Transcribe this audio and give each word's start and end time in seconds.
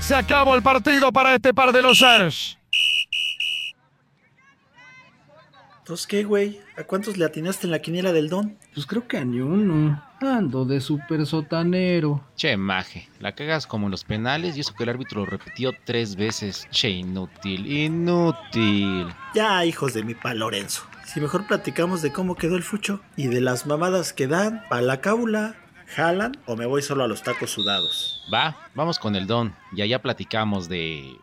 Se 0.00 0.14
acabó 0.14 0.54
el 0.54 0.62
partido 0.62 1.12
para 1.12 1.34
este 1.34 1.54
par 1.54 1.72
de 1.72 1.80
los 1.80 2.02
Ars. 2.02 2.58
¿Entonces 5.78 6.06
qué, 6.06 6.22
güey? 6.22 6.60
¿A 6.76 6.84
cuántos 6.84 7.16
le 7.16 7.24
atinaste 7.24 7.66
en 7.66 7.72
la 7.72 7.80
quiniela 7.80 8.12
del 8.12 8.28
don? 8.28 8.56
Pues 8.72 8.86
creo 8.86 9.08
que 9.08 9.18
a 9.18 9.24
ni 9.24 9.40
uno. 9.40 10.00
Ando 10.20 10.64
de 10.64 10.80
super 10.80 11.26
sotanero. 11.26 12.24
Che, 12.36 12.56
maje, 12.56 13.08
la 13.18 13.34
cagas 13.34 13.66
como 13.66 13.88
en 13.88 13.90
los 13.90 14.04
penales 14.04 14.56
y 14.56 14.60
eso 14.60 14.74
que 14.74 14.84
el 14.84 14.90
árbitro 14.90 15.20
lo 15.20 15.26
repitió 15.26 15.72
tres 15.84 16.14
veces. 16.14 16.68
Che, 16.70 16.88
inútil, 16.88 17.66
inútil. 17.66 19.08
Ya, 19.34 19.64
hijos 19.64 19.92
de 19.94 20.04
mi 20.04 20.14
pa 20.14 20.34
Lorenzo. 20.34 20.84
Si 21.12 21.20
mejor 21.20 21.46
platicamos 21.46 22.00
de 22.00 22.10
cómo 22.10 22.36
quedó 22.36 22.56
el 22.56 22.62
fucho 22.62 23.02
y 23.16 23.26
de 23.26 23.42
las 23.42 23.66
mamadas 23.66 24.14
que 24.14 24.26
dan 24.26 24.64
pa' 24.70 24.80
la 24.80 25.02
cábula, 25.02 25.56
¿jalan 25.94 26.32
o 26.46 26.56
me 26.56 26.64
voy 26.64 26.80
solo 26.80 27.04
a 27.04 27.06
los 27.06 27.22
tacos 27.22 27.50
sudados? 27.50 28.24
Va, 28.32 28.56
vamos 28.74 28.98
con 28.98 29.14
el 29.14 29.26
don. 29.26 29.54
Y 29.76 29.82
allá 29.82 30.00
platicamos 30.00 30.70
de... 30.70 31.14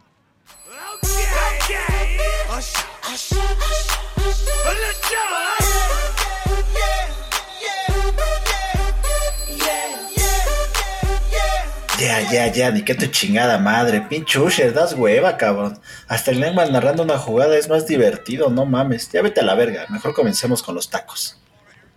Ya, 11.99 12.31
ya, 12.31 12.47
ya, 12.47 12.71
ni 12.71 12.83
que 12.83 12.95
tu 12.95 13.07
chingada 13.07 13.57
madre. 13.57 13.99
Pinche 13.99 14.39
Usher, 14.39 14.73
das 14.73 14.93
hueva, 14.93 15.35
cabrón. 15.35 15.77
Hasta 16.07 16.31
el 16.31 16.39
Neymar 16.39 16.71
narrando 16.71 17.03
una 17.03 17.17
jugada 17.17 17.57
es 17.57 17.67
más 17.67 17.87
divertido, 17.87 18.49
no 18.49 18.65
mames. 18.65 19.11
Ya 19.11 19.21
vete 19.21 19.41
a 19.41 19.43
la 19.43 19.53
verga, 19.55 19.85
mejor 19.89 20.13
comencemos 20.13 20.63
con 20.63 20.75
los 20.75 20.89
tacos. 20.89 21.37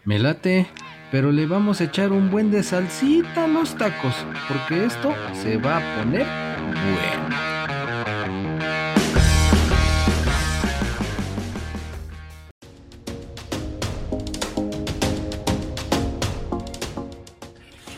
Me 0.05 0.19
late, 0.19 0.69
pero 1.13 1.31
le 1.31 1.47
vamos 1.47 1.81
a 1.81 1.85
echar 1.85 2.11
un 2.11 2.33
buen 2.33 2.51
de 2.51 2.65
salsita 2.65 3.45
a 3.45 3.47
los 3.47 3.77
tacos, 3.79 4.15
porque 4.49 4.87
esto 4.87 5.15
se 5.41 5.57
va 5.57 5.77
a 5.77 5.97
poner 5.97 6.27
bueno. 6.73 7.52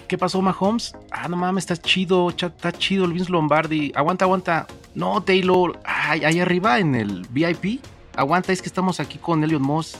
¿Qué 0.09 0.19
pasó, 0.19 0.43
Mahomes? 0.43 0.95
Ah, 1.11 1.29
no 1.29 1.37
mames, 1.37 1.65
está 1.65 1.77
chido, 1.77 2.31
está 2.31 2.73
chido 2.73 3.05
el 3.05 3.13
Vince 3.13 3.31
Lombardi. 3.31 3.93
Aguanta, 3.95 4.25
aguanta. 4.25 4.67
No, 4.95 5.23
Taylor. 5.23 5.79
Ay, 5.85 6.25
ahí 6.25 6.41
arriba 6.41 6.79
en 6.79 6.95
el 6.95 7.27
VIP. 7.31 7.81
Aguanta, 8.17 8.53
es 8.53 8.61
que 8.61 8.69
estamos 8.69 9.01
aquí 9.01 9.19
con 9.19 9.43
Elliot 9.43 9.61
Moss. 9.61 9.97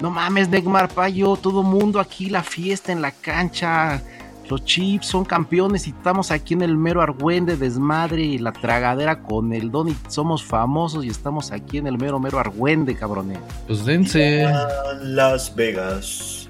No 0.00 0.10
mames, 0.10 0.48
Neymar 0.48 0.88
Payo, 0.88 1.36
todo 1.36 1.62
mundo 1.62 2.00
aquí, 2.00 2.30
la 2.30 2.42
fiesta 2.42 2.90
en 2.90 3.02
la 3.02 3.10
cancha. 3.10 4.02
Los 4.48 4.64
Chips 4.64 5.06
son 5.06 5.24
campeones 5.24 5.86
y 5.86 5.90
estamos 5.90 6.30
aquí 6.32 6.54
en 6.54 6.62
el 6.62 6.76
mero 6.76 7.02
argüende, 7.02 7.56
desmadre 7.56 8.22
y 8.22 8.38
la 8.38 8.52
tragadera 8.52 9.22
con 9.22 9.52
el 9.52 9.70
Don 9.70 9.88
y 9.88 9.96
somos 10.08 10.42
famosos 10.42 11.04
y 11.04 11.08
estamos 11.08 11.52
aquí 11.52 11.78
en 11.78 11.86
el 11.86 11.98
mero 11.98 12.18
mero 12.18 12.40
argüende, 12.40 12.96
cabrones. 12.96 13.38
Pues 13.66 13.84
dense. 13.84 14.38
Viva 14.38 14.68
Las 15.02 15.54
Vegas. 15.54 16.48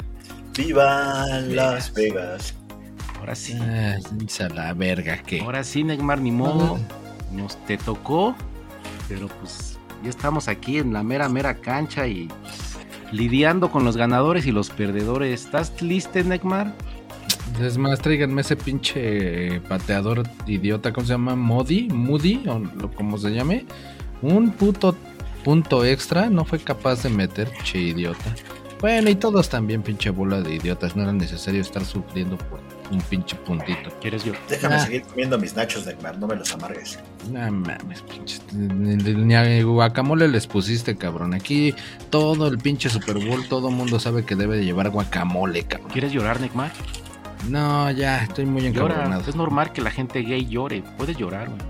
Viva 0.57 1.27
Las 1.41 1.93
Vegas. 1.93 2.55
Ahora 3.31 3.37
sí. 3.37 3.57
Ah, 3.61 3.97
a 4.45 4.49
la 4.55 4.75
verga, 4.75 5.19
que. 5.23 5.41
Ahora 5.41 5.63
sí, 5.63 5.85
Neymar, 5.85 6.21
ni 6.21 6.33
modo. 6.33 6.81
Nos 7.31 7.57
te 7.65 7.79
tocó, 7.79 8.35
pero 9.09 9.29
pues 9.29 9.79
ya 10.03 10.11
estamos 10.11 10.49
aquí 10.49 10.79
en 10.79 10.93
la 10.93 11.05
mera, 11.05 11.29
mera 11.29 11.55
cancha 11.55 12.09
y 12.09 12.27
pues, 12.43 12.79
lidiando 13.13 13.71
con 13.71 13.85
los 13.85 13.97
ganadores 13.97 14.47
y 14.47 14.51
los 14.51 14.71
perdedores. 14.71 15.45
¿Estás 15.45 15.81
listo, 15.81 16.21
Neymar? 16.25 16.75
Es 17.63 17.79
más, 17.79 18.01
tráiganme 18.01 18.41
ese 18.41 18.57
pinche 18.57 19.61
pateador 19.69 20.25
idiota, 20.47 20.93
¿cómo 20.93 21.07
se 21.07 21.13
llama? 21.13 21.37
Modi, 21.37 21.89
Moody, 21.89 22.43
o 22.49 22.59
lo- 22.59 22.91
como 22.93 23.17
se 23.17 23.31
llame. 23.31 23.65
Un 24.23 24.51
puto 24.51 24.97
punto 25.45 25.85
extra 25.85 26.29
no 26.29 26.45
fue 26.45 26.59
capaz 26.59 27.05
de 27.05 27.11
meter, 27.11 27.49
che 27.63 27.79
idiota. 27.79 28.35
Bueno, 28.81 29.09
y 29.09 29.15
todos 29.15 29.49
también, 29.49 29.83
pinche 29.83 30.11
bola 30.11 30.41
de 30.41 30.55
idiotas. 30.57 30.97
No 30.97 31.03
era 31.05 31.13
necesario 31.13 31.61
estar 31.61 31.85
sufriendo 31.85 32.37
por 32.37 32.61
un 32.91 33.01
pinche 33.03 33.37
puntito. 33.37 33.91
¿Quieres 34.01 34.25
yo? 34.25 34.33
Déjame 34.49 34.75
Ah. 34.77 34.81
seguir 34.81 35.03
comiendo 35.03 35.39
mis 35.39 35.55
nachos, 35.55 35.87
Neymar, 35.87 36.19
no 36.19 36.27
me 36.27 36.37
los 36.37 36.53
amargues. 36.53 36.99
No 37.31 37.51
mames, 37.53 38.03
pinches. 38.03 38.43
Ni, 38.53 39.35
a 39.35 39.63
guacamole 39.63 40.27
les 40.29 40.47
pusiste, 40.47 40.97
cabrón. 40.97 41.35
Aquí 41.35 41.75
todo 42.11 42.49
el 42.49 42.59
pinche 42.59 42.89
Super 42.91 43.19
Bowl, 43.25 43.47
todo 43.49 43.71
mundo 43.71 44.01
sabe 44.01 44.25
que 44.25 44.35
debe 44.35 44.57
de 44.57 44.65
llevar 44.65 44.91
guacamole, 44.91 45.65
cabrón. 45.65 45.91
¿Quieres 45.91 46.13
llorar, 46.13 46.41
Neymar? 46.41 46.73
No, 47.49 47.91
ya, 47.91 48.25
estoy 48.25 48.45
muy 48.45 48.63
Llora. 48.71 48.95
encabronado. 48.95 49.23
Es 49.29 49.35
normal 49.37 49.73
que 49.73 49.81
la 49.81 49.91
gente 49.91 50.21
gay 50.23 50.47
llore. 50.47 50.83
Puedes 50.99 51.17
llorar, 51.17 51.49
güey. 51.49 51.61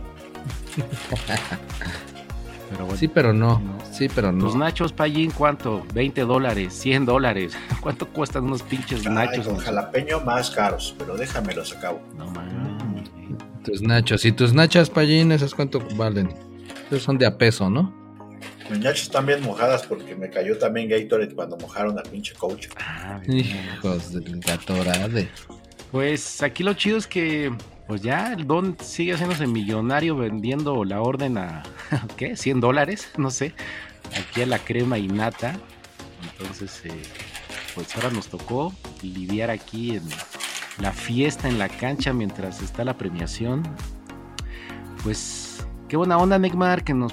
Pero 2.71 2.85
bueno. 2.85 2.99
Sí, 2.99 3.09
pero 3.09 3.33
no. 3.33 3.59
No. 3.59 3.79
Sí, 3.91 4.09
pero 4.15 4.31
Los 4.33 4.55
no. 4.55 4.61
nachos 4.65 4.93
Pallín, 4.93 5.31
¿cuánto? 5.33 5.85
20 5.93 6.23
dólares, 6.23 6.73
100 6.75 7.05
dólares. 7.07 7.53
¿Cuánto 7.81 8.07
cuestan 8.09 8.45
unos 8.45 8.63
pinches 8.63 9.07
Ay, 9.07 9.13
nachos? 9.13 9.47
con 9.49 9.57
jalapeño 9.59 10.21
más 10.21 10.51
caros, 10.51 10.95
pero 10.99 11.17
déjamelos 11.17 11.75
acabo. 11.77 12.01
No 12.17 12.27
mames. 12.31 13.11
Tus 13.65 13.83
nachos. 13.83 14.25
Y 14.25 14.33
tus 14.33 14.55
nachas, 14.55 14.89
Pallín, 14.89 15.33
¿esas 15.33 15.55
cuánto 15.55 15.81
valen? 15.97 16.33
Esos 16.91 17.03
son 17.03 17.19
de 17.19 17.27
a 17.27 17.37
peso, 17.37 17.69
¿no? 17.69 17.93
Mis 18.71 18.79
nachos 18.79 19.03
están 19.03 19.27
bien 19.27 19.43
mojadas 19.43 19.83
porque 19.85 20.15
me 20.15 20.31
cayó 20.31 20.57
también 20.57 20.89
Gatorade 20.89 21.35
cuando 21.35 21.57
mojaron 21.57 21.99
al 21.99 22.05
pinche 22.05 22.35
coach. 22.35 22.69
Ah, 22.79 23.21
Hijos 23.27 24.13
del 24.13 24.39
gatorade. 24.41 25.29
Pues 25.91 26.41
aquí 26.43 26.63
lo 26.63 26.73
chido 26.75 26.97
es 26.97 27.07
que, 27.09 27.53
pues 27.91 28.03
ya 28.03 28.35
el 28.35 28.47
Don 28.47 28.77
sigue 28.81 29.15
haciéndose 29.15 29.49
millonario 29.49 30.15
vendiendo 30.17 30.85
la 30.85 31.03
orden 31.03 31.37
a, 31.37 31.65
¿qué? 32.17 32.37
100 32.37 32.61
dólares, 32.61 33.11
no 33.19 33.33
sé, 33.33 33.53
aquí 34.17 34.43
a 34.43 34.47
la 34.47 34.61
crema 34.61 34.97
y 34.97 35.09
nata. 35.09 35.59
Entonces, 36.23 36.83
eh, 36.85 37.03
pues 37.75 37.93
ahora 37.97 38.11
nos 38.11 38.29
tocó 38.29 38.73
lidiar 39.03 39.51
aquí 39.51 39.97
en 39.97 40.05
la 40.79 40.93
fiesta 40.93 41.49
en 41.49 41.59
la 41.59 41.69
cancha 41.69 42.13
mientras 42.13 42.63
está 42.63 42.85
la 42.85 42.97
premiación. 42.97 43.65
Pues, 45.03 45.67
qué 45.89 45.97
buena 45.97 46.17
onda, 46.17 46.39
Neymar, 46.39 46.85
que 46.85 46.95
nos, 46.95 47.13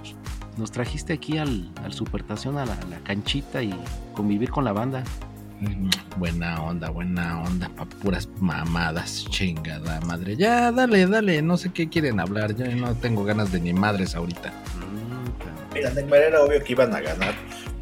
nos 0.57 0.69
trajiste 0.69 1.13
aquí 1.13 1.39
al, 1.39 1.71
al 1.83 1.91
Supertación, 1.91 2.55
a 2.59 2.67
la, 2.67 2.99
canchita 3.03 3.63
y 3.63 3.73
convivir 4.13 4.51
con 4.51 4.63
la 4.63 4.73
banda. 4.73 5.03
Buena 6.17 6.61
onda, 6.61 6.89
buena 6.89 7.41
onda, 7.41 7.69
pa' 7.69 7.85
puras 7.85 8.27
mamadas, 8.39 9.25
chingada 9.29 9.99
madre. 10.01 10.35
Ya, 10.35 10.71
dale, 10.71 11.07
dale, 11.07 11.41
no 11.41 11.57
sé 11.57 11.71
qué 11.71 11.89
quieren 11.89 12.19
hablar, 12.19 12.55
yo 12.55 12.65
no 12.75 12.93
tengo 12.95 13.23
ganas 13.23 13.51
de 13.51 13.59
ni 13.59 13.73
madres 13.73 14.15
ahorita. 14.15 14.53
Mira, 15.73 15.89
Neymar 15.91 16.19
era 16.19 16.41
obvio 16.43 16.63
que 16.63 16.73
iban 16.73 16.93
a 16.95 17.01
ganar 17.01 17.33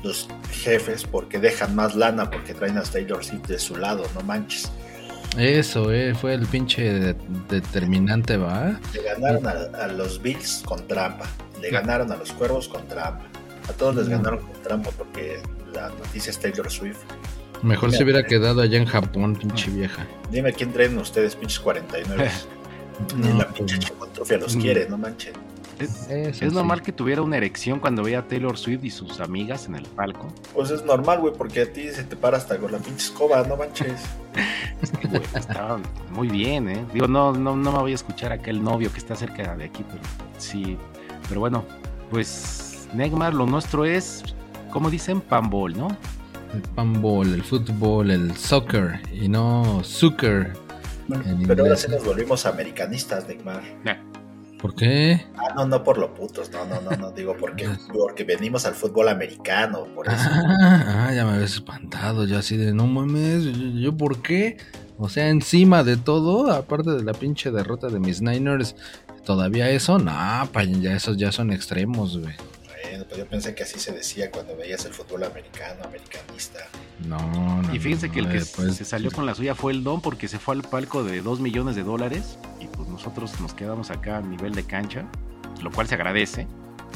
los 0.04 0.28
jefes 0.52 1.04
porque 1.04 1.40
dejan 1.40 1.76
más 1.76 1.96
lana 1.96 2.30
porque 2.30 2.54
traen 2.54 2.78
a 2.78 2.84
Taylor 2.84 3.24
Swift 3.24 3.48
de 3.48 3.60
su 3.60 3.76
lado, 3.76 4.06
no 4.16 4.22
manches. 4.22 4.72
Eso, 5.38 5.92
eh, 5.92 6.14
fue 6.16 6.34
el 6.34 6.46
pinche 6.46 6.82
de- 6.94 7.16
determinante, 7.50 8.38
¿va? 8.38 8.80
Le 8.94 9.02
ganaron 9.04 9.46
a, 9.48 9.84
a 9.84 9.88
los 9.88 10.22
Bills 10.22 10.64
con 10.66 10.88
trampa, 10.88 11.26
le 11.62 11.70
ganaron 11.72 12.10
a 12.12 12.16
los 12.16 12.32
Cuervos 12.32 12.70
con 12.70 12.88
trampa, 12.88 13.26
a 13.68 13.74
todos 13.74 13.96
les 13.96 14.08
Mm. 14.08 14.12
ganaron 14.12 14.40
con 14.46 14.62
trampa 14.62 14.92
porque 14.98 15.40
la 15.74 15.90
noticia 15.90 16.30
es 16.32 16.40
Taylor 16.40 16.72
Swift. 16.72 17.00
Mejor 17.66 17.90
Mira, 17.90 17.98
se 17.98 18.04
hubiera 18.04 18.20
eh. 18.22 18.26
quedado 18.26 18.62
allá 18.62 18.78
en 18.78 18.86
Japón, 18.86 19.36
pinche 19.36 19.72
vieja. 19.72 20.06
Dime 20.32 20.54
quién 20.54 20.72
traen 20.72 20.98
ustedes, 20.98 21.36
pinches 21.36 21.60
49. 21.60 22.30
Ni 23.18 23.28
No, 23.30 23.38
la 23.40 23.46
pues, 23.46 23.58
pinche 23.58 23.80
chicotrofia 23.80 24.38
los 24.38 24.56
Mm. 24.56 24.62
quiere, 24.62 24.88
no 24.90 24.98
manchen. 24.98 25.34
Es, 25.80 26.08
Eso 26.10 26.30
es 26.30 26.38
sí. 26.38 26.56
normal 26.56 26.82
que 26.82 26.94
tuviera 26.94 27.22
una 27.22 27.36
erección 27.36 27.80
cuando 27.82 28.02
veía 28.02 28.20
a 28.20 28.28
Taylor 28.28 28.58
Swift 28.58 28.86
y 28.86 28.90
sus 28.92 29.20
amigas 29.20 29.66
en 29.66 29.76
el 29.76 29.84
palco. 29.84 30.28
Pues 30.54 30.70
es 30.72 30.86
normal, 30.86 31.20
güey, 31.20 31.34
porque 31.34 31.64
a 31.64 31.74
ti 31.74 31.90
se 31.90 32.06
te 32.06 32.16
para 32.16 32.38
hasta 32.38 32.58
con 32.58 32.72
la 32.72 32.78
pinche 32.78 33.08
escoba, 33.08 33.44
no 33.44 33.58
manches. 33.58 34.02
Es 34.82 34.92
que, 34.92 35.08
güey, 35.08 35.22
estaba 35.34 35.80
muy 36.12 36.28
bien, 36.28 36.70
¿eh? 36.70 36.86
Digo, 36.94 37.08
no, 37.08 37.32
no, 37.34 37.56
no 37.56 37.72
me 37.72 37.80
voy 37.80 37.92
a 37.94 37.96
escuchar 37.96 38.32
a 38.32 38.36
aquel 38.36 38.62
novio 38.64 38.92
que 38.92 39.00
está 39.00 39.16
cerca 39.16 39.56
de 39.56 39.66
aquí, 39.66 39.84
pero 39.90 40.02
sí. 40.38 40.78
Pero 41.28 41.40
bueno, 41.40 41.66
pues, 42.12 42.88
Neymar, 42.94 43.34
lo 43.34 43.46
nuestro 43.46 43.84
es, 43.86 44.24
como 44.72 44.90
dicen, 44.90 45.20
pambol, 45.22 45.78
¿no? 45.78 45.88
El 46.56 46.62
panball, 46.62 47.34
el 47.34 47.44
fútbol, 47.44 48.12
el 48.12 48.36
soccer 48.38 49.02
y 49.12 49.28
no 49.28 49.84
soccer. 49.84 50.54
Pero 51.46 51.64
ahora 51.64 51.76
sí 51.76 51.92
nos 51.92 52.06
volvimos 52.06 52.46
americanistas, 52.46 53.28
Neymar. 53.28 53.62
¿Por 54.62 54.74
qué? 54.74 55.26
Ah, 55.36 55.54
no, 55.54 55.68
no 55.68 55.84
por 55.84 55.98
lo 55.98 56.14
putos, 56.14 56.50
no, 56.52 56.64
no, 56.66 56.80
no, 56.80 56.92
no, 56.92 57.12
digo 57.12 57.36
porque, 57.38 57.68
porque 57.94 58.24
venimos 58.24 58.66
al 58.66 58.74
fútbol 58.74 59.10
americano, 59.10 59.86
por 59.94 60.08
eso. 60.08 60.16
Ah, 60.18 61.08
ah, 61.08 61.14
ya 61.14 61.26
me 61.26 61.34
habías 61.34 61.56
espantado, 61.56 62.26
ya 62.26 62.40
así 62.40 62.56
de 62.56 62.74
no 62.74 62.88
mames, 62.88 63.44
yo, 63.44 63.52
yo 63.52 63.98
por 63.98 64.22
qué? 64.22 64.56
O 64.98 65.10
sea, 65.10 65.28
encima 65.28 65.84
de 65.84 65.98
todo, 65.98 66.52
aparte 66.52 66.92
de 66.92 67.04
la 67.04 67.14
pinche 67.14 67.52
derrota 67.52 67.90
de 67.90 68.00
mis 68.00 68.22
Niners, 68.22 68.78
todavía 69.26 69.70
eso, 69.70 70.00
no, 70.00 70.50
pa, 70.54 70.64
ya 70.64 70.96
esos 70.96 71.18
ya 71.18 71.34
son 71.34 71.52
extremos, 71.52 72.18
güey. 72.18 72.34
Pues 73.04 73.18
yo 73.18 73.26
pensé 73.28 73.54
que 73.54 73.64
así 73.64 73.80
se 73.80 73.92
decía 73.92 74.32
cuando 74.32 74.56
veías 74.56 74.86
el 74.86 74.94
fútbol 74.94 75.24
americano, 75.26 75.84
americanista. 75.84 76.60
No, 77.06 77.62
no. 77.62 77.74
Y 77.76 77.80
fíjense 77.80 78.08
no, 78.08 78.14
que 78.14 78.20
el 78.22 78.28
que 78.28 78.34
después- 78.40 78.76
se 78.76 78.86
salió 78.86 79.12
con 79.12 79.26
la 79.26 79.36
suya 79.36 79.54
fue 79.56 79.74
el 79.74 79.84
Don 79.84 80.00
porque 80.02 80.28
se 80.28 80.40
fue 80.40 80.56
al 80.56 80.62
palco 80.62 81.04
de 81.04 81.22
2 81.22 81.40
millones 81.42 81.76
de 81.76 81.84
dólares 81.84 82.38
y 82.62 82.68
pues 82.68 82.88
nosotros 82.88 83.40
nos 83.42 83.54
quedamos 83.54 83.92
acá 83.92 84.18
a 84.18 84.22
nivel 84.22 84.54
de 84.56 84.64
cancha, 84.64 85.04
lo 85.62 85.72
cual 85.72 85.88
se 85.88 85.96
agradece. 85.96 86.48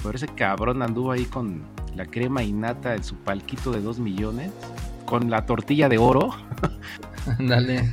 Pero 0.01 0.15
ese 0.15 0.27
cabrón 0.27 0.81
anduvo 0.81 1.11
ahí 1.11 1.25
con 1.25 1.63
la 1.95 2.05
crema 2.05 2.41
innata 2.43 2.95
en 2.95 3.03
su 3.03 3.15
palquito 3.15 3.71
de 3.71 3.81
2 3.81 3.99
millones, 3.99 4.51
con 5.05 5.29
la 5.29 5.45
tortilla 5.45 5.89
de 5.89 5.97
oro. 5.97 6.29
Dale. 7.39 7.89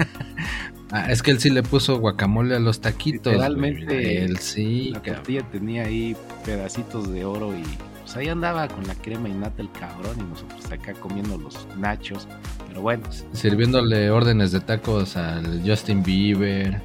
Ah, 0.92 1.10
es 1.10 1.20
que 1.20 1.32
él 1.32 1.40
sí 1.40 1.50
le 1.50 1.64
puso 1.64 1.98
guacamole 1.98 2.54
a 2.54 2.60
los 2.60 2.80
taquitos. 2.80 3.32
Literalmente, 3.32 3.84
güey. 3.86 4.16
Él 4.18 4.38
sí, 4.38 4.90
La 4.90 4.98
cabrón. 5.02 5.14
tortilla 5.16 5.42
tenía 5.50 5.82
ahí 5.84 6.16
pedacitos 6.44 7.10
de 7.10 7.24
oro 7.24 7.52
y 7.58 7.64
pues 8.06 8.16
ahí 8.18 8.28
andaba 8.28 8.68
con 8.68 8.86
la 8.86 8.94
crema 8.94 9.28
innata 9.28 9.60
el 9.60 9.70
cabrón 9.72 10.16
y 10.20 10.22
nosotros 10.22 10.64
acá 10.70 10.92
comiendo 10.94 11.36
los 11.36 11.66
nachos. 11.76 12.28
Pero 12.68 12.80
bueno, 12.82 13.02
Sirviéndole 13.32 14.10
órdenes 14.10 14.52
de 14.52 14.60
tacos 14.60 15.16
al 15.16 15.60
Justin 15.66 16.04
Bieber, 16.04 16.80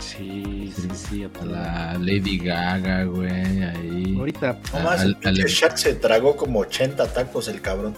sí, 0.00 0.72
sí, 0.76 0.88
sí. 0.92 1.24
a 1.40 1.44
la 1.44 1.94
Lady 1.98 2.38
Gaga, 2.38 3.04
güey, 3.04 3.62
ahí. 3.62 4.16
Ahorita 4.18 4.58
No 4.74 4.80
más, 4.80 5.00
Al- 5.00 5.08
el 5.08 5.16
pinche 5.16 5.42
al- 5.42 5.48
Shaq 5.48 5.76
se 5.76 5.94
tragó 5.94 6.36
como 6.36 6.60
80 6.60 7.06
tacos 7.12 7.48
el 7.48 7.60
cabrón. 7.60 7.94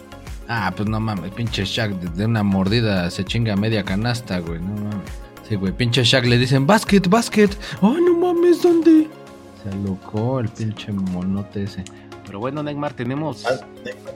Ah, 0.47 0.73
pues 0.77 0.89
no 0.89 0.99
mames, 1.01 1.31
pinche 1.33 1.65
Shaq, 1.65 1.93
de, 1.93 2.09
de 2.11 2.25
una 2.27 2.43
mordida 2.43 3.11
se 3.11 3.25
chinga 3.25 3.57
media 3.57 3.83
canasta, 3.85 4.39
güey, 4.41 4.61
no 4.61 4.75
mames. 4.75 5.09
Sí, 5.49 5.55
güey, 5.55 5.73
pinche 5.73 6.05
Shaq 6.05 6.27
le 6.27 6.37
dicen, 6.37 6.67
basket, 6.67 7.03
basket. 7.09 7.49
Ay, 7.81 7.97
no 8.05 8.15
mames, 8.19 8.63
¿dónde? 8.63 9.09
Se 9.63 9.71
alocó 9.71 10.41
el 10.41 10.49
pinche 10.51 10.93
monote 10.93 11.63
ese. 11.65 11.83
Pero 12.29 12.39
bueno, 12.39 12.63
Neymar, 12.63 12.93
tenemos. 12.93 13.45
Ah, 13.47 13.59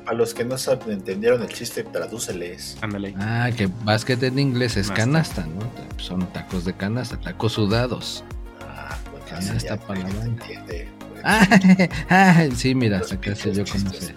Para 0.04 0.16
los 0.16 0.32
que 0.34 0.44
no 0.44 0.56
saben, 0.56 0.92
entendieron 0.92 1.42
el 1.42 1.48
chiste, 1.48 1.82
tradúceles. 1.82 2.76
Ándale. 2.80 3.14
Ah, 3.18 3.50
que 3.56 3.68
basket 3.84 4.18
en 4.22 4.38
inglés 4.38 4.76
es 4.76 4.90
Canasta. 4.90 5.42
canasta, 5.42 5.66
¿no? 5.96 5.98
Son 6.00 6.24
tacos 6.32 6.64
de 6.64 6.74
canasta, 6.74 7.18
tacos 7.18 7.52
sudados. 7.54 8.22
Ah, 8.68 8.96
pues 9.10 9.24
ya, 9.64 9.76
para 9.78 10.00
la 10.00 10.08
se 10.10 10.16
banda. 10.18 10.24
entiende. 10.44 10.88
pues. 11.10 11.22
Ah, 11.24 11.48
ah, 12.10 12.44
sí, 12.54 12.74
mira, 12.74 12.98
Los 12.98 13.12
hasta 13.12 13.20
casi 13.30 13.52
yo 13.52 13.64
chistes. 13.64 14.04
sé. 14.06 14.14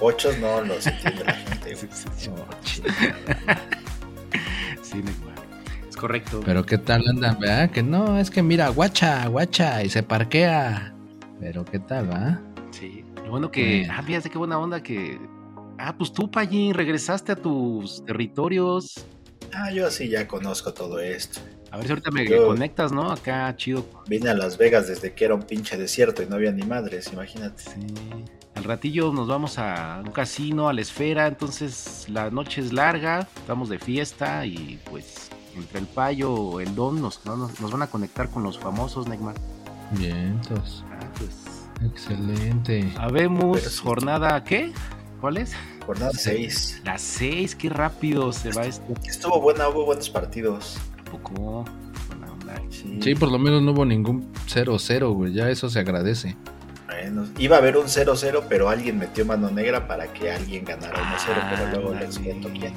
Ocho 0.00 0.30
no 0.40 0.60
los 0.60 0.86
entiende 0.86 1.24
la 1.24 1.32
gente. 1.34 1.76
Sí, 4.82 4.96
Neymar. 4.96 5.34
Es 5.88 5.96
correcto. 5.96 6.40
Pero 6.44 6.64
qué 6.64 6.78
tal 6.78 7.06
andan, 7.08 7.38
¿verdad? 7.38 7.70
Que 7.70 7.82
no, 7.82 8.18
es 8.18 8.30
que 8.30 8.42
mira, 8.42 8.68
guacha, 8.68 9.26
guacha, 9.26 9.82
y 9.82 9.88
se 9.90 10.02
parquea. 10.02 10.94
Pero 11.40 11.64
qué 11.64 11.78
tal, 11.78 12.10
va? 12.10 12.40
Sí. 12.70 13.04
Lo 13.28 13.32
bueno 13.32 13.50
que. 13.50 13.86
Ah, 13.90 14.02
fíjate 14.02 14.30
qué 14.30 14.38
buena 14.38 14.58
onda 14.58 14.82
que. 14.82 15.20
Ah, 15.78 15.94
pues 15.98 16.14
tú, 16.14 16.30
Pallín, 16.30 16.72
regresaste 16.72 17.32
a 17.32 17.36
tus 17.36 18.02
territorios. 18.06 19.04
Ah, 19.52 19.70
yo 19.70 19.86
así 19.86 20.08
ya 20.08 20.26
conozco 20.26 20.72
todo 20.72 20.98
esto. 20.98 21.40
A 21.70 21.76
ver 21.76 21.84
si 21.84 21.92
ahorita 21.92 22.10
me 22.10 22.26
Yo- 22.26 22.46
conectas, 22.46 22.90
¿no? 22.90 23.10
Acá, 23.12 23.54
chido. 23.54 23.84
Vine 24.06 24.30
a 24.30 24.34
Las 24.34 24.56
Vegas 24.56 24.88
desde 24.88 25.12
que 25.12 25.26
era 25.26 25.34
un 25.34 25.42
pinche 25.42 25.76
desierto 25.76 26.22
y 26.22 26.26
no 26.26 26.36
había 26.36 26.52
ni 26.52 26.62
madres, 26.62 27.12
imagínate. 27.12 27.62
Sí. 27.64 27.86
Al 28.54 28.64
ratillo 28.64 29.12
nos 29.12 29.28
vamos 29.28 29.58
a 29.58 30.00
un 30.02 30.10
casino, 30.10 30.70
a 30.70 30.72
la 30.72 30.80
esfera, 30.80 31.26
entonces 31.26 32.06
la 32.08 32.30
noche 32.30 32.62
es 32.62 32.72
larga, 32.72 33.28
estamos 33.36 33.68
de 33.68 33.78
fiesta 33.78 34.46
y 34.46 34.80
pues 34.90 35.28
entre 35.54 35.80
el 35.80 35.86
payo 35.86 36.32
o 36.32 36.60
el 36.60 36.74
don 36.74 37.02
nos, 37.02 37.24
no, 37.26 37.36
nos, 37.36 37.60
nos 37.60 37.70
van 37.70 37.82
a 37.82 37.86
conectar 37.88 38.30
con 38.30 38.42
los 38.42 38.58
famosos, 38.58 39.06
Neymar. 39.06 39.34
Bien, 39.92 40.38
entonces, 40.42 40.82
Ah, 40.90 41.06
pues. 41.18 41.36
Excelente. 41.84 42.92
Habemos 42.96 43.60
sí. 43.60 43.80
jornada, 43.82 44.42
¿qué? 44.44 44.72
¿Cuál 45.20 45.38
es? 45.38 45.54
Jornada 45.86 46.12
Sí. 46.12 46.30
6. 46.48 46.82
Las 46.84 47.02
seis, 47.02 47.54
qué 47.56 47.68
rápido 47.68 48.32
se 48.32 48.52
va 48.52 48.64
esto. 48.66 48.84
Estuvo 49.04 49.40
buena, 49.40 49.68
hubo 49.68 49.84
buenos 49.86 50.08
partidos. 50.10 50.78
¿A 51.00 51.10
poco? 51.10 51.64
Buena 52.08 52.32
onda. 52.32 52.54
Sí. 52.70 52.98
Sí, 53.02 53.14
por 53.14 53.30
lo 53.32 53.38
menos 53.38 53.62
no 53.62 53.72
hubo 53.72 53.84
ningún 53.84 54.30
0-0, 54.46 55.12
güey. 55.14 55.32
Ya 55.32 55.48
eso 55.50 55.68
se 55.70 55.78
agradece. 55.80 56.36
Bueno, 56.86 57.26
iba 57.38 57.56
a 57.56 57.58
haber 57.58 57.76
un 57.76 57.86
0-0, 57.86 58.44
pero 58.48 58.68
alguien 58.68 58.98
metió 58.98 59.24
mano 59.24 59.50
negra 59.50 59.86
para 59.88 60.12
que 60.12 60.30
alguien 60.30 60.64
ganara 60.64 60.98
1-0, 61.16 61.50
pero 61.50 61.70
luego 61.70 61.94
les 61.94 62.16
Ándale. 62.16 62.24
cuento 62.40 62.48
quién. 62.58 62.74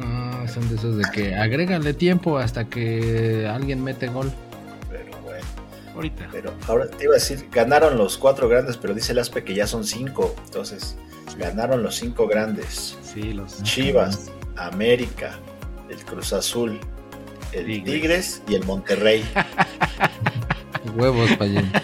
Ah, 0.00 0.44
son 0.52 0.68
de 0.68 0.74
esos 0.74 0.96
de 0.96 1.04
que 1.12 1.34
agrégale 1.36 1.94
tiempo 1.94 2.38
hasta 2.38 2.64
que 2.68 3.46
alguien 3.48 3.82
mete 3.82 4.08
gol. 4.08 4.32
Ahorita. 5.94 6.28
pero 6.32 6.52
ahora 6.66 6.88
te 6.88 7.04
iba 7.04 7.12
a 7.12 7.18
decir, 7.18 7.46
ganaron 7.52 7.96
los 7.96 8.18
cuatro 8.18 8.48
grandes, 8.48 8.76
pero 8.76 8.94
dice 8.94 9.12
el 9.12 9.18
Aspe 9.20 9.44
que 9.44 9.54
ya 9.54 9.66
son 9.66 9.84
cinco. 9.84 10.34
Entonces, 10.44 10.96
ganaron 11.38 11.82
los 11.82 11.94
cinco 11.96 12.26
grandes. 12.26 12.98
Sí, 13.02 13.32
los. 13.32 13.62
Chivas, 13.62 14.30
América, 14.56 15.38
el 15.88 16.04
Cruz 16.04 16.32
Azul, 16.32 16.80
el 17.52 17.66
Tigres. 17.66 17.84
Tigres, 17.84 18.42
y 18.48 18.54
el 18.56 18.64
Monterrey. 18.64 19.24
Huevos, 20.96 21.30
Payén. 21.36 21.70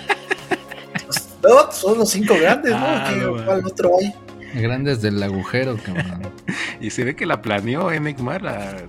No, 1.42 1.72
son 1.72 1.96
los 1.96 2.10
cinco 2.10 2.34
grandes, 2.38 2.70
¿no? 2.72 2.78
Ah, 2.82 3.06
¿Qué- 3.08 3.16
no, 3.16 3.42
¿Cuál 3.46 3.64
otro 3.64 3.92
hay? 3.98 4.12
Grandes 4.60 5.00
del 5.00 5.22
agujero, 5.22 5.76
cabrón. 5.82 6.30
Y 6.82 6.90
se 6.90 7.02
ve 7.04 7.16
que 7.16 7.24
la 7.24 7.40
planeó, 7.40 7.90
¿eh, 7.90 7.98
Neymar? 7.98 8.86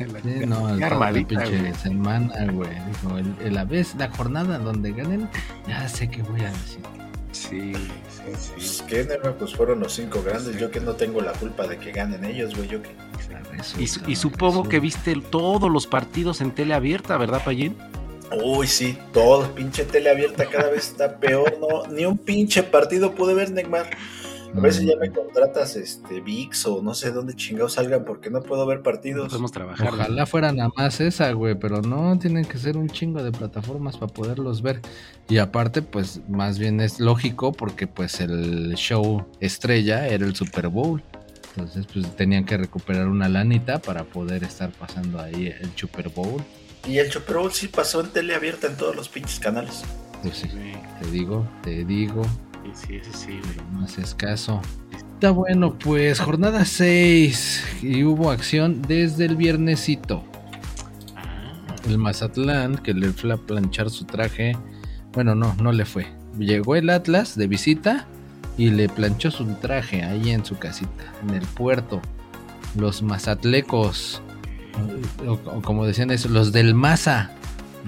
La, 0.00 0.06
la- 0.12 0.20
Sí, 0.20 0.40
la- 0.40 0.46
no, 0.46 0.68
el 0.74 0.82
armadita, 0.82 1.28
pinche 1.40 1.58
güey. 1.60 1.74
semana, 1.74 2.46
güey. 2.52 2.70
Dijo, 2.88 3.18
el- 3.18 3.34
el- 3.44 3.54
la 3.54 3.64
vez, 3.64 3.94
la 3.96 4.08
jornada 4.10 4.58
donde 4.58 4.92
ganen, 4.92 5.28
ya 5.68 5.88
sé 5.88 6.08
qué 6.10 6.22
voy 6.22 6.40
a 6.42 6.50
decir. 6.50 6.80
Sí, 7.32 7.72
sí, 7.74 8.22
Pues 8.24 8.50
sí. 8.78 8.84
que 8.86 9.04
Nerva, 9.04 9.32
pues 9.38 9.54
fueron 9.54 9.80
los 9.80 9.92
cinco 9.94 10.22
grandes. 10.22 10.58
Yo 10.58 10.70
que 10.70 10.80
no 10.80 10.92
tengo 10.92 11.20
la 11.20 11.32
culpa 11.32 11.66
de 11.66 11.76
que 11.76 11.92
ganen 11.92 12.24
ellos, 12.24 12.54
güey. 12.56 12.68
Yo 12.68 12.80
que. 12.82 12.88
Y, 13.78 13.86
su- 13.86 14.00
y 14.10 14.16
supongo 14.16 14.64
que 14.68 14.80
viste 14.80 15.14
todos 15.30 15.70
los 15.70 15.86
partidos 15.86 16.40
en 16.40 16.50
tele 16.52 16.72
abierta, 16.74 17.16
¿verdad, 17.18 17.42
Payín? 17.44 17.76
Uy, 18.42 18.66
sí, 18.66 18.98
todo 19.12 19.54
pinche 19.54 19.84
tele 19.84 20.10
abierta 20.10 20.46
cada 20.46 20.68
vez 20.70 20.88
está 20.90 21.18
peor, 21.18 21.58
¿no? 21.60 21.86
Ni 21.92 22.04
un 22.06 22.18
pinche 22.18 22.62
partido 22.62 23.14
pude 23.14 23.34
ver, 23.34 23.50
Neymar. 23.52 23.86
A 24.56 24.72
si 24.72 24.86
ya 24.86 24.96
me 24.96 25.10
contratas 25.10 25.76
este 25.76 26.20
VIX 26.20 26.66
o 26.66 26.82
no 26.82 26.94
sé 26.94 27.12
dónde 27.12 27.34
chingados 27.34 27.74
salgan 27.74 28.04
porque 28.04 28.30
no 28.30 28.40
puedo 28.40 28.64
ver 28.66 28.78
No 28.78 28.82
partidos. 28.84 29.28
podemos 29.28 29.52
trabajar. 29.52 29.88
Ojalá 29.92 30.26
fuera 30.26 30.52
nada 30.52 30.70
más 30.76 31.00
esa, 31.00 31.30
güey, 31.32 31.54
pero 31.54 31.82
no, 31.82 32.18
tienen 32.18 32.44
que 32.44 32.58
ser 32.58 32.76
un 32.76 32.88
chingo 32.88 33.22
de 33.22 33.32
plataformas 33.32 33.96
para 33.96 34.12
poderlos 34.12 34.62
ver. 34.62 34.80
Y 35.28 35.38
aparte, 35.38 35.82
pues 35.82 36.20
más 36.28 36.58
bien 36.58 36.80
es 36.80 37.00
lógico 37.00 37.52
porque 37.52 37.86
pues 37.86 38.20
el 38.20 38.74
show 38.76 39.26
estrella 39.40 40.06
era 40.08 40.24
el 40.24 40.34
Super 40.34 40.68
Bowl. 40.68 41.02
Entonces, 41.56 41.86
pues 41.92 42.14
tenían 42.16 42.44
que 42.44 42.56
recuperar 42.56 43.08
una 43.08 43.28
lanita 43.28 43.78
para 43.78 44.04
poder 44.04 44.44
estar 44.44 44.70
pasando 44.72 45.20
ahí 45.20 45.46
el 45.46 45.70
Super 45.74 46.08
Bowl. 46.10 46.42
Y 46.86 46.98
el 46.98 47.10
Super 47.10 47.36
Bowl 47.36 47.52
sí 47.52 47.68
pasó 47.68 48.00
en 48.00 48.08
tele 48.10 48.34
abierta 48.34 48.66
en 48.68 48.76
todos 48.76 48.94
los 48.94 49.08
pinches 49.08 49.40
canales. 49.40 49.82
Pues 50.22 50.36
Sí, 50.38 50.48
te 51.02 51.10
digo, 51.10 51.46
te 51.62 51.84
digo, 51.84 52.22
sí, 52.74 53.00
sí, 53.02 53.10
sí, 53.12 53.40
güey. 53.42 53.68
no 53.72 53.84
haces 53.84 54.14
caso. 54.14 54.60
Está 55.14 55.30
bueno, 55.30 55.78
pues 55.78 56.20
jornada 56.20 56.64
6 56.64 57.78
y 57.82 58.04
hubo 58.04 58.30
acción 58.30 58.82
desde 58.82 59.24
el 59.24 59.36
viernesito. 59.36 60.22
Ah, 61.16 61.54
El 61.86 61.98
Mazatlán, 61.98 62.76
que 62.78 62.92
le 62.92 63.10
fue 63.12 63.32
a 63.32 63.36
planchar 63.36 63.90
su 63.90 64.04
traje. 64.04 64.56
Bueno, 65.12 65.34
no, 65.34 65.54
no 65.60 65.72
le 65.72 65.84
fue. 65.86 66.06
Llegó 66.38 66.76
el 66.76 66.90
Atlas 66.90 67.36
de 67.36 67.46
visita 67.46 68.06
y 68.58 68.70
le 68.70 68.88
planchó 68.88 69.30
su 69.30 69.46
traje 69.54 70.02
ahí 70.02 70.30
en 70.30 70.44
su 70.44 70.58
casita, 70.58 71.04
en 71.22 71.34
el 71.34 71.46
puerto. 71.46 72.02
Los 72.74 73.02
mazatlecos, 73.02 74.20
o, 75.26 75.32
o 75.32 75.62
como 75.62 75.86
decían 75.86 76.10
eso, 76.10 76.28
los 76.28 76.52
del 76.52 76.74
Maza. 76.74 77.30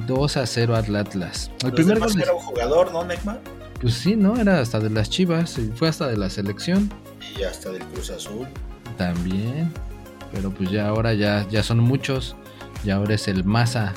2 0.06 0.37
a 0.37 0.47
0 0.47 0.76
al 0.76 0.97
Atlas. 0.97 1.50
El 1.61 1.70
Los 1.70 1.73
primer 1.73 1.99
gol, 1.99 2.23
era 2.23 2.32
un 2.32 2.38
jugador, 2.40 2.92
¿no, 2.92 3.04
Neymar? 3.04 3.40
Pues 3.80 3.94
sí, 3.94 4.16
¿no? 4.16 4.37
Era 4.37 4.61
hasta 4.61 4.80
de 4.80 4.90
las 4.90 5.11
Chivas, 5.11 5.58
fue 5.75 5.88
hasta 5.88 6.06
de 6.08 6.16
la 6.16 6.30
selección 6.30 6.90
Y 7.38 7.42
hasta 7.42 7.70
del 7.70 7.82
Cruz 7.85 8.11
Azul. 8.11 8.47
también. 8.97 9.73
Pero 10.32 10.50
pues 10.50 10.70
ya 10.70 10.88
ahora 10.88 11.14
ya, 11.14 11.47
ya 11.49 11.62
son 11.62 11.78
muchos. 11.80 12.37
Y 12.85 12.90
ahora 12.90 13.14
es 13.14 13.28
el 13.28 13.44
Maza, 13.44 13.92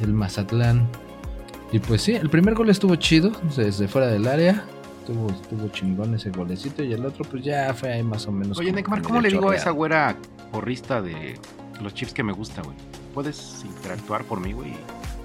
el 0.00 0.12
Mazatlán. 0.12 0.88
Y 1.72 1.78
pues 1.80 2.02
sí, 2.02 2.12
el 2.14 2.30
primer 2.30 2.54
gol 2.54 2.70
estuvo 2.70 2.96
chido, 2.96 3.32
desde 3.56 3.86
fuera 3.88 4.06
del 4.06 4.26
área. 4.26 4.64
Estuvo, 5.00 5.30
estuvo 5.30 5.68
chingón 5.68 6.14
ese 6.14 6.30
golecito. 6.30 6.82
Y 6.82 6.92
el 6.92 7.04
otro, 7.04 7.24
pues 7.24 7.44
ya 7.44 7.72
fue 7.74 7.92
ahí 7.92 8.02
más 8.02 8.26
o 8.26 8.32
menos. 8.32 8.58
Oye, 8.58 8.72
Neymar, 8.72 9.02
¿cómo 9.02 9.20
le 9.20 9.28
digo 9.28 9.50
a 9.50 9.56
esa 9.56 9.70
güera 9.70 10.16
porrista 10.50 11.02
de 11.02 11.38
los 11.82 11.92
chips 11.94 12.12
que 12.14 12.22
me 12.22 12.32
gusta, 12.32 12.62
güey? 12.62 12.76
¿Puedes 13.14 13.64
interactuar 13.64 14.24
por 14.24 14.40
mí, 14.40 14.52
güey? 14.52 14.72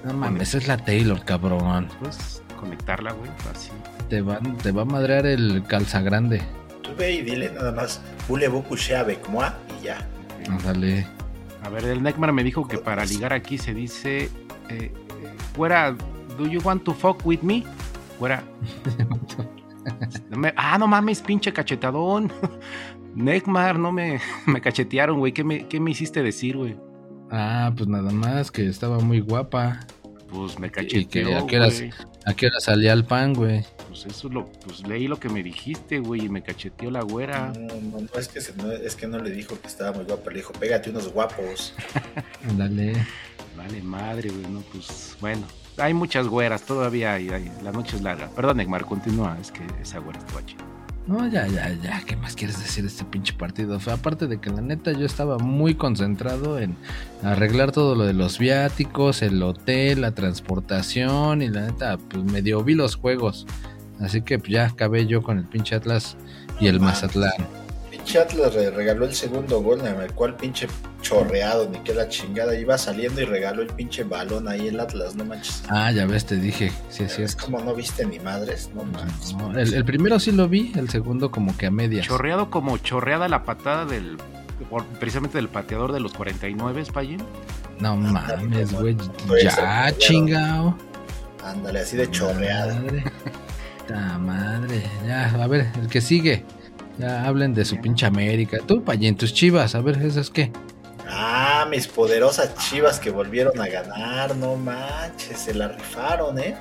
No 0.04 0.12
mames, 0.12 0.54
es 0.54 0.66
la 0.68 0.76
Taylor, 0.76 1.24
cabrón. 1.24 1.88
¿Puedes 2.00 2.42
conectarla, 2.60 3.12
güey? 3.12 3.30
Así. 3.52 3.70
Te, 4.12 4.20
van, 4.20 4.58
te 4.58 4.72
va 4.72 4.82
a 4.82 4.84
madrear 4.84 5.24
el 5.24 5.62
calza 5.66 6.02
grande. 6.02 6.42
Tú 6.82 6.90
ve 6.98 7.12
y 7.12 7.22
dile 7.22 7.50
nada 7.50 7.72
más, 7.72 7.98
voulez-vous 8.28 8.62
coucher 8.68 8.96
avec 8.96 9.26
moi? 9.30 9.46
Y 9.80 9.84
ya. 9.86 10.06
Ándale. 10.50 11.06
A 11.62 11.70
ver, 11.70 11.86
el 11.86 12.02
Neymar 12.02 12.30
me 12.34 12.44
dijo 12.44 12.68
que 12.68 12.76
para 12.76 13.06
ligar 13.06 13.32
aquí 13.32 13.56
se 13.56 13.72
dice... 13.72 14.28
Eh, 14.68 14.92
güera, 15.56 15.96
¿do 16.36 16.46
you 16.46 16.60
want 16.62 16.84
to 16.84 16.92
fuck 16.92 17.24
with 17.24 17.40
me? 17.40 17.64
No 20.28 20.36
me- 20.36 20.52
ah, 20.56 20.76
no 20.78 20.86
mames, 20.86 21.22
pinche 21.22 21.50
cachetadón. 21.50 22.30
Neymar, 23.14 23.78
no 23.78 23.92
me, 23.92 24.20
me 24.46 24.60
cachetearon, 24.60 25.20
güey. 25.20 25.32
¿Qué 25.32 25.42
me, 25.42 25.66
¿Qué 25.68 25.80
me 25.80 25.90
hiciste 25.92 26.22
decir, 26.22 26.58
güey? 26.58 26.76
Ah, 27.30 27.72
pues 27.74 27.88
nada 27.88 28.12
más 28.12 28.50
que 28.50 28.68
estaba 28.68 28.98
muy 29.00 29.20
guapa. 29.20 29.80
Pues 30.30 30.58
me 30.58 30.70
que 30.70 30.82
cacheteó, 30.82 31.38
a 31.38 31.46
qué 31.46 31.56
horas- 31.56 31.78
güey. 31.80 31.92
¿A 32.24 32.34
qué 32.34 32.46
hora 32.46 32.60
salía 32.60 32.92
el 32.92 33.04
pan, 33.04 33.34
güey? 33.34 33.64
Pues 33.88 34.06
eso 34.06 34.28
es 34.28 34.34
lo, 34.34 34.46
pues 34.46 34.86
leí 34.86 35.08
lo 35.08 35.18
que 35.18 35.28
me 35.28 35.42
dijiste, 35.42 35.98
güey, 35.98 36.26
y 36.26 36.28
me 36.28 36.42
cacheteó 36.42 36.90
la 36.90 37.02
güera. 37.02 37.52
No, 37.58 37.74
no, 37.80 38.00
no, 38.00 38.18
es 38.18 38.28
que, 38.28 38.40
se- 38.40 38.54
no, 38.56 38.70
es 38.70 38.94
que 38.94 39.06
no 39.08 39.18
le 39.18 39.30
dijo 39.30 39.60
que 39.60 39.66
estaba 39.66 39.92
muy 39.92 40.04
guapa, 40.04 40.30
le 40.30 40.36
dijo, 40.36 40.52
pégate 40.52 40.90
unos 40.90 41.12
guapos. 41.12 41.74
Dale. 42.56 42.94
Vale, 43.56 43.82
madre, 43.82 44.30
güey, 44.30 44.46
no, 44.50 44.60
pues, 44.72 45.16
bueno. 45.20 45.42
Hay 45.78 45.94
muchas 45.94 46.26
güeras, 46.28 46.62
todavía 46.62 47.14
hay, 47.14 47.30
hay- 47.30 47.50
la 47.62 47.72
noche 47.72 47.96
es 47.96 48.02
larga. 48.02 48.28
Perdón, 48.34 48.58
Neymar, 48.58 48.84
continúa, 48.84 49.36
es 49.40 49.50
que 49.50 49.62
esa 49.80 49.98
güera 49.98 50.18
estaba 50.20 50.44
chida. 50.46 50.64
No, 51.06 51.28
ya, 51.28 51.46
ya, 51.48 51.72
ya. 51.82 52.02
¿Qué 52.06 52.16
más 52.16 52.36
quieres 52.36 52.58
decir 52.60 52.84
de 52.84 52.88
este 52.88 53.04
pinche 53.04 53.32
partido? 53.32 53.78
Aparte 53.90 54.28
de 54.28 54.40
que 54.40 54.50
la 54.50 54.60
neta 54.60 54.92
yo 54.92 55.04
estaba 55.04 55.38
muy 55.38 55.74
concentrado 55.74 56.60
en 56.60 56.76
arreglar 57.22 57.72
todo 57.72 57.96
lo 57.96 58.04
de 58.04 58.12
los 58.12 58.38
viáticos, 58.38 59.22
el 59.22 59.42
hotel, 59.42 60.02
la 60.02 60.12
transportación 60.12 61.42
y 61.42 61.48
la 61.48 61.62
neta, 61.62 61.98
pues 61.98 62.22
medio 62.22 62.62
vi 62.62 62.74
los 62.74 62.94
juegos. 62.94 63.46
Así 64.00 64.22
que 64.22 64.38
pues, 64.38 64.50
ya 64.50 64.66
acabé 64.66 65.06
yo 65.06 65.22
con 65.22 65.38
el 65.38 65.44
pinche 65.44 65.74
Atlas 65.74 66.16
y 66.60 66.68
el. 66.68 66.78
Mazatlán. 66.80 67.61
Pinche 68.04 68.18
Atlas 68.18 68.52
re- 68.54 68.70
regaló 68.70 69.04
el 69.04 69.14
segundo 69.14 69.60
gol, 69.62 69.80
en 69.86 70.00
el 70.00 70.12
cual 70.12 70.34
pinche 70.34 70.66
chorreado, 71.02 71.68
ni 71.68 71.78
que 71.78 71.94
la 71.94 72.08
chingada, 72.08 72.54
iba 72.56 72.76
saliendo 72.76 73.20
y 73.20 73.24
regaló 73.24 73.62
el 73.62 73.68
pinche 73.68 74.02
balón 74.02 74.48
ahí 74.48 74.66
el 74.66 74.80
Atlas, 74.80 75.14
no 75.14 75.24
manches. 75.24 75.62
Ah, 75.68 75.92
ya 75.92 76.04
ves, 76.06 76.26
te 76.26 76.34
dije. 76.36 76.72
Sí, 76.90 77.04
es 77.04 77.18
es 77.20 77.36
como 77.36 77.60
no 77.60 77.74
viste 77.74 78.04
ni 78.04 78.18
madres, 78.18 78.70
no 78.74 78.82
manches. 78.84 79.34
No, 79.36 79.56
el, 79.56 79.72
el 79.72 79.84
primero 79.84 80.18
sí 80.18 80.32
lo 80.32 80.48
vi, 80.48 80.72
el 80.74 80.90
segundo 80.90 81.30
como 81.30 81.56
que 81.56 81.66
a 81.66 81.70
medias. 81.70 82.04
Chorreado 82.06 82.50
como 82.50 82.76
chorreada 82.78 83.28
la 83.28 83.44
patada 83.44 83.84
del, 83.84 84.16
por- 84.68 84.84
precisamente 84.84 85.38
del 85.38 85.48
pateador 85.48 85.92
de 85.92 86.00
los 86.00 86.12
49, 86.12 86.84
Payín. 86.92 87.22
No 87.78 87.96
mames, 87.96 88.72
güey. 88.72 88.96
Ya, 89.44 89.88
se 89.90 89.98
chingao. 89.98 90.76
Ándale, 91.44 91.80
así 91.80 91.96
de 91.96 92.10
chorreado. 92.10 92.74
Madre. 92.74 93.04
Ta 93.86 94.18
madre. 94.18 94.82
Ya, 95.06 95.28
a 95.40 95.46
ver, 95.46 95.68
el 95.80 95.86
que 95.88 96.00
sigue. 96.00 96.44
Ya 97.02 97.24
hablen 97.26 97.52
de 97.52 97.64
su 97.64 97.80
pinche 97.80 98.06
América. 98.06 98.58
Tú, 98.64 98.84
Payín, 98.84 99.16
tus 99.16 99.34
chivas. 99.34 99.74
A 99.74 99.80
ver, 99.80 100.00
¿esas 100.00 100.30
qué? 100.30 100.52
Ah, 101.08 101.66
mis 101.68 101.88
poderosas 101.88 102.54
chivas 102.54 103.00
que 103.00 103.10
volvieron 103.10 103.60
a 103.60 103.66
ganar, 103.66 104.36
no 104.36 104.54
manches, 104.54 105.36
se 105.36 105.52
la 105.52 105.66
rifaron, 105.66 106.38
¿eh? 106.38 106.56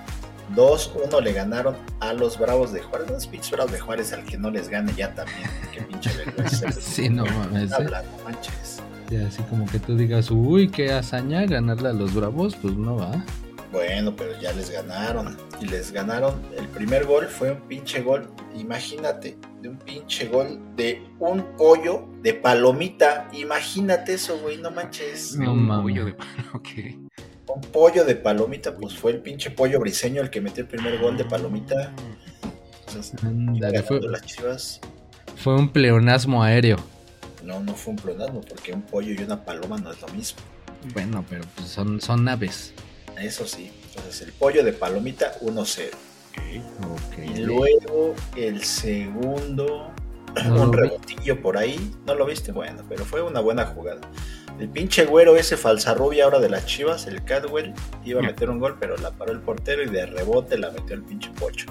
2-1 0.55 1.21
le 1.21 1.33
ganaron 1.33 1.75
a 1.99 2.13
los 2.13 2.39
Bravos 2.39 2.73
de 2.73 2.81
Juárez. 2.81 3.11
Los 3.11 3.27
pinches 3.27 3.51
Bravos 3.51 3.71
de 3.71 3.79
Juárez, 3.79 4.13
al 4.13 4.25
que 4.25 4.39
no 4.39 4.49
les 4.49 4.67
gane 4.67 4.91
ya 4.97 5.13
también. 5.13 5.47
Qué 5.71 5.81
pinche 5.83 6.09
vergüenza. 6.25 6.71
Sí, 6.71 7.07
no 7.07 7.23
mames. 7.23 7.69
¿eh? 7.69 7.75
Habla, 7.75 8.01
no 8.01 8.23
manches. 8.23 8.81
Sí, 9.09 9.17
así 9.17 9.43
como 9.43 9.67
que 9.67 9.77
tú 9.77 9.95
digas, 9.95 10.31
uy, 10.31 10.69
qué 10.69 10.91
hazaña 10.91 11.45
ganarle 11.45 11.89
a 11.89 11.93
los 11.93 12.15
bravos, 12.15 12.55
pues 12.55 12.73
no 12.75 12.95
va. 12.95 13.23
Bueno, 13.71 14.15
pero 14.15 14.39
ya 14.39 14.51
les 14.53 14.69
ganaron. 14.69 15.37
Y 15.61 15.65
les 15.65 15.91
ganaron. 15.91 16.41
El 16.57 16.67
primer 16.67 17.05
gol 17.05 17.27
fue 17.27 17.51
un 17.51 17.61
pinche 17.61 18.01
gol. 18.01 18.27
Imagínate, 18.55 19.37
de 19.61 19.69
un 19.69 19.77
pinche 19.77 20.27
gol 20.27 20.59
de 20.75 21.01
un 21.19 21.55
pollo 21.57 22.07
de 22.21 22.33
palomita. 22.33 23.29
Imagínate 23.31 24.15
eso, 24.15 24.37
güey, 24.39 24.57
no 24.57 24.71
manches. 24.71 25.35
No 25.37 25.53
Un 25.53 25.67
pollo 25.83 26.05
de- 26.05 26.11
ok. 26.53 26.69
Un 27.47 27.61
pollo 27.61 28.03
de 28.05 28.15
palomita, 28.15 28.75
pues 28.75 28.93
fue 28.97 29.11
el 29.11 29.21
pinche 29.21 29.51
pollo 29.51 29.79
briseño 29.79 30.21
el 30.21 30.29
que 30.29 30.41
metió 30.41 30.63
el 30.63 30.69
primer 30.69 30.99
gol 30.99 31.17
de 31.17 31.25
palomita. 31.25 31.93
Entonces, 32.87 33.13
fue, 33.19 33.29
ganando 33.59 34.09
las 34.09 34.25
chivas. 34.25 34.81
fue 35.37 35.55
un 35.55 35.69
pleonasmo 35.69 36.43
aéreo. 36.43 36.77
No, 37.43 37.59
no 37.61 37.73
fue 37.73 37.91
un 37.93 37.99
plonasmo, 37.99 38.41
porque 38.41 38.73
un 38.73 38.81
pollo 38.81 39.13
y 39.13 39.23
una 39.23 39.43
paloma 39.43 39.77
no 39.77 39.91
es 39.91 40.01
lo 40.01 40.07
mismo. 40.09 40.39
Bueno, 40.93 41.23
pero 41.29 41.43
pues 41.55 41.67
son, 41.69 41.99
son 42.01 42.27
aves. 42.27 42.73
Eso 43.21 43.45
sí. 43.47 43.71
Entonces, 43.95 44.21
el 44.21 44.33
pollo 44.33 44.63
de 44.63 44.73
palomita 44.73 45.33
1-0. 45.41 45.89
Ok. 46.91 47.35
Y 47.35 47.39
luego 47.39 48.15
el 48.35 48.63
segundo, 48.63 49.91
No 50.47 50.63
un 50.63 50.71
vi. 50.71 50.77
rebotillo 50.77 51.41
por 51.41 51.57
ahí. 51.57 51.91
No 52.05 52.15
lo 52.15 52.25
viste, 52.25 52.51
bueno, 52.51 52.83
pero 52.89 53.05
fue 53.05 53.21
una 53.21 53.39
buena 53.41 53.65
jugada. 53.65 54.01
El 54.59 54.69
pinche 54.69 55.05
güero 55.05 55.35
ese 55.37 55.57
falsarrubia 55.57 56.25
ahora 56.25 56.39
de 56.39 56.49
las 56.49 56.65
chivas, 56.67 57.07
el 57.07 57.23
Cadwell, 57.23 57.73
iba 58.05 58.19
a 58.19 58.23
meter 58.23 58.49
un 58.49 58.59
gol, 58.59 58.77
pero 58.79 58.95
la 58.97 59.09
paró 59.09 59.31
el 59.31 59.39
portero 59.39 59.81
y 59.81 59.87
de 59.89 60.05
rebote 60.05 60.57
la 60.57 60.69
metió 60.69 60.95
el 60.95 61.01
pinche 61.01 61.31
pocho. 61.39 61.65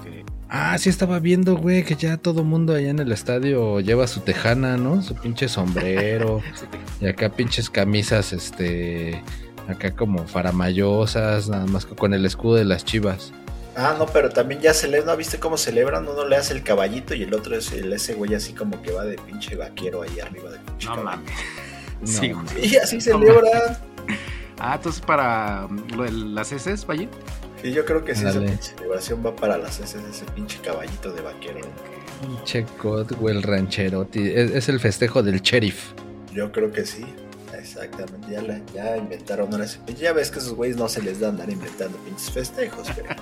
Ah, 0.49 0.77
sí 0.77 0.89
estaba 0.89 1.19
viendo, 1.19 1.55
güey, 1.55 1.85
que 1.85 1.95
ya 1.95 2.17
todo 2.17 2.43
mundo 2.43 2.73
allá 2.73 2.89
en 2.89 2.99
el 2.99 3.11
estadio 3.13 3.79
lleva 3.79 4.07
su 4.07 4.19
tejana, 4.21 4.75
¿no? 4.75 5.01
Su 5.01 5.15
pinche 5.15 5.47
sombrero. 5.47 6.41
y 7.01 7.07
acá 7.07 7.29
pinches 7.29 7.69
camisas, 7.69 8.33
este... 8.33 9.23
Acá 9.67 9.91
como 9.91 10.27
faramayosas, 10.27 11.49
nada 11.49 11.65
más 11.65 11.85
que 11.85 11.95
con 11.95 12.13
el 12.13 12.25
escudo 12.25 12.55
de 12.55 12.65
las 12.65 12.83
chivas. 12.85 13.31
Ah, 13.75 13.95
no, 13.97 14.05
pero 14.05 14.29
también 14.29 14.59
ya 14.59 14.73
se 14.73 14.87
le, 14.89 15.01
¿no 15.03 15.15
viste 15.15 15.39
cómo 15.39 15.57
celebran? 15.57 16.05
Uno 16.07 16.27
le 16.27 16.35
hace 16.35 16.53
el 16.53 16.61
caballito 16.63 17.15
y 17.15 17.23
el 17.23 17.33
otro 17.33 17.55
es 17.55 17.71
el, 17.71 17.93
ese 17.93 18.15
güey 18.15 18.33
así 18.35 18.53
como 18.53 18.81
que 18.81 18.91
va 18.91 19.05
de 19.05 19.15
pinche 19.17 19.55
vaquero 19.55 20.01
ahí 20.01 20.19
arriba 20.19 20.51
del 20.51 20.59
pinche 20.59 20.87
No 20.89 21.03
mames. 21.03 21.31
No, 22.01 22.07
Sí, 22.07 22.31
güey. 22.33 22.65
Y 22.65 22.75
así 22.77 22.99
celebran. 22.99 23.77
Ah, 24.59 24.75
entonces 24.75 25.01
para 25.01 25.67
lo 25.95 26.03
de 26.03 26.11
las 26.11 26.51
heces, 26.51 26.83
Payín. 26.83 27.09
Y 27.63 27.71
yo 27.71 27.85
creo 27.85 28.03
que 28.03 28.13
sí, 28.15 28.23
Dale. 28.23 28.45
esa 28.45 28.61
celebración 28.75 29.23
va 29.25 29.35
para 29.35 29.57
las 29.57 29.79
heces, 29.79 30.01
ese 30.09 30.25
pinche 30.35 30.59
caballito 30.61 31.11
de 31.13 31.21
vaquero. 31.21 31.59
Pinche 32.21 32.65
cot, 32.79 33.11
güey, 33.13 33.35
el 33.37 33.43
rancherotti. 33.43 34.31
Es, 34.31 34.51
es 34.51 34.69
el 34.69 34.79
festejo 34.79 35.23
del 35.23 35.41
sheriff. 35.41 35.93
Yo 36.33 36.51
creo 36.51 36.71
que 36.71 36.85
sí. 36.85 37.05
Exactamente, 37.61 38.27
ya, 38.31 38.41
la- 38.41 38.59
ya 38.73 38.97
inventaron 38.97 39.51
ahora 39.53 39.65
Ya 39.99 40.13
ves 40.13 40.31
que 40.31 40.39
esos 40.39 40.53
güeyes 40.55 40.77
no 40.77 40.89
se 40.89 41.01
les 41.01 41.19
da 41.19 41.29
andar 41.29 41.49
inventando 41.49 41.97
pinches 41.99 42.31
festejos, 42.31 42.87
pero 42.95 43.09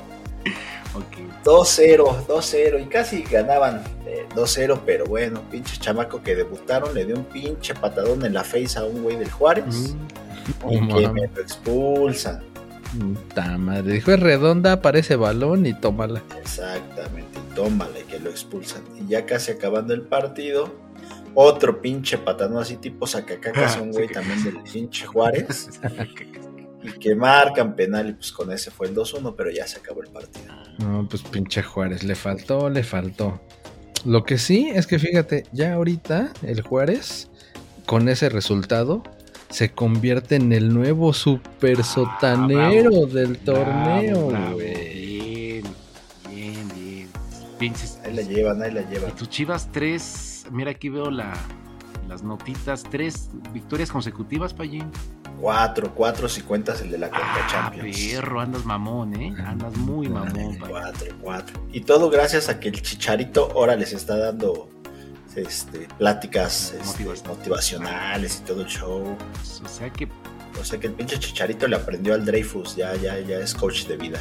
Ok. 0.95 1.43
2-0, 1.43 2.25
2-0 2.25 2.81
y 2.81 2.85
casi 2.87 3.21
ganaban 3.23 3.83
eh, 4.07 4.25
2-0, 4.35 4.79
pero 4.85 5.05
bueno, 5.05 5.41
pinche 5.51 5.77
chamaco 5.77 6.23
que 6.23 6.35
debutaron 6.35 6.93
le 6.95 7.05
dio 7.05 7.15
un 7.15 7.25
pinche 7.25 7.75
patadón 7.75 8.25
en 8.25 8.33
la 8.33 8.43
face 8.43 8.79
a 8.79 8.85
un 8.85 9.03
güey 9.03 9.17
del 9.17 9.29
Juárez 9.29 9.95
Mm, 10.65 10.71
y 10.73 10.87
que 10.87 11.07
me 11.09 11.27
lo 11.27 11.41
expulsan. 11.41 12.39
Ta 13.35 13.55
madre. 13.59 13.93
Dijo, 13.93 14.11
es 14.13 14.19
redonda, 14.19 14.81
parece 14.81 15.15
balón 15.15 15.67
y 15.67 15.75
tómala. 15.75 16.23
Exactamente, 16.41 17.37
y 17.37 17.53
tómale 17.55 18.03
que 18.05 18.19
lo 18.19 18.31
expulsan. 18.31 18.81
Y 18.99 19.11
ya 19.11 19.27
casi 19.27 19.51
acabando 19.51 19.93
el 19.93 20.01
partido, 20.01 20.73
otro 21.35 21.81
pinche 21.81 22.17
patadón 22.17 22.61
así 22.61 22.77
tipo 22.77 23.05
sacacacas, 23.07 23.77
un 23.77 23.91
Sí 23.93 23.99
güey 23.99 24.07
también 24.09 24.43
del 24.43 24.59
pinche 24.63 25.05
Juárez. 25.05 25.69
y 26.83 26.91
que 26.99 27.13
marcan 27.15 27.75
penal 27.75 28.09
y 28.09 28.13
pues 28.13 28.31
con 28.31 28.51
ese 28.51 28.71
fue 28.71 28.87
el 28.87 28.95
2-1, 28.95 29.33
pero 29.35 29.51
ya 29.51 29.67
se 29.67 29.79
acabó 29.79 30.01
el 30.01 30.09
partido. 30.09 30.53
No, 30.77 31.07
pues 31.09 31.21
pinche 31.23 31.61
Juárez. 31.61 32.03
Le 32.03 32.15
faltó, 32.15 32.69
le 32.69 32.83
faltó. 32.83 33.39
Lo 34.05 34.23
que 34.23 34.37
sí 34.37 34.69
es 34.73 34.87
que 34.87 34.97
fíjate, 34.97 35.43
ya 35.51 35.73
ahorita 35.73 36.31
el 36.43 36.61
Juárez, 36.61 37.29
con 37.85 38.07
ese 38.07 38.29
resultado, 38.29 39.03
se 39.49 39.71
convierte 39.71 40.35
en 40.35 40.53
el 40.53 40.73
nuevo 40.73 41.11
super 41.11 41.83
sotanero 41.83 42.89
bravo. 42.91 43.05
del 43.07 43.37
torneo, 43.39 44.27
Bravo, 44.27 44.29
bravo. 44.29 44.57
Bien, 44.57 45.63
bien, 46.29 46.67
bien. 46.75 47.09
Pinches. 47.57 47.99
Ahí 48.05 48.13
la 48.13 48.21
llevan, 48.21 48.61
ahí 48.61 48.71
la 48.71 48.81
Y 48.81 48.85
llevan. 48.87 49.15
tus 49.17 49.27
chivas, 49.29 49.69
Mira, 50.51 50.71
aquí 50.71 50.89
veo 50.89 51.09
la, 51.11 51.33
las 52.07 52.23
notitas. 52.23 52.83
Tres 52.89 53.29
victorias 53.53 53.91
consecutivas, 53.91 54.53
Payín. 54.53 54.91
Cuatro, 55.39 55.93
cuatro 55.95 56.27
si 56.27 56.41
cuentas 56.41 56.81
el 56.81 56.91
de 56.91 56.97
la 56.97 57.09
Conca 57.09 57.25
Ah, 57.25 57.47
Champions. 57.49 57.97
perro, 57.97 58.41
andas 58.41 58.65
mamón, 58.65 59.13
¿eh? 59.15 59.33
Andas 59.45 59.75
muy 59.77 60.09
mamón. 60.09 60.57
Cuatro, 60.59 61.07
cuatro. 61.21 61.65
Y 61.71 61.81
todo 61.81 62.09
gracias 62.09 62.49
a 62.49 62.59
que 62.59 62.67
el 62.69 62.81
Chicharito 62.81 63.49
ahora 63.53 63.75
les 63.77 63.93
está 63.93 64.17
dando 64.17 64.69
este, 65.35 65.87
pláticas 65.97 66.73
este, 66.77 67.05
motivacionales 67.05 68.41
y 68.41 68.47
todo 68.47 68.61
el 68.63 68.67
show. 68.67 69.15
O 69.63 69.67
sea 69.69 69.89
que 69.91 70.09
O 70.59 70.63
sea 70.65 70.77
que 70.79 70.87
el 70.87 70.93
pinche 70.93 71.17
Chicharito 71.19 71.67
le 71.69 71.77
aprendió 71.77 72.13
al 72.15 72.25
Dreyfus, 72.25 72.75
ya, 72.75 72.93
ya, 72.95 73.17
ya 73.19 73.39
es 73.39 73.53
coach 73.53 73.85
de 73.85 73.95
vida. 73.95 74.19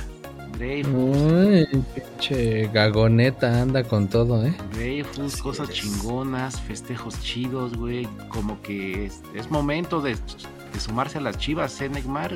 Dreyfus, 0.59 1.69
pinche 1.95 2.69
gagoneta 2.73 3.63
anda 3.63 3.85
con 3.85 4.09
todo, 4.09 4.45
¿eh? 4.45 4.55
Dreyfus, 4.75 5.35
Así 5.35 5.43
cosas 5.43 5.69
es. 5.71 5.77
chingonas, 5.77 6.61
festejos 6.61 7.21
chidos, 7.23 7.77
güey. 7.77 8.07
Como 8.29 8.61
que 8.63 9.07
es, 9.07 9.21
es 9.35 9.51
momento 9.51 10.01
de, 10.01 10.15
de 10.15 10.81
sumarse 10.81 11.19
a 11.19 11.21
las 11.21 11.39
chivas, 11.39 11.81
¿eh, 11.81 11.89
Neymar? 11.89 12.35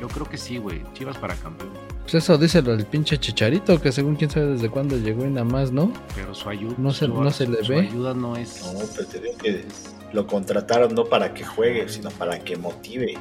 Yo 0.00 0.08
creo 0.08 0.28
que 0.28 0.36
sí, 0.36 0.58
güey. 0.58 0.82
Chivas 0.94 1.16
para 1.16 1.34
campeón. 1.36 1.70
Pues 2.02 2.14
eso 2.16 2.36
díselo 2.36 2.72
al 2.72 2.84
pinche 2.84 3.16
chicharito, 3.18 3.80
que 3.80 3.90
según 3.92 4.16
quién 4.16 4.28
sabe 4.30 4.46
desde 4.46 4.68
cuándo 4.68 4.96
llegó 4.98 5.24
y 5.24 5.30
nada 5.30 5.44
más, 5.44 5.70
¿no? 5.72 5.90
Pero 6.14 6.34
su 6.34 6.48
ayuda. 6.48 6.74
No 6.76 6.92
se- 6.92 7.06
su- 7.06 7.14
no 7.22 7.30
se 7.30 7.46
le 7.46 7.64
su 7.64 7.72
ve. 7.72 7.80
ayuda 7.80 8.12
no 8.14 8.36
es. 8.36 8.62
No, 8.74 8.80
pero 8.94 9.06
te 9.08 9.20
digo 9.20 9.38
que 9.38 9.64
lo 10.12 10.26
contrataron 10.26 10.94
no 10.94 11.04
para 11.04 11.32
que 11.32 11.44
juegue, 11.44 11.88
sino 11.88 12.10
para 12.10 12.38
que 12.40 12.56
motive. 12.56 13.14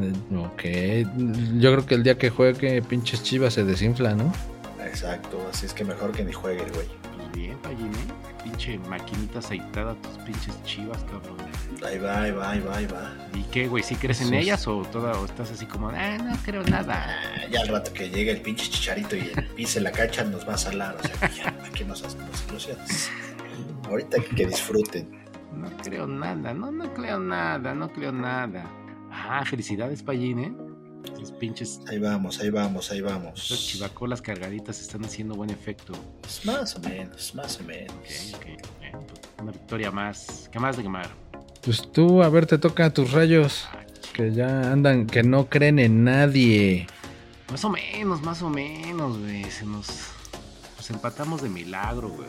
Eh, 0.00 0.12
Ok, 0.36 0.62
yo 1.60 1.72
creo 1.72 1.86
que 1.86 1.94
el 1.94 2.02
día 2.02 2.16
que 2.18 2.30
juegue 2.30 2.82
pinches 2.82 3.22
chivas 3.22 3.54
se 3.54 3.64
desinfla, 3.64 4.14
¿no? 4.14 4.32
Exacto, 4.84 5.38
así 5.50 5.66
es 5.66 5.74
que 5.74 5.84
mejor 5.84 6.12
que 6.12 6.24
ni 6.24 6.32
juegue 6.32 6.62
el 6.62 6.72
güey. 6.72 6.86
Pues 7.16 7.32
bien, 7.32 7.56
Pallín. 7.58 7.90
Pinche 8.44 8.78
maquinita 8.78 9.40
aceitada, 9.40 9.94
tus 9.96 10.12
pinches 10.24 10.62
chivas, 10.64 11.02
cabrón. 11.04 11.36
Ahí 11.86 11.98
va, 11.98 12.22
ahí 12.22 12.30
va, 12.30 12.50
ahí 12.52 12.60
va, 12.60 12.76
ahí 12.76 12.86
va. 12.86 13.12
¿Y 13.34 13.42
qué, 13.44 13.68
güey? 13.68 13.82
¿Sí 13.82 13.96
crees 13.96 14.20
en 14.20 14.28
Sus- 14.28 14.36
ellas 14.36 14.66
o, 14.68 14.82
toda, 14.90 15.12
o 15.18 15.24
estás 15.26 15.50
así 15.50 15.66
como, 15.66 15.88
ah, 15.90 16.16
no 16.18 16.34
creo 16.44 16.62
nada? 16.62 16.94
Ah, 17.08 17.46
ya 17.50 17.60
al 17.60 17.68
rato 17.68 17.92
que 17.92 18.08
llegue 18.08 18.30
el 18.30 18.40
pinche 18.40 18.70
chicharito 18.70 19.16
y 19.16 19.20
el 19.36 19.44
pise 19.56 19.80
la 19.80 19.90
cancha 19.92 20.24
nos 20.24 20.48
va 20.48 20.54
a 20.54 20.58
salar. 20.58 20.96
O 20.98 21.06
sea, 21.06 21.30
ya, 21.30 21.56
¿para 21.58 21.68
qué 21.70 21.84
nos 21.84 22.02
hacemos 22.02 22.44
ilusiones? 22.48 23.10
Ahorita 23.88 24.18
que, 24.20 24.34
que 24.36 24.46
disfruten. 24.46 25.10
No 25.54 25.68
creo 25.82 26.06
nada, 26.06 26.54
no, 26.54 26.70
no 26.70 26.94
creo 26.94 27.18
nada, 27.18 27.74
no 27.74 27.92
creo 27.92 28.12
nada. 28.12 28.64
Ah, 29.28 29.44
felicidades, 29.44 30.02
Pallín, 30.02 30.38
¿eh? 30.38 30.52
Esos 31.14 31.32
pinches 31.32 31.80
Ahí 31.88 31.98
vamos, 31.98 32.40
ahí 32.40 32.50
vamos, 32.50 32.90
ahí 32.90 33.00
vamos. 33.00 33.34
chivacolas 33.48 34.20
cargaditas 34.22 34.80
están 34.80 35.04
haciendo 35.04 35.34
buen 35.34 35.50
efecto. 35.50 35.92
Pues 36.22 36.44
más 36.46 36.74
o 36.76 36.80
menos, 36.80 37.34
más 37.34 37.60
o 37.60 37.64
menos. 37.64 37.94
Ok, 37.94 38.36
ok. 38.36 38.46
eh, 38.46 38.58
pues, 38.92 39.20
una 39.40 39.52
victoria 39.52 39.90
más. 39.90 40.48
¿Qué 40.52 40.58
más 40.58 40.76
de 40.76 40.82
quemar? 40.82 41.08
Pues 41.62 41.90
tú, 41.92 42.22
a 42.22 42.28
ver, 42.28 42.46
te 42.46 42.58
toca 42.58 42.90
tus 42.90 43.12
rayos. 43.12 43.68
Que 44.12 44.32
ya 44.32 44.72
andan, 44.72 45.06
que 45.06 45.22
no 45.22 45.48
creen 45.48 45.78
en 45.78 46.04
nadie. 46.04 46.86
Más 47.50 47.64
o 47.64 47.70
menos, 47.70 48.20
más 48.22 48.42
o 48.42 48.50
menos, 48.50 49.18
güey. 49.18 49.44
Se 49.44 49.64
nos. 49.64 49.86
Nos 50.76 50.90
empatamos 50.90 51.42
de 51.42 51.48
milagro, 51.48 52.08
güey. 52.08 52.28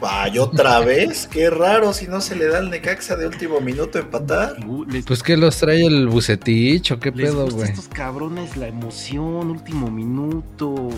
Vaya 0.00 0.42
otra 0.42 0.80
vez, 0.84 1.26
qué 1.26 1.48
raro 1.48 1.92
si 1.94 2.06
no 2.06 2.20
se 2.20 2.36
le 2.36 2.46
da 2.46 2.58
al 2.58 2.70
Necaxa 2.70 3.16
de 3.16 3.26
último 3.26 3.60
minuto 3.60 3.98
empatar. 3.98 4.56
Les, 4.88 5.04
Pues 5.06 5.22
que 5.22 5.36
los 5.36 5.56
trae 5.58 5.84
el 5.86 6.06
bucetich 6.08 6.92
o 6.92 7.00
qué 7.00 7.10
les 7.10 7.30
pedo, 7.30 7.48
güey. 7.48 7.70
estos 7.70 7.88
cabrones 7.88 8.56
la 8.58 8.68
emoción, 8.68 9.50
último 9.50 9.90
minuto. 9.90 10.88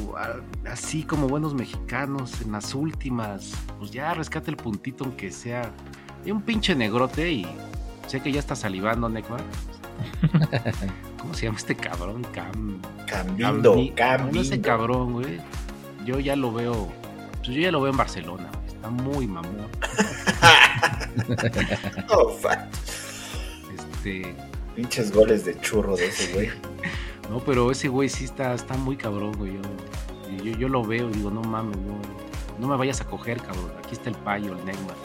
Así 0.69 1.05
como 1.05 1.29
buenos 1.29 1.55
mexicanos 1.55 2.33
en 2.45 2.53
las 2.53 2.75
últimas. 2.75 3.53
Pues 3.79 3.91
ya 3.93 4.15
rescate 4.15 4.51
el 4.51 4.57
puntito, 4.57 5.05
aunque 5.05 5.31
sea. 5.31 5.71
Hay 6.25 6.33
un 6.33 6.43
pinche 6.43 6.75
negrote 6.75 7.31
y. 7.31 7.47
Sé 8.09 8.21
que 8.21 8.33
ya 8.33 8.41
está 8.41 8.57
salivando, 8.57 9.09
Necmar. 9.09 9.43
¿Cómo 11.21 11.35
se 11.35 11.47
llama 11.47 11.59
este 11.59 11.75
cabrón? 11.77 12.27
Cam. 12.33 12.81
Cambindo, 13.07 13.75
Cambi- 13.77 13.93
Bueno, 13.95 14.41
ese 14.41 14.61
cambindo. 14.61 14.63
cabrón, 14.69 15.13
güey. 15.13 15.39
Yo 16.05 16.19
ya 16.19 16.35
lo 16.37 16.53
veo. 16.53 16.89
Pues 17.39 17.49
yo 17.57 17.61
ya 17.63 17.71
lo 17.71 17.81
veo 17.81 17.91
en 17.93 17.97
Barcelona. 17.99 18.51
Está 18.79 18.91
muy 18.91 19.27
mamón. 19.27 19.69
Oh, 22.11 22.31
fuck. 22.31 22.59
Este. 23.77 24.35
Pinches 24.77 25.11
goles 25.11 25.45
de 25.45 25.61
churro 25.61 25.97
de 25.97 26.07
ese 26.07 26.33
güey. 26.33 26.51
No, 27.29 27.41
pero 27.41 27.71
ese 27.71 27.89
güey 27.89 28.09
sí 28.09 28.25
está, 28.25 28.55
está 28.55 28.75
muy 28.75 28.97
cabrón, 28.97 29.37
güey. 29.37 29.53
Yo, 29.53 30.45
yo, 30.45 30.57
yo 30.57 30.69
lo 30.69 30.83
veo 30.83 31.11
y 31.11 31.13
digo, 31.13 31.31
no 31.31 31.43
mames, 31.43 31.77
no, 31.77 31.99
no 32.59 32.69
me 32.69 32.75
vayas 32.75 33.03
a 33.03 33.05
coger, 33.05 33.37
cabrón. 33.37 33.71
Aquí 33.79 33.93
está 33.93 34.09
el 34.09 34.17
payo, 34.17 34.57
el 34.57 34.65
Neymar. 34.65 34.97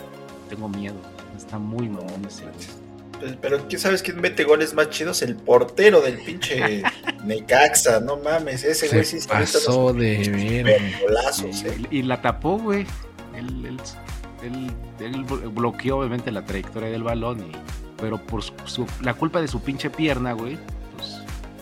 Tengo 0.48 0.70
miedo. 0.70 0.96
Está 1.36 1.60
muy 1.60 1.90
mamón 1.90 2.24
ese 2.26 2.44
güey. 2.44 2.56
Pues, 3.20 3.36
Pero 3.42 3.68
¿quién 3.68 3.82
sabes 3.82 4.02
quién 4.02 4.22
mete 4.22 4.46
goles 4.46 4.74
más 4.74 4.90
chidos? 4.90 5.22
El 5.22 5.36
portero 5.36 6.00
del 6.00 6.18
pinche 6.20 6.84
Necaxa, 7.26 8.00
no 8.00 8.16
mames, 8.18 8.64
ese 8.64 8.88
güey 8.88 9.04
sí 9.04 9.18
pasó 9.28 9.92
de 9.92 10.96
golazos, 11.02 11.64
eh. 11.64 11.82
Y 11.90 12.04
la 12.04 12.22
tapó, 12.22 12.58
güey. 12.58 12.86
Él, 13.36 13.66
él- 13.66 13.78
él- 14.44 14.72
él 15.00 15.24
bloqueó 15.52 16.00
obviamente 16.00 16.32
la 16.32 16.46
trayectoria 16.46 16.90
del 16.90 17.04
balón, 17.04 17.40
y, 17.40 17.52
pero 18.00 18.18
por 18.18 18.44
su- 18.44 18.86
la 19.02 19.14
culpa 19.14 19.42
de 19.42 19.48
su 19.48 19.62
pinche 19.62 19.90
pierna, 19.90 20.34
güey, 20.34 20.58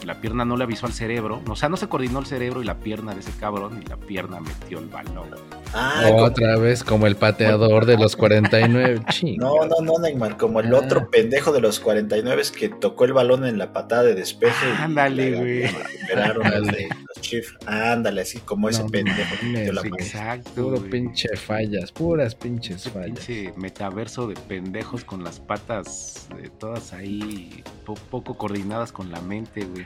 la 0.05 0.19
pierna 0.21 0.45
no 0.45 0.57
le 0.57 0.63
avisó 0.63 0.85
al 0.85 0.93
cerebro. 0.93 1.41
O 1.47 1.55
sea, 1.55 1.69
no 1.69 1.77
se 1.77 1.87
coordinó 1.87 2.19
el 2.19 2.25
cerebro 2.25 2.61
y 2.61 2.65
la 2.65 2.75
pierna 2.79 3.13
de 3.13 3.19
ese 3.21 3.31
cabrón 3.39 3.81
y 3.81 3.87
la 3.87 3.97
pierna 3.97 4.39
metió 4.39 4.79
el 4.79 4.87
balón. 4.87 5.29
Ah, 5.73 6.01
como- 6.07 6.23
Otra 6.23 6.57
vez 6.57 6.83
como 6.83 7.07
el 7.07 7.15
pateador 7.15 7.85
de 7.85 7.97
los 7.97 8.15
49. 8.15 9.01
Ching. 9.09 9.37
no, 9.39 9.65
no, 9.65 9.75
no, 9.81 9.99
Neymar, 9.99 10.37
como 10.37 10.59
el 10.59 10.73
Ah. 10.73 10.79
otro 10.79 11.09
pendejo 11.09 11.51
de 11.53 11.61
los 11.61 11.79
49 11.79 12.41
que 12.57 12.69
tocó 12.69 13.05
el 13.05 13.13
balón 13.13 13.45
en 13.45 13.57
la 13.57 13.71
patada 13.73 14.03
de 14.03 14.15
despeje. 14.15 14.65
Ándale, 14.79 15.31
güey. 15.35 15.61
recuperaron 15.67 16.45
Ándale. 16.45 16.77
de 16.77 16.87
los 16.89 17.21
Chiefs. 17.21 17.55
Ándale, 17.67 18.21
así 18.21 18.39
como 18.39 18.67
ese 18.69 18.83
No 18.83 18.89
pendejo 18.89 19.35
que 19.39 19.45
mames, 19.45 19.59
metió 19.59 19.73
la. 19.73 19.81
Exacto. 19.81 20.51
Puro 20.55 20.77
güey. 20.79 20.89
pinche 20.89 21.29
fallas, 21.37 21.91
puras 21.91 22.35
pinches 22.35 22.89
fallas. 22.89 23.05
pinche 23.25 23.53
metaverso 23.57 24.27
de 24.27 24.33
pendejos 24.35 25.03
con 25.05 25.23
las 25.23 25.39
patas 25.39 26.27
eh, 26.41 26.49
todas 26.59 26.93
ahí 26.93 27.63
po- 27.85 27.93
poco 28.09 28.37
coordinadas 28.37 28.91
con 28.91 29.11
la 29.11 29.21
mente, 29.21 29.63
güey. 29.65 29.85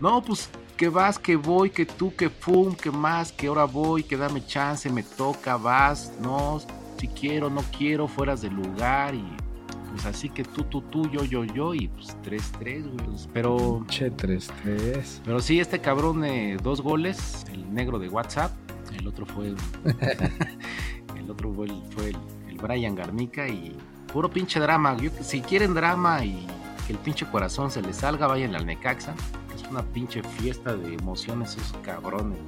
No, 0.00 0.22
pues 0.22 0.48
que 0.76 0.88
vas, 0.88 1.18
que 1.18 1.36
voy, 1.36 1.70
que 1.70 1.86
tú, 1.86 2.14
que 2.16 2.28
fum, 2.28 2.74
que 2.74 2.90
más, 2.90 3.30
que 3.32 3.46
ahora 3.46 3.64
voy, 3.64 4.02
que 4.02 4.16
dame 4.16 4.44
chance, 4.44 4.90
me 4.90 5.02
toca, 5.02 5.56
vas, 5.56 6.12
no, 6.20 6.60
si 6.98 7.08
quiero, 7.08 7.48
no 7.48 7.62
quiero, 7.76 8.08
fueras 8.08 8.42
del 8.42 8.54
lugar 8.54 9.14
y 9.14 9.24
pues 9.92 10.06
así 10.06 10.28
que 10.28 10.42
tú, 10.42 10.64
tú, 10.64 10.80
tú, 10.82 11.08
yo, 11.10 11.22
yo, 11.24 11.44
yo 11.44 11.72
y 11.74 11.86
pues 11.86 12.16
3-3, 12.24 12.82
güey. 12.82 12.96
Pues, 13.06 13.28
Pero, 13.32 13.84
Che, 13.88 14.10
3-3. 14.10 15.20
pero 15.24 15.40
sí, 15.40 15.60
este 15.60 15.80
cabrón, 15.80 16.24
eh, 16.24 16.56
dos 16.60 16.80
goles, 16.80 17.44
el 17.52 17.72
negro 17.72 18.00
de 18.00 18.08
WhatsApp, 18.08 18.50
el 18.98 19.06
otro 19.06 19.24
fue 19.26 19.46
el, 19.48 19.56
el 21.16 21.30
otro 21.30 21.52
fue, 21.54 21.66
el, 21.66 21.82
fue 21.90 22.08
el, 22.08 22.16
el 22.48 22.56
Brian 22.58 22.96
Garnica 22.96 23.46
y 23.48 23.76
puro 24.12 24.28
pinche 24.28 24.58
drama. 24.58 24.96
Yo- 24.96 25.10
si 25.20 25.40
quieren 25.40 25.74
drama 25.74 26.24
y 26.24 26.44
que 26.86 26.92
el 26.94 26.98
pinche 26.98 27.24
corazón 27.26 27.70
se 27.70 27.80
les 27.80 27.96
salga, 27.98 28.26
vayan 28.26 28.54
al 28.56 28.66
Necaxa. 28.66 29.14
Una 29.70 29.82
pinche 29.82 30.22
fiesta 30.22 30.74
de 30.76 30.94
emociones 30.94 31.56
esos 31.56 31.76
cabrones. 31.82 32.38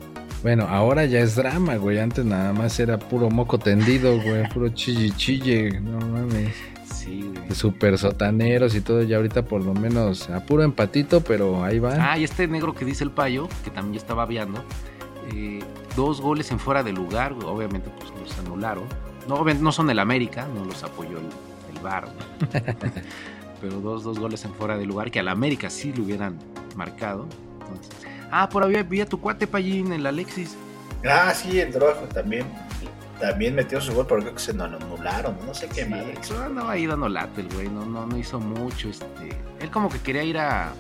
Bueno, 0.42 0.64
ahora 0.68 1.04
ya 1.06 1.20
es 1.20 1.34
drama, 1.34 1.76
güey. 1.76 1.98
Antes 1.98 2.24
nada 2.24 2.52
más 2.52 2.78
era 2.78 2.98
puro 2.98 3.30
moco 3.30 3.58
tendido, 3.58 4.20
güey. 4.20 4.48
Puro 4.54 4.68
chille 4.68 5.10
chille. 5.16 5.80
No 5.80 5.98
mames. 5.98 6.54
Sí, 6.92 7.30
güey. 7.34 7.50
Super 7.54 7.98
sotaneros 7.98 8.74
y 8.74 8.80
todo. 8.80 9.02
Ya 9.02 9.16
ahorita 9.16 9.44
por 9.44 9.64
lo 9.64 9.74
menos 9.74 10.28
a 10.30 10.44
puro 10.44 10.62
empatito, 10.62 11.22
pero 11.22 11.64
ahí 11.64 11.78
va. 11.78 12.12
Ah, 12.12 12.18
y 12.18 12.24
este 12.24 12.46
negro 12.46 12.74
que 12.74 12.84
dice 12.84 13.04
el 13.04 13.10
payo, 13.10 13.48
que 13.64 13.70
también 13.70 13.94
ya 13.94 13.98
estaba 13.98 14.26
viendo, 14.26 14.62
eh, 15.32 15.60
dos 15.96 16.20
goles 16.20 16.50
en 16.50 16.58
fuera 16.58 16.82
de 16.82 16.92
lugar, 16.92 17.34
güey, 17.34 17.46
obviamente 17.46 17.90
pues 17.98 18.12
los 18.20 18.38
anularon. 18.38 18.84
No, 19.28 19.44
no 19.44 19.72
son 19.72 19.90
el 19.90 19.98
América, 19.98 20.46
no 20.54 20.64
los 20.64 20.84
apoyó 20.84 21.18
el, 21.18 21.26
el 21.74 21.82
VAR, 21.82 22.04
güey. 22.04 22.62
pero 23.60 23.80
dos, 23.80 24.04
dos 24.04 24.18
goles 24.18 24.44
en 24.44 24.52
fuera 24.54 24.76
de 24.76 24.86
lugar 24.86 25.10
que 25.10 25.18
al 25.18 25.28
América 25.28 25.70
sí 25.70 25.92
lo 25.92 26.04
hubieran 26.04 26.38
marcado. 26.76 27.26
Entonces, 27.60 27.90
ah, 28.30 28.48
por 28.48 28.62
ahí 28.64 28.82
vi 28.82 29.00
a 29.00 29.06
tu 29.06 29.20
cuate 29.20 29.46
Payín, 29.46 29.92
el 29.92 30.06
Alexis. 30.06 30.56
Ah, 31.08 31.32
sí, 31.34 31.58
el 31.60 31.70
trabajo 31.72 32.02
también. 32.12 32.46
También 33.20 33.54
metió 33.54 33.80
su 33.80 33.94
gol, 33.94 34.04
pero 34.06 34.20
creo 34.20 34.34
que 34.34 34.40
se 34.40 34.52
lo 34.52 34.64
anularon, 34.64 35.36
no 35.46 35.54
sé 35.54 35.68
qué 35.68 35.84
Sí, 35.84 35.90
madre. 35.90 36.14
andaba 36.44 36.72
ahí 36.72 36.86
dando 36.86 37.08
late 37.08 37.40
el 37.40 37.48
güey, 37.48 37.68
no, 37.68 37.86
no, 37.86 38.06
no 38.06 38.16
hizo 38.18 38.38
mucho. 38.38 38.90
Este, 38.90 39.30
él 39.60 39.70
como 39.70 39.88
que 39.88 39.98
quería 40.00 40.22
ir 40.22 40.36
a 40.36 40.72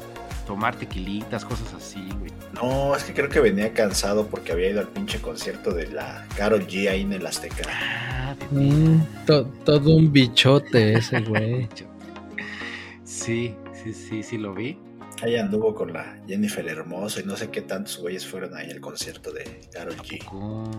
tomar 0.46 0.76
tequilitas, 0.76 1.46
cosas 1.46 1.72
así, 1.72 2.06
güey. 2.18 2.30
No, 2.52 2.94
es 2.94 3.04
que 3.04 3.14
creo 3.14 3.30
que 3.30 3.40
venía 3.40 3.72
cansado 3.72 4.26
porque 4.26 4.52
había 4.52 4.68
ido 4.70 4.80
al 4.80 4.88
pinche 4.88 5.18
concierto 5.20 5.72
de 5.72 5.88
la 5.88 6.26
Carol 6.36 6.66
G 6.66 6.90
ahí 6.90 7.02
en 7.02 7.14
el 7.14 7.26
Azteca. 7.26 7.62
Ah, 7.70 8.34
de 8.38 8.46
Mm, 8.60 9.06
to- 9.24 9.44
todo 9.64 9.96
un 9.96 10.12
bichote 10.12 10.92
ese, 10.98 11.20
güey. 11.22 11.68
Sí, 13.04 13.54
sí, 13.72 13.92
sí, 13.94 14.22
sí 14.22 14.36
lo 14.38 14.54
vi. 14.54 14.78
Ahí 15.22 15.36
anduvo 15.36 15.74
con 15.74 15.92
la 15.92 16.18
Jennifer 16.26 16.66
Hermoso 16.68 17.20
y 17.20 17.24
no 17.24 17.36
sé 17.36 17.48
qué 17.50 17.62
tantos 17.62 17.98
güeyes 17.98 18.26
fueron 18.26 18.54
ahí 18.54 18.70
al 18.70 18.80
concierto 18.80 19.32
de 19.32 19.60
Carol 19.72 19.94
¿A 19.98 20.02
G. 20.02 20.22
poco? 20.24 20.70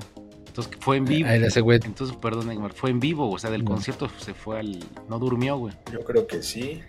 Entonces 0.48 0.74
fue 0.80 0.98
en 0.98 1.06
vivo. 1.06 1.28
Ahí 1.30 1.44
ese 1.44 1.62
güey. 1.62 1.80
Entonces, 1.84 2.16
perdón, 2.18 2.72
fue 2.76 2.90
en 2.92 3.00
vivo, 3.00 3.30
o 3.32 3.40
sea, 3.40 3.50
del 3.50 3.64
No. 3.64 3.72
concierto 3.72 4.10
se 4.20 4.34
fue 4.34 4.60
al. 4.60 4.80
No 5.10 5.20
durmió, 5.20 5.58
güey. 5.58 5.74
Yo 5.92 6.00
creo 6.02 6.26
que 6.28 6.42
sí. 6.44 6.82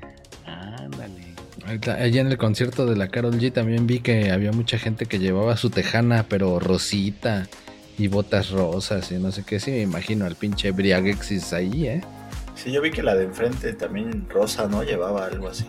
Ándale. 0.47 1.29
Allá 1.67 2.21
en 2.23 2.29
el 2.29 2.39
concierto 2.39 2.87
de 2.87 2.97
la 2.97 3.09
Carol 3.09 3.39
G 3.39 3.53
también 3.53 3.87
vi 3.87 4.01
que 4.01 4.31
había 4.31 4.53
mucha 4.53 4.79
gente 4.79 5.05
que 5.07 5.19
llevaba 5.19 5.57
su 5.59 5.69
tejana, 5.71 6.25
pero 6.29 6.59
rosita 6.61 7.47
y 7.99 8.09
botas 8.09 8.51
rosas 8.51 9.11
y 9.13 9.17
no 9.17 9.33
sé 9.33 9.45
qué. 9.45 9.61
Sí, 9.61 9.71
me 9.73 9.83
imagino 9.83 10.25
al 10.25 10.37
pinche 10.37 10.71
Briagexis 10.71 11.53
ahí, 11.53 11.87
¿eh? 11.87 12.01
Sí, 12.55 12.73
yo 12.73 12.81
vi 12.81 12.91
que 12.91 13.03
la 13.03 13.15
de 13.15 13.25
enfrente 13.25 13.73
también 13.75 14.29
Rosa, 14.31 14.67
¿no? 14.67 14.83
Llevaba 14.83 15.27
algo 15.27 15.49
así. 15.49 15.67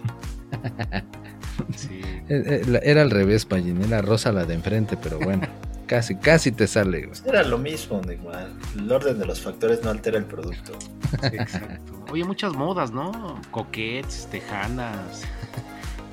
Sí. 1.76 2.02
Eh, 2.30 2.62
eh, 2.68 2.80
Era 2.84 3.02
al 3.02 3.10
revés, 3.10 3.46
Pallín. 3.46 3.82
Era 3.82 4.02
rosa 4.04 4.32
la 4.32 4.46
de 4.46 4.54
enfrente, 4.54 4.98
pero 4.98 5.18
bueno. 5.20 5.48
Casi, 5.88 6.16
casi 6.18 6.52
te 6.52 6.68
sale, 6.68 7.08
güey. 7.08 7.20
Era 7.26 7.42
lo 7.42 7.58
mismo, 7.58 8.00
Neymar. 8.06 8.50
El 8.78 8.92
orden 8.92 9.18
de 9.18 9.26
los 9.26 9.42
factores 9.42 9.82
no 9.84 9.90
altera 9.90 10.20
el 10.20 10.26
producto. 10.26 10.74
Sí, 10.78 11.18
exacto. 11.34 12.06
Oye, 12.12 12.24
muchas 12.24 12.54
modas, 12.54 12.92
¿no? 12.92 13.42
Coquettes, 13.50 14.28
tejanas. 14.30 15.24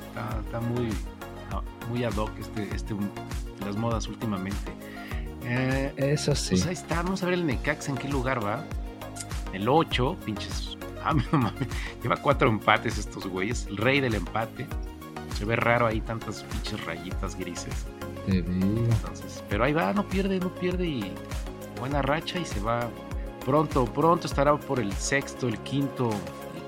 Está, 0.07 0.39
está 0.43 0.59
muy, 0.61 0.89
ah, 1.51 1.61
muy 1.91 2.03
ad 2.03 2.13
hoc 2.15 2.31
este, 2.39 2.67
este, 2.75 2.95
las 3.63 3.75
modas 3.75 4.07
últimamente. 4.07 4.71
Eh, 5.43 5.93
Eso 5.97 6.33
sí. 6.33 6.55
Pues 6.55 6.65
ahí 6.65 6.73
está, 6.73 7.03
vamos 7.03 7.21
a 7.21 7.27
ver 7.27 7.35
el 7.35 7.45
Necaxa 7.45 7.91
en 7.91 7.99
qué 7.99 8.07
lugar 8.09 8.43
va. 8.43 8.63
El 9.53 9.69
8, 9.69 10.17
pinches. 10.25 10.75
Ah, 11.03 11.13
no 11.13 11.37
mames. 11.37 11.67
Lleva 12.01 12.17
cuatro 12.17 12.49
empates 12.49 12.97
estos 12.97 13.27
güeyes. 13.27 13.67
El 13.69 13.77
rey 13.77 14.01
del 14.01 14.15
empate. 14.15 14.65
Se 15.35 15.45
ve 15.45 15.55
raro 15.55 15.85
ahí 15.87 16.01
tantas 16.01 16.43
pinches 16.43 16.83
rayitas 16.85 17.35
grises. 17.35 17.85
Te 18.25 18.41
digo. 18.41 18.85
Entonces, 18.91 19.43
pero 19.49 19.63
ahí 19.63 19.73
va, 19.73 19.93
no 19.93 20.07
pierde, 20.07 20.39
no 20.39 20.53
pierde 20.55 20.85
y 20.87 21.13
buena 21.79 22.01
racha 22.01 22.39
y 22.39 22.45
se 22.45 22.59
va 22.59 22.89
pronto, 23.45 23.85
pronto 23.85 24.27
estará 24.27 24.55
por 24.57 24.79
el 24.79 24.91
sexto, 24.93 25.47
el 25.47 25.57
quinto, 25.59 26.09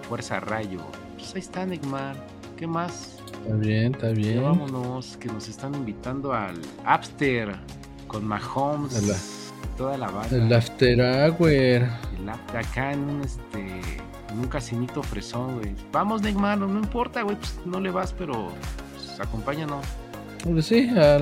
Fuerza 0.08 0.40
Rayo. 0.40 0.80
Pues 1.18 1.34
ahí 1.36 1.42
está 1.42 1.66
Neymar. 1.66 2.16
¿Qué 2.58 2.68
más? 2.68 3.18
Está 3.44 3.56
bien, 3.56 3.94
está 3.96 4.10
bien. 4.10 4.36
Ya 4.36 4.42
vámonos, 4.42 5.18
que 5.18 5.28
nos 5.30 5.48
están 5.48 5.74
invitando 5.76 6.34
al 6.34 6.60
After 6.86 7.56
con 8.08 8.26
Mahomes. 8.26 9.02
La- 9.08 9.16
toda 9.78 9.98
la 9.98 10.10
banda. 10.12 10.36
El 10.36 10.54
After 10.54 11.00
Hour. 11.02 11.50
El 11.52 12.30
after 12.30 12.58
acá 12.58 12.92
en 12.94 13.00
un, 13.02 13.22
este, 13.22 13.82
en 14.32 14.40
un 14.40 14.48
casinito 14.48 15.04
fresón, 15.04 15.60
güey. 15.60 15.76
Vamos, 15.92 16.22
Neymar, 16.22 16.58
no, 16.58 16.68
no 16.68 16.80
importa, 16.80 17.22
güey, 17.22 17.36
pues 17.38 17.60
no 17.66 17.80
le 17.80 17.92
vas, 17.92 18.14
pero 18.14 18.52
pues, 18.94 19.20
acompáñanos. 19.20 19.86
Pues 20.44 20.68
sí, 20.68 20.90
a, 20.90 21.20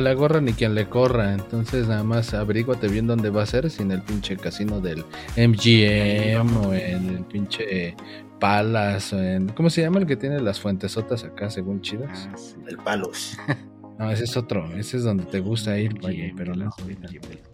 la 0.00 0.14
gorra 0.14 0.40
ni 0.40 0.54
quien 0.54 0.74
le 0.74 0.88
corra. 0.88 1.34
Entonces 1.34 1.86
nada 1.86 2.02
más 2.02 2.32
averíguate 2.32 2.88
bien 2.88 3.06
dónde 3.06 3.30
va 3.30 3.42
a 3.42 3.46
ser, 3.46 3.70
si 3.70 3.82
en 3.82 3.92
el 3.92 4.02
pinche 4.02 4.36
casino 4.36 4.80
del 4.80 5.04
MGM 5.36 6.66
o 6.66 6.72
en 6.72 7.10
el 7.10 7.24
pinche 7.24 7.94
Palace 8.40 9.14
o 9.14 9.22
en... 9.22 9.48
¿Cómo 9.50 9.68
se 9.70 9.82
llama 9.82 10.00
el 10.00 10.06
que 10.06 10.16
tiene 10.16 10.40
las 10.40 10.60
fuentesotas 10.60 11.24
acá 11.24 11.50
según 11.50 11.82
chidas? 11.82 12.28
Ah, 12.32 12.36
sí. 12.36 12.56
El 12.66 12.78
palos. 12.78 13.36
No, 13.98 14.10
ese 14.10 14.24
es 14.24 14.36
otro, 14.36 14.66
ese 14.76 14.96
es 14.96 15.04
donde 15.04 15.24
te 15.24 15.38
gusta 15.40 15.78
ir, 15.78 15.94
vaya, 16.00 16.32
pero 16.36 16.54
no. 16.54 16.70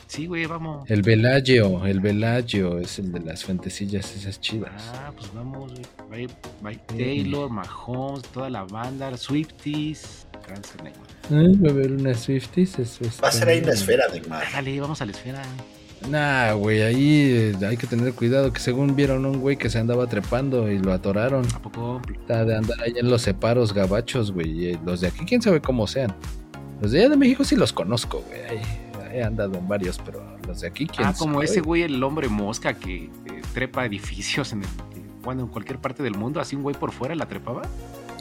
Sí, 0.06 0.26
güey, 0.26 0.46
vamos. 0.46 0.90
El 0.90 1.02
Velagio, 1.02 1.84
el 1.86 2.00
Velagio 2.00 2.78
es 2.78 2.98
el 2.98 3.12
de 3.12 3.20
las 3.20 3.44
fuentecillas 3.44 4.16
esas 4.16 4.40
chidas. 4.40 4.90
Ah, 4.94 5.12
pues 5.14 5.32
vamos, 5.34 5.72
güey. 6.08 6.26
Va, 6.26 6.32
va 6.66 6.72
Taylor, 6.86 7.50
Mahomes, 7.50 8.22
toda 8.32 8.48
la 8.50 8.64
banda, 8.64 9.14
Swifties. 9.16 10.26
Cáncer, 10.46 10.82
Neymar. 10.82 11.02
Ay, 11.30 11.54
va 11.56 11.68
a 11.68 11.72
haber 11.72 11.92
unas 11.92 12.20
Swifties. 12.20 12.78
es- 12.78 13.00
es- 13.02 13.22
Va 13.22 13.28
a 13.28 13.32
ser 13.32 13.48
ahí 13.48 13.58
en 13.58 13.66
la 13.66 13.72
esfera, 13.74 14.04
Neymar. 14.10 14.44
Dale, 14.52 14.80
vamos 14.80 15.00
a 15.02 15.06
la 15.06 15.12
esfera. 15.12 15.42
Nah, 16.08 16.52
güey, 16.54 16.82
ahí 16.82 17.52
eh, 17.60 17.66
hay 17.66 17.76
que 17.76 17.86
tener 17.86 18.12
cuidado 18.14 18.52
que 18.52 18.60
según 18.60 18.96
vieron 18.96 19.26
un 19.26 19.38
güey 19.40 19.56
que 19.56 19.68
se 19.68 19.78
andaba 19.78 20.06
trepando 20.06 20.70
y 20.70 20.78
lo 20.78 20.92
atoraron. 20.92 21.44
¿A 21.54 21.58
poco? 21.60 22.00
Está 22.10 22.44
de 22.44 22.56
andar 22.56 22.80
ahí 22.80 22.94
en 22.96 23.10
los 23.10 23.22
separos 23.22 23.74
gabachos, 23.74 24.32
güey. 24.32 24.68
eh, 24.68 24.78
Los 24.84 25.00
de 25.02 25.08
aquí, 25.08 25.24
quién 25.26 25.42
sabe 25.42 25.60
cómo 25.60 25.86
sean. 25.86 26.14
Los 26.80 26.92
de 26.92 27.00
allá 27.00 27.10
de 27.10 27.16
México 27.16 27.44
sí 27.44 27.54
los 27.56 27.72
conozco, 27.72 28.22
güey. 28.26 28.40
ahí 28.58 28.60
He 29.12 29.22
andado 29.24 29.56
en 29.58 29.66
varios, 29.66 29.98
pero 30.04 30.22
los 30.46 30.60
de 30.60 30.68
aquí, 30.68 30.86
quién 30.86 31.08
Ah, 31.08 31.14
como 31.18 31.34
sabe? 31.34 31.44
ese 31.46 31.60
güey, 31.60 31.82
el 31.82 32.00
hombre 32.02 32.28
mosca 32.28 32.74
que 32.74 33.04
eh, 33.04 33.10
trepa 33.52 33.84
edificios 33.84 34.52
en 34.52 34.62
el, 34.62 34.68
bueno, 35.22 35.42
en 35.42 35.48
cualquier 35.48 35.78
parte 35.80 36.02
del 36.04 36.14
mundo, 36.14 36.40
así 36.40 36.54
un 36.54 36.62
güey 36.62 36.76
por 36.76 36.92
fuera 36.92 37.14
la 37.16 37.26
trepaba. 37.26 37.62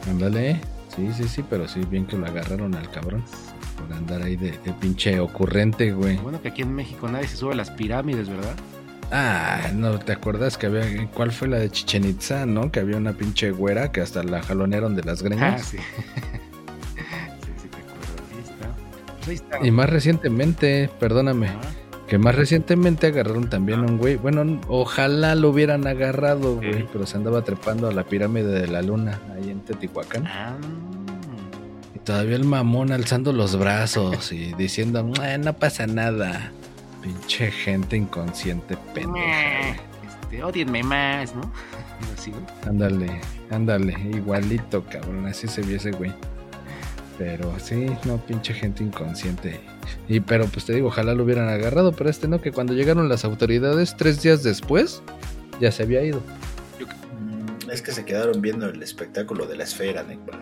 Ándale. 0.10 0.60
Sí, 0.96 1.08
sí, 1.16 1.28
sí, 1.28 1.44
pero 1.48 1.68
sí, 1.68 1.82
bien 1.90 2.08
que 2.08 2.18
lo 2.18 2.26
agarraron 2.26 2.74
al 2.74 2.90
cabrón. 2.90 3.24
Por 3.80 3.94
andar 3.96 4.22
ahí 4.22 4.36
de, 4.36 4.52
de 4.52 4.74
pinche 4.80 5.20
ocurrente, 5.20 5.92
güey. 5.94 6.18
Bueno, 6.18 6.42
que 6.42 6.50
aquí 6.50 6.62
en 6.62 6.74
México 6.74 7.08
nadie 7.08 7.28
se 7.28 7.38
sube 7.38 7.54
a 7.54 7.56
las 7.56 7.72
pirámides, 7.72 8.30
¿verdad? 8.30 8.56
Ah, 9.12 9.72
no, 9.74 9.98
¿te 9.98 10.12
acuerdas 10.12 10.58
que 10.58 10.68
había. 10.68 10.84
¿Cuál 11.14 11.32
fue 11.32 11.48
la 11.48 11.58
de 11.58 11.70
Chichen 11.72 12.06
Itza, 12.06 12.46
no? 12.46 12.72
Que 12.72 12.80
había 12.82 12.98
una 12.98 13.14
pinche 13.14 13.50
güera 13.52 13.92
que 13.92 14.02
hasta 14.02 14.22
la 14.24 14.44
jalonearon 14.44 14.96
de 14.96 15.04
las 15.04 15.22
Ah, 15.22 15.26
greñas. 15.26 15.66
sí. 15.66 15.78
sí, 17.44 17.52
sí, 17.62 17.68
te 17.70 17.78
acuerdas. 17.78 18.22
Ahí 18.36 18.44
está. 18.44 18.76
Pues 19.18 19.28
ahí 19.30 19.36
está. 19.36 19.66
Y 19.68 19.72
más 19.72 19.90
recientemente, 19.90 20.90
perdóname, 21.00 21.48
Ah, 21.48 21.60
que 22.08 22.18
más 22.20 22.36
recientemente 22.36 23.08
agarraron 23.08 23.50
también 23.50 23.80
a 23.80 23.84
un 23.84 23.98
güey. 23.98 24.16
Bueno, 24.18 24.60
ojalá 24.68 25.34
lo 25.36 25.50
hubieran 25.50 25.88
agarrado, 25.88 26.56
güey, 26.58 26.70
Ey. 26.74 26.90
pero 26.92 27.06
se 27.08 27.18
andaba 27.18 27.44
trepando 27.44 27.88
a 27.88 27.92
la 27.92 28.04
pirámide 28.04 28.48
de 28.62 28.68
la 28.68 28.82
luna 28.84 29.20
ahí 29.36 29.50
en 29.50 29.62
Teotihuacán. 29.62 30.28
ah, 30.28 30.56
todavía 32.04 32.36
el 32.36 32.46
mamón 32.46 32.92
alzando 32.92 33.34
los 33.34 33.58
brazos 33.58 34.32
y 34.32 34.54
diciendo, 34.54 35.12
"Ah, 35.22 35.38
no 35.38 35.54
pasa 35.54 35.88
nada. 35.88 36.52
Pinche 37.02 37.50
gente 37.52 37.96
inconsciente, 37.98 38.78
pendeja. 38.94 39.78
Este, 40.22 40.44
odienme 40.44 40.84
más, 40.84 41.34
¿no? 41.36 41.52
Así, 42.18 42.32
güey. 42.32 42.44
Ándale, 42.68 43.22
ándale, 43.52 43.94
igualito, 44.14 44.84
cabrón, 44.86 45.26
así 45.28 45.48
se 45.48 45.62
vio 45.62 45.78
ese 45.78 45.92
güey. 45.92 46.12
Pero 47.18 47.54
sí, 47.60 47.88
no, 48.06 48.18
pinche 48.18 48.54
gente 48.54 48.82
inconsciente. 48.84 49.60
Y 50.08 50.22
pero 50.22 50.46
pues 50.48 50.66
te 50.66 50.74
digo, 50.74 50.88
ojalá 50.88 51.14
lo 51.14 51.24
hubieran 51.26 51.50
agarrado, 51.50 51.92
pero 51.92 52.10
este 52.10 52.28
no, 52.30 52.40
que 52.42 52.52
cuando 52.54 52.74
llegaron 52.74 53.10
las 53.10 53.26
autoridades, 53.26 53.96
tres 53.98 54.22
días 54.22 54.44
después, 54.44 55.02
ya 55.60 55.72
se 55.74 55.84
había 55.84 56.02
ido. 56.04 56.22
Mm, 57.20 57.70
Es 57.72 57.82
que 57.82 57.92
se 57.92 58.06
quedaron 58.06 58.42
viendo 58.42 58.68
el 58.70 58.82
espectáculo 58.82 59.46
de 59.46 59.58
la 59.58 59.64
esfera, 59.66 60.04
Neymar. 60.04 60.40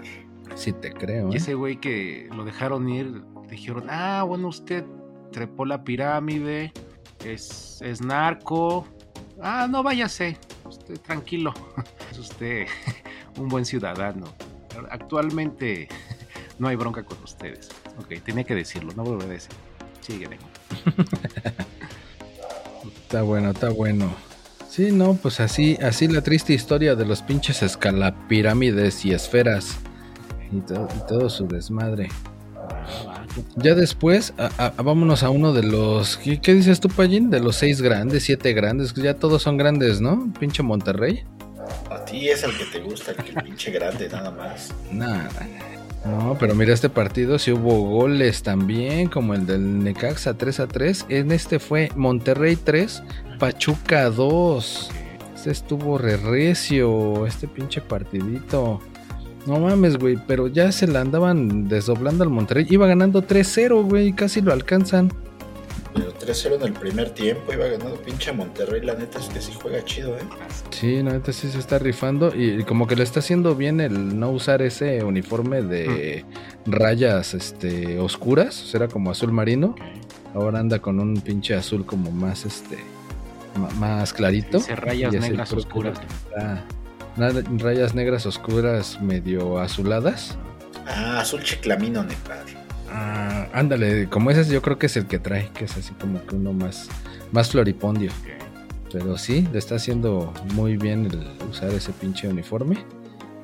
Sí 0.58 0.74
te 0.74 0.92
creo, 0.92 1.30
Y 1.30 1.34
¿eh? 1.34 1.38
ese 1.38 1.54
güey 1.54 1.78
que 1.78 2.28
lo 2.36 2.44
dejaron 2.44 2.90
ir, 2.90 3.24
dijeron, 3.48 3.86
ah, 3.90 4.24
bueno, 4.28 4.48
usted 4.48 4.84
trepó 5.32 5.66
la 5.66 5.84
pirámide, 5.84 6.74
es, 7.24 7.80
es 7.82 8.02
narco. 8.02 8.88
Ah, 9.40 9.68
no 9.70 9.84
váyase, 9.84 10.36
usted 10.66 11.00
tranquilo, 11.00 11.54
es 12.12 12.18
usted 12.18 12.66
un 13.38 13.48
buen 13.50 13.66
ciudadano. 13.66 14.26
Actualmente 14.90 15.88
no 16.60 16.68
hay 16.68 16.76
bronca 16.76 17.04
con 17.04 17.22
ustedes. 17.24 17.70
Ok, 18.00 18.20
tenía 18.24 18.44
que 18.44 18.56
decirlo, 18.56 18.92
no 18.96 19.04
volveré 19.04 19.30
a 19.30 19.34
decir. 19.34 19.54
Sigue, 20.02 20.28
Neymar. 20.28 20.50
Está 23.04 23.22
bueno, 23.22 23.52
está 23.52 23.70
bueno. 23.70 24.12
Sí, 24.70 24.92
no, 24.92 25.14
pues 25.16 25.40
así, 25.40 25.78
así 25.82 26.08
la 26.08 26.22
triste 26.22 26.54
historia 26.54 26.96
de 26.96 27.06
los 27.06 27.22
pinches 27.22 27.62
escalapirámides 27.62 29.06
y 29.06 29.12
esferas. 29.12 29.80
Y, 30.52 30.60
to- 30.62 30.88
y 30.96 31.08
todo 31.08 31.30
su 31.30 31.48
desmadre. 31.48 32.10
Ya 33.56 33.76
después, 33.76 34.34
a- 34.38 34.52
a- 34.78 34.82
vámonos 34.82 35.24
a 35.24 35.30
uno 35.30 35.54
de 35.54 35.64
los. 35.64 36.18
¿Qué, 36.18 36.40
qué 36.42 36.54
dices 36.54 36.80
tú, 36.80 36.90
Pallín? 36.90 37.30
De 37.30 37.40
los 37.40 37.56
seis 37.56 37.82
grandes, 37.82 38.24
siete 38.24 38.54
grandes. 38.54 38.94
Ya 38.94 39.14
todos 39.16 39.42
son 39.44 39.58
grandes, 39.58 40.02
¿no? 40.02 40.32
Pinche 40.40 40.64
Monterrey. 40.64 41.24
A 41.92 42.04
ti 42.06 42.30
es 42.30 42.44
el 42.44 42.58
que 42.58 42.66
te 42.66 42.80
gusta, 42.80 43.12
el, 43.12 43.18
que 43.18 43.32
el 43.32 43.44
pinche 43.44 43.72
grande, 43.72 44.08
nada 44.10 44.32
más. 44.32 44.74
Nada. 44.92 45.30
No, 46.06 46.38
pero 46.40 46.56
mira, 46.56 46.74
este 46.74 46.90
partido 46.90 47.38
sí 47.38 47.52
hubo 47.52 47.82
goles 47.90 48.42
también, 48.42 49.10
como 49.10 49.34
el 49.34 49.46
del 49.46 49.84
Necaxa 49.84 50.36
3 50.36 50.60
a 50.62 50.68
3. 50.68 51.06
En 51.10 51.32
este 51.32 51.60
fue 51.60 51.92
Monterrey 51.96 52.56
3, 52.56 53.04
Pachuca 53.40 54.10
2. 54.10 54.90
Este 55.36 55.52
estuvo 55.52 55.98
re 55.98 56.16
recio, 56.18 57.28
este 57.28 57.48
pinche 57.48 57.82
partidito. 57.82 58.80
No 59.48 59.60
mames, 59.60 59.98
güey, 59.98 60.18
pero 60.28 60.48
ya 60.48 60.72
se 60.72 60.88
la 60.88 61.02
andaban 61.02 61.68
desdoblando 61.68 62.24
al 62.24 62.30
Monterrey. 62.30 62.68
Iba 62.70 62.86
ganando 62.86 63.24
3-0, 63.24 63.88
güey, 63.90 64.12
casi 64.14 64.42
lo 64.42 64.52
alcanzan. 64.52 65.12
Pero 65.94 66.14
3-0 66.14 66.56
en 66.58 66.62
el 66.64 66.74
primer 66.74 67.10
tiempo, 67.12 67.54
iba 67.54 67.66
ganando 67.66 67.96
pinche 68.02 68.32
Monterrey. 68.34 68.82
La 68.86 68.94
neta 68.94 69.20
es 69.20 69.28
que 69.30 69.42
sí 69.42 69.54
juega 69.60 69.84
chido, 69.86 70.16
¿eh? 70.18 70.22
Sí, 70.70 71.02
la 71.02 71.14
neta 71.14 71.32
sí 71.32 71.50
se 71.50 71.58
está 71.60 71.80
rifando 71.80 72.36
y 72.36 72.64
como 72.66 72.86
que 72.88 72.96
le 72.96 73.04
está 73.04 73.20
haciendo 73.22 73.56
bien 73.56 73.80
el 73.80 74.20
no 74.20 74.30
usar 74.32 74.62
ese 74.62 75.04
uniforme 75.04 75.62
de 75.62 76.26
rayas 76.66 77.34
este 77.34 78.00
oscuras, 78.00 78.62
o 78.62 78.66
sea, 78.68 78.80
era 78.80 78.88
como 78.90 79.10
azul 79.12 79.32
marino. 79.32 79.76
Ahora 80.36 80.60
anda 80.60 80.80
con 80.80 81.00
un 81.00 81.22
pinche 81.22 81.56
azul 81.56 81.86
como 81.86 82.12
más 82.12 82.46
este 82.46 82.78
más 83.80 84.14
clarito. 84.14 84.58
Dice 84.60 84.76
rayas 84.76 85.14
negras 85.16 85.52
oscuras. 85.54 85.98
está- 86.00 86.64
rayas 87.18 87.96
negras 87.96 88.26
oscuras 88.26 89.02
medio 89.02 89.60
azuladas. 89.60 90.38
Ah, 90.88 91.20
azul 91.22 91.44
chiclamino, 91.44 92.04
Neymar. 92.04 92.46
Ah, 92.90 93.48
ándale, 93.54 94.08
como 94.08 94.32
ese 94.32 94.52
yo 94.52 94.62
creo 94.62 94.80
que 94.80 94.86
es 94.86 94.96
el 94.98 95.08
que 95.08 95.20
trae, 95.20 95.50
que 95.54 95.66
es 95.66 95.76
así 95.76 95.94
como 95.94 96.26
que 96.26 96.36
uno 96.36 96.54
más 96.54 96.90
más 97.32 97.50
floripondio. 97.52 98.12
Pero 98.92 99.18
sí, 99.18 99.48
le 99.52 99.60
está 99.60 99.76
haciendo 99.76 100.34
muy 100.54 100.78
bien 100.78 101.06
el 101.06 101.28
usar 101.50 101.70
ese 101.72 101.92
pinche 101.92 102.28
uniforme. 102.28 102.78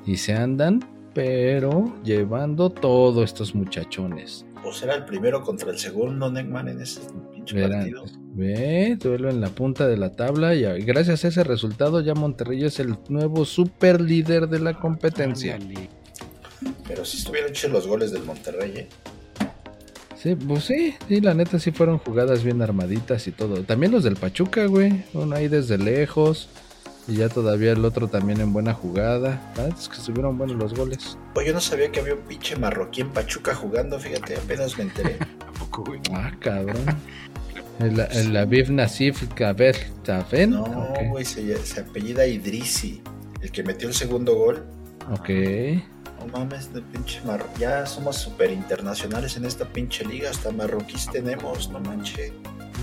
Y 0.06 0.18
se 0.18 0.34
andan, 0.34 0.84
pero 1.14 1.94
llevando 2.04 2.70
todos 2.70 3.24
estos 3.26 3.54
muchachones. 3.54 4.46
O 4.64 4.72
será 4.72 4.96
el 4.96 5.06
primero 5.06 5.42
contra 5.42 5.72
el 5.72 5.78
segundo, 5.78 6.32
Neymar, 6.32 6.70
en 6.70 6.82
ese 6.82 7.02
pinche 7.46 7.56
Verán, 7.56 7.80
partido. 7.80 8.06
ve, 8.34 8.98
duelo 9.00 9.30
en 9.30 9.42
la 9.42 9.50
punta 9.50 9.88
de 9.88 9.98
la 9.98 10.12
tabla 10.12 10.56
y 10.56 10.64
gracias 10.84 11.26
a 11.26 11.28
ese 11.28 11.44
resultado 11.44 12.02
ya 12.02 12.14
Monterrey 12.14 12.64
es 12.64 12.80
el 12.80 12.96
nuevo 13.10 13.46
super 13.46 14.02
líder 14.02 14.48
de 14.48 14.60
la 14.60 14.74
competencia. 14.80 15.60
Pero 16.88 17.04
sí 17.06 17.18
estuvieron 17.18 17.52
chidos 17.52 17.74
los 17.74 17.88
goles 17.88 18.12
del 18.12 18.24
Monterrey, 18.24 18.74
¿eh? 18.76 18.88
Sí, 20.18 20.36
pues 20.36 20.64
sí, 20.64 20.96
sí, 21.10 21.20
la 21.20 21.34
neta 21.34 21.60
sí 21.60 21.72
fueron 21.72 21.98
jugadas 21.98 22.44
bien 22.46 22.62
armaditas 22.62 23.28
y 23.28 23.32
todo. 23.32 23.64
También 23.64 23.92
los 23.92 24.06
del 24.06 24.16
Pachuca, 24.16 24.66
güey, 24.68 25.04
uno 25.14 25.36
ahí 25.36 25.50
desde 25.50 25.78
lejos 25.78 26.48
y 27.08 27.16
ya 27.16 27.30
todavía 27.30 27.74
el 27.74 27.84
otro 27.84 28.08
también 28.08 28.40
en 28.40 28.54
buena 28.54 28.74
jugada. 28.74 29.54
Neta 29.58 29.76
es 29.78 29.90
que 29.90 29.98
estuvieron 29.98 30.38
buenos 30.38 30.58
los 30.58 30.74
goles. 30.74 31.18
Oye, 31.36 31.48
yo 31.48 31.54
no 31.54 31.62
sabía 31.62 31.92
que 31.92 32.00
había 32.00 32.16
un 32.16 32.22
pinche 32.22 32.56
marroquí 32.56 33.02
en 33.02 33.10
Pachuca 33.10 33.54
jugando, 33.54 34.00
fíjate, 34.00 34.38
apenas 34.38 34.78
me 34.78 34.86
enteré. 34.86 35.18
¿A 35.48 35.52
poco, 35.60 35.84
güey? 35.84 36.00
Ah, 36.14 36.32
cabrón. 36.40 36.86
El, 37.80 38.00
el 38.00 38.38
Aviv 38.38 38.72
Nasif 38.72 39.28
Kabel 39.34 39.76
Tafen. 40.04 40.52
No, 40.52 40.94
güey, 41.10 41.26
se, 41.26 41.58
se 41.66 41.82
apellida 41.82 42.26
Idrisi, 42.26 43.02
el 43.42 43.52
que 43.52 43.64
metió 43.64 43.88
el 43.88 43.94
segundo 43.94 44.36
gol. 44.36 44.64
Ok. 45.12 45.30
No 46.20 46.28
mames, 46.32 46.74
de 46.74 46.82
pinche 46.82 47.20
marro. 47.26 47.46
Ya 47.60 47.86
somos 47.86 48.18
súper 48.18 48.52
internacionales 48.52 49.36
en 49.36 49.46
esta 49.46 49.66
pinche 49.66 50.06
liga, 50.06 50.30
hasta 50.30 50.52
marroquíes 50.52 51.10
tenemos, 51.12 51.70
no 51.70 51.80
manches. 51.82 52.32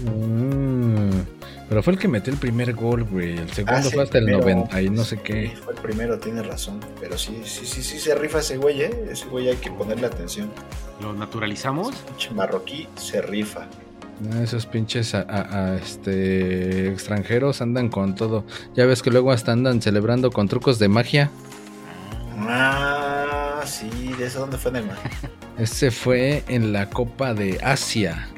Mm, 0.05 1.10
pero 1.71 1.83
fue 1.83 1.95
el 1.95 1.99
que 1.99 2.09
metió 2.09 2.31
el 2.33 2.39
primer 2.39 2.75
gol, 2.75 3.05
güey. 3.05 3.39
El 3.39 3.51
segundo 3.53 3.79
Ah, 3.79 3.83
sí, 3.83 3.91
fue 3.95 4.03
hasta 4.03 4.19
el 4.19 4.25
primero. 4.25 4.45
90 4.45 4.83
y 4.83 4.91
no 4.91 5.05
sé 5.05 5.17
qué. 5.23 5.57
fue 5.65 5.73
el 5.73 5.81
primero, 5.81 6.19
tienes 6.19 6.47
razón. 6.47 6.81
Pero 7.01 7.17
sí, 7.17 7.41
sí, 7.47 7.65
sí, 7.65 7.83
sí 7.83 7.99
se 7.99 8.15
rifa 8.15 8.41
ese 8.41 8.59
güey, 8.59 8.83
¿eh? 8.83 9.05
Ese 9.11 9.25
güey 9.27 9.49
hay 9.49 9.57
que 9.57 9.71
ponerle 9.71 10.07
atención. 10.09 10.51
¿Lo 11.01 11.15
naturalizamos? 11.15 11.95
Pinche 11.97 12.31
marroquí 12.33 12.87
se 12.97 13.23
rifa. 13.23 13.69
Ah, 14.35 14.43
Esos 14.43 14.67
pinches 14.67 15.15
a- 15.15 15.23
a- 15.23 15.69
a, 15.71 15.77
este, 15.77 16.89
extranjeros 16.89 17.63
andan 17.63 17.89
con 17.89 18.15
todo. 18.15 18.45
Ya 18.75 18.85
ves 18.85 19.01
que 19.01 19.11
luego 19.11 19.33
hasta 19.33 19.53
andan 19.53 19.81
celebrando 19.81 20.31
con 20.31 20.47
trucos 20.47 20.79
de 20.79 20.89
magia. 20.89 21.31
Ah, 22.41 23.63
sí, 23.65 23.89
¿de 24.19 24.27
eso 24.27 24.41
dónde 24.41 24.59
fue 24.59 24.73
Neymar? 24.73 24.97
Ese 25.59 25.91
fue 25.91 26.43
en 26.49 26.73
la 26.73 26.91
Copa 26.91 27.35
de 27.35 27.59
Asia. 27.63 28.29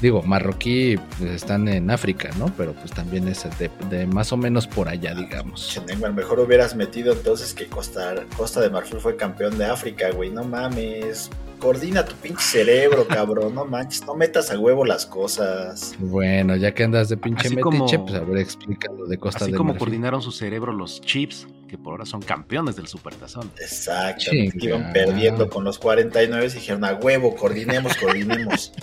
Digo, 0.00 0.22
marroquí 0.22 0.96
pues, 1.18 1.30
están 1.32 1.68
en 1.68 1.90
África, 1.90 2.30
¿no? 2.38 2.46
Pero 2.56 2.72
pues 2.72 2.90
también 2.92 3.28
es 3.28 3.44
de, 3.58 3.70
de 3.90 4.06
más 4.06 4.32
o 4.32 4.36
menos 4.36 4.66
por 4.66 4.88
allá, 4.88 5.14
digamos. 5.14 5.68
Che, 5.68 5.80
Neymar, 5.82 6.14
mejor 6.14 6.40
hubieras 6.40 6.74
metido 6.74 7.12
entonces 7.12 7.52
que 7.52 7.66
Costa, 7.66 8.14
Costa 8.36 8.60
de 8.60 8.70
Marfil 8.70 8.98
fue 9.00 9.16
campeón 9.16 9.58
de 9.58 9.66
África, 9.66 10.10
güey. 10.10 10.30
No 10.30 10.44
mames. 10.44 11.28
Coordina 11.58 12.06
tu 12.06 12.14
pinche 12.16 12.42
cerebro, 12.42 13.06
cabrón. 13.08 13.54
No 13.54 13.66
manches, 13.66 14.06
no 14.06 14.14
metas 14.14 14.50
a 14.50 14.58
huevo 14.58 14.86
las 14.86 15.04
cosas. 15.04 15.94
Bueno, 15.98 16.56
ya 16.56 16.72
que 16.72 16.84
andas 16.84 17.10
de 17.10 17.18
pinche 17.18 17.48
Así 17.48 17.56
metiche, 17.56 17.96
como- 17.96 18.06
pues 18.06 18.14
a 18.14 18.24
ver, 18.24 18.38
explícalo 18.38 19.06
de 19.06 19.18
Costa 19.18 19.44
Así 19.44 19.52
de 19.52 19.58
como 19.58 19.68
Marfil. 19.74 19.78
coordinaron 19.80 20.22
su 20.22 20.32
cerebro 20.32 20.72
los 20.72 21.02
Chips, 21.02 21.46
que 21.70 21.78
por 21.78 21.92
ahora 21.92 22.04
son 22.04 22.20
campeones 22.20 22.74
del 22.74 22.88
Supertazón. 22.88 23.50
Exactamente. 23.60 24.58
que 24.58 24.66
Iban 24.66 24.92
perdiendo 24.92 25.48
con 25.48 25.62
los 25.62 25.78
49 25.78 26.46
y 26.46 26.50
dijeron 26.50 26.84
a 26.84 26.94
huevo, 26.94 27.36
coordinemos, 27.36 27.96
coordinemos. 27.96 28.72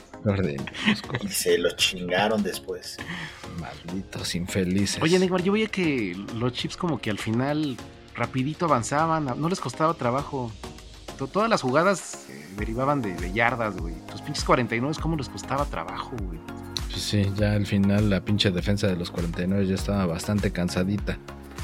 Y 1.22 1.28
se 1.30 1.58
lo 1.58 1.70
chingaron 1.72 2.44
después. 2.44 2.98
malditos 3.60 4.36
infelices. 4.36 5.02
Oye, 5.02 5.18
Neymar, 5.20 5.42
yo 5.42 5.54
veía 5.54 5.68
que 5.68 6.16
los 6.36 6.52
Chips 6.54 6.76
como 6.76 7.00
que 7.00 7.10
al 7.10 7.18
final 7.18 7.78
rapidito 8.16 8.66
avanzaban, 8.66 9.26
no 9.26 9.48
les 9.50 9.60
costaba 9.60 9.94
trabajo. 9.94 10.52
To- 11.18 11.28
Todas 11.28 11.50
las 11.50 11.62
jugadas 11.62 12.26
eh, 12.30 12.46
derivaban 12.58 13.02
de, 13.02 13.14
de 13.16 13.32
yardas, 13.32 13.78
güey. 13.78 13.96
Los 14.12 14.22
pinches 14.22 14.44
49, 14.44 14.96
¿cómo 15.02 15.16
les 15.16 15.30
costaba 15.30 15.64
trabajo, 15.66 16.12
güey? 16.24 16.40
Pues 16.90 17.02
sí, 17.02 17.32
ya 17.36 17.54
al 17.54 17.66
final 17.66 18.10
la 18.10 18.22
pinche 18.26 18.52
defensa 18.52 18.88
de 18.88 18.96
los 18.98 19.12
49 19.12 19.66
ya 19.66 19.76
estaba 19.76 20.06
bastante 20.08 20.52
cansadita. 20.52 21.18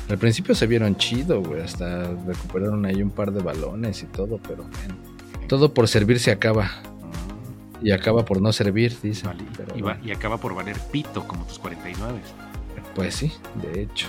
Al 0.10 0.18
principio 0.18 0.54
se 0.54 0.68
vieron 0.68 0.96
chido, 0.98 1.42
güey, 1.42 1.62
hasta 1.62 2.04
recuperaron 2.28 2.86
ahí 2.86 3.02
un 3.02 3.10
par 3.10 3.32
de 3.32 3.42
balones 3.42 4.04
y 4.04 4.06
todo, 4.08 4.39
pero. 4.48 4.66
Todo 5.48 5.74
por 5.74 5.88
servir 5.88 6.20
se 6.20 6.32
acaba. 6.32 6.66
Mm, 7.82 7.86
Y 7.88 7.92
acaba 7.92 8.24
por 8.26 8.42
no 8.42 8.52
servir, 8.54 8.96
dice. 9.02 9.26
vale. 9.28 9.44
Pero 9.58 9.78
y, 9.78 9.82
va- 9.82 9.98
y 10.04 10.12
acaba 10.12 10.38
por 10.38 10.54
valer 10.56 10.78
pito, 10.92 11.26
como 11.28 11.46
tus 11.46 11.60
49. 11.60 12.20
pues 12.96 13.16
sí, 13.16 13.32
de 13.62 13.82
hecho. 13.84 14.08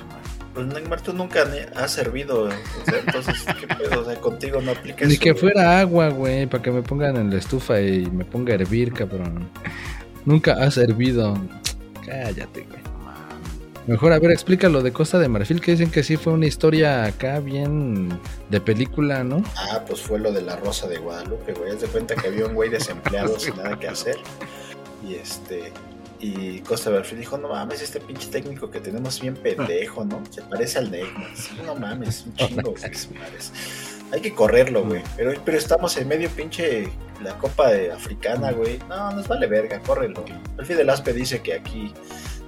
Pues 0.52 0.66
Neymar, 0.68 1.00
tú 1.00 1.12
nunca 1.12 1.44
has 1.74 1.90
servido. 1.92 2.44
o 2.44 2.50
sea, 2.50 2.98
entonces, 3.04 3.44
¿qué 3.60 3.66
pedo? 3.66 4.02
O 4.02 4.04
sea, 4.04 4.20
contigo 4.20 4.60
no 4.60 4.70
aplica 4.72 5.04
Ni 5.06 5.14
eso, 5.14 5.22
que 5.22 5.30
güey. 5.32 5.40
fuera 5.40 5.80
agua, 5.80 6.08
güey, 6.10 6.46
para 6.46 6.62
que 6.62 6.70
me 6.70 6.82
pongan 6.82 7.16
en 7.16 7.30
la 7.30 7.36
estufa 7.38 7.80
y 7.80 8.06
me 8.10 8.24
ponga 8.24 8.52
a 8.52 8.56
hervir, 8.56 8.92
cabrón. 8.92 9.48
Nunca 10.24 10.52
ha 10.54 10.70
servido. 10.70 11.36
Cállate, 12.06 12.66
güey. 12.68 12.83
Mejor, 13.86 14.12
a 14.14 14.18
ver, 14.18 14.30
explícalo 14.30 14.82
de 14.82 14.92
Costa 14.92 15.18
de 15.18 15.28
Marfil, 15.28 15.60
que 15.60 15.72
dicen 15.72 15.90
que 15.90 16.02
sí 16.02 16.16
fue 16.16 16.32
una 16.32 16.46
historia 16.46 17.04
acá 17.04 17.40
bien 17.40 18.18
de 18.48 18.60
película, 18.60 19.24
¿no? 19.24 19.42
Ah, 19.56 19.82
pues 19.86 20.00
fue 20.00 20.18
lo 20.18 20.32
de 20.32 20.40
la 20.40 20.56
Rosa 20.56 20.88
de 20.88 20.96
Guadalupe, 20.96 21.52
güey. 21.52 21.70
Haz 21.70 21.82
de 21.82 21.88
cuenta 21.88 22.14
que 22.14 22.28
había 22.28 22.46
un 22.46 22.54
güey 22.54 22.70
desempleado 22.70 23.38
sin 23.38 23.56
nada 23.56 23.78
que 23.78 23.88
hacer. 23.88 24.16
Y 25.06 25.16
este. 25.16 25.72
Y 26.18 26.60
Costa 26.60 26.88
de 26.88 26.96
Marfil 26.96 27.18
dijo: 27.18 27.36
No 27.36 27.48
mames, 27.48 27.82
este 27.82 28.00
pinche 28.00 28.28
técnico 28.28 28.70
que 28.70 28.80
tenemos 28.80 29.20
bien 29.20 29.34
pendejo, 29.34 30.06
¿no? 30.06 30.22
Se 30.30 30.40
parece 30.40 30.78
al 30.78 30.90
Neymar. 30.90 31.36
Sí, 31.36 31.60
no 31.66 31.74
mames, 31.74 32.24
un 32.24 32.34
chingo, 32.36 32.70
güey. 32.70 32.94
se 32.94 33.08
parece. 33.08 33.52
Hay 34.12 34.22
que 34.22 34.34
correrlo, 34.34 34.84
güey. 34.84 35.02
Pero, 35.16 35.32
pero 35.44 35.58
estamos 35.58 35.94
en 35.98 36.08
medio 36.08 36.30
pinche 36.30 36.88
la 37.22 37.36
Copa 37.36 37.70
de 37.70 37.92
Africana, 37.92 38.52
güey. 38.52 38.78
No, 38.88 39.10
nos 39.10 39.28
vale 39.28 39.46
verga, 39.46 39.80
córrelo. 39.80 40.24
El 40.56 40.64
Fidel 40.64 40.88
Aspe 40.88 41.12
dice 41.12 41.42
que 41.42 41.52
aquí 41.52 41.92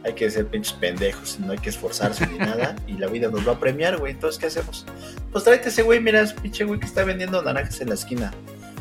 hay 0.07 0.15
que 0.15 0.31
ser 0.31 0.47
pinches 0.47 0.73
pendejos, 0.75 1.39
no 1.41 1.53
hay 1.53 1.59
que 1.59 1.69
esforzarse 1.71 2.27
ni 2.27 2.39
nada. 2.39 2.77
Y 2.87 2.93
la 2.95 3.09
vida 3.09 3.29
nos 3.29 3.47
va 3.47 3.53
a 3.53 3.61
premiar, 3.61 3.99
güey. 3.99 4.13
Entonces, 4.13 4.39
¿qué 4.41 4.47
hacemos? 4.47 4.87
Pues 5.33 5.45
tráete 5.45 5.69
ese 5.69 5.83
güey, 5.83 6.01
mira, 6.01 6.21
es 6.23 6.33
pinche 6.33 6.65
güey 6.65 6.79
que 6.81 6.87
está 6.87 7.05
vendiendo 7.05 7.43
naranjas 7.43 7.81
en 7.81 7.89
la 7.89 7.95
esquina. 7.95 8.33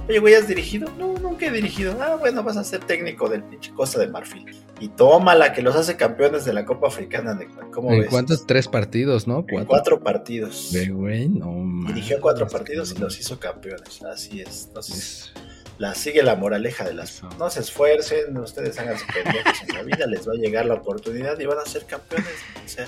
Oye, 0.07 0.19
güey, 0.19 0.35
¿has 0.35 0.47
dirigido? 0.47 0.87
No, 0.99 1.15
nunca 1.17 1.47
he 1.47 1.51
dirigido. 1.51 1.97
Ah, 1.99 2.15
bueno, 2.19 2.43
vas 2.43 2.57
a 2.57 2.63
ser 2.63 2.81
técnico 2.81 3.27
del 3.27 3.41
pinche 3.43 3.71
Costa 3.73 3.99
de 3.99 4.07
Marfil. 4.07 4.45
Y 4.79 4.89
tómala, 4.89 5.51
que 5.51 5.63
los 5.63 5.75
hace 5.75 5.95
campeones 5.97 6.45
de 6.45 6.53
la 6.53 6.63
Copa 6.63 6.89
Africana. 6.89 7.33
Neymar. 7.33 7.71
¿Cómo 7.71 7.91
¿En 7.91 8.01
ves? 8.01 8.09
cuántos? 8.11 8.45
Tres 8.45 8.67
partidos, 8.67 9.25
¿no? 9.25 9.39
En 9.39 9.45
Cuatro. 9.45 9.67
cuatro 9.67 10.03
partidos. 10.03 10.69
Ve, 10.73 10.89
güey, 10.89 11.27
no. 11.27 11.87
Dirigió 11.87 12.21
cuatro 12.21 12.47
partidos 12.47 12.93
y 12.95 12.99
los 12.99 13.19
hizo 13.19 13.39
campeones. 13.39 14.03
Así 14.03 14.41
es. 14.41 14.65
Entonces, 14.67 14.97
Es- 14.97 15.33
la 15.77 15.93
sigue 15.95 16.23
la 16.23 16.35
moraleja 16.35 16.83
de 16.85 16.93
las. 16.93 17.15
Eso. 17.15 17.29
No 17.39 17.49
se 17.49 17.59
esfuercen, 17.61 18.37
ustedes 18.37 18.77
hagan 18.79 18.97
pendejos 19.13 19.61
en 19.67 19.75
la 19.75 19.83
vida, 19.83 20.07
les 20.07 20.27
va 20.27 20.33
a 20.33 20.35
llegar 20.35 20.65
la 20.65 20.75
oportunidad 20.75 21.39
y 21.39 21.45
van 21.45 21.59
a 21.59 21.65
ser 21.65 21.85
campeones. 21.85 22.27
O 22.65 22.67
sea, 22.67 22.87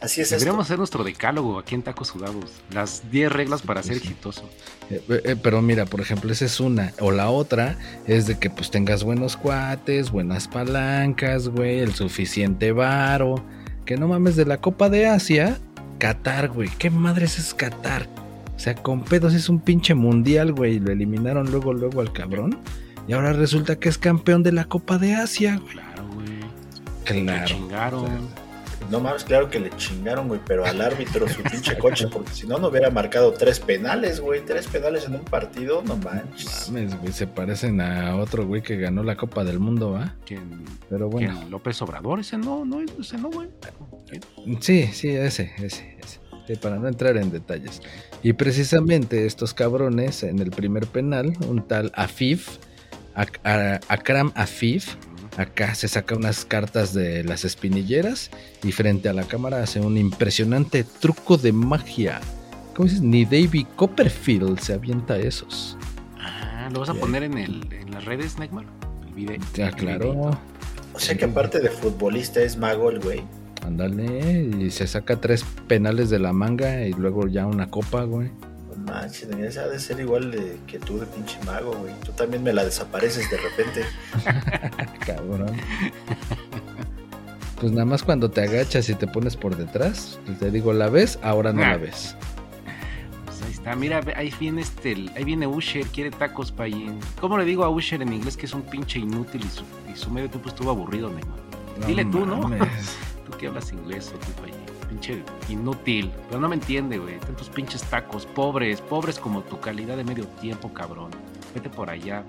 así 0.00 0.20
es 0.20 0.28
esto. 0.28 0.36
Deberíamos 0.36 0.66
hacer 0.66 0.78
nuestro 0.78 1.04
decálogo 1.04 1.58
aquí 1.58 1.74
en 1.74 1.82
Tacos 1.82 2.08
Sudados. 2.08 2.50
Las 2.70 3.10
10 3.10 3.30
reglas 3.32 3.62
para 3.62 3.82
ser 3.82 3.94
Sí. 3.98 4.08
exitoso. 4.08 4.48
Eh, 4.90 5.02
eh, 5.24 5.36
pero 5.42 5.60
mira, 5.62 5.84
por 5.84 6.00
ejemplo, 6.00 6.32
esa 6.32 6.44
es 6.44 6.60
una. 6.60 6.92
O 7.00 7.10
la 7.10 7.28
otra 7.30 7.76
es 8.06 8.26
de 8.26 8.38
que 8.38 8.48
pues 8.50 8.70
tengas 8.70 9.02
buenos 9.04 9.36
cuates, 9.36 10.10
buenas 10.10 10.48
palancas, 10.48 11.48
güey, 11.48 11.80
el 11.80 11.94
suficiente 11.94 12.72
varo. 12.72 13.44
Que 13.84 13.96
no 13.96 14.08
mames 14.08 14.36
de 14.36 14.46
la 14.46 14.58
Copa 14.58 14.88
de 14.88 15.06
Asia, 15.06 15.58
Qatar, 15.98 16.48
güey. 16.48 16.68
¿Qué 16.78 16.90
madres 16.90 17.38
es 17.38 17.52
Qatar? 17.54 18.08
O 18.56 18.58
sea, 18.58 18.74
con 18.74 19.04
pedos 19.04 19.34
es 19.34 19.48
un 19.48 19.60
pinche 19.60 19.94
mundial, 19.94 20.52
güey. 20.52 20.76
y 20.76 20.80
Lo 20.80 20.90
eliminaron 20.92 21.50
luego, 21.50 21.72
luego 21.74 22.00
al 22.00 22.12
cabrón. 22.12 22.58
Y 23.06 23.12
ahora 23.12 23.32
resulta 23.32 23.76
que 23.78 23.88
es 23.88 23.98
campeón 23.98 24.42
de 24.42 24.50
la 24.52 24.64
Copa 24.64 24.98
de 24.98 25.14
Asia, 25.14 25.58
güey. 25.60 25.72
Claro, 25.74 26.04
güey. 26.14 26.26
Le 27.18 27.22
Claro. 27.24 27.44
chingaron. 27.46 28.46
No 28.90 29.00
mames, 29.00 29.24
claro 29.24 29.50
que 29.50 29.58
le 29.58 29.70
chingaron, 29.76 30.28
güey, 30.28 30.40
pero 30.46 30.64
al 30.64 30.80
árbitro 30.80 31.28
su 31.28 31.42
pinche 31.50 31.76
coche, 31.76 32.06
porque 32.06 32.30
si 32.32 32.46
no, 32.46 32.56
no 32.58 32.68
hubiera 32.68 32.88
marcado 32.90 33.32
tres 33.32 33.58
penales, 33.58 34.20
güey. 34.20 34.44
Tres 34.44 34.68
penales 34.68 35.06
en 35.06 35.14
un 35.16 35.24
partido, 35.24 35.82
no 35.84 35.96
manches. 35.96 36.70
Mames, 36.70 36.96
güey, 37.00 37.12
se 37.12 37.26
parecen 37.26 37.80
a 37.80 38.14
otro 38.16 38.46
güey 38.46 38.62
que 38.62 38.76
ganó 38.76 39.02
la 39.02 39.16
Copa 39.16 39.42
del 39.44 39.58
Mundo, 39.58 39.90
¿va? 39.92 40.14
¿Quién, 40.24 40.62
Pero 40.88 41.08
bueno. 41.08 41.34
quién? 41.36 41.50
López 41.50 41.82
Obrador, 41.82 42.20
ese 42.20 42.38
no, 42.38 42.64
no, 42.64 42.80
ese 42.80 43.18
no, 43.18 43.28
güey. 43.30 43.48
¿Quién? 44.08 44.62
Sí, 44.62 44.86
sí, 44.92 45.08
ese, 45.08 45.52
ese. 45.58 45.95
Sí, 46.46 46.54
para 46.56 46.76
no 46.78 46.86
entrar 46.88 47.16
en 47.16 47.30
detalles. 47.30 47.82
Y 48.22 48.32
precisamente 48.34 49.26
estos 49.26 49.52
cabrones, 49.52 50.22
en 50.22 50.38
el 50.38 50.50
primer 50.50 50.86
penal, 50.86 51.32
un 51.48 51.66
tal 51.66 51.90
Afif, 51.94 52.58
Ak- 53.14 53.40
a- 53.44 53.80
Akram 53.88 54.30
Afif, 54.36 54.94
acá 55.36 55.74
se 55.74 55.88
saca 55.88 56.14
unas 56.14 56.44
cartas 56.44 56.92
de 56.94 57.24
las 57.24 57.44
espinilleras 57.44 58.30
y 58.62 58.72
frente 58.72 59.08
a 59.08 59.12
la 59.12 59.24
cámara 59.24 59.62
hace 59.62 59.80
un 59.80 59.96
impresionante 59.96 60.84
truco 60.84 61.36
de 61.36 61.52
magia. 61.52 62.20
¿Cómo 62.74 62.88
dices? 62.88 63.02
Ni 63.02 63.24
David 63.24 63.66
Copperfield 63.74 64.58
se 64.60 64.74
avienta 64.74 65.16
esos. 65.18 65.76
Ah, 66.20 66.68
¿lo 66.72 66.80
vas 66.80 66.90
a 66.90 66.94
poner 66.94 67.22
en, 67.22 67.38
el, 67.38 67.72
en 67.72 67.90
las 67.90 68.04
redes, 68.04 68.38
Neymar? 68.38 68.66
El 69.08 69.14
video. 69.14 69.36
Ya, 69.54 69.72
claro. 69.72 70.38
O 70.92 71.00
sea 71.00 71.16
que 71.16 71.24
aparte 71.24 71.58
de 71.60 71.70
futbolista 71.70 72.40
es 72.40 72.56
mago 72.56 72.90
el 72.90 73.00
güey. 73.00 73.22
Ándale, 73.66 74.48
y 74.60 74.70
se 74.70 74.86
saca 74.86 75.16
tres 75.20 75.44
penales 75.66 76.08
de 76.08 76.18
la 76.20 76.32
manga 76.32 76.86
y 76.86 76.92
luego 76.92 77.26
ya 77.26 77.46
una 77.46 77.68
copa, 77.68 78.04
güey. 78.04 78.30
No 78.76 78.92
manches, 78.92 79.24
esa 79.30 79.62
ha 79.62 79.68
de 79.68 79.80
ser 79.80 79.98
igual 80.00 80.30
de, 80.30 80.56
que 80.68 80.78
tú 80.78 80.98
de 81.00 81.06
pinche 81.06 81.36
mago, 81.44 81.72
güey. 81.74 81.92
Tú 82.04 82.12
también 82.12 82.42
me 82.44 82.52
la 82.52 82.64
desapareces 82.64 83.28
de 83.30 83.36
repente. 83.38 83.82
Cabrón. 85.06 85.50
Pues 87.60 87.72
nada 87.72 87.86
más 87.86 88.02
cuando 88.02 88.30
te 88.30 88.42
agachas 88.42 88.88
y 88.88 88.94
te 88.94 89.06
pones 89.06 89.34
por 89.36 89.56
detrás, 89.56 90.20
pues 90.26 90.38
te 90.38 90.50
digo, 90.50 90.72
¿la 90.72 90.88
ves? 90.90 91.18
Ahora 91.22 91.52
no 91.52 91.62
Ah. 91.64 91.70
la 91.70 91.76
ves. 91.78 92.14
Pues 93.24 93.42
ahí 93.42 93.52
está, 93.52 93.74
mira, 93.74 94.00
ve- 94.02 94.14
ahí 94.14 94.32
viene 94.38 94.60
este, 94.62 95.06
ahí 95.16 95.24
viene 95.24 95.46
Usher, 95.46 95.86
quiere 95.86 96.10
tacos 96.10 96.52
payen. 96.52 96.98
¿Cómo 97.20 97.36
le 97.38 97.44
digo 97.46 97.64
a 97.64 97.70
Usher 97.70 98.02
en 98.02 98.12
inglés 98.12 98.36
que 98.36 98.46
es 98.46 98.52
un 98.54 98.62
pinche 98.62 98.98
inútil 99.00 99.42
y 99.44 99.48
su, 99.48 99.64
y 99.92 99.96
su 99.96 100.10
medio 100.10 100.28
tiempo 100.30 100.50
estuvo 100.50 100.70
aburrido, 100.70 101.08
Neymar? 101.10 101.86
Dile 101.86 102.04
tú, 102.04 102.24
¿no? 102.26 102.48
Tú 103.26 103.36
que 103.36 103.48
hablas 103.48 103.72
inglés, 103.72 104.12
o 104.14 104.18
tipo 104.18 104.44
ahí, 104.44 104.52
pinche 104.88 105.22
inútil. 105.48 106.12
Pero 106.28 106.40
no 106.40 106.48
me 106.48 106.54
entiende, 106.54 106.98
güey. 106.98 107.18
Tantos 107.18 107.48
pinches 107.50 107.82
tacos, 107.82 108.24
pobres, 108.26 108.80
pobres 108.80 109.18
como 109.18 109.42
tu 109.42 109.58
calidad 109.60 109.96
de 109.96 110.04
medio 110.04 110.26
tiempo, 110.40 110.72
cabrón. 110.72 111.10
Vete 111.54 111.70
por 111.70 111.88
allá, 111.90 112.22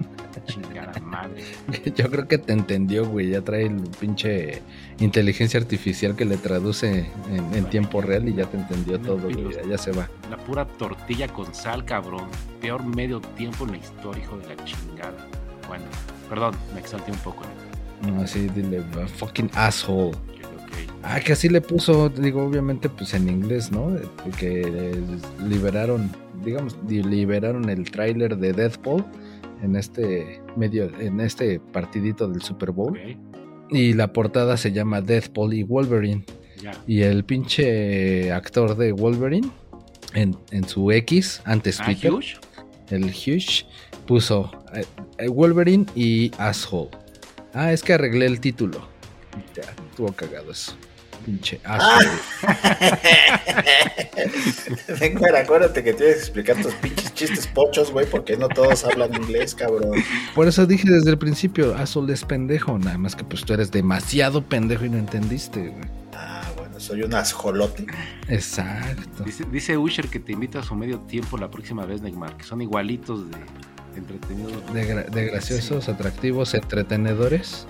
chingada 0.46 0.94
madre. 1.02 1.44
Yo 1.96 2.10
creo 2.10 2.28
que 2.28 2.38
te 2.38 2.54
entendió, 2.54 3.06
güey. 3.06 3.30
Ya 3.32 3.42
trae 3.42 3.66
el 3.66 3.82
pinche 4.00 4.62
inteligencia 5.00 5.60
artificial 5.60 6.16
que 6.16 6.24
le 6.26 6.38
traduce 6.38 7.12
en, 7.30 7.54
en 7.54 7.66
tiempo 7.70 8.02
real 8.02 8.28
y 8.30 8.34
ya 8.34 8.46
te 8.46 8.58
entendió 8.58 9.00
todo, 9.00 9.18
güey. 9.30 9.54
Ya- 9.70 9.78
se 9.78 9.92
va. 9.92 10.10
La 10.32 10.38
pura 10.38 10.66
tortilla 10.66 11.28
con 11.28 11.54
sal, 11.54 11.84
cabrón. 11.86 12.28
Peor 12.62 12.84
medio 12.84 13.20
tiempo 13.20 13.66
en 13.66 13.72
la 13.72 13.78
historia, 13.78 14.24
hijo 14.24 14.38
de 14.38 14.56
la 14.56 14.66
chingada. 14.66 15.28
Bueno, 15.68 15.84
perdón, 16.30 16.56
me 16.74 16.80
exalté 16.80 17.12
un 17.12 17.18
poco. 17.20 17.44
Neymar. 18.02 18.18
No, 18.18 18.24
así, 18.24 18.48
dile, 18.50 18.82
"A 19.04 19.08
fucking 19.08 19.52
asshole. 19.56 20.16
Ah, 21.10 21.22
que 21.22 21.32
así 21.32 21.48
le 21.48 21.62
puso, 21.62 22.10
digo, 22.10 22.44
obviamente, 22.44 22.90
pues 22.90 23.14
en 23.14 23.30
inglés, 23.30 23.72
¿no? 23.72 23.96
Que 24.38 24.94
liberaron, 25.48 26.12
digamos, 26.44 26.76
di- 26.86 27.02
liberaron 27.02 27.70
el 27.70 27.90
tráiler 27.90 28.36
de 28.38 28.52
Deadpool 28.52 29.06
en 29.64 29.78
este 29.78 30.42
medio, 30.58 30.92
en 31.00 31.22
este 31.22 31.62
partidito 31.62 32.28
del 32.28 32.42
Super 32.42 32.72
Bowl. 32.72 33.00
Y 33.70 33.94
la 33.94 34.12
portada 34.12 34.58
se 34.58 34.74
llama 34.74 35.00
Deadpool 35.02 35.54
y 35.54 35.64
Wolverine. 35.64 36.26
Y 36.88 37.02
el 37.04 37.24
pinche 37.24 38.32
actor 38.34 38.76
de 38.76 38.92
Wolverine, 38.92 39.50
en, 40.14 40.36
en 40.52 40.68
su 40.68 40.92
X, 40.92 41.42
antes 41.46 41.80
Ah, 41.80 41.86
Twitter, 41.86 42.12
Huge. 42.12 42.38
el 42.90 43.06
Huge, 43.06 43.66
puso 44.06 44.52
eh, 44.76 44.84
eh, 45.20 45.30
Wolverine 45.30 45.86
y 45.96 46.32
Asshole. 46.38 46.90
Ah, 47.54 47.72
es 47.72 47.82
que 47.82 47.94
arreglé 47.94 48.26
el 48.26 48.42
título. 48.42 48.90
Ya, 49.56 49.64
estuvo 49.90 50.12
cagado 50.12 50.52
eso. 50.52 50.76
Pinche 51.26 51.60
asshole. 51.64 52.10
Neymar, 55.00 55.36
acuérdate 55.36 55.84
que 55.84 55.94
tienes 55.94 56.16
que 56.16 56.22
explicar 56.22 56.62
tus 56.62 56.74
pinches 56.76 57.14
chistes 57.14 57.48
pochos, 57.48 57.92
güey, 57.92 58.06
porque 58.10 58.38
no 58.38 58.48
todos 58.50 58.84
hablan 58.86 59.14
inglés, 59.16 59.56
cabrón. 59.56 60.04
Por 60.36 60.48
eso 60.48 60.66
dije 60.66 60.90
desde 60.90 61.10
el 61.12 61.18
principio, 61.18 61.76
asshole 61.76 62.14
es 62.14 62.24
pendejo. 62.24 62.78
Nada 62.80 62.98
más 62.98 63.16
que 63.16 63.24
pues 63.24 63.44
tú 63.44 63.54
eres 63.54 63.72
demasiado 63.72 64.44
pendejo 64.44 64.86
y 64.86 64.90
no 64.90 64.98
entendiste, 64.98 65.70
güey. 65.70 65.84
Ah, 66.14 66.42
bueno, 66.58 66.80
soy 66.80 67.04
un 67.04 67.14
asjolote. 67.14 67.86
Exacto. 68.28 69.24
Dice, 69.24 69.46
dice 69.52 69.78
Usher 69.78 70.08
que 70.08 70.20
te 70.20 70.32
invita 70.34 70.60
a 70.60 70.64
su 70.64 70.76
medio 70.76 71.00
tiempo 71.02 71.38
la 71.38 71.50
próxima 71.52 71.86
vez, 71.86 72.02
Neymar, 72.02 72.38
que 72.38 72.44
son 72.44 72.62
igualitos 72.62 73.30
de, 73.30 73.38
de 73.38 73.98
entretenidos. 73.98 74.74
De, 74.74 74.88
gra- 74.96 75.10
de 75.10 75.26
graciosos, 75.26 75.90
atractivos, 75.90 76.54
entretenedores. 76.54 77.68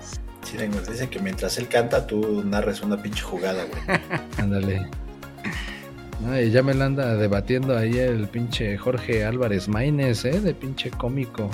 Sí, 0.49 0.57
dice 0.89 1.10
que 1.10 1.19
mientras 1.19 1.57
él 1.57 1.67
canta, 1.67 2.07
tú 2.07 2.43
narres 2.45 2.81
una 2.81 3.01
pinche 3.01 3.21
jugada, 3.21 3.65
güey. 3.65 3.99
Ándale. 4.38 4.88
Ay, 6.29 6.51
ya 6.51 6.63
me 6.63 6.73
la 6.73 6.86
anda 6.86 7.15
debatiendo 7.15 7.77
ahí 7.77 7.97
el 7.97 8.27
pinche 8.27 8.77
Jorge 8.77 9.25
Álvarez 9.25 9.67
Maínez, 9.67 10.23
¿eh? 10.25 10.39
De 10.39 10.53
pinche 10.53 10.89
cómico. 10.89 11.49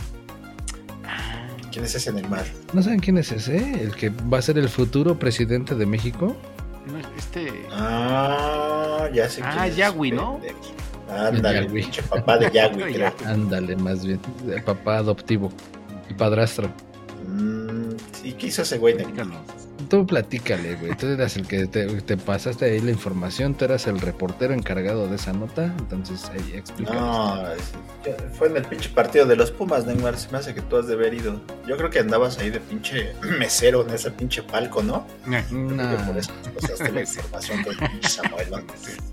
¿Quién 1.72 1.86
es 1.86 1.96
ese 1.96 2.14
Neymar? 2.14 2.46
¿No 2.72 2.84
saben 2.84 3.00
quién 3.00 3.18
es 3.18 3.32
ese? 3.32 3.58
El 3.82 3.96
que 3.96 4.10
va 4.10 4.38
a 4.38 4.42
ser 4.44 4.60
el 4.60 4.70
futuro 4.70 5.18
presidente 5.18 5.74
de 5.74 5.86
México. 5.88 6.36
No, 6.86 7.00
Este. 7.18 7.52
Ah, 7.72 9.10
ya 9.12 9.28
sé 9.28 9.42
quién 9.42 9.54
Ah, 9.58 9.68
es. 9.68 9.76
Yagüi, 9.76 10.12
¿no? 10.12 10.40
pendejo. 10.40 10.60
Ándale, 11.10 11.66
pinche 11.70 12.02
papá 12.04 12.38
de 12.38 12.52
Yagüi, 12.52 12.84
creo. 12.94 13.14
Ándale, 13.26 13.76
más 13.76 14.06
bien. 14.06 14.20
El 14.48 14.62
papá 14.64 14.98
adoptivo. 14.98 15.52
El 16.10 16.16
padrastro. 16.16 16.70
¿Y 18.24 18.34
qué 18.34 18.48
hizo 18.48 18.62
ese 18.62 18.78
güey? 18.78 18.96
Díganos. 18.98 19.42
Tú 19.90 20.06
platícale, 20.06 20.76
güey. 20.76 20.96
Tú 20.96 21.08
eras 21.08 21.36
el 21.36 21.48
que 21.48 21.68
te, 21.68 21.86
te 22.02 22.18
pasaste 22.18 22.66
ahí 22.66 22.80
la 22.80 22.92
información. 22.92 23.56
Tú 23.56 23.66
eras 23.66 23.88
el 23.88 24.00
reportero 24.00 24.54
encargado 24.54 25.08
de 25.08 25.16
esa 25.16 25.34
nota. 25.34 25.74
Entonces, 25.78 26.30
ahí 26.30 26.54
explícale. 26.56 27.00
No, 27.00 27.44
fue 28.38 28.48
en 28.48 28.58
el 28.58 28.66
pinche 28.66 28.90
partido 28.90 29.26
de 29.26 29.36
los 29.36 29.52
Pumas, 29.52 29.86
Neymar. 29.86 30.18
Se 30.18 30.32
me 30.32 30.38
hace 30.38 30.54
que 30.54 30.62
tú 30.62 30.78
has 30.78 30.88
de 30.88 30.94
haber 30.94 31.14
ido. 31.14 31.40
Yo 31.68 31.78
creo 31.78 31.90
que 31.90 32.00
andabas 32.00 32.38
ahí 32.40 32.50
de 32.50 32.60
pinche 32.60 33.14
mesero 33.40 33.86
en 33.88 33.94
ese 33.94 34.12
pinche 34.12 34.42
palco, 34.44 34.82
¿no? 34.82 35.06
Nah. 35.26 35.42
por 36.08 36.18
eso 36.18 36.32
pasaste 36.60 36.92
la 36.92 37.02
información 37.02 37.64
del 37.64 37.78
pinche 37.78 38.10
Samuel. 38.10 38.52
¿no? 38.52 38.58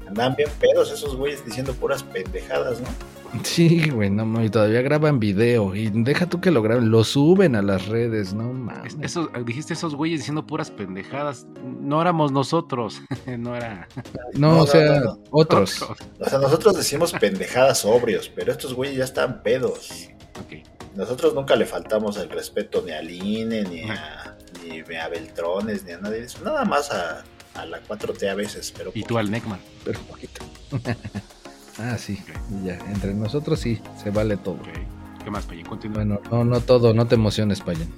Andaban 0.08 0.34
bien 0.36 0.50
pedos 0.58 0.92
esos 0.92 1.16
güeyes 1.16 1.44
diciendo 1.44 1.74
puras 1.74 2.02
pendejadas, 2.02 2.80
¿no? 2.80 2.88
Sí, 3.44 3.88
güey, 3.90 4.10
no, 4.10 4.24
no, 4.26 4.44
y 4.44 4.50
todavía 4.50 4.82
graban 4.82 5.20
video. 5.20 5.74
Y 5.74 5.88
deja 5.90 6.26
tú 6.28 6.40
que 6.40 6.50
lo 6.50 6.62
graben, 6.62 6.90
lo 6.90 7.04
suben 7.04 7.54
a 7.56 7.62
las 7.62 7.86
redes, 7.86 8.34
no 8.34 8.52
mames. 8.52 8.94
Es- 8.94 8.98
Esos, 9.12 9.28
dijiste 9.46 9.72
esos 9.74 9.94
güeyes 9.94 10.20
diciendo 10.20 10.46
puras 10.46 10.70
pendejadas. 10.70 11.46
No 11.80 12.00
éramos 12.00 12.32
nosotros. 12.32 13.00
no 13.38 13.54
era. 13.56 13.88
No, 14.34 14.54
No, 14.56 14.62
o 14.62 14.66
sea, 14.66 14.84
no, 14.86 14.94
no, 14.94 15.04
no. 15.14 15.18
otros. 15.30 15.82
O 15.82 16.28
sea, 16.28 16.38
nosotros 16.38 16.76
decimos 16.76 17.12
pendejadas 17.12 17.78
sobrios, 17.80 18.30
pero 18.34 18.50
estos 18.52 18.74
güeyes 18.74 18.96
ya 18.96 19.04
están 19.04 19.42
pedos. 19.42 20.08
Ok. 20.40 20.66
Nosotros 20.96 21.34
nunca 21.34 21.54
le 21.54 21.66
faltamos 21.66 22.16
el 22.16 22.28
respeto 22.30 22.82
ni 22.84 22.90
al 22.92 23.08
INE, 23.10 23.62
ni 23.62 23.82
a, 23.90 24.36
ni 24.66 24.96
a 24.96 25.08
Beltrones, 25.08 25.84
ni 25.84 25.92
a 25.92 25.98
nadie 25.98 26.24
eso. 26.24 26.38
Nada 26.44 26.64
más 26.64 26.90
a, 26.90 27.22
a 27.54 27.64
la 27.66 27.80
4T 27.82 28.28
a 28.28 28.34
veces, 28.34 28.74
pero 28.76 28.90
Y 28.92 29.04
tú 29.04 29.16
al 29.18 29.30
Neckman. 29.30 29.60
Pero 29.84 30.00
poquito. 30.00 30.42
ah, 31.80 31.98
sí, 31.98 32.22
ya. 32.64 32.78
Entre 32.92 33.14
nosotros 33.14 33.58
sí, 33.60 33.80
se 34.02 34.10
vale 34.10 34.36
todo. 34.36 34.58
¿Qué 35.24 35.30
más, 35.30 35.44
Payín? 35.44 35.66
Continúa. 35.66 35.96
Bueno, 35.98 36.20
no, 36.30 36.44
no 36.44 36.60
todo, 36.60 36.94
no 36.94 37.06
te 37.06 37.14
emociones, 37.14 37.60
Payan. 37.60 37.88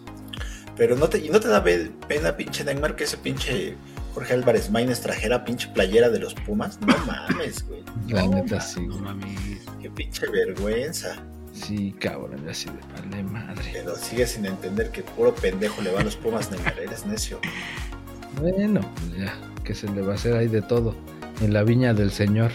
Pero 0.76 0.96
no 0.96 1.08
te, 1.08 1.18
y 1.18 1.28
no 1.28 1.38
te 1.38 1.48
da 1.48 1.62
pena, 1.62 2.36
pinche 2.36 2.64
Neymar, 2.64 2.96
que 2.96 3.04
ese 3.04 3.16
pinche 3.18 3.76
Jorge 4.14 4.34
Álvarez 4.34 4.70
Maínez 4.70 5.00
trajera 5.00 5.44
pinche 5.44 5.68
playera 5.68 6.08
de 6.08 6.18
los 6.18 6.34
Pumas. 6.34 6.80
No 6.80 6.96
mames, 7.06 7.66
güey. 7.68 7.82
La 8.08 8.22
No 8.24 8.30
neta 8.30 8.56
mames, 8.56 8.72
sí, 8.72 8.86
No 8.86 8.98
mames. 8.98 9.60
Qué 9.80 9.90
pinche 9.90 10.26
vergüenza. 10.30 11.16
Sí, 11.52 11.94
cabrón, 12.00 12.48
así 12.48 12.70
de 12.70 12.80
vale 13.10 13.22
madre. 13.24 13.62
Pero 13.72 13.94
sigues 13.96 14.30
sin 14.30 14.46
entender 14.46 14.90
que 14.90 15.02
puro 15.02 15.34
pendejo 15.34 15.82
le 15.82 15.92
va 15.92 16.00
a 16.00 16.04
los 16.04 16.16
Pumas, 16.16 16.50
Neymar. 16.50 16.78
Eres 16.78 17.04
necio. 17.06 17.38
Bueno, 18.40 18.80
pues 18.94 19.18
ya, 19.18 19.34
¿qué 19.62 19.74
se 19.74 19.88
le 19.90 20.00
va 20.00 20.12
a 20.12 20.14
hacer 20.16 20.34
ahí 20.36 20.48
de 20.48 20.62
todo? 20.62 20.96
En 21.42 21.52
la 21.52 21.62
viña 21.62 21.92
del 21.92 22.10
señor. 22.10 22.50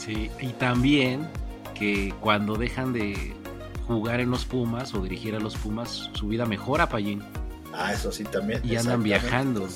Sí, 0.00 0.30
y 0.40 0.48
también 0.54 1.26
que 1.74 2.14
cuando 2.20 2.56
dejan 2.56 2.92
de 2.94 3.34
jugar 3.86 4.20
en 4.20 4.30
los 4.30 4.44
Pumas 4.46 4.94
o 4.94 5.02
dirigir 5.02 5.34
a 5.34 5.40
los 5.40 5.56
Pumas, 5.56 6.08
su 6.14 6.28
vida 6.28 6.46
mejora, 6.46 6.88
Payín. 6.88 7.22
Ah, 7.74 7.92
eso 7.92 8.10
sí 8.10 8.24
también. 8.24 8.60
Y 8.64 8.76
andan 8.76 9.02
viajando. 9.02 9.68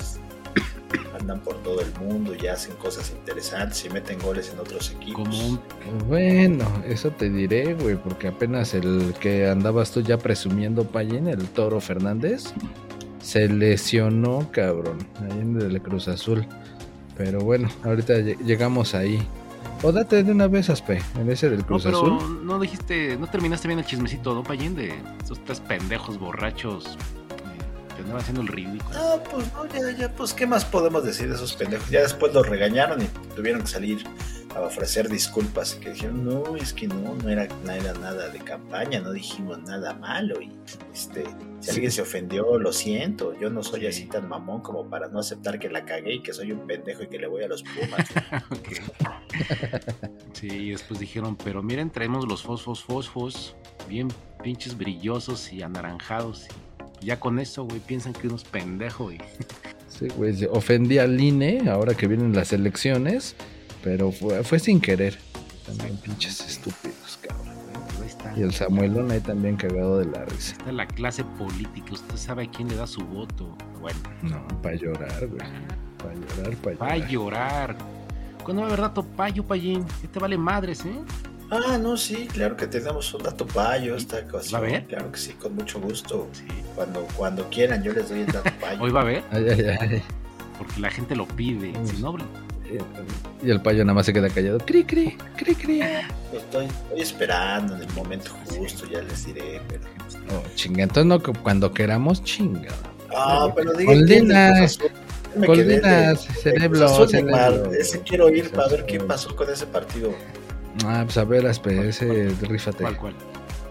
Andan 1.19 1.41
por 1.41 1.55
todo 1.63 1.81
el 1.81 1.91
mundo 1.99 2.33
y 2.35 2.47
hacen 2.47 2.73
cosas 2.75 3.11
interesantes 3.11 3.83
y 3.85 3.89
meten 3.89 4.17
goles 4.19 4.49
en 4.53 4.59
otros 4.59 4.91
equipos. 4.91 5.27
Como 5.27 5.47
un. 5.47 5.59
Bueno, 6.07 6.65
eso 6.87 7.11
te 7.11 7.29
diré, 7.29 7.73
güey, 7.73 7.95
porque 7.95 8.29
apenas 8.29 8.73
el 8.73 9.13
que 9.19 9.47
andabas 9.47 9.91
tú 9.91 10.01
ya 10.01 10.17
presumiendo, 10.17 10.85
Payen, 10.85 11.27
el 11.27 11.45
Toro 11.49 11.79
Fernández, 11.81 12.45
se 13.21 13.47
lesionó, 13.49 14.49
cabrón, 14.51 14.97
ahí 15.21 15.39
en 15.39 15.61
el 15.61 15.81
Cruz 15.81 16.07
Azul. 16.07 16.45
Pero 17.17 17.39
bueno, 17.41 17.69
ahorita 17.83 18.15
lle- 18.15 18.37
llegamos 18.45 18.93
ahí. 18.95 19.25
O 19.83 19.91
date 19.91 20.23
de 20.23 20.31
una 20.31 20.47
vez, 20.47 20.69
Aspe, 20.69 21.01
en 21.19 21.29
ese 21.29 21.49
del 21.49 21.59
No, 21.59 21.65
Cruz 21.65 21.83
pero 21.83 21.97
Azul. 22.17 22.45
no 22.45 22.59
dijiste, 22.59 23.17
no 23.17 23.27
terminaste 23.27 23.67
bien 23.67 23.79
el 23.79 23.85
chismecito, 23.85 24.33
¿no, 24.33 24.41
Payín? 24.43 24.75
De 24.75 24.93
esos 25.23 25.43
tres 25.43 25.59
pendejos 25.59 26.17
borrachos 26.19 26.97
que 27.95 28.01
andaban 28.01 28.21
haciendo 28.21 28.41
el 28.41 28.47
ridículo. 28.47 28.97
Ah, 28.99 29.17
pues 29.31 29.51
no, 29.53 29.65
ya, 29.67 29.91
ya, 29.97 30.11
pues 30.13 30.33
qué 30.33 30.45
más 30.45 30.63
podemos 30.65 31.03
decir 31.03 31.29
de 31.29 31.35
esos 31.35 31.53
pendejos. 31.55 31.89
Ya 31.89 32.01
después 32.01 32.33
los 32.33 32.47
regañaron 32.47 33.01
y 33.01 33.05
tuvieron 33.35 33.61
que 33.61 33.67
salir 33.67 34.03
a 34.55 34.61
ofrecer 34.61 35.09
disculpas. 35.09 35.75
Que 35.75 35.91
dijeron, 35.91 36.23
no, 36.25 36.55
es 36.55 36.73
que 36.73 36.87
no, 36.87 37.15
no 37.15 37.29
era, 37.29 37.47
no 37.63 37.71
era 37.71 37.93
nada 37.93 38.29
de 38.29 38.39
campaña, 38.39 38.99
no 39.01 39.11
dijimos 39.11 39.59
nada 39.63 39.93
malo. 39.95 40.41
Y 40.41 40.51
este, 40.93 41.23
si 41.59 41.71
alguien 41.71 41.91
se 41.91 42.01
ofendió, 42.01 42.57
lo 42.59 42.71
siento. 42.73 43.37
Yo 43.39 43.49
no 43.49 43.63
soy 43.63 43.81
Sí. 43.81 43.87
así 43.87 44.05
tan 44.05 44.27
mamón 44.29 44.61
como 44.61 44.89
para 44.89 45.07
no 45.07 45.19
aceptar 45.19 45.59
que 45.59 45.69
la 45.69 45.85
cagué 45.85 46.15
y 46.15 46.21
que 46.23 46.33
soy 46.33 46.51
un 46.51 46.65
pendejo 46.67 47.03
y 47.03 47.07
que 47.07 47.19
le 47.19 47.27
voy 47.27 47.43
a 47.43 47.47
los 47.47 47.63
Pumas. 47.63 48.07
Sí, 50.33 50.47
y 50.47 50.71
después 50.71 50.99
dijeron, 50.99 51.35
pero 51.43 51.61
miren, 51.63 51.89
traemos 51.89 52.27
los 52.27 52.43
fosfos 52.43 52.83
fosfos, 52.83 53.55
bien 53.89 54.07
pinches 54.43 54.77
brillosos 54.77 55.51
y 55.51 55.61
anaranjados. 55.61 56.45
Y 56.47 56.64
ya 57.05 57.19
con 57.19 57.39
eso, 57.39 57.63
güey, 57.65 57.79
piensan 57.79 58.13
que 58.13 58.27
uno 58.27 58.35
es 58.35 58.43
pendejo 58.43 59.11
y 59.11 59.19
Sí, 59.87 60.07
güey, 60.17 60.43
ofendí 60.51 60.97
al 60.97 61.19
INE 61.21 61.69
ahora 61.69 61.93
que 61.93 62.07
vienen 62.07 62.33
las 62.35 62.51
elecciones, 62.51 63.35
pero 63.83 64.11
fue, 64.11 64.43
fue 64.43 64.59
sin 64.59 64.81
querer. 64.81 65.17
También 65.65 65.95
pinches 65.97 66.41
estúpidos, 66.45 67.17
cabrón. 67.21 67.55
ahí 68.01 68.07
está. 68.07 68.33
Y 68.37 68.41
el 68.41 68.53
Samuelón 68.53 69.09
ahí 69.11 69.21
también 69.21 69.55
cagado 69.55 69.99
de 69.99 70.05
la 70.07 70.25
risa. 70.25 70.51
Está 70.57 70.71
la 70.73 70.85
clase 70.85 71.23
política, 71.23 71.93
usted 71.93 72.17
sabe 72.17 72.43
a 72.43 72.51
quién 72.51 72.67
le 72.67 72.75
da 72.75 72.85
su 72.87 73.01
voto. 73.05 73.55
Bueno, 73.79 73.99
No, 74.23 74.45
para 74.61 74.75
llorar, 74.75 75.27
güey. 75.27 75.39
Para 75.97 76.13
llorar, 76.13 76.55
para 76.57 76.75
va 76.77 76.87
a 76.87 76.97
llorar. 76.97 77.09
llorar. 77.09 77.77
¿Cuándo 78.43 78.61
va 78.63 78.67
a 78.67 78.71
haber 78.71 78.81
dato 78.81 79.03
payo, 79.03 79.43
payín? 79.45 79.85
¿Qué 80.01 80.07
te 80.09 80.19
vale 80.19 80.37
madres, 80.37 80.83
eh? 80.85 80.93
Ah, 81.51 81.77
no, 81.77 81.97
sí, 81.97 82.27
claro 82.31 82.55
que 82.55 82.67
tenemos 82.67 83.13
un 83.13 83.23
dato 83.23 83.45
payo 83.45 83.95
esta 83.95 84.17
ocasión. 84.19 84.61
¿Va 84.61 84.65
a 84.65 84.69
haber? 84.69 84.85
Claro 84.85 85.11
que 85.11 85.17
sí, 85.19 85.33
con 85.33 85.55
mucho 85.55 85.79
gusto. 85.79 86.27
Sí. 86.33 86.45
Cuando, 86.75 87.07
cuando 87.15 87.49
quieran, 87.49 87.83
yo 87.83 87.93
les 87.93 88.09
doy 88.09 88.21
el 88.21 88.27
dato 88.27 88.49
payo. 88.61 88.81
Hoy 88.81 88.91
va 88.91 88.99
a 89.01 89.03
haber, 89.03 89.23
Ay, 89.31 89.45
ay, 89.49 89.77
ay. 89.79 90.03
porque 90.57 90.79
la 90.79 90.89
gente 90.89 91.15
lo 91.15 91.27
pide. 91.27 91.73
Si 91.85 92.01
no, 92.01 92.15
Y 93.43 93.49
el 93.49 93.61
payo 93.61 93.83
nada 93.85 93.93
más 93.95 94.05
se 94.05 94.13
queda 94.13 94.29
callado. 94.29 94.57
Cri, 94.59 94.83
cri, 94.83 95.17
cri, 95.37 95.55
cri. 95.55 95.79
Pues 96.31 96.43
Estoy, 96.43 96.65
estoy 96.65 97.01
esperando 97.01 97.75
en 97.75 97.81
el 97.83 97.93
momento 97.93 98.31
justo, 98.47 98.85
ya 98.89 99.01
les 99.01 99.25
diré, 99.25 99.61
pero. 99.67 99.83
Oh, 100.31 100.43
chinga. 100.55 100.83
Entonces 100.83 101.05
no, 101.05 101.21
que 101.21 101.31
cuando 101.31 101.71
queramos, 101.71 102.23
chinga. 102.23 102.73
Ah, 103.15 103.49
pero 103.55 103.73
digan 103.73 104.05
de 104.05 104.67
cerebro, 106.43 107.07
cerebro. 107.07 107.71
Ese 107.73 108.01
quiero 108.01 108.29
ir 108.29 108.49
para 108.51 108.69
ver 108.69 108.85
qué 108.85 108.99
pasó 108.99 109.35
con 109.35 109.49
ese 109.49 109.65
partido. 109.67 110.13
Ah, 110.83 111.03
pues 111.05 111.17
a 111.17 111.23
ver, 111.23 111.45
ese, 111.45 112.29
rífate. 112.41 112.83
¿cuál, 112.83 112.97
cuál? 112.97 113.13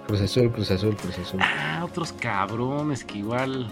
Cruz 0.06 0.20
Azul, 0.20 0.50
Cruz 0.52 0.70
Azul, 0.70 0.96
Cruz 0.96 1.18
Azul. 1.18 1.40
Ah, 1.42 1.82
otros 1.84 2.12
cabrones 2.12 3.04
que 3.04 3.18
igual 3.18 3.70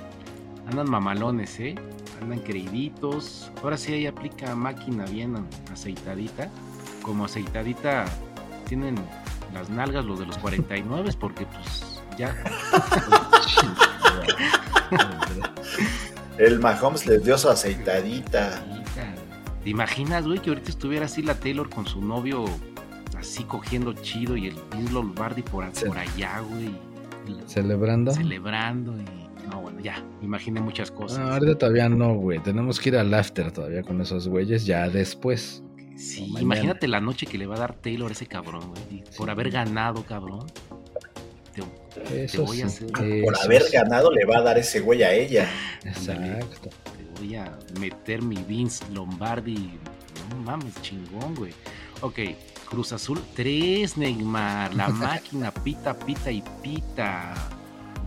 andan 0.68 0.90
mamalones, 0.90 1.58
¿eh? 1.60 1.74
Andan 2.20 2.40
creíditos. 2.40 3.50
Ahora 3.62 3.76
sí 3.76 3.94
ahí 3.94 4.06
aplica 4.06 4.54
máquina 4.54 5.04
bien 5.06 5.46
aceitadita. 5.72 6.50
Como 7.02 7.24
aceitadita 7.24 8.04
tienen 8.68 8.96
las 9.52 9.70
nalgas 9.70 10.04
los 10.04 10.18
de 10.18 10.26
los 10.26 10.38
49 10.38 11.10
porque 11.18 11.46
pues 11.46 12.00
ya. 12.18 12.36
El 16.38 16.60
Mahomes 16.60 17.06
les 17.06 17.24
dio 17.24 17.38
su 17.38 17.48
aceitadita. 17.48 18.62
¿Te 19.62 19.70
imaginas, 19.70 20.26
güey, 20.26 20.40
que 20.40 20.50
ahorita 20.50 20.70
estuviera 20.70 21.06
así 21.06 21.22
la 21.22 21.34
Taylor 21.34 21.70
con 21.70 21.86
su 21.86 22.00
novio 22.00 22.44
así 23.18 23.44
cogiendo 23.44 23.92
chido 23.92 24.36
y 24.36 24.48
el 24.48 24.56
Vince 24.74 24.92
Lombardi 24.92 25.42
por, 25.42 25.70
por 25.72 25.98
allá, 25.98 26.40
güey? 26.40 26.74
Celebrando. 27.46 28.12
Celebrando 28.12 28.96
y 28.96 29.22
no, 29.50 29.60
bueno, 29.60 29.80
ya, 29.80 30.02
me 30.20 30.26
imaginé 30.26 30.60
muchas 30.60 30.90
cosas. 30.90 31.18
No, 31.18 31.32
ahorita 31.32 31.58
todavía 31.58 31.88
no, 31.88 32.14
güey. 32.14 32.38
Tenemos 32.40 32.78
que 32.78 32.90
ir 32.90 32.96
al 32.96 33.12
after 33.12 33.50
todavía 33.50 33.82
con 33.82 34.00
esos 34.00 34.28
güeyes, 34.28 34.64
ya 34.64 34.88
después. 34.88 35.62
Sí, 35.96 36.32
imagínate 36.40 36.88
la 36.88 37.00
noche 37.00 37.26
que 37.26 37.38
le 37.38 37.46
va 37.46 37.56
a 37.56 37.58
dar 37.58 37.74
Taylor 37.74 38.10
a 38.10 38.12
ese 38.12 38.26
cabrón, 38.26 38.70
güey. 38.70 39.04
Por 39.16 39.30
haber 39.30 39.50
ganado, 39.50 40.04
cabrón. 40.04 40.46
Te, 41.54 42.38
voy 42.38 42.62
a 42.62 42.66
hacer... 42.66 42.90
Por 42.90 43.36
haber 43.44 43.64
ganado 43.70 44.10
le 44.10 44.24
va 44.24 44.38
a 44.38 44.42
dar 44.42 44.58
ese 44.58 44.80
güey 44.80 45.02
a 45.02 45.12
ella. 45.12 45.48
Exacto. 45.84 46.70
Te 46.70 47.20
voy 47.20 47.34
a 47.34 47.58
meter 47.78 48.22
mi 48.22 48.36
Vince 48.36 48.84
Lombardi. 48.92 49.78
No 50.30 50.36
mames, 50.36 50.80
chingón, 50.80 51.34
güey. 51.34 51.52
Ok, 52.00 52.18
Cruz 52.72 52.92
Azul 52.92 53.20
3, 53.36 53.96
Neymar. 53.98 54.74
La 54.74 54.88
máquina 55.06 55.52
pita, 55.52 55.94
pita 55.94 56.32
y 56.32 56.42
pita 56.62 57.34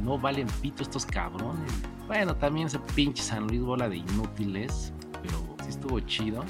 no 0.03 0.17
valen 0.19 0.47
pito 0.61 0.83
estos 0.83 1.05
cabrones. 1.05 1.71
Bueno, 2.07 2.35
también 2.35 2.67
ese 2.67 2.79
pinche 2.93 3.23
San 3.23 3.47
Luis 3.47 3.61
bola 3.61 3.89
de 3.89 3.97
inútiles, 3.97 4.91
pero 5.21 5.55
sí 5.63 5.69
estuvo 5.69 5.99
chido. 6.01 6.43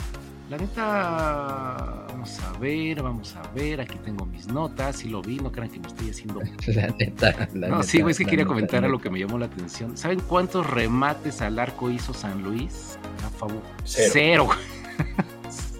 La 0.49 0.57
neta, 0.57 2.05
vamos 2.09 2.39
a 2.41 2.57
ver, 2.59 3.01
vamos 3.01 3.35
a 3.35 3.41
ver. 3.53 3.81
Aquí 3.81 3.97
tengo 4.03 4.25
mis 4.25 4.47
notas. 4.47 4.97
Si 4.97 5.09
lo 5.09 5.21
vi, 5.21 5.37
no 5.37 5.51
crean 5.51 5.69
que 5.69 5.79
me 5.79 5.87
estoy 5.87 6.09
haciendo. 6.11 6.41
La 6.67 6.87
neta. 6.87 7.49
La 7.53 7.67
no, 7.69 7.75
neta, 7.77 7.83
sí, 7.83 8.01
güey, 8.01 8.11
es 8.11 8.17
que 8.17 8.25
quería 8.25 8.39
neta, 8.43 8.49
comentar 8.49 8.81
neta. 8.81 8.91
lo 8.91 8.99
que 8.99 9.09
me 9.09 9.19
llamó 9.19 9.39
la 9.39 9.45
atención. 9.47 9.97
¿Saben 9.97 10.19
cuántos 10.19 10.69
remates 10.69 11.41
al 11.41 11.57
arco 11.57 11.89
hizo 11.89 12.13
San 12.13 12.43
Luis? 12.43 12.99
A 13.25 13.29
favor. 13.29 13.61
Cero. 13.85 14.11
Cero. 14.13 14.49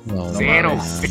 No, 0.05 0.31
Cero. 0.38 0.75
mames. 0.75 1.01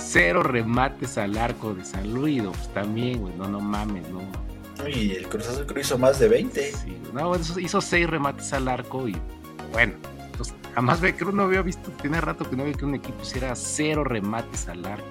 Cero 0.00 0.42
remates 0.42 1.18
al 1.18 1.36
arco 1.36 1.74
de 1.74 1.84
San 1.84 2.12
Luis. 2.12 2.42
Pues 2.42 2.74
también, 2.74 3.20
güey. 3.20 3.34
No, 3.36 3.48
no 3.48 3.60
mames, 3.60 4.08
no. 4.08 4.20
Y 4.88 5.12
el 5.12 5.28
Cruz 5.28 5.48
Azul 5.48 5.66
creo 5.66 5.82
hizo 5.82 5.98
más 5.98 6.18
de 6.18 6.28
20. 6.28 6.72
Sí, 6.72 6.96
no, 7.12 7.32
hizo, 7.36 7.80
seis 7.80 8.08
remates 8.08 8.52
al 8.52 8.68
arco 8.68 9.08
y 9.08 9.16
bueno, 9.72 9.92
entonces, 10.24 10.54
jamás 10.74 11.00
ve, 11.00 11.14
creo 11.14 11.32
no 11.32 11.42
había 11.44 11.62
visto, 11.62 11.90
tiene 12.00 12.20
rato 12.20 12.48
que 12.48 12.56
no 12.56 12.62
había 12.62 12.74
que 12.74 12.84
un 12.84 12.94
equipo 12.94 13.22
hiciera 13.22 13.54
cero 13.54 14.04
remates 14.04 14.68
al 14.68 14.84
arco. 14.84 15.06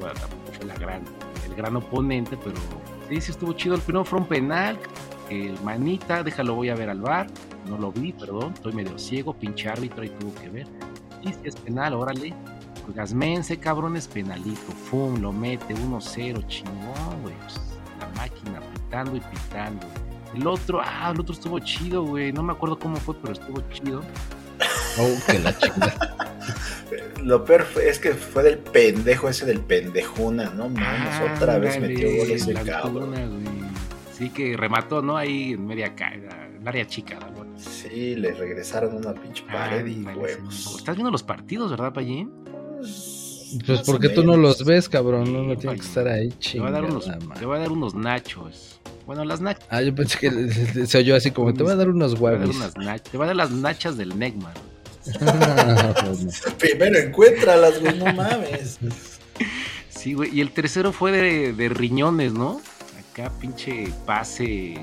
Bueno, 0.00 0.14
tampoco 0.14 0.52
fue 0.52 0.66
la 0.66 0.74
gran, 0.74 1.02
el 1.46 1.54
gran 1.54 1.76
oponente, 1.76 2.36
pero 2.36 2.56
sí, 3.08 3.20
sí 3.20 3.30
estuvo 3.30 3.52
chido. 3.52 3.76
El 3.76 3.80
primero 3.80 4.04
fue 4.04 4.18
un 4.18 4.26
penal, 4.26 4.78
el 5.30 5.58
manita, 5.62 6.22
déjalo, 6.22 6.54
voy 6.54 6.70
a 6.70 6.74
ver 6.74 6.90
al 6.90 7.00
bar. 7.00 7.28
No 7.68 7.78
lo 7.78 7.92
vi, 7.92 8.12
perdón, 8.12 8.52
estoy 8.54 8.72
medio 8.72 8.98
ciego, 8.98 9.34
pinche 9.34 9.68
árbitro, 9.68 10.02
ahí 10.02 10.12
tuvo 10.18 10.34
que 10.34 10.48
ver. 10.48 10.66
Y 11.22 11.28
si 11.28 11.38
es 11.44 11.56
penal, 11.56 11.94
órale. 11.94 12.34
Gasmense, 12.88 13.58
cabrón, 13.58 13.96
es 13.96 14.08
penalito. 14.08 14.72
Fum, 14.90 15.20
lo 15.20 15.32
mete 15.32 15.74
1-0, 15.74 16.46
chingón, 16.46 17.22
güey. 17.22 17.34
Pues, 17.42 17.60
la 18.00 18.08
máquina 18.16 18.60
pitando 18.74 19.16
y 19.16 19.20
pitando. 19.20 19.86
El 20.34 20.46
otro, 20.46 20.80
ah, 20.82 21.10
el 21.14 21.20
otro 21.20 21.34
estuvo 21.34 21.58
chido, 21.60 22.02
güey. 22.04 22.32
No 22.32 22.42
me 22.42 22.52
acuerdo 22.52 22.78
cómo 22.78 22.96
fue, 22.96 23.14
pero 23.20 23.34
estuvo 23.34 23.62
chido. 23.72 24.02
Oh, 24.98 25.10
que 25.26 25.38
la 25.38 25.56
chingada. 25.56 26.16
Lo 27.22 27.44
peor 27.44 27.62
fue- 27.62 27.88
es 27.88 27.98
que 27.98 28.12
fue 28.12 28.42
del 28.42 28.58
pendejo 28.58 29.28
ese 29.28 29.46
del 29.46 29.60
pendejuna, 29.60 30.50
no 30.50 30.68
mames, 30.68 31.14
Ah, 31.20 31.32
otra 31.36 31.58
vez 31.58 31.80
metió 31.80 32.08
goles 32.16 32.46
de 32.46 32.52
la 32.54 32.62
cabrón. 32.64 33.10
Güey. 33.10 33.62
Sí, 34.12 34.28
que 34.30 34.56
remató, 34.56 35.00
¿no? 35.02 35.16
Ahí 35.16 35.52
en 35.52 35.64
media 35.66 35.94
caída, 35.94 36.48
en 36.54 36.66
área 36.66 36.86
chica, 36.86 37.18
¿no? 37.20 37.42
Sí, 37.58 38.16
le 38.16 38.32
regresaron 38.32 38.96
una 38.96 39.14
pinche 39.14 39.44
pared 39.44 39.86
y 39.86 39.98
Ándale, 39.98 40.18
huevos. 40.18 40.54
sí. 40.54 40.74
Estás 40.78 40.96
viendo 40.96 41.10
los 41.12 41.22
partidos, 41.22 41.70
¿verdad, 41.70 41.92
Payín? 41.92 42.30
Pues 43.66 43.80
porque 43.84 44.08
tú 44.08 44.24
no 44.24 44.36
los 44.36 44.64
ves, 44.64 44.88
cabrón. 44.88 45.32
No, 45.32 45.56
tiene 45.56 45.76
que 45.76 45.82
estar 45.82 46.08
ahí 46.08 46.30
Te 46.30 46.58
voy 46.58 46.68
a 46.68 46.70
dar 46.72 46.84
unos, 46.84 47.04
chingada, 47.04 47.34
te 47.34 47.46
voy 47.46 47.56
a 47.56 47.60
dar 47.60 47.72
unos 47.72 47.94
nachos. 47.94 48.80
Bueno, 49.06 49.24
las 49.24 49.40
nachas. 49.40 49.66
Ah, 49.68 49.82
yo 49.82 49.94
pensé 49.94 50.18
que 50.18 50.30
se 50.86 50.98
oyó 50.98 51.16
así 51.16 51.30
como, 51.30 51.52
te 51.52 51.62
voy 51.62 51.72
a 51.72 51.76
dar 51.76 51.88
unos 51.88 52.14
Te 52.14 52.20
voy 52.20 52.32
a 52.32 52.38
dar, 52.38 52.48
huevos. 52.48 53.02
te 53.02 53.16
voy 53.16 53.24
a 53.24 53.26
dar 53.28 53.36
las 53.36 53.50
nachas 53.50 53.96
del. 53.96 54.12
Ah, 55.20 55.94
pues 56.04 56.24
no. 56.24 56.56
Primero 56.58 56.98
encuéntralas, 56.98 57.80
güey, 57.80 57.98
no 57.98 58.12
mames. 58.14 58.78
Sí, 59.90 60.14
güey. 60.14 60.34
Y 60.34 60.40
el 60.40 60.50
tercero 60.52 60.92
fue 60.92 61.12
de, 61.12 61.52
de 61.52 61.68
riñones, 61.68 62.32
¿no? 62.32 62.60
Acá 63.12 63.30
pinche 63.40 63.92
pase 64.06 64.76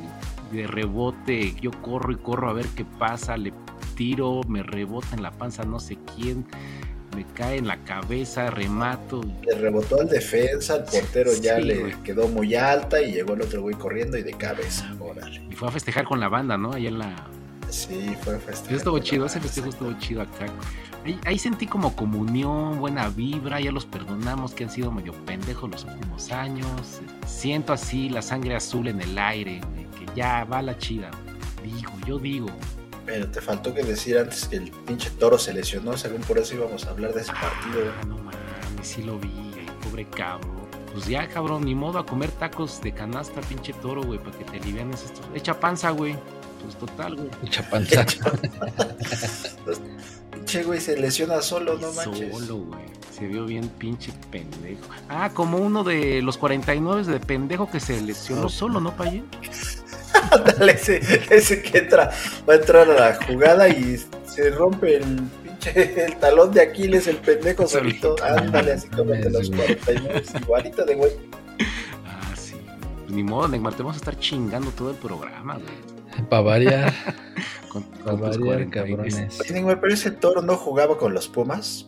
de 0.51 0.67
rebote. 0.67 1.55
Yo 1.61 1.71
corro 1.81 2.11
y 2.11 2.17
corro 2.17 2.49
a 2.49 2.53
ver 2.53 2.67
qué 2.75 2.85
pasa. 2.85 3.37
Le 3.37 3.53
tiro, 3.95 4.41
me 4.47 4.63
rebota 4.63 5.07
en 5.13 5.23
la 5.23 5.31
panza 5.31 5.63
no 5.63 5.79
sé 5.79 5.97
quién. 6.15 6.45
Me 7.19 7.25
cae 7.33 7.57
en 7.57 7.67
la 7.67 7.75
cabeza, 7.83 8.49
remato. 8.49 9.21
Le 9.45 9.53
rebotó 9.55 9.99
al 9.99 10.07
defensa, 10.07 10.77
el 10.77 10.83
portero 10.85 11.31
ya 11.41 11.57
Sí, 11.57 11.63
le 11.63 11.79
güey. 11.79 11.93
quedó 12.01 12.29
muy 12.29 12.55
alta 12.55 13.01
y 13.01 13.11
llegó 13.11 13.33
el 13.33 13.41
otro 13.41 13.61
güey 13.61 13.75
corriendo 13.75 14.17
y 14.17 14.23
de 14.23 14.31
cabeza, 14.31 14.89
órale. 15.01 15.41
Y 15.49 15.53
fue 15.53 15.67
a 15.67 15.71
festejar 15.71 16.05
con 16.05 16.21
la 16.21 16.29
banda, 16.29 16.57
¿no? 16.57 16.71
Allá 16.71 16.87
en 16.87 16.99
la. 16.99 17.27
Sí, 17.67 18.15
fue 18.21 18.39
festejo. 18.39 18.67
Eso 18.67 18.75
estuvo 18.77 18.99
chido, 18.99 19.25
ese 19.25 19.41
festejo 19.41 19.67
estuvo 19.67 19.91
chido 19.99 20.21
acá. 20.21 20.45
Ahí, 21.03 21.19
ahí 21.25 21.37
sentí 21.37 21.67
como 21.67 21.93
comunión, 21.93 22.79
buena 22.79 23.09
vibra, 23.09 23.59
ya 23.59 23.73
los 23.73 23.85
perdonamos 23.85 24.53
que 24.53 24.63
han 24.63 24.69
sido 24.69 24.89
medio 24.89 25.11
pendejos 25.25 25.69
los 25.69 25.83
últimos 25.83 26.31
años. 26.31 27.01
Siento 27.27 27.73
así 27.73 28.07
la 28.07 28.21
sangre 28.21 28.55
azul 28.55 28.87
en 28.87 29.01
el 29.01 29.17
aire, 29.19 29.59
que 29.99 30.05
ya 30.15 30.45
va 30.45 30.61
la 30.61 30.77
chida. 30.77 31.11
Digo, 31.65 31.91
yo 32.07 32.17
digo. 32.17 32.47
Pero 33.09 33.27
te 33.27 33.41
faltó 33.41 33.73
que 33.73 33.83
decir 33.83 34.19
antes 34.19 34.47
que 34.47 34.57
el 34.57 34.69
pinche 34.69 35.09
toro 35.09 35.39
se 35.39 35.51
lesionó, 35.51 35.97
según 35.97 36.21
por 36.21 36.37
eso 36.37 36.53
íbamos 36.53 36.85
a 36.85 36.91
hablar 36.91 37.11
de 37.11 37.21
ese 37.21 37.31
partido. 37.31 37.91
Ah, 37.99 38.05
no 38.05 38.17
mames, 38.17 38.37
sí 38.83 39.01
lo 39.01 39.17
vi, 39.17 39.31
ay, 39.57 39.65
pobre 39.83 40.05
cabrón. 40.05 40.67
Pues 40.93 41.07
ya, 41.07 41.27
cabrón, 41.27 41.65
ni 41.65 41.73
modo 41.73 41.97
a 41.97 42.05
comer 42.05 42.29
tacos 42.31 42.79
de 42.81 42.93
canasta, 42.93 43.41
pinche 43.41 43.73
toro, 43.73 44.03
güey, 44.03 44.19
para 44.19 44.37
que 44.37 44.43
te 44.43 44.57
alivianes 44.57 45.05
esto. 45.05 45.21
Echa 45.33 45.59
panza, 45.59 45.89
güey. 45.89 46.15
Pues 46.61 46.77
total, 46.77 47.15
güey. 47.15 47.31
Mucha 47.41 47.67
panza. 47.67 48.05
Pinche 50.39 50.63
güey 50.63 50.79
se 50.79 50.97
lesiona 50.97 51.41
solo, 51.41 51.77
no 51.77 51.91
manches. 51.93 52.31
Solo, 52.31 52.55
güey. 52.57 52.81
Se 53.11 53.27
vio 53.27 53.45
bien 53.45 53.67
pinche 53.69 54.13
pendejo. 54.31 54.81
Ah, 55.09 55.29
como 55.33 55.57
uno 55.57 55.83
de 55.83 56.21
los 56.21 56.37
49 56.37 57.03
de 57.03 57.19
pendejo 57.19 57.69
que 57.69 57.79
se 57.79 57.99
lesionó 58.01 58.43
No. 58.43 58.49
solo, 58.49 58.79
¿no, 58.79 58.95
Payín? 58.95 59.25
Ándale, 60.31 60.73
ese, 60.73 60.99
ese 61.29 61.61
que 61.61 61.79
entra, 61.79 62.11
va 62.47 62.53
a 62.53 62.57
entrar 62.57 62.89
a 62.89 62.93
la 62.93 63.19
jugada 63.25 63.67
y 63.69 63.97
se 64.25 64.49
rompe 64.51 64.97
el 64.97 65.03
pinche 65.43 66.05
el 66.05 66.15
talón 66.17 66.51
de 66.53 66.61
Aquiles, 66.61 67.07
el 67.07 67.17
pendejo 67.17 67.67
solito. 67.67 68.15
Ándale, 68.23 68.73
así 68.73 68.87
como 68.89 69.11
de 69.11 69.29
los 69.29 69.49
49, 69.49 70.23
igualito 70.41 70.85
de 70.85 70.95
güey. 70.95 71.11
Ah, 72.05 72.33
sí. 72.35 72.55
Pues 73.05 73.11
ni 73.11 73.23
modo, 73.23 73.47
Neymar, 73.49 73.73
te 73.73 73.83
vamos 73.83 73.97
a 73.97 73.99
estar 73.99 74.17
chingando 74.19 74.71
todo 74.71 74.91
el 74.91 74.97
programa, 74.97 75.55
güey. 75.55 75.98
Para 76.29 76.41
variar, 76.41 76.93
Con, 77.69 77.83
para 77.83 78.13
variar, 78.13 78.67
49. 78.69 78.69
cabrones. 78.71 79.37
Pero 79.81 79.93
ese 79.93 80.11
toro 80.11 80.41
no 80.41 80.55
jugaba 80.57 80.97
con 80.97 81.13
los 81.13 81.27
Pumas. 81.27 81.85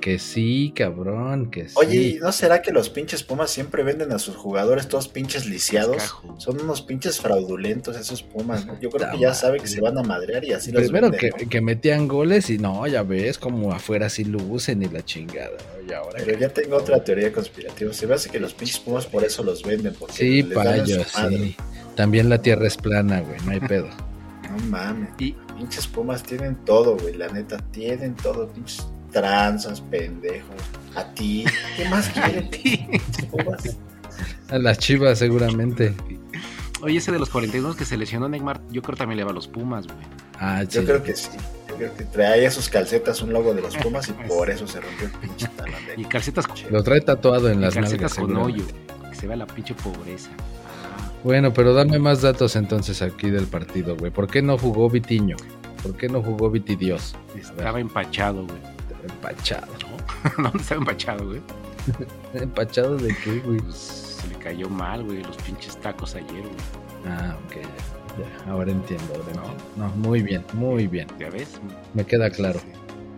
Que 0.00 0.20
sí, 0.20 0.72
cabrón, 0.76 1.50
que 1.50 1.68
sí. 1.68 1.74
Oye, 1.76 1.96
¿y 2.00 2.14
no 2.20 2.30
será 2.30 2.62
que 2.62 2.70
los 2.70 2.90
pinches 2.90 3.24
Pumas 3.24 3.50
siempre 3.50 3.82
venden 3.82 4.12
a 4.12 4.20
sus 4.20 4.36
jugadores 4.36 4.86
todos 4.88 5.08
pinches 5.08 5.46
lisiados? 5.46 5.96
Cascajo. 5.96 6.38
Son 6.40 6.60
unos 6.60 6.82
pinches 6.82 7.20
fraudulentos 7.20 7.96
esos 7.96 8.22
Pumas, 8.22 8.66
¿no? 8.66 8.78
Yo 8.78 8.90
creo 8.90 9.10
que 9.10 9.18
ya 9.18 9.34
saben 9.34 9.60
que 9.60 9.66
se 9.66 9.80
van 9.80 9.98
a 9.98 10.02
madrear 10.04 10.44
y 10.44 10.52
así 10.52 10.70
los 10.70 10.82
Primero 10.84 11.10
venden, 11.10 11.32
que, 11.32 11.44
¿no? 11.44 11.50
que 11.50 11.60
metían 11.60 12.06
goles 12.06 12.50
y 12.50 12.58
no, 12.58 12.86
ya 12.86 13.02
ves 13.02 13.36
como 13.38 13.72
afuera 13.72 14.08
sí 14.08 14.24
lucen 14.24 14.82
y 14.82 14.88
la 14.88 15.04
chingada. 15.04 15.50
¿no? 15.80 15.90
Y 15.90 15.92
ahora 15.92 16.18
Pero 16.24 16.38
ya 16.38 16.50
tengo 16.50 16.76
otra 16.76 17.02
teoría 17.02 17.32
conspirativa. 17.32 17.92
Se 17.92 18.06
me 18.06 18.14
hace 18.14 18.28
que 18.30 18.38
los 18.38 18.54
pinches 18.54 18.78
Pumas 18.78 19.06
por 19.06 19.24
eso 19.24 19.42
los 19.42 19.64
venden. 19.64 19.94
Porque 19.94 20.12
Sí, 20.14 20.42
les 20.42 20.54
dan 20.54 20.66
en 20.80 20.86
su 20.86 20.92
payos, 20.94 21.14
madre. 21.16 21.36
sí. 21.38 21.56
También 21.96 22.28
la 22.28 22.40
tierra 22.42 22.66
es 22.66 22.76
plana, 22.76 23.20
güey, 23.20 23.38
no 23.44 23.50
hay 23.52 23.60
pedo. 23.68 23.88
No 24.50 24.58
mames. 24.68 25.08
Y 25.18 25.34
Pinches 25.56 25.86
Pumas 25.86 26.22
tienen 26.22 26.54
todo, 26.64 26.96
güey. 26.96 27.14
La 27.14 27.28
neta, 27.28 27.58
tienen 27.72 28.14
todo. 28.14 28.48
Pinches 28.48 28.86
tranzas, 29.10 29.80
pendejos. 29.80 30.54
A 30.94 31.04
ti. 31.14 31.44
¿Qué 31.76 31.88
más 31.88 32.08
quieren? 32.14 32.48
pinches 32.50 33.24
Pumas? 33.30 33.76
A 34.50 34.58
las 34.58 34.78
chivas 34.78 35.18
seguramente. 35.18 35.94
Oye, 36.82 36.98
ese 36.98 37.10
de 37.10 37.18
los 37.18 37.30
42 37.30 37.74
que 37.74 37.84
se 37.86 37.96
lesionó 37.96 38.28
Neymar, 38.28 38.60
yo 38.70 38.82
creo 38.82 38.96
también 38.96 39.16
le 39.16 39.24
va 39.24 39.30
a 39.30 39.34
los 39.34 39.48
Pumas, 39.48 39.86
güey. 39.86 39.98
Ah, 40.38 40.62
Yo 40.64 40.80
sí. 40.82 40.86
creo 40.86 41.02
que 41.02 41.16
sí. 41.16 41.30
Yo 41.68 41.76
creo 41.76 41.94
que 41.96 42.04
traía 42.04 42.50
sus 42.50 42.68
calcetas 42.68 43.22
un 43.22 43.32
logo 43.32 43.54
de 43.54 43.62
los 43.62 43.74
Pumas 43.78 44.08
y 44.08 44.12
por 44.28 44.50
eso 44.50 44.66
se 44.66 44.80
rompió 44.80 45.06
el 45.06 45.12
pinche 45.14 45.48
talón 45.56 45.74
Y 45.96 46.04
calcetas, 46.04 46.46
Che, 46.54 46.70
Lo 46.70 46.82
trae 46.82 47.00
tatuado 47.00 47.48
en 47.50 47.58
y 47.58 47.62
las 47.62 47.74
calcetas 47.74 48.18
nalgas. 48.18 48.34
con 48.34 48.36
hoyo, 48.36 48.64
que 49.08 49.14
se 49.16 49.26
vea 49.26 49.36
la 49.36 49.46
pinche 49.46 49.74
pobreza. 49.74 50.28
Ah, 51.16 51.20
Bueno, 51.24 51.52
pero 51.52 51.74
dame 51.74 51.98
más 51.98 52.22
datos 52.22 52.56
entonces 52.56 53.02
aquí 53.02 53.30
del 53.30 53.46
partido, 53.46 53.96
güey. 53.96 54.10
¿Por 54.10 54.28
qué 54.28 54.42
no 54.42 54.56
jugó 54.58 54.88
Vitiño? 54.88 55.36
¿Por 55.82 55.96
qué 55.96 56.08
no 56.08 56.22
jugó 56.22 56.50
Viti 56.50 56.74
Dios? 56.76 57.14
Estaba 57.38 57.78
empachado, 57.80 58.44
güey. 58.44 58.58
Empachado. 59.08 59.68
¿No? 60.36 60.42
¿Dónde 60.42 60.58
estaba 60.58 60.80
empachado, 60.80 61.26
güey? 61.26 61.40
¿Empachado 62.34 62.96
de 62.96 63.14
qué, 63.22 63.38
güey? 63.40 63.60
Pues 63.60 63.76
se 64.20 64.28
le 64.28 64.34
cayó 64.36 64.68
mal, 64.68 65.04
güey, 65.04 65.22
los 65.22 65.36
pinches 65.36 65.80
tacos 65.80 66.14
ayer, 66.16 66.42
güey. 66.42 66.54
Ah, 67.06 67.36
ok, 67.46 67.54
ya. 67.54 68.24
ya. 68.24 68.50
Ahora 68.50 68.72
entiendo, 68.72 69.04
ahora 69.14 69.30
entiendo. 69.30 69.54
No, 69.76 69.88
muy 69.96 70.22
bien, 70.22 70.44
muy 70.54 70.88
bien. 70.88 71.06
¿Ya 71.20 71.30
ves? 71.30 71.60
Me 71.94 72.04
queda 72.04 72.30
claro. 72.30 72.58
Sí. 72.58 72.66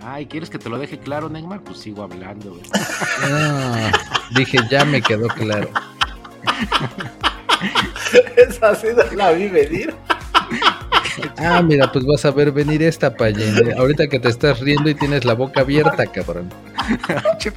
Ay, 0.02 0.26
¿quieres 0.26 0.50
que 0.50 0.58
te 0.58 0.68
lo 0.68 0.78
deje 0.78 0.98
claro, 0.98 1.28
Neymar? 1.28 1.62
Pues 1.62 1.78
sigo 1.78 2.02
hablando, 2.02 2.50
güey. 2.50 2.62
No, 3.30 3.74
dije, 4.38 4.58
ya 4.70 4.84
me 4.84 5.00
quedó 5.00 5.28
claro. 5.28 5.70
Esa 8.36 8.74
sí 8.74 8.88
no 8.96 9.02
la 9.16 9.32
vi 9.32 9.48
venir. 9.48 9.94
Ah, 11.36 11.60
mira, 11.62 11.90
pues 11.92 12.04
vas 12.06 12.24
a 12.24 12.30
ver 12.30 12.52
venir 12.52 12.82
esta 12.82 13.14
payende. 13.14 13.74
Ahorita 13.74 14.06
que 14.08 14.20
te 14.20 14.28
estás 14.28 14.60
riendo 14.60 14.88
y 14.88 14.94
tienes 14.94 15.24
la 15.24 15.34
boca 15.34 15.60
abierta, 15.62 16.06
cabrón. 16.06 16.48
Che. 17.38 17.52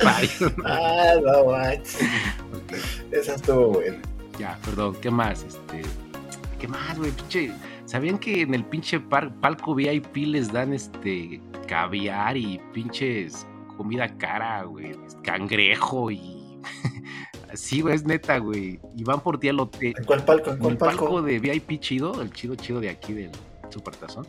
Ah, 0.66 1.14
no 1.24 1.46
manches. 1.52 2.00
Esa 3.12 3.36
estuvo 3.36 3.68
buena. 3.74 3.98
Ya, 4.40 4.58
perdón, 4.66 4.96
¿qué 5.02 5.12
más? 5.12 5.44
Este, 5.44 5.84
¿qué 6.60 6.68
más, 6.68 6.98
güey? 6.98 7.12
Pinche, 7.12 7.52
¿sabían 7.86 8.18
que 8.18 8.42
en 8.42 8.54
el 8.56 8.64
pinche 8.66 9.00
par- 9.00 9.32
palco 9.36 9.76
VIP 9.76 10.16
les 10.18 10.52
dan 10.52 10.74
este 10.74 11.40
caviar 11.68 12.36
y 12.38 12.60
pinches 12.74 13.46
comida 13.78 14.08
cara, 14.18 14.64
güey? 14.64 14.96
Cangrejo 15.24 16.10
y 16.12 16.58
Sí, 17.54 17.82
güey, 17.82 17.96
es 17.96 18.06
neta, 18.06 18.38
güey. 18.38 18.80
Y 18.96 19.04
van 19.04 19.22
por 19.22 19.40
ti 19.40 19.50
al 19.50 19.60
hotel. 19.60 19.94
¿En 19.98 20.04
cuál 20.06 20.24
palco? 20.26 20.52
¿En 20.52 20.58
cuál 20.58 20.72
el 20.74 20.78
palco 20.78 21.06
palco? 21.06 21.22
de 21.22 21.40
VIP 21.40 21.80
chido, 21.80 22.22
el 22.22 22.32
chido 22.32 22.56
chido 22.56 22.80
de 22.80 22.90
aquí 22.90 23.14
del 23.14 23.32
Supertazón. 23.70 24.28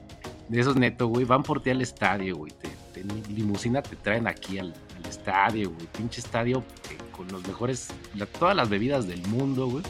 De 0.48 0.60
esos 0.60 0.76
neto, 0.76 1.06
güey, 1.06 1.24
van 1.24 1.42
por 1.42 1.62
ti 1.62 1.70
al 1.70 1.80
estadio, 1.82 2.36
güey. 2.36 2.52
Te, 2.52 2.68
te- 2.92 3.04
limusina 3.32 3.82
te 3.82 3.96
traen 3.96 4.26
aquí 4.26 4.58
al, 4.58 4.74
al 4.96 5.06
estadio, 5.08 5.70
güey. 5.70 5.86
Pinche 5.96 6.20
estadio 6.20 6.58
eh, 6.90 6.98
con 7.16 7.28
los 7.28 7.46
mejores, 7.46 7.88
la- 8.16 8.26
todas 8.26 8.54
las 8.56 8.68
bebidas 8.68 9.06
del 9.06 9.26
mundo, 9.28 9.66
güey. 9.68 9.84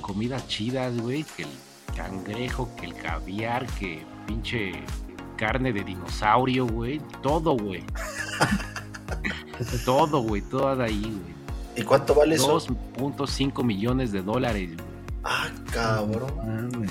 Comidas 0.00 0.46
chidas, 0.48 0.96
güey. 1.00 1.24
Que 1.36 1.42
el 1.42 1.48
cangrejo, 1.96 2.70
que 2.76 2.86
el 2.86 2.94
caviar, 2.94 3.66
que 3.78 4.02
pinche 4.26 4.72
carne 5.36 5.72
de 5.72 5.82
dinosaurio, 5.84 6.66
güey. 6.66 7.00
Todo, 7.22 7.56
güey. 7.56 7.84
todo, 9.84 10.20
güey. 10.22 10.42
Todo 10.42 10.82
ahí, 10.82 11.02
güey. 11.02 11.35
¿Y 11.76 11.82
cuánto 11.82 12.14
vale 12.14 12.36
eso? 12.36 12.58
2.5 12.58 13.62
millones 13.64 14.12
de 14.12 14.22
dólares, 14.22 14.70
güey. 14.74 14.88
Ah, 15.24 15.50
cabrón. 15.72 16.88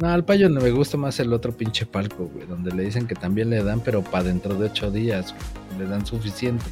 No, 0.00 0.08
al 0.08 0.24
payo 0.24 0.48
no 0.48 0.60
me 0.60 0.70
gusta 0.70 0.96
más 0.96 1.18
el 1.20 1.32
otro 1.32 1.56
pinche 1.56 1.86
palco, 1.86 2.26
güey, 2.26 2.46
donde 2.46 2.72
le 2.72 2.84
dicen 2.84 3.06
que 3.06 3.14
también 3.14 3.50
le 3.50 3.62
dan, 3.62 3.80
pero 3.80 4.02
para 4.02 4.24
dentro 4.24 4.54
de 4.54 4.66
ocho 4.66 4.90
días, 4.90 5.34
güey, 5.34 5.80
le 5.80 5.86
dan 5.86 6.04
suficiente. 6.04 6.64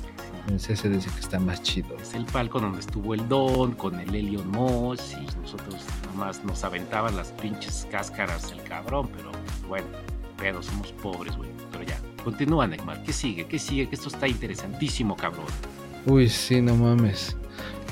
Ese 0.55 0.77
se 0.77 0.89
dice 0.89 1.11
que 1.11 1.21
está 1.21 1.41
más 1.41 1.61
chido. 1.63 1.97
Es 2.01 2.15
el 2.15 2.25
palco 2.25 2.61
donde 2.61 2.79
estuvo 2.79 3.15
el 3.15 3.29
Don 3.29 3.73
con 3.73 3.99
el 3.99 4.15
Elion 4.15 4.49
Moss 4.49 5.17
y 5.21 5.41
nosotros 5.41 5.83
nomás 6.13 6.45
nos 6.45 6.63
aventaban 6.63 7.17
las 7.17 7.33
pinches 7.33 7.87
cáscaras 7.91 8.53
el 8.53 8.63
cabrón, 8.63 9.09
pero 9.17 9.33
bueno, 9.67 9.87
pero 10.39 10.63
somos 10.63 10.93
pobres, 10.93 11.37
güey. 11.37 11.51
Pero 11.73 11.85
ya, 11.85 11.99
continúa, 12.23 12.67
Neymar. 12.67 13.03
¿Qué 13.03 13.13
sigue? 13.13 13.47
¿Qué 13.47 13.59
sigue? 13.59 13.89
Que 13.89 13.97
esto 13.97 14.09
está 14.09 14.29
interesantísimo, 14.29 15.17
cabrón. 15.17 15.47
Uy, 16.05 16.29
sí, 16.29 16.61
no 16.61 16.77
mames. 16.77 17.37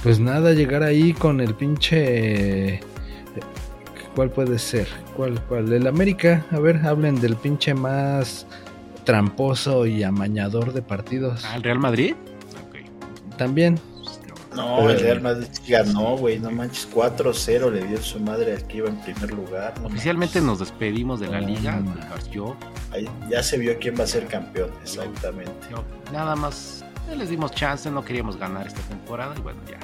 Pues 0.05 0.21
nada, 0.21 0.53
llegar 0.53 0.83
ahí 0.85 1.13
con 1.15 1.41
el 1.41 1.55
pinche... 1.55 2.81
¿Cuál 4.15 4.31
puede 4.31 4.61
ser? 4.61 4.87
¿Cuál, 5.17 5.41
cuál? 5.49 5.73
El 5.73 5.89
América. 5.89 6.45
A 6.53 6.61
ver, 6.61 6.87
hablen 6.87 7.21
del 7.21 7.35
pinche 7.35 7.75
más 7.75 8.47
tramposo 9.05 9.87
y 9.87 10.05
amañador 10.05 10.73
de 10.73 10.83
partidos. 10.83 11.45
¿Al 11.47 11.65
Real 11.65 11.81
Madrid? 11.81 12.15
Ok. 12.69 13.37
También. 13.37 13.81
No, 14.55 14.89
el 14.89 15.01
Real 15.01 15.21
Madrid 15.21 15.49
ganó, 15.67 16.17
güey. 16.17 16.39
No 16.39 16.51
manches, 16.53 16.89
4-0 16.95 17.73
le 17.73 17.87
dio 17.89 18.01
su 18.01 18.21
madre 18.21 18.53
al 18.55 18.65
que 18.69 18.77
iba 18.77 18.89
en 18.89 19.01
primer 19.01 19.33
lugar. 19.33 19.75
no 19.81 19.89
Oficialmente 19.89 20.41
nos 20.41 20.61
despedimos 20.61 21.19
de 21.19 21.27
la 21.29 21.39
Ah, 21.39 21.41
liga. 21.41 21.77
no. 21.81 21.93
Yo, 22.31 22.55
manches. 22.55 22.93
Ahí 22.93 23.09
ya 23.29 23.43
se 23.43 23.59
vio 23.59 23.77
quién 23.81 23.99
va 23.99 24.05
a 24.05 24.07
ser 24.07 24.27
campeón, 24.29 24.71
exactamente. 24.83 25.51
yo 25.73 25.83
nada 26.13 26.37
más 26.37 26.85
les 27.17 27.29
dimos 27.31 27.51
chance, 27.53 27.91
no 27.91 28.05
queríamos 28.05 28.37
ganar 28.39 28.69
esta 28.69 28.81
temporada 28.83 29.35
y 29.37 29.41
bueno, 29.41 29.59
ya. 29.69 29.81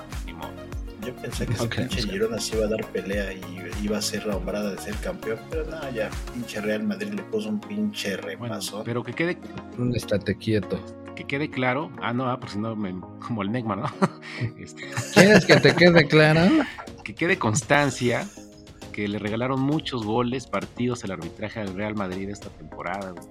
Yo 1.05 1.15
pensé 1.17 1.47
que 1.47 1.53
ese 1.55 1.63
Ok, 1.65 1.77
pinche. 1.77 2.03
Girona 2.03 2.39
se 2.39 2.57
iba 2.57 2.67
a 2.67 2.69
dar 2.69 2.85
pelea 2.93 3.33
y 3.33 3.41
iba 3.83 3.99
a 3.99 4.03
ser 4.03 4.27
nombrada 4.27 4.71
de 4.73 4.79
ser 4.79 4.95
campeón, 4.97 5.39
pero 5.51 5.65
nada, 5.67 5.91
ya 5.91 6.11
pinche 6.35 6.61
Real 6.61 6.83
Madrid 6.83 7.13
le 7.15 7.23
puso 7.25 7.49
un 7.49 7.61
pinche 7.61 8.17
Bueno, 8.19 8.43
repasón. 8.55 8.83
pero 8.85 9.03
que 9.03 9.13
quede 9.15 9.39
Un 9.79 9.95
estate 9.97 10.37
quieto. 10.37 10.79
que 11.17 11.25
quede 11.25 11.51
claro, 11.51 11.91
ah 12.03 12.13
no, 12.13 12.29
ah, 12.31 12.39
por 12.39 12.51
si 12.51 12.59
no 12.59 12.75
me, 12.77 12.95
como 13.27 13.43
el 13.43 13.51
Neymar, 13.53 13.79
¿no? 13.79 13.91
Este, 14.59 14.83
¿Quieres 15.15 15.45
que 15.47 15.57
te 15.57 15.75
quede 15.75 16.07
claro? 16.07 16.51
que 17.05 17.15
quede 17.15 17.39
constancia 17.39 18.27
que 18.93 19.07
le 19.09 19.19
regalaron 19.19 19.61
muchos 19.61 20.05
goles, 20.05 20.47
partidos 20.47 21.05
el 21.05 21.13
arbitraje 21.13 21.61
al 21.61 21.75
Real 21.75 21.95
Madrid 21.95 22.29
esta 22.29 22.49
temporada. 22.51 23.13
güey. 23.13 23.25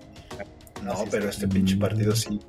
no, 0.84 0.93
pero 1.11 1.30
es. 1.30 1.36
este 1.36 1.47
pinche 1.47 1.76
partido 1.78 2.15
sí. 2.15 2.39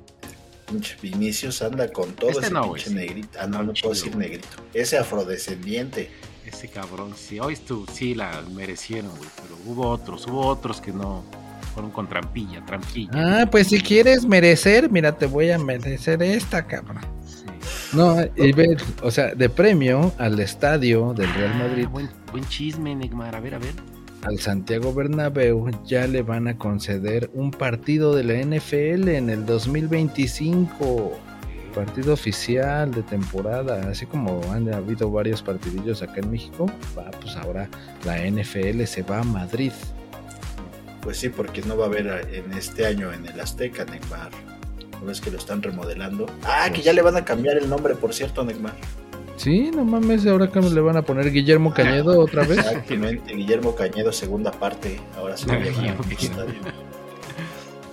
Pinche 0.71 0.95
Vinicius 1.01 1.61
anda 1.61 1.91
con 1.91 2.13
todo 2.13 2.29
Este 2.29 2.45
ese 2.45 2.53
no, 2.53 2.73
pinche 2.73 2.89
negrito. 2.91 3.37
Ah, 3.41 3.47
no, 3.47 3.61
no 3.63 3.73
Chido, 3.73 3.89
puedo 3.89 4.01
decir 4.01 4.15
negrito. 4.15 4.47
Ese 4.73 4.97
afrodescendiente. 4.97 6.09
Ese 6.45 6.69
cabrón, 6.69 7.13
sí, 7.15 7.39
hoy 7.39 7.53
estuvo, 7.53 7.85
sí 7.91 8.15
la 8.15 8.41
merecieron, 8.53 9.11
güey, 9.17 9.29
pero 9.35 9.57
hubo 9.65 9.87
otros, 9.89 10.25
hubo 10.27 10.45
otros 10.47 10.81
que 10.81 10.91
no 10.91 11.23
fueron 11.73 11.91
con 11.91 12.07
trampilla, 12.07 12.65
trampilla. 12.65 13.11
Ah, 13.13 13.45
pues 13.49 13.67
si 13.67 13.79
quieres 13.79 14.25
merecer, 14.25 14.89
mira, 14.89 15.17
te 15.17 15.27
voy 15.27 15.51
a 15.51 15.59
merecer 15.59 16.21
esta, 16.23 16.65
cabrón. 16.65 16.99
Sí. 17.25 17.45
No, 17.93 18.17
y 18.35 18.51
ver, 18.53 18.77
o 19.03 19.11
sea, 19.11 19.35
de 19.35 19.49
premio 19.49 20.13
al 20.17 20.39
estadio 20.39 21.13
del 21.13 21.31
Real 21.33 21.51
Ah, 21.53 21.67
Madrid, 21.67 21.87
buen, 21.87 22.09
buen 22.31 22.45
chisme, 22.49 22.95
Neymar, 22.95 23.35
a 23.35 23.39
ver, 23.39 23.55
a 23.55 23.59
ver. 23.59 23.73
Al 24.23 24.39
Santiago 24.39 24.93
Bernabéu, 24.93 25.69
ya 25.85 26.05
le 26.07 26.21
van 26.21 26.47
a 26.47 26.57
conceder 26.57 27.29
un 27.33 27.51
partido 27.51 28.15
de 28.15 28.23
la 28.23 28.33
NFL 28.33 29.09
en 29.09 29.29
el 29.29 29.45
2025. 29.45 31.17
Partido 31.73 32.13
oficial 32.13 32.91
de 32.91 33.01
temporada, 33.01 33.89
así 33.89 34.05
como 34.05 34.41
han 34.51 34.71
habido 34.73 35.09
varios 35.09 35.41
partidillos 35.41 36.01
acá 36.01 36.19
en 36.19 36.29
México, 36.29 36.65
va, 36.97 37.09
pues 37.11 37.35
ahora 37.37 37.69
la 38.03 38.19
NFL 38.19 38.83
se 38.83 39.03
va 39.03 39.19
a 39.19 39.23
Madrid. 39.23 39.71
Pues 41.01 41.17
sí, 41.17 41.29
porque 41.29 41.61
no 41.61 41.77
va 41.77 41.85
a 41.85 41.87
haber 41.87 42.27
en 42.33 42.51
este 42.53 42.85
año 42.85 43.11
en 43.11 43.25
el 43.25 43.39
Azteca, 43.39 43.85
Neymar. 43.85 44.31
¿No 44.99 45.07
ves 45.07 45.19
que 45.19 45.31
lo 45.31 45.37
están 45.37 45.63
remodelando? 45.63 46.27
Ah, 46.43 46.69
que 46.71 46.81
ya 46.81 46.93
le 46.93 47.01
van 47.01 47.15
a 47.15 47.25
cambiar 47.25 47.57
el 47.57 47.67
nombre, 47.67 47.95
por 47.95 48.13
cierto, 48.13 48.43
Neymar. 48.43 48.75
Sí, 49.41 49.71
no 49.75 49.83
mames, 49.83 50.27
ahora 50.27 50.51
que 50.51 50.59
le 50.61 50.81
van 50.81 50.97
a 50.97 51.01
poner 51.01 51.31
Guillermo 51.31 51.73
Cañedo 51.73 52.19
otra 52.19 52.43
vez. 52.45 52.59
Exactamente, 52.59 53.33
Guillermo 53.33 53.73
Cañedo, 53.73 54.11
segunda 54.11 54.51
parte. 54.51 54.99
Ahora 55.17 55.35
se 55.35 55.47
va 55.47 55.53
a 55.55 55.59
llamar 55.59 55.95
estadio. 56.11 56.53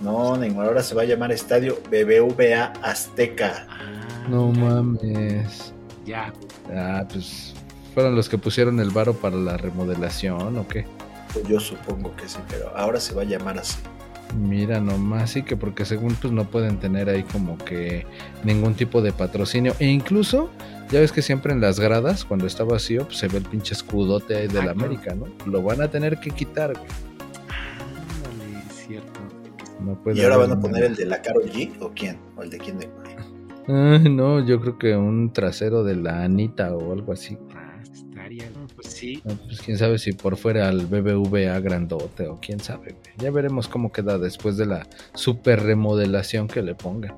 No, 0.03 0.37
Neymar, 0.37 0.67
ahora 0.67 0.83
se 0.83 0.95
va 0.95 1.03
a 1.03 1.05
llamar 1.07 1.33
estadio 1.33 1.79
BBVA 1.91 2.73
Azteca. 2.83 3.67
Ah, 3.69 4.27
No 4.29 4.53
mames. 4.53 5.73
Ya, 6.05 6.33
Ah, 6.75 7.05
pues 7.11 7.55
fueron 7.95 8.15
los 8.15 8.29
que 8.29 8.37
pusieron 8.37 8.79
el 8.81 8.91
varo 8.91 9.15
para 9.15 9.37
la 9.37 9.57
remodelación 9.57 10.57
o 10.59 10.69
qué. 10.69 10.85
Pues 11.33 11.49
yo 11.49 11.59
supongo 11.61 12.15
que 12.15 12.29
sí, 12.29 12.39
pero 12.49 12.77
ahora 12.77 13.01
se 13.01 13.15
va 13.15 13.23
a 13.23 13.25
llamar 13.25 13.59
así. 13.59 13.79
Mira 14.39 14.81
nomás, 14.81 15.31
sí 15.31 15.43
que 15.43 15.57
porque 15.57 15.87
según 15.87 16.15
pues 16.15 16.31
no 16.33 16.45
pueden 16.45 16.77
tener 16.79 17.09
ahí 17.09 17.23
como 17.23 17.57
que 17.57 18.07
ningún 18.45 18.75
tipo 18.75 19.01
de 19.01 19.13
patrocinio. 19.13 19.75
E 19.79 19.87
incluso, 19.87 20.51
ya 20.91 21.01
ves 21.01 21.13
que 21.13 21.23
siempre 21.23 21.53
en 21.53 21.61
las 21.61 21.79
gradas, 21.81 22.25
cuando 22.25 22.47
está 22.47 22.65
vacío, 22.65 23.05
pues 23.05 23.19
se 23.19 23.29
ve 23.29 23.39
el 23.39 23.45
pinche 23.45 23.75
escudote 23.75 24.37
ahí 24.37 24.49
de 24.49 24.63
la. 24.63 24.71
América, 24.71 25.15
¿no? 25.15 25.27
Lo 25.47 25.63
van 25.63 25.83
a 25.83 25.89
tener 25.89 26.19
que 26.19 26.31
quitar, 26.31 26.73
güey. 26.73 26.87
ándale, 27.49 28.59
es 28.69 28.87
cierto. 28.87 29.21
No 29.81 29.95
puede 30.03 30.19
¿Y 30.19 30.23
ahora 30.25 30.37
van 30.39 30.53
a 30.53 30.61
poner 30.61 30.85
el 30.85 30.97
de 30.97 31.07
la 31.07 31.21
Karol 31.23 31.51
G 31.51 31.73
o 31.81 31.93
quién? 31.95 32.19
¿O 32.37 32.43
el 32.43 32.51
de 32.51 32.59
quién? 32.59 32.79
Ay, 33.69 34.09
no, 34.11 34.45
yo 34.45 34.61
creo 34.61 34.79
que 34.79 34.97
un 34.97 35.33
trasero 35.33 35.85
de 35.85 35.97
la 35.97 36.23
Anita 36.25 36.75
o 36.75 36.93
algo 36.93 37.13
así. 37.13 37.37
Ah, 37.55 37.79
estaría, 37.83 38.49
¿no? 38.51 38.67
pues 38.75 38.89
sí. 38.89 39.21
No, 39.25 39.35
Pues 39.37 39.61
quién 39.61 39.77
sabe 39.77 39.99
si 39.99 40.13
por 40.13 40.37
fuera 40.37 40.69
al 40.69 40.87
BBVA 40.87 41.59
grandote 41.61 42.29
o 42.29 42.39
quién 42.41 42.61
sabe, 42.61 42.93
güey. 42.93 43.15
Ya 43.19 43.31
veremos 43.31 43.69
cómo 43.69 43.93
queda 43.93 44.19
después 44.19 44.57
de 44.57 44.67
la 44.67 44.87
super 45.15 45.63
remodelación 45.63 46.49
que 46.49 46.63
le 46.63 46.75
pongan. 46.75 47.15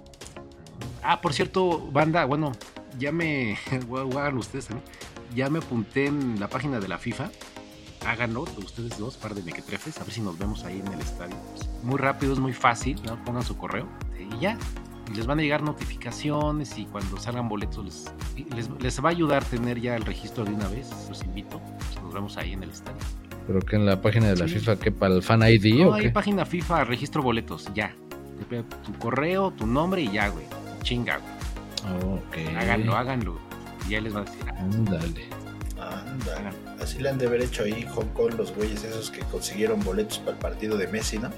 Ah, 1.03 1.21
por 1.21 1.33
cierto, 1.33 1.89
banda, 1.93 2.25
bueno, 2.25 2.53
ya 2.99 3.12
me. 3.12 3.57
hagan 4.16 4.36
ustedes 4.38 4.66
también. 4.66 4.86
Ya 5.34 5.49
me 5.49 5.59
apunté 5.61 6.07
en 6.07 6.41
la 6.41 6.49
página 6.49 6.80
de 6.80 6.88
la 6.88 6.99
FIFA. 6.99 7.30
Háganlo, 8.07 8.45
ustedes 8.57 8.99
dos, 8.99 9.16
par 9.18 9.34
de 9.34 9.43
mequetrefes, 9.43 9.99
a 10.01 10.05
ver 10.05 10.12
si 10.12 10.22
nos 10.22 10.38
vemos 10.38 10.64
ahí 10.64 10.80
en 10.80 10.91
el 10.93 11.01
estadio. 11.01 11.36
Pues, 11.55 11.68
muy 11.82 11.99
rápido, 11.99 12.32
es 12.32 12.38
muy 12.38 12.55
fácil, 12.55 12.99
¿no? 13.05 13.22
Pongan 13.24 13.43
su 13.45 13.57
correo 13.59 13.86
y 14.18 14.41
ya. 14.41 14.57
y 15.12 15.14
les 15.16 15.26
van 15.26 15.38
a 15.38 15.43
llegar 15.43 15.62
notificaciones 15.62 16.78
y 16.78 16.86
cuando 16.86 17.18
salgan 17.18 17.49
boletos 17.49 17.84
les, 17.84 18.47
les, 18.57 18.70
les 18.80 19.05
va 19.05 19.11
a 19.11 19.12
ayudar 19.12 19.45
tener 19.45 19.80
ya 19.80 19.97
el 19.97 20.05
registro 20.07 20.45
de 20.45 20.53
una 20.55 20.66
vez. 20.68 20.88
Los 21.11 21.22
invito. 21.24 21.61
Pues 21.78 22.03
nos 22.03 22.14
vemos 22.14 22.36
ahí 22.38 22.55
en 22.55 22.62
el 22.62 22.70
estadio. 22.70 22.97
Pero 23.47 23.61
que 23.61 23.76
en 23.76 23.84
la 23.84 24.01
página 24.01 24.28
de 24.28 24.36
la 24.36 24.49
Sí. 24.49 24.55
FIFA, 24.55 24.76
que 24.76 24.93
para 24.93 25.14
el 25.14 25.22
fan 25.22 25.43
ID 25.43 25.80
No, 25.84 25.88
o 25.91 25.95
hay 25.95 26.05
qué? 26.05 26.11
página 26.11 26.47
FIFA, 26.47 26.84
registro 26.84 27.22
boletos, 27.22 27.68
ya. 27.74 27.95
Tu 28.84 28.93
correo, 28.99 29.51
tu 29.53 29.66
nombre 29.66 30.01
y 30.03 30.11
ya, 30.11 30.28
güey. 30.28 30.47
Chinga, 30.82 31.18
güey. 31.18 31.32
Oh, 31.85 32.14
ok. 32.14 32.57
Háganlo, 32.59 32.97
háganlo. 32.97 33.39
Y 33.87 33.93
ya 33.93 34.01
les 34.01 34.14
va 34.14 34.20
a 34.20 34.24
decir. 34.24 34.41
ah, 34.49 34.59
Ándale. 34.61 35.24
Anda, 35.81 36.53
así 36.83 36.99
le 36.99 37.09
han 37.09 37.16
de 37.18 37.26
haber 37.26 37.41
hecho 37.41 37.62
ahí 37.64 37.87
Hong 37.95 38.09
Kong 38.12 38.35
los 38.37 38.55
güeyes 38.55 38.85
esos 38.85 39.11
que 39.11 39.20
consiguieron 39.20 39.81
boletos 39.83 40.18
para 40.18 40.33
el 40.33 40.37
partido 40.39 40.76
de 40.76 40.87
Messi, 40.89 41.18
¿no? 41.18 41.31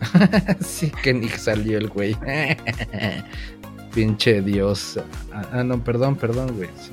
sí, 0.60 0.90
que 1.02 1.12
ni 1.12 1.28
salió 1.28 1.76
el 1.78 1.88
güey. 1.88 2.16
Pinche 3.94 4.40
Dios. 4.40 4.98
Ah, 5.32 5.42
ah, 5.52 5.64
no, 5.64 5.82
perdón, 5.84 6.16
perdón, 6.16 6.56
güey. 6.56 6.70
sí. 6.80 6.90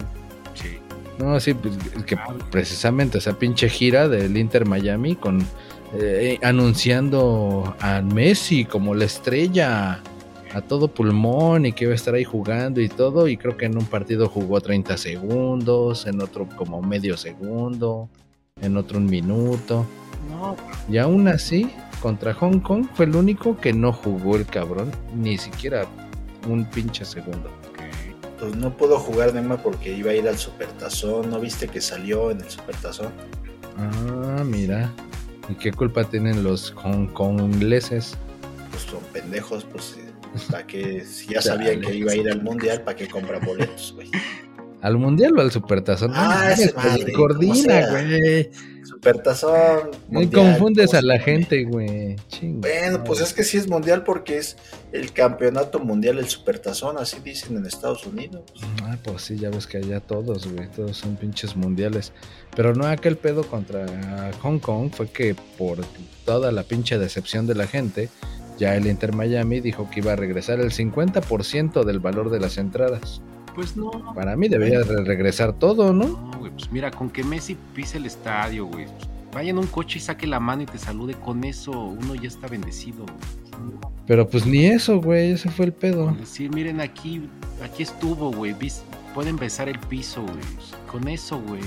Sí. 0.56 0.78
No, 1.18 1.39
sí, 1.39 1.54
pues, 1.54 1.76
que 2.06 2.18
precisamente 2.52 3.18
esa 3.20 3.38
pinche 3.39 3.70
gira 3.70 4.08
del 4.10 4.36
Inter 4.38 4.66
Miami 4.66 5.16
con 5.16 5.45
eh, 5.93 6.38
anunciando 6.43 7.76
a 7.80 8.02
Messi 8.02 8.66
como 8.66 8.93
la 8.93 9.06
estrella 9.06 10.02
a 10.54 10.62
todo 10.62 10.88
pulmón 10.88 11.66
y 11.66 11.74
que 11.74 11.86
iba 11.86 11.93
a 11.93 11.95
estar 11.95 12.14
ahí 12.14 12.24
jugando 12.24 12.82
y 12.82 12.89
todo 12.89 13.28
y 13.28 13.38
creo 13.38 13.58
que 13.58 13.66
en 13.66 13.78
un 13.78 13.86
partido 13.86 14.28
jugó 14.28 14.62
30 14.62 14.97
segundos, 14.97 16.08
en 16.08 16.22
otro 16.22 16.47
como 16.56 16.82
medio 16.82 17.18
segundo, 17.18 18.10
en 18.62 18.78
otro 18.78 18.97
un 18.97 19.06
minuto 19.06 19.86
No, 20.30 20.56
y 20.89 20.97
aún 20.97 21.28
así 21.28 21.70
contra 22.02 22.34
Hong 22.34 22.60
Kong 22.60 22.88
fue 22.93 23.06
el 23.06 23.16
único 23.16 23.58
que 23.58 23.74
no 23.74 23.93
jugó 23.93 24.38
el 24.38 24.45
cabrón 24.45 24.91
ni 25.16 25.38
siquiera 25.38 25.86
un 26.47 26.66
pinche 26.66 27.06
segundo. 27.06 27.50
Pues 28.39 28.56
no 28.56 28.76
pudo 28.76 28.97
jugar 28.97 29.34
Neymar 29.34 29.62
porque 29.62 29.93
iba 29.93 30.12
a 30.12 30.14
ir 30.14 30.28
al 30.28 30.38
Supertazón. 30.38 31.30
¿No 31.30 31.41
viste 31.41 31.68
que 31.68 31.82
salió 31.82 32.32
en 32.32 32.39
el 32.39 32.50
Supertazón? 32.50 33.12
Ah, 33.78 34.43
mira. 34.45 34.89
¿Y 35.50 35.56
qué 35.56 35.74
culpa 35.74 36.06
tienen 36.06 36.43
los 36.43 36.72
Hong 36.72 37.08
Kongleses? 37.08 38.16
Pues 38.72 38.84
son 38.84 39.02
pendejos, 39.12 39.66
pues 39.66 39.97
para 40.49 40.65
que 40.65 41.05
si 41.05 41.27
ya 41.27 41.41
sabían 41.41 41.82
que 41.82 41.95
iba 41.95 42.11
a 42.11 42.15
ir 42.15 42.30
al 42.30 42.41
Mundial, 42.41 42.82
¿para 42.84 42.95
qué 42.95 43.07
compran 43.07 43.45
boletos, 43.45 43.93
güey? 43.95 44.09
¿Al 44.82 44.97
mundial 44.97 45.38
o 45.38 45.41
al 45.41 45.51
supertazón? 45.51 46.11
Ah, 46.13 46.41
mames, 46.41 46.59
ese 46.59 46.73
madre, 46.73 47.11
coordina, 47.11 47.89
güey. 47.89 48.49
Supertazón. 48.86 49.91
Me 50.09 50.30
confundes 50.30 50.93
a 50.93 51.01
la 51.01 51.19
gente, 51.19 51.65
güey. 51.65 52.15
Bueno, 52.41 53.03
pues 53.03 53.19
es 53.19 53.34
que 53.34 53.43
sí 53.43 53.57
es 53.57 53.67
mundial 53.67 54.03
porque 54.05 54.38
es 54.38 54.55
el 54.93 55.11
campeonato 55.11 55.80
mundial, 55.80 56.17
el 56.17 56.30
Supertazón, 56.30 56.97
así 56.97 57.17
dicen 57.21 57.57
en 57.57 57.65
Estados 57.65 58.05
Unidos. 58.05 58.43
Ah, 58.84 58.97
pues 59.03 59.23
sí, 59.23 59.38
ya 59.38 59.49
ves 59.49 59.67
que 59.67 59.80
allá 59.80 59.99
todos, 59.99 60.47
güey. 60.47 60.69
Todos 60.69 60.95
son 60.95 61.17
pinches 61.17 61.57
mundiales. 61.57 62.13
Pero 62.55 62.73
no, 62.73 62.88
aquel 62.88 63.17
pedo 63.17 63.43
contra 63.43 63.86
Hong 64.41 64.59
Kong 64.59 64.91
fue 64.93 65.09
que 65.09 65.36
por 65.57 65.80
toda 66.23 66.53
la 66.53 66.63
pinche 66.63 66.97
decepción 66.97 67.47
de 67.47 67.55
la 67.55 67.67
gente, 67.67 68.09
ya 68.60 68.76
el 68.76 68.86
Inter 68.88 69.16
Miami 69.16 69.62
dijo 69.62 69.89
que 69.89 70.01
iba 70.01 70.14
a 70.14 70.16
regresar 70.16 70.60
el 70.60 70.72
50% 70.72 71.84
del 71.84 71.99
valor 71.99 72.30
de 72.30 72.39
las 72.39 72.57
entradas. 72.57 73.22
Pues 73.55 73.76
no. 73.76 73.89
Para 74.14 74.36
mí 74.36 74.47
debería 74.47 74.82
de 74.82 75.03
regresar 75.03 75.53
todo, 75.53 75.93
¿no? 75.93 76.07
No, 76.07 76.39
güey, 76.39 76.51
pues 76.51 76.72
mira, 76.72 76.91
con 76.91 77.10
que 77.10 77.24
Messi 77.24 77.57
pise 77.74 77.97
el 77.97 78.05
estadio, 78.05 78.66
güey. 78.68 78.86
pues, 78.86 79.10
vaya 79.34 79.49
en 79.49 79.57
un 79.57 79.68
coche 79.68 79.97
y 79.97 80.01
saque 80.01 80.28
la 80.28 80.39
mano 80.39 80.62
y 80.64 80.66
te 80.66 80.78
salude 80.78 81.14
con 81.16 81.43
eso, 81.43 81.72
uno 81.72 82.16
ya 82.16 82.28
está 82.28 82.47
bendecido. 82.47 83.05
güey. 83.05 83.39
Pero 84.07 84.28
pues 84.28 84.45
ni 84.45 84.66
eso, 84.66 84.99
güey. 85.01 85.32
Ese 85.32 85.49
fue 85.49 85.66
el 85.66 85.74
pedo. 85.74 86.12
Decir, 86.20 86.53
miren 86.53 86.82
aquí, 86.82 87.30
aquí 87.64 87.84
estuvo, 87.84 88.32
güey. 88.32 88.55
Pueden 89.14 89.38
besar 89.38 89.70
el 89.70 89.80
piso, 89.80 90.22
güey. 90.22 90.43
Con 90.91 91.07
eso, 91.07 91.39
güey. 91.41 91.62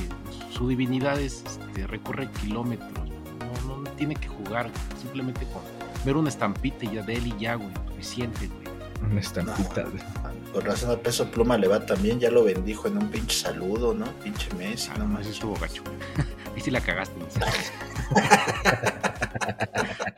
Su 0.51 0.68
divinidad 0.68 1.20
es, 1.20 1.45
este, 1.47 1.86
recorre 1.86 2.28
kilómetros. 2.40 3.11
No, 3.53 3.61
no, 3.68 3.78
no 3.82 3.90
tiene 3.92 4.14
que 4.14 4.28
jugar. 4.28 4.68
Simplemente 5.00 5.46
con 5.53 5.62
ver 6.05 6.16
una 6.16 6.28
estampita 6.28 6.90
ya 6.90 7.03
de 7.03 7.14
él 7.14 7.26
y 7.28 7.36
ya, 7.38 7.55
güey. 7.57 7.70
Suficiente, 7.90 8.46
güey. 8.48 8.62
Una 9.11 9.20
estampita. 9.20 9.82
de- 9.84 10.53
Con 10.53 10.64
razón 10.64 10.90
al 10.90 11.00
peso 11.00 11.30
pluma 11.30 11.57
le 11.59 11.66
va 11.68 11.84
también, 11.84 12.20
ya 12.20 12.30
lo 12.30 12.44
bendijo 12.44 12.86
en 12.88 12.98
un 12.98 13.09
pinche 13.11 13.36
saludo, 13.36 13.94
¿no? 13.94 14.07
Pinche 14.22 14.48
Messi, 14.55 14.90
Ah, 14.92 14.98
no 14.98 15.05
no, 15.05 15.14
más. 15.14 15.22
eso 15.22 15.30
estuvo 15.30 15.55
gacho. 15.57 15.82
güey. 15.82 15.96
Ahí 16.55 16.61
sí 16.61 16.70
la 16.70 16.80
cagaste. 16.80 17.18
¿no? 17.18 17.26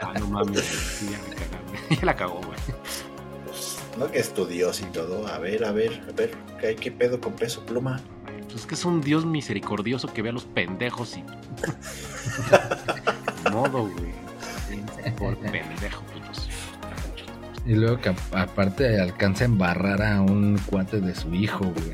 ah, 0.01 0.15
no 0.19 0.27
mames. 0.29 0.61
Sí, 0.65 1.09
ya 1.11 1.19
la 1.19 1.35
cagaron. 1.35 1.65
Ya 1.91 2.05
la 2.07 2.17
cagó, 2.17 2.41
güey. 2.41 2.59
Pues, 3.47 3.79
no 3.99 4.11
que 4.11 4.19
estudios 4.19 4.81
y 4.81 4.85
todo. 4.87 5.27
A 5.29 5.39
ver, 5.39 5.65
a 5.65 5.73
ver, 5.73 6.03
a 6.09 6.13
ver, 6.13 6.33
¿qué, 6.61 6.67
hay- 6.69 6.77
qué 6.77 6.91
pedo 6.91 7.21
con 7.21 7.35
peso 7.35 7.65
pluma? 7.65 8.01
Pues 8.45 8.57
es 8.63 8.67
que 8.67 8.75
es 8.75 8.85
un 8.85 9.01
Dios 9.01 9.25
misericordioso 9.27 10.13
que 10.13 10.23
ve 10.23 10.29
a 10.31 10.33
los 10.33 10.45
pendejos 10.45 11.17
y. 11.17 11.25
Modo, 13.55 13.89
güey. 13.89 15.15
Por 15.19 15.37
pendejo, 15.39 16.03
pues. 16.27 16.49
Y 17.67 17.75
luego 17.75 17.99
que 17.99 18.11
a- 18.11 18.43
aparte 18.43 19.01
alcanza 19.01 19.45
a 19.45 19.47
embarrar 19.47 20.03
a 20.03 20.21
un 20.21 20.59
cuate 20.67 21.01
de 21.01 21.15
su 21.15 21.33
hijo, 21.35 21.61
güey, 21.65 21.91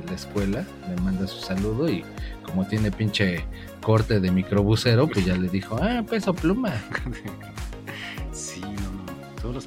de 0.00 0.06
la 0.08 0.12
escuela. 0.14 0.64
Le 0.88 0.96
manda 1.02 1.26
su 1.26 1.40
saludo 1.40 1.88
y 1.90 2.04
como 2.44 2.66
tiene 2.66 2.90
pinche 2.90 3.44
corte 3.82 4.20
de 4.20 4.30
microbusero, 4.30 5.06
pues 5.08 5.26
ya 5.26 5.36
le 5.36 5.48
dijo, 5.48 5.76
ah, 5.82 6.02
peso 6.08 6.32
pluma. 6.34 6.72
Sí, 8.32 8.60
no, 8.62 8.68
no. 8.70 9.04
Todos 9.40 9.66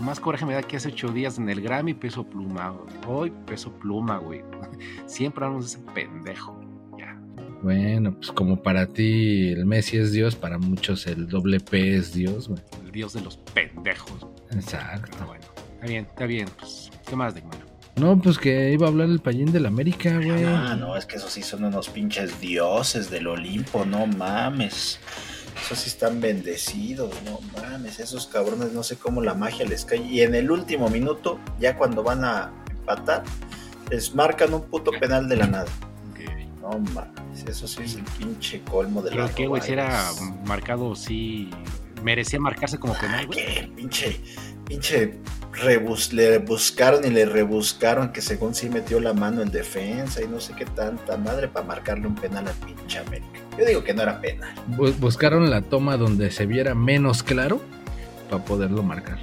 más 0.00 0.18
coraje 0.18 0.44
me 0.46 0.54
da 0.54 0.62
que 0.62 0.76
hace 0.78 0.88
ocho 0.88 1.08
días 1.08 1.38
en 1.38 1.48
el 1.48 1.60
Grammy 1.60 1.94
peso 1.94 2.24
pluma. 2.24 2.70
güey. 2.70 2.94
Hoy 3.06 3.32
peso 3.46 3.70
pluma, 3.72 4.18
güey. 4.18 4.42
Siempre 5.06 5.44
hablamos 5.44 5.72
de 5.72 5.78
ese 5.78 5.92
pendejo. 5.92 6.58
Bueno, 7.62 8.14
pues 8.14 8.30
como 8.32 8.62
para 8.62 8.86
ti 8.86 9.48
el 9.48 9.64
Messi 9.64 9.96
es 9.96 10.12
Dios, 10.12 10.36
para 10.36 10.58
muchos 10.58 11.06
el 11.06 11.28
doble 11.28 11.60
P 11.60 11.96
es 11.96 12.12
Dios, 12.12 12.48
güey. 12.48 12.60
El 12.84 12.92
dios 12.92 13.12
de 13.14 13.22
los 13.22 13.36
pendejos. 13.36 14.26
Pero 14.48 14.60
Exacto. 14.60 15.26
bueno. 15.26 15.44
Está 15.74 15.86
bien, 15.86 16.06
está 16.08 16.26
bien. 16.26 16.48
Pues, 16.58 16.90
¿qué 17.06 17.16
más, 17.16 17.34
Neymar? 17.34 17.74
No, 17.96 18.20
pues 18.20 18.38
que 18.38 18.72
iba 18.72 18.86
a 18.86 18.90
hablar 18.90 19.08
el 19.08 19.20
payín 19.20 19.52
del 19.52 19.66
América, 19.66 20.16
güey. 20.16 20.44
Ah, 20.44 20.76
no, 20.78 20.96
es 20.96 21.06
que 21.06 21.16
esos 21.16 21.32
sí 21.32 21.42
son 21.42 21.64
unos 21.64 21.88
pinches 21.88 22.40
dioses 22.40 23.08
del 23.08 23.28
Olimpo, 23.28 23.84
no 23.84 24.06
mames. 24.06 24.98
Esos 25.64 25.78
sí 25.78 25.88
están 25.88 26.20
bendecidos, 26.20 27.14
no 27.24 27.38
mames. 27.60 28.00
Esos 28.00 28.26
cabrones, 28.26 28.72
no 28.72 28.82
sé 28.82 28.96
cómo 28.96 29.22
la 29.22 29.34
magia 29.34 29.64
les 29.64 29.84
cae. 29.84 29.98
Y 30.02 30.22
en 30.22 30.34
el 30.34 30.50
último 30.50 30.88
minuto, 30.88 31.38
ya 31.60 31.76
cuando 31.76 32.02
van 32.02 32.24
a 32.24 32.52
empatar, 32.68 33.22
les 33.90 34.12
marcan 34.14 34.52
un 34.54 34.62
puto 34.62 34.90
penal 34.98 35.28
de 35.28 35.36
la 35.36 35.46
nada. 35.46 35.70
No 36.64 36.78
mames, 36.78 37.44
eso 37.46 37.68
sí 37.68 37.82
es 37.84 37.94
el 37.96 38.04
pinche 38.18 38.62
colmo 38.62 39.02
de 39.02 39.10
la 39.10 39.16
Creo 39.16 39.34
que, 39.34 39.46
güey, 39.46 39.60
si 39.60 39.72
era 39.72 40.08
marcado, 40.46 40.94
sí. 40.96 41.50
Merecía 42.02 42.40
marcarse 42.40 42.78
como 42.78 42.94
penal, 42.94 43.26
güey. 43.26 43.38
¿Qué? 43.38 43.70
Pinche, 43.76 44.18
pinche 44.66 45.18
rebus, 45.52 46.12
le 46.14 46.38
buscaron 46.38 47.04
y 47.04 47.10
le 47.10 47.26
rebuscaron 47.26 48.12
que 48.12 48.20
según 48.22 48.54
sí 48.54 48.70
metió 48.70 48.98
la 48.98 49.12
mano 49.12 49.42
en 49.42 49.50
defensa 49.50 50.22
y 50.22 50.26
no 50.26 50.40
sé 50.40 50.54
qué 50.54 50.64
tanta 50.64 51.16
madre 51.18 51.48
para 51.48 51.66
marcarle 51.66 52.06
un 52.06 52.14
penal 52.14 52.48
al 52.48 52.54
pinche 52.54 52.98
América. 52.98 53.28
Yo 53.58 53.64
digo 53.66 53.84
que 53.84 53.92
no 53.94 54.02
era 54.02 54.20
penal. 54.20 54.54
Bu- 54.70 54.94
Buscaron 54.98 55.48
la 55.50 55.60
toma 55.60 55.96
donde 55.98 56.30
se 56.30 56.46
viera 56.46 56.74
menos 56.74 57.22
claro 57.22 57.60
para 58.30 58.42
poderlo 58.42 58.82
marcar. 58.82 59.18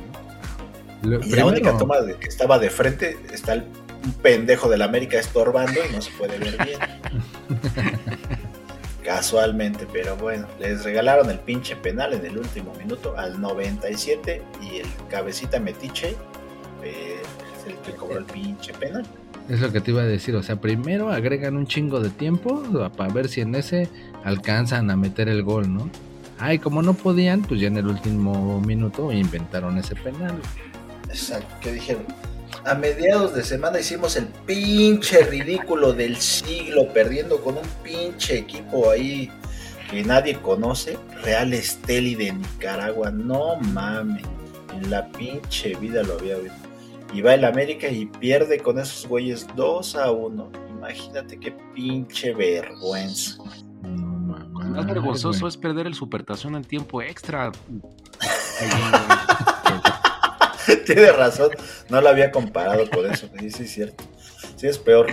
Lo- 1.01 1.19
Y 1.25 1.31
la 1.31 1.45
única 1.47 1.75
toma 1.77 1.99
de 2.01 2.15
que 2.17 2.27
estaba 2.27 2.59
de 2.59 2.69
frente 2.69 3.17
está 3.33 3.53
el, 3.53 3.65
un 4.03 4.13
pendejo 4.13 4.69
del 4.69 4.81
América 4.81 5.19
estorbando 5.19 5.79
y 5.87 5.93
no 5.93 6.01
se 6.01 6.11
puede 6.11 6.37
ver 6.37 6.57
bien. 6.63 6.79
Casualmente, 9.03 9.87
pero 9.91 10.15
bueno, 10.15 10.47
les 10.59 10.83
regalaron 10.83 11.29
el 11.29 11.39
pinche 11.39 11.75
penal 11.75 12.13
en 12.13 12.25
el 12.25 12.37
último 12.37 12.73
minuto 12.75 13.17
al 13.17 13.41
97 13.41 14.41
y 14.61 14.77
el 14.77 14.87
cabecita 15.09 15.59
metiche 15.59 16.15
eh, 16.83 17.21
es 17.57 17.67
el 17.67 17.75
que 17.77 17.93
cobró 17.93 18.19
el 18.19 18.25
pinche 18.25 18.73
penal. 18.73 19.05
Es 19.49 19.59
lo 19.59 19.71
que 19.71 19.81
te 19.81 19.91
iba 19.91 20.01
a 20.01 20.05
decir, 20.05 20.35
o 20.35 20.43
sea, 20.43 20.57
primero 20.57 21.11
agregan 21.11 21.57
un 21.57 21.65
chingo 21.65 21.99
de 21.99 22.09
tiempo 22.09 22.63
para 22.95 23.11
ver 23.11 23.27
si 23.27 23.41
en 23.41 23.55
ese 23.55 23.89
alcanzan 24.23 24.91
a 24.91 24.95
meter 24.95 25.27
el 25.29 25.43
gol, 25.43 25.73
¿no? 25.73 25.89
Ay, 26.37 26.59
como 26.59 26.81
no 26.81 26.93
podían, 26.93 27.41
pues 27.41 27.59
ya 27.59 27.67
en 27.67 27.77
el 27.77 27.87
último 27.87 28.61
minuto 28.61 29.11
inventaron 29.11 29.77
ese 29.77 29.95
penal. 29.95 30.39
Exacto, 31.09 31.53
que 31.59 31.73
dijeron. 31.73 32.05
A 32.63 32.75
mediados 32.75 33.33
de 33.33 33.43
semana 33.43 33.79
hicimos 33.79 34.15
el 34.15 34.27
pinche 34.45 35.23
ridículo 35.23 35.93
del 35.93 36.17
siglo, 36.17 36.87
perdiendo 36.93 37.41
con 37.41 37.57
un 37.57 37.67
pinche 37.83 38.37
equipo 38.37 38.91
ahí 38.91 39.31
que 39.89 40.03
nadie 40.03 40.39
conoce. 40.39 40.97
Real 41.23 41.53
Esteli 41.53 42.13
de 42.13 42.33
Nicaragua, 42.33 43.09
no 43.09 43.55
mames. 43.73 44.23
En 44.75 44.91
la 44.91 45.07
pinche 45.09 45.75
vida 45.75 46.03
lo 46.03 46.19
había 46.19 46.37
visto. 46.37 46.57
Y 47.13 47.21
va 47.21 47.33
el 47.33 47.45
América 47.45 47.89
y 47.89 48.05
pierde 48.05 48.59
con 48.59 48.77
esos 48.77 49.07
güeyes 49.07 49.47
2 49.55 49.95
a 49.95 50.11
1. 50.11 50.51
Imagínate 50.69 51.39
qué 51.39 51.51
pinche 51.73 52.33
vergüenza. 52.33 53.37
No 53.81 53.89
mames. 53.89 54.69
Lo 54.69 54.75
más 54.75 54.85
vergonzoso 54.85 55.47
es 55.47 55.57
perder 55.57 55.87
el 55.87 55.95
supertazón 55.95 56.55
en 56.55 56.63
tiempo 56.63 57.01
extra. 57.01 57.51
Tiene 60.85 61.11
razón, 61.11 61.51
no 61.89 62.01
lo 62.01 62.09
había 62.09 62.31
comparado 62.31 62.89
con 62.89 63.11
eso. 63.11 63.27
Sí, 63.39 63.51
sí, 63.51 63.63
es 63.63 63.71
cierto. 63.71 64.03
Sí, 64.55 64.67
es 64.67 64.77
peor 64.77 65.07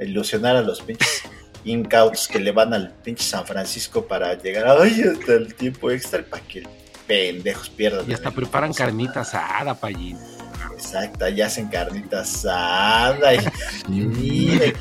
ilusionar 0.00 0.56
a 0.56 0.62
los 0.62 0.80
pinches 0.80 1.22
incautos 1.64 2.26
que 2.26 2.40
le 2.40 2.50
van 2.52 2.74
al 2.74 2.90
pinche 2.90 3.24
San 3.24 3.46
Francisco 3.46 4.06
para 4.06 4.34
llegar 4.34 4.66
ay, 4.80 5.02
hasta 5.02 5.34
el 5.34 5.54
tiempo 5.54 5.90
extra 5.90 6.24
para 6.24 6.42
que 6.44 6.66
pendejos 7.06 7.70
pierdan. 7.70 8.08
Y 8.10 8.14
hasta 8.14 8.30
preparan 8.30 8.72
carnita 8.72 9.20
asada, 9.20 9.74
payín. 9.74 10.18
Exacto, 10.72 11.28
ya 11.28 11.46
hacen 11.46 11.68
carnita 11.68 12.20
asada 12.20 13.34
y, 13.34 13.38
y, 13.88 14.72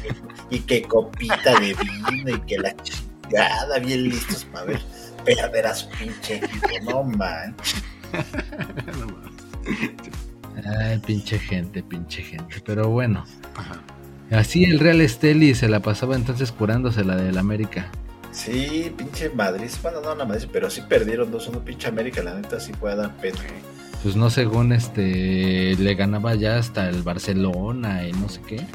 y 0.49 0.59
que 0.61 0.81
copita 0.83 1.59
de 1.59 1.75
vino 1.75 2.35
y 2.35 2.41
que 2.41 2.57
la 2.57 2.75
chingada, 2.77 3.77
bien 3.79 4.09
listos 4.09 4.45
para 4.45 4.65
ver 4.65 4.81
perder 5.23 5.67
a 5.67 5.75
su 5.75 5.87
pinche 5.89 6.37
equipo, 6.37 6.67
no 6.83 7.03
manches. 7.03 7.83
Ay, 10.65 10.99
pinche 10.99 11.39
gente, 11.39 11.83
pinche 11.83 12.21
gente. 12.21 12.61
Pero 12.65 12.89
bueno. 12.89 13.25
Así 14.31 14.63
el 14.63 14.79
Real 14.79 15.01
Esteli 15.01 15.55
se 15.55 15.67
la 15.67 15.81
pasaba 15.81 16.15
entonces 16.15 16.51
curándose 16.51 17.03
la 17.03 17.15
del 17.15 17.37
América. 17.37 17.91
Sí, 18.31 18.93
pinche 18.97 19.29
Madrid. 19.29 19.69
Bueno, 19.81 20.01
no 20.01 20.15
la 20.15 20.25
Madrid, 20.25 20.47
pero 20.51 20.69
sí 20.69 20.81
perdieron 20.87 21.31
2-1. 21.31 21.63
Pinche 21.63 21.87
América, 21.87 22.23
la 22.23 22.35
neta, 22.35 22.59
sí 22.59 22.71
puede 22.71 22.95
dar 22.95 23.15
pena. 23.17 23.39
Pues 24.03 24.15
no, 24.15 24.29
según 24.29 24.71
este, 24.71 25.75
le 25.75 25.95
ganaba 25.95 26.33
ya 26.35 26.57
hasta 26.57 26.89
el 26.89 27.03
Barcelona 27.03 28.07
y 28.07 28.13
no 28.13 28.29
sé 28.29 28.41
qué. 28.41 28.65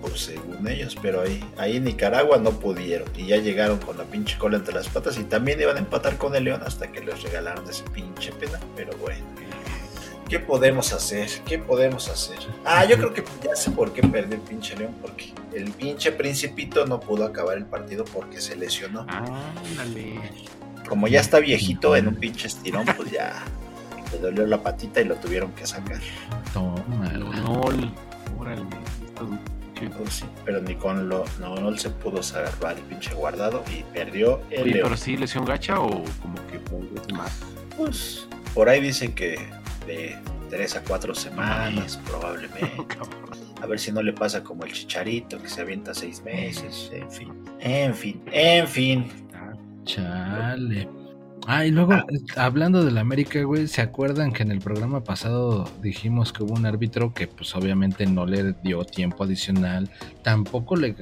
Pues 0.00 0.20
según 0.20 0.66
ellos, 0.66 0.96
pero 1.00 1.22
ahí, 1.22 1.44
ahí 1.58 1.76
en 1.76 1.84
Nicaragua 1.84 2.38
no 2.38 2.50
pudieron. 2.52 3.08
Y 3.16 3.26
ya 3.26 3.36
llegaron 3.36 3.78
con 3.78 3.98
la 3.98 4.04
pinche 4.04 4.38
cola 4.38 4.56
entre 4.56 4.74
las 4.74 4.88
patas. 4.88 5.18
Y 5.18 5.24
también 5.24 5.60
iban 5.60 5.76
a 5.76 5.80
empatar 5.80 6.16
con 6.16 6.34
el 6.34 6.44
León 6.44 6.62
hasta 6.64 6.90
que 6.90 7.00
les 7.00 7.22
regalaron 7.22 7.68
ese 7.68 7.84
pinche 7.90 8.32
pena. 8.32 8.58
Pero 8.74 8.96
bueno. 8.98 9.22
¿Qué 10.28 10.38
podemos 10.40 10.92
hacer? 10.92 11.28
¿Qué 11.46 11.58
podemos 11.58 12.08
hacer? 12.08 12.38
Ah, 12.64 12.84
yo 12.84 12.96
creo 12.96 13.12
que 13.12 13.22
ya 13.44 13.54
sé 13.54 13.70
por 13.70 13.92
qué 13.92 14.02
perdió 14.02 14.36
el 14.36 14.40
pinche 14.42 14.74
León, 14.76 14.94
porque 15.00 15.32
el 15.54 15.70
pinche 15.72 16.12
Principito 16.12 16.86
no 16.86 16.98
pudo 17.00 17.24
acabar 17.24 17.56
el 17.58 17.66
partido 17.66 18.04
porque 18.04 18.40
se 18.40 18.56
lesionó. 18.56 19.06
Ándale. 19.08 20.20
Como 20.88 21.08
ya 21.08 21.20
está 21.20 21.38
viejito 21.40 21.94
en 21.96 22.08
un 22.08 22.16
pinche 22.16 22.46
estirón, 22.46 22.86
pues 22.96 23.10
ya 23.10 23.42
le 24.12 24.18
dolió 24.18 24.46
la 24.46 24.62
patita 24.62 25.00
y 25.00 25.04
lo 25.04 25.16
tuvieron 25.16 25.52
que 25.52 25.66
sacar. 25.66 26.00
Toma. 26.52 27.12
Lonol. 27.12 27.90
Órale. 28.38 28.62
Pues 29.98 30.14
sí, 30.14 30.24
pero 30.44 30.62
ni 30.62 30.76
con 30.76 31.08
lo 31.08 31.24
no, 31.38 31.76
se 31.76 31.90
pudo 31.90 32.22
salvar 32.22 32.76
el 32.78 32.82
pinche 32.84 33.12
guardado 33.12 33.62
y 33.70 33.82
perdió 33.92 34.40
el 34.50 34.62
Oye, 34.62 34.72
León. 34.72 34.80
pero 34.84 34.96
sí 34.96 35.16
lesión 35.16 35.44
gacha 35.44 35.78
o 35.80 36.02
como 36.22 36.34
que 36.50 36.58
fue 36.60 37.14
más. 37.14 37.40
Pues 37.76 38.26
por 38.54 38.68
ahí 38.68 38.80
dicen 38.80 39.14
que 39.14 39.36
de 39.86 40.16
3 40.50 40.76
a 40.76 40.82
4 40.82 41.14
semanas 41.14 41.98
probablemente. 42.06 42.72
A 43.62 43.66
ver 43.66 43.78
si 43.78 43.92
no 43.92 44.02
le 44.02 44.12
pasa 44.12 44.44
como 44.44 44.64
el 44.64 44.72
chicharito 44.72 45.40
que 45.40 45.48
se 45.48 45.62
avienta 45.62 45.94
6 45.94 46.22
meses. 46.22 46.90
En 46.92 47.10
fin, 47.10 47.32
en 47.60 47.94
fin, 47.94 48.22
en 48.30 48.68
fin. 48.68 49.06
Chale. 49.84 50.88
Ah, 51.46 51.66
y 51.66 51.70
luego, 51.70 51.92
hablando 52.36 52.84
del 52.84 52.96
América, 52.96 53.42
güey, 53.42 53.68
¿se 53.68 53.82
acuerdan 53.82 54.32
que 54.32 54.42
en 54.42 54.50
el 54.50 54.60
programa 54.60 55.04
pasado 55.04 55.70
dijimos 55.82 56.32
que 56.32 56.42
hubo 56.42 56.54
un 56.54 56.64
árbitro 56.64 57.12
que 57.12 57.26
pues 57.26 57.54
obviamente 57.54 58.06
no 58.06 58.24
le 58.24 58.54
dio 58.62 58.82
tiempo 58.84 59.24
adicional, 59.24 59.90
tampoco 60.22 60.74
le 60.76 60.94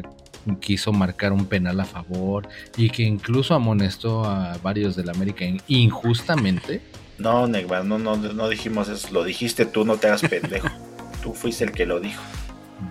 quiso 0.61 0.93
marcar 0.93 1.33
un 1.33 1.47
penal 1.47 1.79
a 1.79 1.85
favor 1.85 2.49
y 2.77 2.91
que 2.91 3.05
incluso 3.05 3.55
amonestó 3.55 4.25
a 4.25 4.59
varios 4.59 4.97
del 4.97 5.11
América 5.11 5.45
injustamente? 5.69 6.81
No, 7.23 7.47
Negma, 7.47 7.83
no, 7.83 7.99
no, 7.99 8.17
no 8.17 8.49
dijimos 8.49 8.89
eso, 8.89 9.09
lo 9.13 9.23
dijiste 9.25 9.65
tú, 9.65 9.85
no 9.85 9.97
te 9.97 10.09
hagas 10.09 10.23
pendejo. 10.23 10.69
tú 11.23 11.33
fuiste 11.35 11.65
el 11.65 11.73
que 11.73 11.87
lo 11.87 12.01
dijo. 12.01 12.21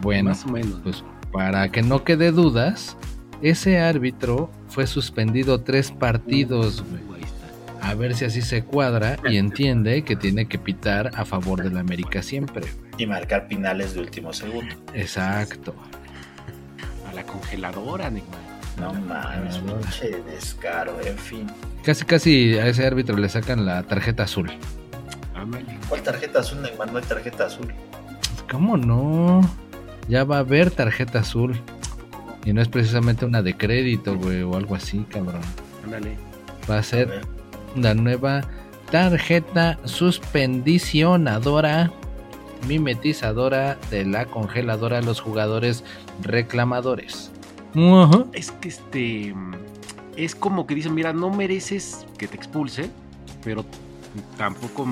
Bueno, 0.01 0.29
Más 0.29 0.45
o 0.45 0.49
menos. 0.49 0.79
pues 0.83 1.03
para 1.31 1.69
que 1.69 1.81
no 1.81 2.03
quede 2.03 2.31
dudas, 2.31 2.95
ese 3.41 3.79
árbitro 3.79 4.49
fue 4.69 4.87
suspendido 4.87 5.61
tres 5.61 5.91
partidos, 5.91 6.83
güey. 7.07 7.21
Está. 7.23 7.89
A 7.89 7.93
ver 7.95 8.13
si 8.15 8.25
así 8.25 8.41
se 8.41 8.63
cuadra 8.63 9.17
y 9.29 9.37
entiende 9.37 10.03
que 10.03 10.15
tiene 10.15 10.47
que 10.47 10.57
pitar 10.57 11.11
a 11.15 11.25
favor 11.25 11.61
del 11.63 11.77
América 11.77 12.21
siempre, 12.21 12.61
güey. 12.61 12.91
Y 12.97 13.05
marcar 13.07 13.47
finales 13.49 13.93
de 13.95 14.01
último 14.01 14.31
segundo. 14.33 14.73
Exacto. 14.93 15.73
A 17.09 17.13
la 17.13 17.23
congeladora, 17.25 18.09
Neymar. 18.09 18.50
No 18.77 18.93
mames, 18.93 19.59
pinche 19.59 20.21
descaro, 20.23 20.99
en 21.01 21.17
fin. 21.17 21.47
Casi 21.83 22.05
casi 22.05 22.57
a 22.57 22.67
ese 22.67 22.85
árbitro 22.85 23.17
le 23.17 23.29
sacan 23.29 23.65
la 23.65 23.83
tarjeta 23.83 24.23
azul. 24.23 24.51
¿Cuál 25.89 26.03
tarjeta 26.03 26.39
azul, 26.39 26.61
Neymar? 26.61 26.91
No 26.91 26.99
hay 26.99 27.03
tarjeta 27.03 27.45
azul. 27.45 27.73
¿Cómo 28.49 28.77
no? 28.77 29.41
Ya 30.07 30.23
va 30.23 30.37
a 30.37 30.39
haber 30.39 30.71
tarjeta 30.71 31.19
azul. 31.19 31.59
Y 32.45 32.53
no 32.53 32.61
es 32.61 32.67
precisamente 32.67 33.25
una 33.25 33.41
de 33.41 33.57
crédito, 33.57 34.15
güey, 34.15 34.43
o 34.43 34.55
algo 34.55 34.75
así, 34.75 35.05
cabrón. 35.09 35.41
Ándale. 35.83 36.17
Va 36.69 36.79
a 36.79 36.83
ser 36.83 37.21
la 37.75 37.93
nueva 37.93 38.41
tarjeta 38.91 39.79
suspendicionadora, 39.85 41.91
mimetizadora 42.67 43.77
de 43.89 44.05
la 44.05 44.25
congeladora 44.25 44.99
a 44.99 45.01
los 45.01 45.21
jugadores 45.21 45.83
reclamadores. 46.21 47.31
Es 48.33 48.51
que 48.51 48.69
este. 48.69 49.35
Es 50.17 50.35
como 50.35 50.67
que 50.67 50.75
dicen, 50.75 50.93
mira, 50.93 51.13
no 51.13 51.29
mereces 51.29 52.05
que 52.17 52.27
te 52.27 52.35
expulse, 52.35 52.89
pero 53.43 53.65
tampoco. 54.37 54.85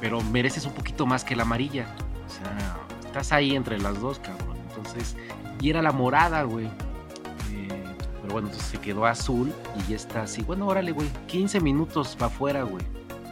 Pero 0.00 0.20
mereces 0.22 0.64
un 0.64 0.72
poquito 0.72 1.06
más 1.06 1.24
que 1.24 1.36
la 1.36 1.42
amarilla. 1.42 1.94
O 2.26 2.30
sea, 2.30 2.76
estás 3.04 3.32
ahí 3.32 3.54
entre 3.54 3.78
las 3.78 4.00
dos, 4.00 4.18
cabrón. 4.18 4.56
Entonces. 4.68 5.16
Y 5.60 5.70
era 5.70 5.82
la 5.82 5.92
morada, 5.92 6.44
güey. 6.44 6.66
Eh, 6.66 7.84
pero 8.22 8.32
bueno, 8.32 8.48
entonces 8.48 8.70
se 8.70 8.78
quedó 8.78 9.06
azul 9.06 9.52
y 9.76 9.90
ya 9.90 9.96
está 9.96 10.22
así. 10.22 10.42
Bueno, 10.42 10.66
órale, 10.66 10.92
güey. 10.92 11.08
15 11.26 11.60
minutos 11.60 12.16
va 12.20 12.26
afuera, 12.26 12.62
güey. 12.62 12.84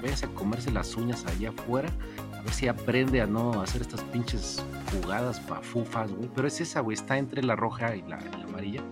Váyase 0.02 0.26
a 0.26 0.28
comerse 0.30 0.70
las 0.72 0.96
uñas 0.96 1.24
allá 1.26 1.50
afuera. 1.50 1.88
Ver 2.46 2.54
si 2.54 2.68
aprende 2.68 3.20
a 3.20 3.26
no 3.26 3.60
hacer 3.60 3.82
estas 3.82 4.02
pinches 4.02 4.64
jugadas 4.92 5.40
pafufas, 5.40 6.12
güey. 6.12 6.30
Pero 6.32 6.46
es 6.46 6.60
esa, 6.60 6.78
güey. 6.78 6.94
Está 6.94 7.18
entre 7.18 7.42
la 7.42 7.56
roja 7.56 7.96
y 7.96 8.02
la, 8.02 8.20
y 8.20 8.38
la 8.38 8.44
amarilla. 8.44 8.82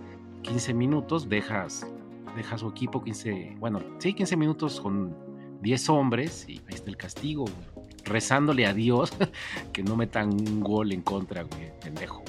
15 0.41 0.73
minutos, 0.73 1.29
dejas, 1.29 1.87
dejas 2.35 2.59
su 2.59 2.67
equipo 2.67 3.01
15, 3.01 3.55
bueno, 3.59 3.81
sí, 3.99 4.13
15 4.13 4.35
minutos 4.35 4.81
con 4.81 5.15
10 5.61 5.89
hombres 5.89 6.45
y 6.49 6.57
ahí 6.67 6.75
está 6.75 6.89
el 6.89 6.97
castigo, 6.97 7.43
güey. 7.43 7.85
Rezándole 8.03 8.65
a 8.67 8.73
Dios 8.73 9.13
que 9.73 9.83
no 9.83 9.95
metan 9.95 10.33
un 10.33 10.59
gol 10.59 10.91
en 10.91 11.01
contra, 11.01 11.43
güey, 11.43 11.71
pendejo. 11.79 12.23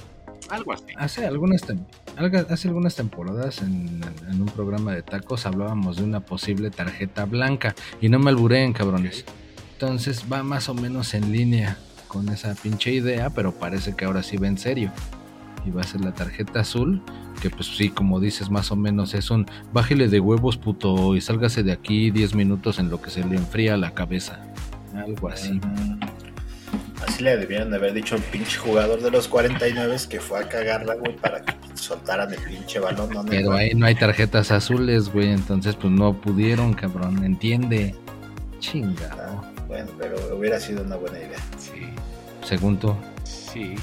Algo 0.48 0.72
así. 0.72 0.84
Hace 0.96 1.26
algunas, 1.26 1.64
hace 2.48 2.68
algunas 2.68 2.94
temporadas 2.94 3.62
en, 3.62 4.00
en 4.30 4.40
un 4.40 4.46
programa 4.46 4.94
de 4.94 5.02
tacos 5.02 5.44
hablábamos 5.44 5.96
de 5.96 6.04
una 6.04 6.20
posible 6.20 6.70
tarjeta 6.70 7.24
blanca 7.24 7.74
y 8.00 8.08
no 8.08 8.20
me 8.20 8.30
albureen, 8.30 8.72
cabrones. 8.72 9.24
Entonces 9.78 10.24
va 10.32 10.42
más 10.42 10.70
o 10.70 10.74
menos 10.74 11.12
en 11.12 11.32
línea 11.32 11.76
con 12.08 12.30
esa 12.30 12.54
pinche 12.54 12.92
idea, 12.92 13.28
pero 13.28 13.52
parece 13.52 13.94
que 13.94 14.06
ahora 14.06 14.22
sí 14.22 14.38
va 14.38 14.46
en 14.46 14.56
serio. 14.56 14.90
Y 15.66 15.70
va 15.70 15.82
a 15.82 15.84
ser 15.84 16.00
la 16.00 16.14
tarjeta 16.14 16.60
azul, 16.60 17.02
que 17.42 17.50
pues 17.50 17.66
sí, 17.76 17.90
como 17.90 18.18
dices, 18.18 18.48
más 18.48 18.70
o 18.72 18.76
menos 18.76 19.12
es 19.12 19.30
un 19.30 19.44
bájele 19.74 20.08
de 20.08 20.18
huevos 20.20 20.56
puto 20.56 21.14
y 21.14 21.20
sálgase 21.20 21.62
de 21.62 21.72
aquí 21.72 22.10
10 22.10 22.34
minutos 22.34 22.78
en 22.78 22.88
lo 22.88 23.02
que 23.02 23.10
se 23.10 23.22
le 23.22 23.36
enfría 23.36 23.76
la 23.76 23.92
cabeza. 23.92 24.40
Algo 24.94 25.28
así. 25.28 25.52
Mm, 25.52 26.00
Así 27.06 27.22
le 27.22 27.36
debieron 27.36 27.70
de 27.70 27.76
haber 27.76 27.92
dicho 27.92 28.14
al 28.14 28.22
pinche 28.22 28.56
jugador 28.58 29.02
de 29.02 29.10
los 29.10 29.28
49 29.28 29.96
que 30.08 30.20
fue 30.20 30.40
a 30.40 30.48
cagarla, 30.48 30.94
güey, 30.94 31.14
para 31.16 31.42
que 31.42 31.54
soltaran 31.74 32.32
el 32.32 32.40
pinche 32.40 32.78
balón. 32.78 33.10
No, 33.12 33.24
Pero 33.26 33.52
ahí 33.52 33.74
no 33.74 33.84
hay 33.84 33.94
tarjetas 33.94 34.50
azules, 34.50 35.12
güey, 35.12 35.28
entonces 35.28 35.76
pues 35.76 35.92
no 35.92 36.14
pudieron, 36.14 36.72
cabrón, 36.72 37.22
entiende. 37.24 37.94
Chingado. 38.58 39.35
Bueno, 39.76 39.90
pero 39.98 40.36
hubiera 40.36 40.58
sido 40.58 40.82
una 40.82 40.96
buena 40.96 41.18
idea. 41.18 41.38
Sí, 41.58 41.82
Según 42.42 42.78
tú. 42.78 42.94
sí. 43.24 43.74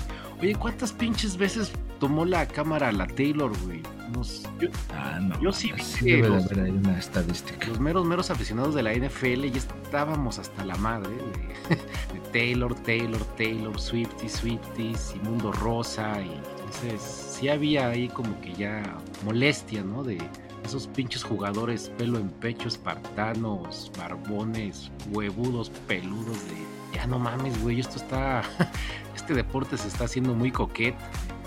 Oye, 0.41 0.55
¿cuántas 0.55 0.91
pinches 0.91 1.37
veces 1.37 1.71
tomó 1.99 2.25
la 2.25 2.47
cámara 2.47 2.91
la 2.91 3.05
Taylor, 3.07 3.51
güey? 3.63 3.81
Nos- 4.11 4.43
yo- 4.59 4.69
Ah, 4.93 5.19
no. 5.21 5.39
Yo 5.39 5.53
sí 5.53 5.71
vi 5.71 5.83
que 6.05 6.17
los- 6.17 6.45
haber 6.45 6.65
ahí 6.65 6.71
una 6.71 6.97
estadística. 6.97 7.67
los 7.67 7.79
meros, 7.79 8.05
meros 8.05 8.29
aficionados 8.31 8.73
de 8.75 8.81
la 8.83 8.91
NFL 8.93 9.49
ya 9.51 9.59
estábamos 9.59 10.39
hasta 10.39 10.65
la 10.65 10.75
madre 10.77 11.11
de, 11.11 11.75
de 12.13 12.19
Taylor, 12.33 12.73
Taylor, 12.75 13.23
Taylor, 13.37 13.79
Swifty, 13.79 14.27
Swifties 14.27 15.13
y 15.15 15.19
Mundo 15.19 15.51
Rosa. 15.51 16.19
Y 16.21 16.33
entonces 16.33 17.01
sí 17.39 17.49
había 17.49 17.89
ahí 17.89 18.09
como 18.09 18.39
que 18.41 18.53
ya 18.53 18.81
molestia, 19.23 19.83
¿no? 19.83 20.03
De 20.03 20.17
esos 20.63 20.87
pinches 20.87 21.23
jugadores 21.23 21.91
pelo 21.97 22.19
en 22.19 22.29
pecho, 22.29 22.67
espartanos, 22.67 23.91
barbones, 23.97 24.91
huevudos, 25.11 25.69
peludos 25.87 26.37
de... 26.47 26.95
Ya 26.95 27.07
no 27.07 27.19
mames, 27.19 27.61
güey, 27.61 27.79
esto 27.79 27.97
está... 27.97 28.43
Este 29.15 29.35
deporte 29.35 29.77
se 29.77 29.87
está 29.87 30.05
haciendo 30.05 30.33
muy 30.33 30.51
coquet. 30.51 30.95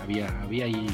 Había, 0.01 0.27
había 0.41 0.65
ahí... 0.65 0.87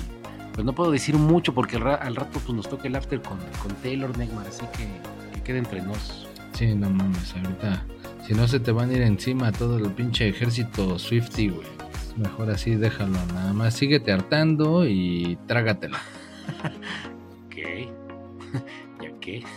Pues 0.53 0.65
no 0.65 0.74
puedo 0.74 0.91
decir 0.91 1.15
mucho 1.15 1.53
porque 1.53 1.78
al, 1.78 1.88
al 1.88 2.15
rato 2.15 2.39
pues, 2.39 2.53
nos 2.53 2.67
toca 2.67 2.88
el 2.88 2.95
after 2.95 3.21
con, 3.21 3.38
con 3.61 3.74
Taylor 3.82 4.15
Neymar, 4.17 4.47
así 4.47 4.65
que, 4.78 4.88
que 5.34 5.43
quede 5.43 5.59
entre 5.59 5.82
nos. 5.82 6.28
Sí, 6.53 6.76
no 6.76 6.89
mames, 6.89 7.34
ahorita 7.36 7.86
Si 8.28 8.34
no 8.34 8.47
se 8.47 8.59
te 8.59 8.71
van 8.71 8.89
a 8.89 8.93
ir 8.93 9.01
encima 9.01 9.51
todo 9.51 9.78
el 9.78 9.91
pinche 9.91 10.28
ejército 10.28 10.99
Swifty, 10.99 11.49
güey. 11.49 11.67
Mejor 12.17 12.51
así 12.51 12.76
déjalo, 12.76 13.17
nada 13.34 13.53
más 13.53 13.74
síguete 13.74 14.11
hartando 14.11 14.86
y 14.86 15.38
trágatela. 15.47 15.99
Ok. 17.53 18.03
¿Ya 19.01 19.12
qué? 19.20 19.43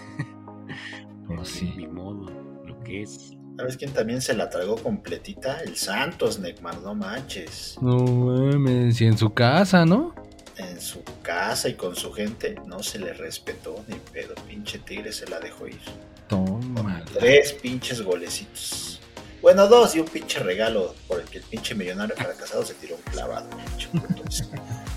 Pues 1.27 1.49
sí. 1.49 1.73
Ni 1.77 1.89
modo, 1.89 2.31
lo 2.65 2.81
que 2.85 3.03
es. 3.03 3.33
¿Sabes 3.57 3.77
quién 3.77 3.93
también 3.93 4.21
se 4.21 4.35
la 4.35 4.49
tragó 4.49 4.77
completita? 4.77 5.61
El 5.61 5.77
Santos, 5.77 6.39
Neymar, 6.39 6.81
no 6.83 6.95
manches. 6.95 7.77
No 7.81 7.97
mames, 7.99 9.01
y 9.01 9.07
en 9.07 9.19
su 9.19 9.31
casa, 9.33 9.85
¿no? 9.85 10.15
En 10.57 10.81
su 10.81 11.03
casa 11.23 11.69
y 11.69 11.75
con 11.75 11.97
su 11.97 12.13
gente 12.13 12.55
no 12.67 12.83
se 12.83 12.99
le 13.01 13.13
respetó 13.13 13.83
ni 13.89 13.97
pedo. 13.97 14.35
Pinche 14.47 14.79
Tigre 14.79 15.13
se 15.13 15.27
la 15.29 15.41
dejó 15.41 15.67
ir. 15.67 15.81
Toma. 16.29 17.05
Tres 17.19 17.55
pinches 17.55 18.03
golecitos. 18.03 19.01
Bueno, 19.43 19.67
dos 19.69 19.95
y 19.97 20.01
un 20.01 20.07
pinche 20.07 20.39
regalo 20.41 20.95
por 21.09 21.21
el 21.21 21.27
que 21.27 21.39
el 21.39 21.45
pinche 21.45 21.75
millonario 21.75 22.15
fracasado 22.17 22.65
se 22.65 22.75
tiró 22.75 22.97
un 22.97 23.03
clavado. 23.13 23.49
pinche 23.51 23.89
puto. 23.89 24.23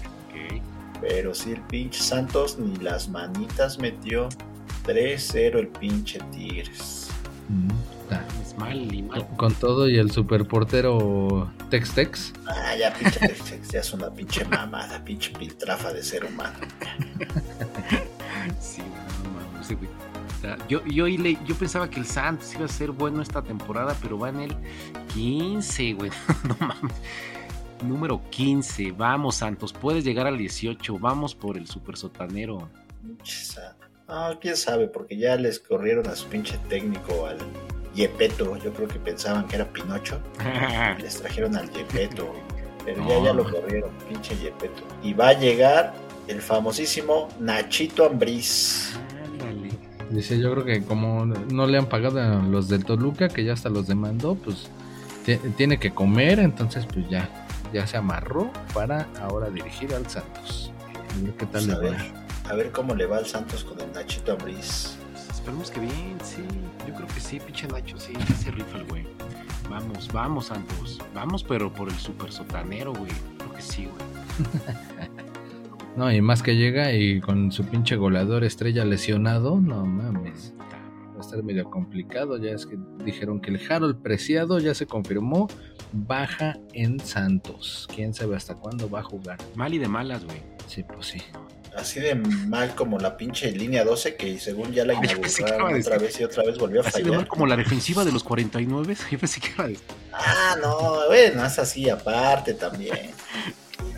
Pero 1.02 1.34
sí, 1.34 1.52
el 1.54 1.62
pinche 1.62 2.02
Santos 2.02 2.58
ni 2.60 2.76
las 2.78 3.08
manitas 3.10 3.78
metió. 3.80 4.30
3-0 4.86 5.58
el 5.60 5.68
pinche 5.68 6.20
Tigres. 6.32 7.10
Mm. 7.48 7.70
Es 8.42 8.58
mal 8.58 8.94
y 8.94 9.04
mal. 9.04 9.26
Con- 9.28 9.36
Con 9.38 9.54
todo 9.56 9.88
y 9.88 9.98
el 9.98 10.10
superportero 10.12 11.52
Tex 11.70 11.92
Tex. 11.94 12.34
Ah, 12.48 12.76
ya 12.76 12.92
pinche 12.94 13.20
Texas, 13.20 13.68
ya 13.72 13.80
es 13.82 13.94
una 13.94 14.10
pinche 14.10 14.44
mamada, 14.46 15.04
pinche 15.06 15.32
piltrafa 15.38 15.94
de 15.94 16.02
ser 16.04 16.26
humano. 16.26 16.58
Sí, 18.60 18.82
no 19.54 19.62
ese 19.62 19.76
güey. 19.76 19.90
O 19.90 20.42
sea, 20.42 20.58
Yo, 20.68 20.84
yo, 20.86 21.04
oí 21.06 21.18
le- 21.18 21.38
yo 21.46 21.54
pensaba 21.56 21.90
que 21.90 22.00
el 22.00 22.06
Santos 22.06 22.54
iba 22.56 22.66
a 22.66 22.70
ser 22.70 22.92
bueno 22.92 23.22
esta 23.22 23.42
temporada, 23.44 23.96
pero 24.02 24.18
va 24.18 24.30
en 24.30 24.40
el 24.40 24.56
15, 25.14 25.94
güey. 25.94 26.12
No 26.48 26.56
mames. 26.60 26.94
Número 27.84 28.22
15. 28.30 28.92
Vamos, 28.92 29.36
Santos. 29.36 29.74
Puedes 29.74 30.04
llegar 30.04 30.28
al 30.28 30.38
18. 30.38 30.98
Vamos 31.00 31.34
por 31.36 31.58
el 31.58 31.68
super 31.68 31.96
sotanero. 31.98 32.70
Ah, 34.08 34.34
quién 34.42 34.58
sabe, 34.58 34.88
porque 34.88 35.18
ya 35.18 35.36
les 35.36 35.60
corrieron 35.60 36.08
a 36.08 36.16
su 36.16 36.28
pinche 36.28 36.58
técnico, 36.68 37.28
al 37.28 37.38
Yepeto. 37.94 38.58
Yo 38.58 38.74
creo 38.74 38.88
que 38.88 39.00
pensaban 39.00 39.48
que 39.48 39.56
era 39.56 39.66
Pinocho. 39.66 40.20
y 40.98 41.02
les 41.02 41.22
trajeron 41.22 41.56
al 41.56 41.70
Yepeto. 41.72 42.34
Pero 42.86 42.98
ya, 43.08 43.16
No, 43.20 43.26
ya 43.26 43.34
lo 43.34 43.44
corrieron, 43.44 43.92
pinche 44.08 44.36
Yepeto. 44.38 44.82
Y 45.04 45.14
va 45.14 45.30
a 45.30 45.34
llegar 45.34 45.94
el 46.28 46.42
famosísimo 46.42 47.30
Nachito 47.40 48.06
Ambriz. 48.06 48.94
Ándale. 49.32 49.70
Dice, 50.10 50.40
yo 50.40 50.52
creo 50.54 50.66
que 50.66 50.84
como 50.84 51.26
no 51.26 51.68
le 51.68 51.78
han 51.78 51.86
pagado 51.86 52.20
a 52.20 52.42
los 52.42 52.68
del 52.68 52.84
Toluca, 52.84 53.28
que 53.30 53.44
ya 53.44 53.54
hasta 53.54 53.70
los 53.70 53.86
demandó, 53.86 54.34
pues 54.36 54.70
ti- 55.24 55.38
tiene 55.56 55.78
que 55.78 55.92
comer, 55.92 56.40
entonces 56.40 56.86
pues 56.92 57.08
ya, 57.10 57.48
ya 57.74 57.86
se 57.88 57.98
amarró 57.98 58.52
para 58.74 59.08
ahora 59.22 59.50
dirigir 59.50 59.94
al 59.94 60.08
Santos. 60.10 60.72
A 61.18 61.24
ver 61.24 61.34
qué 61.36 61.46
tal 61.46 61.52
Pues 61.52 61.68
le 61.68 61.74
a, 61.74 61.76
va. 61.78 61.82
ver, 61.82 61.98
a 62.50 62.54
ver 62.56 62.72
cómo 62.72 62.96
le 62.96 63.06
va 63.06 63.18
al 63.18 63.26
Santos 63.26 63.64
con 63.64 63.80
el 63.82 63.92
Nachito 63.92 64.34
Ambriz. 64.34 64.98
Pues 65.12 65.30
esperemos 65.32 65.72
que 65.72 65.80
bien, 65.80 66.18
sí. 66.24 66.44
Yo 66.88 66.94
creo 66.94 67.08
que 67.08 67.20
sí, 67.20 67.40
pinche 67.40 67.68
Nacho, 67.68 67.98
sí. 68.00 68.14
ya 68.14 68.36
se 68.36 68.52
rifa 68.52 68.78
el 68.78 68.86
güey. 68.86 69.08
Vamos, 69.70 70.12
vamos, 70.12 70.48
Santos. 70.48 71.00
Vamos, 71.14 71.44
pero 71.44 71.72
por 71.72 71.90
el 71.90 71.96
super 71.96 72.32
sotanero, 72.32 72.94
güey. 72.94 73.12
Creo 73.38 73.54
que 73.54 73.62
sí, 73.62 73.86
güey. 73.86 74.50
No, 75.96 76.10
y 76.14 76.22
más 76.22 76.42
que 76.44 76.56
llega 76.56 76.94
y 76.94 77.20
con 77.20 77.52
su 77.52 77.66
pinche 77.66 77.98
goleador 77.98 78.46
estrella 78.46 78.86
lesionado, 78.86 79.60
no 79.60 79.86
mames. 79.86 80.54
Va 81.14 81.18
a 81.18 81.20
estar 81.20 81.44
medio 81.44 81.70
complicado, 81.70 82.38
ya 82.38 82.52
es 82.52 82.66
que 82.66 82.78
dijeron 83.04 83.42
que 83.42 83.52
el 83.52 83.60
Harold 83.70 84.02
Preciado 84.02 84.60
ya 84.60 84.74
se 84.74 84.86
confirmó, 84.86 85.48
baja 85.92 86.58
en 86.74 87.00
Santos. 87.00 87.88
Quién 87.94 88.14
sabe 88.14 88.36
hasta 88.36 88.56
cuándo 88.56 88.90
va 88.90 89.00
a 89.00 89.04
jugar. 89.04 89.38
Mal 89.56 89.74
y 89.74 89.78
de 89.78 89.88
malas, 89.88 90.24
güey. 90.26 90.42
Sí, 90.68 90.84
pues 90.84 91.08
sí. 91.08 91.22
Así 91.76 92.00
de 92.00 92.16
mal 92.16 92.74
como 92.76 92.98
la 92.98 93.16
pinche 93.16 93.52
línea 93.52 93.84
12 93.84 94.16
que 94.16 94.40
según 94.40 94.72
ya 94.74 94.86
la 94.86 94.96
inauguraron 94.96 95.76
otra 95.80 95.98
decir- 95.98 96.00
vez 96.02 96.20
y 96.20 96.24
otra 96.24 96.44
vez 96.44 96.58
volvió 96.58 96.82
a 96.82 96.88
Así 96.88 96.98
de 96.98 97.04
fallar. 97.04 97.18
mal 97.20 97.28
como 97.28 97.46
la 97.46 97.56
defensiva 97.56 98.04
de 98.04 98.12
los 98.12 98.24
49. 98.24 98.96
Yo 99.12 99.20
pensé 99.20 99.40
que 99.40 99.50
iba 99.50 99.64
a 99.66 99.68
decir. 99.68 99.84
Ah, 100.12 100.58
no, 100.62 101.08
bueno, 101.08 101.46
es 101.46 101.60
así 101.60 101.88
aparte 101.90 102.56
también. 102.56 103.12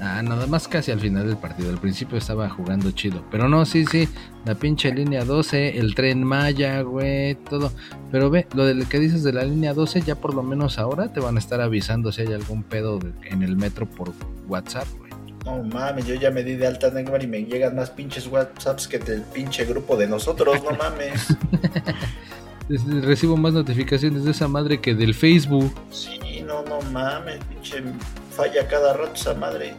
Ah, 0.03 0.23
nada 0.23 0.47
más 0.47 0.67
casi 0.67 0.91
al 0.91 0.99
final 0.99 1.27
del 1.27 1.37
partido. 1.37 1.69
Al 1.69 1.77
principio 1.77 2.17
estaba 2.17 2.49
jugando 2.49 2.89
chido. 2.89 3.23
Pero 3.29 3.47
no, 3.47 3.65
sí, 3.65 3.85
sí. 3.85 4.09
La 4.45 4.55
pinche 4.55 4.91
línea 4.91 5.23
12, 5.23 5.77
el 5.77 5.93
tren 5.93 6.23
Maya, 6.23 6.81
güey, 6.81 7.35
todo. 7.35 7.71
Pero 8.11 8.31
ve, 8.31 8.47
lo 8.55 8.65
del 8.65 8.87
que 8.87 8.99
dices 8.99 9.23
de 9.23 9.31
la 9.31 9.43
línea 9.43 9.75
12, 9.75 10.01
ya 10.01 10.15
por 10.15 10.33
lo 10.33 10.41
menos 10.41 10.79
ahora 10.79 11.13
te 11.13 11.19
van 11.19 11.35
a 11.35 11.39
estar 11.39 11.61
avisando 11.61 12.11
si 12.11 12.21
hay 12.23 12.33
algún 12.33 12.63
pedo 12.63 12.99
en 13.29 13.43
el 13.43 13.55
metro 13.55 13.85
por 13.87 14.11
WhatsApp, 14.47 14.87
güey. 14.97 15.11
No 15.45 15.63
mames, 15.63 16.05
yo 16.07 16.15
ya 16.15 16.31
me 16.31 16.43
di 16.43 16.55
de 16.55 16.65
alta 16.67 16.89
Neymar 16.89 17.21
y 17.23 17.27
me 17.27 17.43
llegan 17.45 17.75
más 17.75 17.91
pinches 17.91 18.25
WhatsApps 18.27 18.87
que 18.87 18.97
del 18.97 19.21
pinche 19.21 19.65
grupo 19.65 19.97
de 19.97 20.07
nosotros, 20.07 20.63
no 20.63 20.75
mames. 20.77 21.27
Es- 22.69 22.85
Recibo 23.03 23.35
más 23.37 23.53
notificaciones 23.53 24.23
de 24.23 24.31
esa 24.31 24.47
madre 24.47 24.79
que 24.79 24.93
del 24.95 25.13
Facebook. 25.13 25.73
Sí, 25.91 26.19
no, 26.45 26.63
no 26.63 26.79
mames, 26.91 27.39
pinche 27.45 27.83
falla 28.31 28.67
cada 28.67 28.93
rato 28.93 29.13
esa 29.15 29.33
madre. 29.33 29.73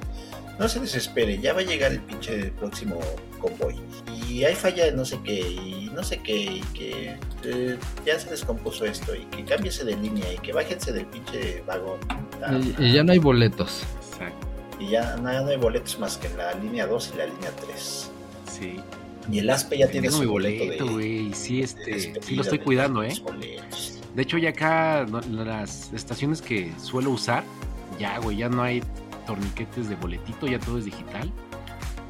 No 0.62 0.68
se 0.68 0.78
desespere, 0.78 1.38
ya 1.40 1.52
va 1.52 1.60
a 1.60 1.64
llegar 1.64 1.90
el 1.90 1.98
pinche 2.00 2.52
próximo 2.52 3.00
convoy. 3.40 3.74
Y 4.28 4.44
hay 4.44 4.54
falla 4.54 4.84
de 4.84 4.92
no 4.92 5.04
sé 5.04 5.18
qué, 5.24 5.40
y 5.40 5.90
no 5.92 6.04
sé 6.04 6.18
qué, 6.18 6.36
y 6.36 6.60
que 6.72 7.16
eh, 7.42 7.76
ya 8.06 8.18
se 8.20 8.30
descompuso 8.30 8.84
esto, 8.84 9.12
y 9.16 9.24
que 9.24 9.44
cámbiese 9.44 9.84
de 9.84 9.96
línea, 9.96 10.32
y 10.32 10.38
que 10.38 10.52
bájense 10.52 10.92
del 10.92 11.06
pinche 11.06 11.64
vagón. 11.66 11.98
Ah, 12.40 12.56
Y, 12.78 12.84
y 12.86 12.92
ya 12.92 13.02
no 13.02 13.10
hay 13.12 13.18
boletos. 13.18 13.82
Exacto. 14.12 14.46
Y 14.78 14.90
ya 14.90 15.16
no, 15.16 15.32
ya 15.32 15.40
no 15.42 15.48
hay 15.48 15.56
boletos 15.56 15.98
más 15.98 16.16
que 16.16 16.28
en 16.28 16.36
la 16.38 16.54
línea 16.54 16.86
2 16.86 17.10
y 17.14 17.18
la 17.18 17.26
línea 17.26 17.50
3. 17.66 18.10
Sí. 18.50 18.76
Y 19.32 19.38
el 19.40 19.50
ASPE 19.50 19.78
ya 19.78 19.88
tiene 19.88 20.10
su 20.12 20.20
mi 20.20 20.26
boleto, 20.26 20.86
güey. 20.86 21.34
Sí, 21.34 21.60
este. 21.62 21.98
Sí, 22.22 22.36
lo 22.36 22.42
estoy 22.42 22.58
de 22.58 22.64
cuidando, 22.64 23.02
¿eh? 23.02 23.08
los 23.08 23.20
boletos. 23.22 23.98
De 24.14 24.22
hecho, 24.22 24.38
ya 24.38 24.50
acá, 24.50 25.06
no- 25.08 25.20
las 25.44 25.92
estaciones 25.92 26.40
que 26.40 26.72
suelo 26.80 27.10
usar, 27.10 27.42
ya, 27.98 28.18
güey, 28.18 28.36
ya 28.36 28.48
no 28.48 28.62
hay 28.62 28.80
torniquetes 29.26 29.88
de 29.88 29.96
boletito, 29.96 30.46
ya 30.46 30.58
todo 30.58 30.78
es 30.78 30.84
digital. 30.84 31.32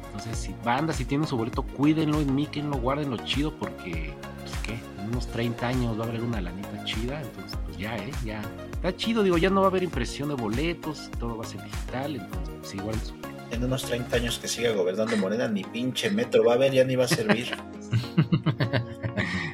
Entonces, 0.05 0.37
si 0.37 0.55
banda, 0.63 0.93
si 0.93 1.05
tienen 1.05 1.27
su 1.27 1.35
boleto, 1.37 1.63
cuídenlo, 1.63 2.21
enmíquenlo, 2.21 2.77
guárdenlo 2.77 3.17
chido, 3.25 3.51
porque, 3.57 4.13
pues, 4.39 4.51
¿qué? 4.63 4.77
En 5.01 5.09
unos 5.09 5.27
30 5.27 5.67
años 5.67 5.99
va 5.99 6.05
a 6.05 6.07
haber 6.07 6.21
una 6.21 6.39
lanita 6.39 6.83
chida, 6.85 7.19
entonces, 7.21 7.57
pues 7.65 7.77
ya, 7.77 7.97
¿eh? 7.97 8.11
Ya. 8.23 8.41
Está 8.73 8.95
chido, 8.95 9.23
digo, 9.23 9.37
ya 9.39 9.49
no 9.49 9.61
va 9.61 9.67
a 9.67 9.69
haber 9.69 9.81
impresión 9.81 10.29
de 10.29 10.35
boletos, 10.35 11.09
todo 11.19 11.37
va 11.37 11.43
a 11.43 11.47
ser 11.47 11.63
digital, 11.63 12.15
entonces, 12.15 12.81
pues, 12.83 12.97
su 13.07 13.15
En 13.49 13.63
unos 13.63 13.83
30 13.85 14.15
años 14.15 14.37
que 14.37 14.47
siga 14.47 14.71
gobernando 14.73 15.17
Morena, 15.17 15.47
ni 15.47 15.63
pinche 15.63 16.11
metro 16.11 16.45
va 16.45 16.53
a 16.53 16.55
haber, 16.55 16.73
ya 16.73 16.83
ni 16.83 16.95
va 16.95 17.05
a 17.05 17.07
servir. 17.07 17.55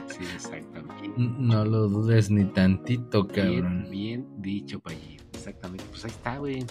Sí, 0.08 0.26
exactamente. 0.36 1.14
No 1.18 1.64
lo 1.64 1.88
dudes 1.88 2.30
ni 2.30 2.46
tantito, 2.46 3.28
cabrón. 3.28 3.88
Bien, 3.90 4.26
bien 4.38 4.42
dicho, 4.42 4.80
Payín. 4.80 5.22
Exactamente. 5.34 5.86
Pues 5.90 6.06
ahí 6.06 6.12
está, 6.12 6.38
güey. 6.38 6.66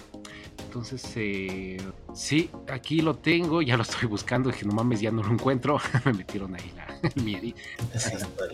Entonces, 0.69 1.03
eh, 1.15 1.77
sí, 2.13 2.51
aquí 2.71 3.01
lo 3.01 3.15
tengo. 3.15 3.63
Ya 3.63 3.75
lo 3.75 3.81
estoy 3.81 4.07
buscando. 4.07 4.51
Dije, 4.51 4.67
no 4.67 4.73
mames, 4.73 5.01
ya 5.01 5.09
no 5.09 5.23
lo 5.23 5.33
encuentro. 5.33 5.81
Me 6.05 6.13
metieron 6.13 6.53
ahí 6.53 6.71
la, 6.75 7.09
el 7.09 7.23
miedi. 7.23 7.55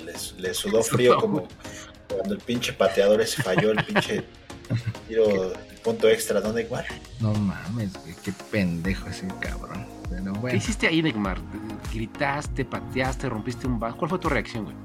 les, 0.06 0.34
les 0.38 0.56
sudó 0.56 0.82
frío 0.82 1.18
como 1.18 1.46
cuando 2.10 2.36
el 2.36 2.40
pinche 2.40 2.72
pateador 2.72 3.20
ese 3.20 3.44
falló, 3.44 3.72
el 3.72 3.84
pinche 3.84 4.24
tiro 5.10 5.52
punto 5.84 6.08
extra, 6.08 6.40
¿dónde 6.40 6.62
igual? 6.62 6.86
No 7.20 7.34
mames, 7.34 7.92
güey, 8.02 8.16
qué 8.24 8.32
pendejo 8.50 9.10
ese 9.10 9.28
cabrón. 9.42 9.86
Pero 10.10 10.32
¿Qué 10.32 10.40
bueno, 10.40 10.58
hiciste 10.58 10.88
ahí, 10.88 11.02
Neymar? 11.02 11.38
¿Gritaste, 11.94 12.64
pateaste, 12.64 13.28
rompiste 13.28 13.68
un 13.68 13.78
vaso? 13.78 13.98
¿Cuál 13.98 14.10
fue 14.10 14.20
tu 14.20 14.30
reacción, 14.30 14.64
güey? 14.64 14.76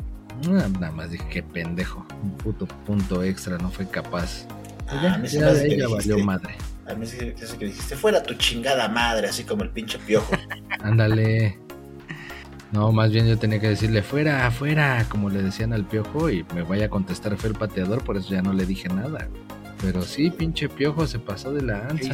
nada 0.49 0.91
más 0.91 1.13
dije 1.13 1.29
qué 1.31 1.43
pendejo. 1.45 2.05
Un 2.25 2.37
puto 2.39 2.67
punto 2.67 3.23
extra, 3.23 3.57
no 3.59 3.71
fue 3.71 3.89
capaz. 3.89 4.47
Ah, 4.89 5.21
ya, 5.23 5.29
se 5.29 5.39
ya 5.39 5.63
que 5.63 5.79
ya 5.79 5.87
valió 5.87 6.19
madre. 6.19 6.57
A 6.91 6.95
mí 6.95 7.07
que 7.07 7.65
dijiste, 7.67 7.97
fuera 7.97 8.23
tu 8.23 8.35
chingada 8.35 8.89
madre, 8.89 9.29
así 9.29 9.45
como 9.45 9.63
el 9.63 9.71
pinche 9.71 9.99
piojo. 9.99 10.33
Ándale. 10.83 11.59
No, 12.73 12.93
más 12.93 13.11
bien 13.11 13.27
yo 13.27 13.37
tenía 13.37 13.61
que 13.61 13.69
decirle 13.69 14.03
fuera, 14.03 14.47
afuera, 14.47 15.05
como 15.09 15.29
le 15.29 15.43
decían 15.43 15.73
al 15.73 15.85
piojo, 15.85 16.31
y 16.31 16.45
me 16.55 16.63
vaya 16.63 16.87
a 16.87 16.89
contestar 16.89 17.37
fue 17.37 17.51
el 17.51 17.57
pateador, 17.57 18.05
por 18.05 18.17
eso 18.17 18.31
ya 18.31 18.43
no 18.43 18.53
le 18.53 18.65
dije 18.65 18.89
nada. 18.89 19.29
Pero 19.81 20.03
sí, 20.03 20.31
pinche 20.31 20.69
piojo 20.69 21.07
se 21.07 21.19
pasó 21.19 21.53
de 21.53 21.63
la 21.63 21.89
güey. 21.89 22.11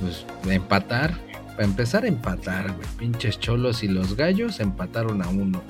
Pues 0.00 0.26
empatar, 0.48 1.14
para 1.52 1.64
empezar 1.64 2.04
a 2.04 2.08
empatar, 2.08 2.72
güey. 2.72 2.86
Pinches 2.98 3.38
cholos 3.40 3.82
y 3.82 3.88
los 3.88 4.16
gallos 4.16 4.60
empataron 4.60 5.22
a 5.22 5.28
uno. 5.28 5.62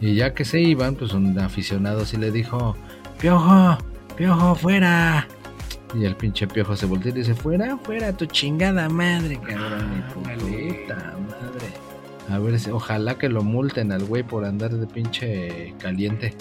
Y 0.00 0.14
ya 0.14 0.32
que 0.32 0.44
se 0.44 0.60
iban, 0.60 0.94
pues 0.94 1.12
un 1.12 1.38
aficionado 1.38 2.06
sí 2.06 2.16
le 2.16 2.30
dijo, 2.30 2.74
piojo, 3.20 3.76
piojo, 4.16 4.54
fuera. 4.54 5.28
Y 5.94 6.04
el 6.04 6.14
pinche 6.16 6.46
piojo 6.46 6.76
se 6.76 6.86
volteó 6.86 7.10
y 7.10 7.14
dice, 7.14 7.34
fuera, 7.34 7.76
fuera, 7.78 8.12
tu 8.12 8.26
chingada 8.26 8.88
madre, 8.88 9.38
cabrón. 9.40 10.04
Y 10.08 10.12
pu- 10.12 10.30
Ándale. 10.30 10.74
puta 10.86 10.94
madre. 11.28 11.66
A 12.30 12.38
ver, 12.38 12.60
ojalá 12.72 13.18
que 13.18 13.28
lo 13.28 13.42
multen 13.42 13.90
al 13.90 14.04
güey 14.04 14.22
por 14.22 14.44
andar 14.44 14.70
de 14.70 14.86
pinche 14.86 15.74
caliente. 15.80 16.34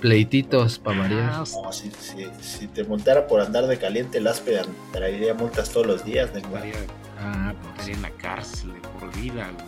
pleititos 0.00 0.78
para 0.78 0.98
Ah, 0.98 1.00
variar. 1.00 1.32
No, 1.38 1.72
si, 1.72 1.90
si, 1.92 2.26
si 2.42 2.66
te 2.66 2.84
multara 2.84 3.26
por 3.26 3.40
andar 3.40 3.66
de 3.66 3.78
caliente, 3.78 4.18
el 4.18 4.26
ASPE 4.26 4.60
traería 4.92 5.32
multas 5.32 5.70
todos 5.70 5.86
los 5.86 6.04
días, 6.04 6.28
estaría, 6.34 6.74
Ah, 7.18 7.54
pues. 7.62 7.72
estaría 7.88 7.94
en 7.94 8.02
la 8.02 8.10
cárcel 8.10 8.74
de 8.74 8.80
por 8.80 9.10
vida, 9.16 9.50
güey. 9.54 9.66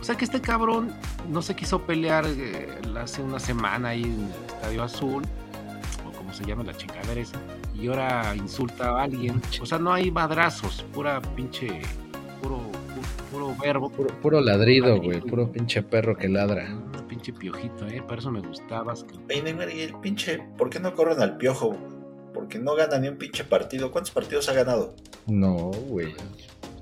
O 0.00 0.02
sea 0.04 0.16
que 0.16 0.24
este 0.24 0.40
cabrón 0.40 0.92
no 1.30 1.40
se 1.40 1.54
quiso 1.54 1.82
pelear 1.82 2.24
eh, 2.26 2.68
hace 3.00 3.22
una 3.22 3.38
semana 3.38 3.90
ahí 3.90 4.02
en 4.02 4.24
el 4.24 4.32
Estadio 4.56 4.82
Azul, 4.82 5.22
o 6.04 6.10
como 6.18 6.32
se 6.34 6.44
llama 6.44 6.64
la 6.64 6.76
chingadera 6.76 7.20
esa, 7.20 7.38
y 7.74 7.88
ahora 7.88 8.34
insulta 8.36 8.90
a 8.90 9.02
alguien. 9.02 9.40
O 9.60 9.66
sea, 9.66 9.78
no 9.78 9.92
hay 9.92 10.10
madrazos, 10.10 10.84
pura 10.92 11.20
pinche, 11.20 11.68
puro, 12.42 12.58
pu- 12.58 13.30
puro, 13.32 13.54
verbo. 13.60 13.90
Puro, 13.90 14.08
puro 14.20 14.40
ladrido, 14.40 15.00
güey. 15.00 15.20
Puro 15.20 15.50
pinche 15.50 15.82
perro 15.82 16.16
que 16.16 16.28
ladra. 16.28 16.68
Un 16.72 17.06
pinche 17.08 17.32
piojito, 17.32 17.86
¿eh? 17.88 18.02
Para 18.06 18.20
eso 18.20 18.30
me 18.30 18.40
gustabas. 18.40 19.04
que- 19.04 19.14
y 19.74 19.80
el 19.80 19.94
pinche, 20.00 20.38
¿por 20.56 20.70
qué 20.70 20.80
no 20.80 20.94
corren 20.94 21.20
al 21.22 21.36
piojo? 21.36 21.76
Porque 22.32 22.58
no 22.58 22.74
gana 22.74 22.98
ni 22.98 23.08
un 23.08 23.16
pinche 23.16 23.44
partido. 23.44 23.90
¿Cuántos 23.92 24.10
partidos 24.12 24.48
ha 24.48 24.52
ganado? 24.54 24.94
No, 25.26 25.56
güey. 25.88 26.14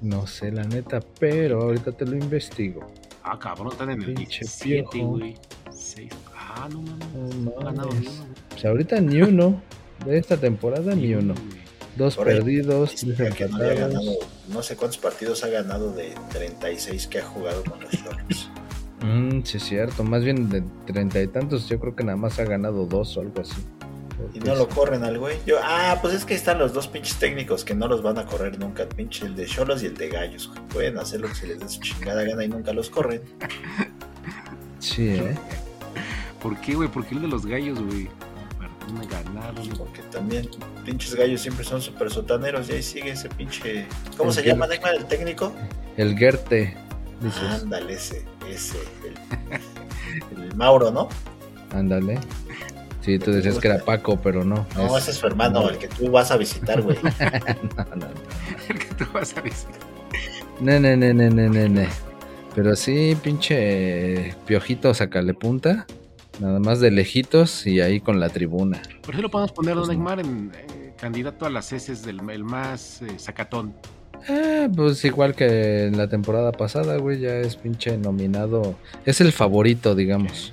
No 0.00 0.26
sé 0.26 0.50
la 0.50 0.64
neta, 0.64 1.00
pero 1.20 1.62
ahorita 1.62 1.92
te 1.92 2.04
lo 2.06 2.16
investigo. 2.16 2.86
Ah, 3.22 3.38
cabrón, 3.38 3.68
están 3.68 3.90
en 3.90 4.00
el 4.02 4.06
Pinche 4.14 4.40
17, 4.40 4.84
piojo. 4.90 5.08
güey. 5.10 5.34
Seis. 5.70 6.10
Ah, 6.36 6.68
no 6.72 6.82
mames. 6.82 7.36
No 7.36 7.50
No 7.52 7.60
ha 7.60 7.64
ganado 7.64 7.88
ni 7.92 8.06
uno. 8.08 8.26
Pues 8.50 8.64
ahorita 8.64 9.00
ni 9.00 9.22
uno. 9.22 9.62
De 10.04 10.18
esta 10.18 10.36
temporada 10.36 10.94
ni 10.94 11.14
uno. 11.14 11.34
Dos 11.96 12.16
Por 12.16 12.26
perdidos, 12.26 12.94
tres 12.94 13.18
no 13.18 13.24
empatados. 13.26 13.78
ganado, 13.78 14.12
no 14.48 14.62
sé 14.62 14.76
cuántos 14.76 14.98
partidos 14.98 15.44
ha 15.44 15.48
ganado 15.48 15.92
de 15.92 16.14
36 16.30 17.06
que 17.06 17.18
ha 17.18 17.24
jugado 17.24 17.62
con 17.64 17.80
los 17.80 17.90
Cholos. 17.92 18.50
Mm, 19.02 19.42
sí, 19.44 19.56
es 19.58 19.64
cierto. 19.64 20.02
Más 20.04 20.24
bien 20.24 20.48
de 20.48 20.62
treinta 20.86 21.20
y 21.20 21.26
tantos, 21.26 21.68
yo 21.68 21.78
creo 21.78 21.94
que 21.94 22.04
nada 22.04 22.16
más 22.16 22.38
ha 22.38 22.44
ganado 22.44 22.86
dos 22.86 23.16
o 23.16 23.20
algo 23.20 23.42
así. 23.42 23.60
Y 24.32 24.38
no 24.38 24.54
lo 24.54 24.68
corren 24.68 25.02
al 25.02 25.18
güey. 25.18 25.36
Yo, 25.44 25.56
ah, 25.62 25.98
pues 26.00 26.14
es 26.14 26.24
que 26.24 26.34
están 26.34 26.58
los 26.58 26.72
dos 26.72 26.86
pinches 26.88 27.16
técnicos 27.16 27.64
que 27.64 27.74
no 27.74 27.88
los 27.88 28.02
van 28.02 28.18
a 28.18 28.24
correr 28.26 28.58
nunca. 28.58 28.88
Pinche 28.88 29.26
el 29.26 29.34
de 29.34 29.44
Cholos 29.46 29.82
y 29.82 29.86
el 29.86 29.94
de 29.96 30.08
Gallos. 30.08 30.48
güey. 30.48 30.60
Pueden 30.68 30.98
hacer 30.98 31.20
lo 31.20 31.28
que 31.28 31.34
se 31.34 31.46
les 31.48 31.58
dé 31.60 31.68
su 31.68 31.80
chingada 31.80 32.22
gana 32.22 32.44
y 32.44 32.48
nunca 32.48 32.72
los 32.72 32.88
corren. 32.88 33.20
Sí, 34.78 35.08
¿eh? 35.10 35.34
¿Por 36.42 36.58
qué, 36.60 36.74
güey? 36.74 36.88
¿Por 36.88 37.04
qué 37.04 37.14
el 37.16 37.22
de 37.22 37.28
los 37.28 37.44
gallos, 37.46 37.80
güey? 37.82 38.08
No 38.92 39.06
ganaron. 39.06 39.68
Porque 39.78 40.02
también 40.10 40.48
pinches 40.84 41.14
gallos 41.14 41.40
siempre 41.40 41.64
son 41.64 41.80
súper 41.80 42.10
sotaneros. 42.10 42.68
Y 42.68 42.72
ahí 42.72 42.82
sigue 42.82 43.10
ese 43.10 43.28
pinche. 43.28 43.86
¿Cómo 44.16 44.30
El 44.30 44.34
se 44.36 44.42
llama, 44.44 44.66
Neymar, 44.66 44.94
el 44.94 45.04
técnico? 45.06 45.52
El 45.96 46.16
Gerte, 46.16 46.74
dices. 47.20 47.42
Ándale, 47.42 47.94
ese, 47.94 48.24
ese. 48.50 48.78
El, 50.36 50.42
el 50.44 50.56
Mauro, 50.56 50.90
¿no? 50.90 51.08
Ándale. 51.72 52.18
Sí, 53.02 53.18
tú 53.18 53.32
decías 53.32 53.58
que 53.58 53.68
era 53.68 53.84
Paco, 53.84 54.18
pero 54.22 54.44
no. 54.44 54.66
No, 54.76 54.96
es- 54.96 55.02
ese 55.02 55.10
es 55.12 55.16
su 55.16 55.26
hermano, 55.26 55.68
el 55.68 55.78
que 55.78 55.88
tú 55.88 56.10
vas 56.10 56.30
a 56.30 56.36
visitar, 56.36 56.80
güey. 56.82 56.96
no, 57.76 57.84
no, 57.84 57.96
no. 57.96 58.06
El 58.68 58.78
que 58.78 58.94
tú 58.94 59.04
vas 59.12 59.34
a 59.36 59.42
ne, 60.60 60.78
ne, 60.78 60.96
ne, 60.96 61.12
ne, 61.12 61.28
ne, 61.30 61.68
ne. 61.68 61.88
Pero 62.54 62.76
sí, 62.76 63.16
pinche 63.20 64.36
piojito, 64.46 64.94
sacale 64.94 65.34
punta. 65.34 65.86
Nada 66.40 66.58
más 66.60 66.80
de 66.80 66.90
lejitos 66.90 67.66
y 67.66 67.80
ahí 67.80 68.00
con 68.00 68.18
la 68.20 68.28
tribuna. 68.30 68.80
Por 69.02 69.14
eso 69.14 69.22
lo 69.22 69.30
podemos 69.30 69.52
poner, 69.52 69.74
don 69.74 69.84
Pues 69.86 69.96
no. 69.98 70.04
Neymar, 70.04 70.20
en 70.20 70.50
eh, 70.54 70.94
candidato 70.98 71.44
a 71.46 71.50
las 71.50 71.72
heces 71.72 72.04
del 72.04 72.20
el 72.30 72.44
más 72.44 73.02
eh, 73.02 73.18
sacatón. 73.18 73.74
Ah, 74.28 74.68
pues 74.74 75.04
igual 75.04 75.34
que 75.34 75.86
en 75.86 75.98
la 75.98 76.08
temporada 76.08 76.52
pasada, 76.52 76.96
güey, 76.96 77.20
ya 77.20 77.34
es 77.36 77.56
pinche 77.56 77.96
nominado. 77.98 78.76
Es 79.04 79.20
el 79.20 79.32
favorito, 79.32 79.94
digamos. 79.94 80.52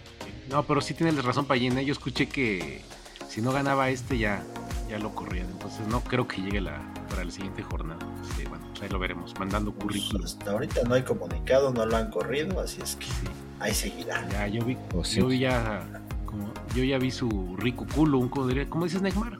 No, 0.49 0.63
pero 0.63 0.81
sí 0.81 0.93
tienes 0.95 1.23
razón, 1.23 1.45
Payín. 1.45 1.77
¿eh? 1.77 1.85
Yo 1.85 1.93
escuché 1.93 2.27
que 2.27 2.81
si 3.29 3.41
no 3.41 3.51
ganaba 3.51 3.89
este 3.91 4.17
ya, 4.17 4.41
ya 4.89 4.97
lo 4.99 5.13
corrían. 5.13 5.47
Entonces 5.51 5.87
no 5.87 6.01
creo 6.01 6.27
que 6.27 6.41
llegue 6.41 6.61
la, 6.61 6.81
para 7.09 7.23
la 7.23 7.31
siguiente 7.31 7.61
jornada. 7.61 7.99
Sí, 8.35 8.43
bueno, 8.49 8.65
pues 8.71 8.81
ahí 8.81 8.89
lo 8.89 8.97
veremos, 8.99 9.33
mandando 9.39 9.71
Pues, 9.71 9.83
currículum. 9.85 10.25
hasta 10.25 10.51
ahorita 10.51 10.81
no 10.87 10.95
hay 10.95 11.03
comunicado, 11.03 11.71
no 11.71 11.85
lo 11.85 11.95
han 11.95 12.09
corrido, 12.09 12.59
así 12.59 12.81
es 12.81 12.95
que 12.95 13.05
Sí, 13.05 13.27
ahí 13.59 13.73
seguirá. 13.73 14.27
ya, 14.29 14.47
yo 14.47 14.63
vi, 14.65 14.77
sí. 15.03 15.19
yo 15.19 15.27
vi 15.27 15.39
ya, 15.39 15.83
como, 16.25 16.51
yo 16.75 16.83
ya 16.83 16.97
vi 16.97 17.11
su 17.11 17.55
rico 17.57 17.85
culo, 17.93 18.17
un 18.19 18.29
¿cómo, 18.29 18.47
diría? 18.47 18.67
¿Cómo 18.69 18.85
dices, 18.85 19.01
Neymar? 19.01 19.37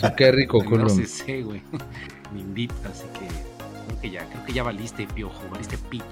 Sí, 0.00 0.06
qué 0.16 0.32
rico 0.32 0.58
No 0.64 0.70
culo. 0.70 0.88
sé, 0.88 1.06
sé, 1.06 1.42
güey. 1.42 1.62
Me 2.32 2.40
invita, 2.40 2.74
así 2.90 3.04
que 3.14 3.26
creo 3.86 4.00
que 4.00 4.10
ya, 4.10 4.24
creo 4.28 4.44
que 4.44 4.52
ya 4.52 4.62
valiste 4.62 5.06
piojo, 5.06 5.40
valiste 5.50 5.78
pito. 5.78 6.04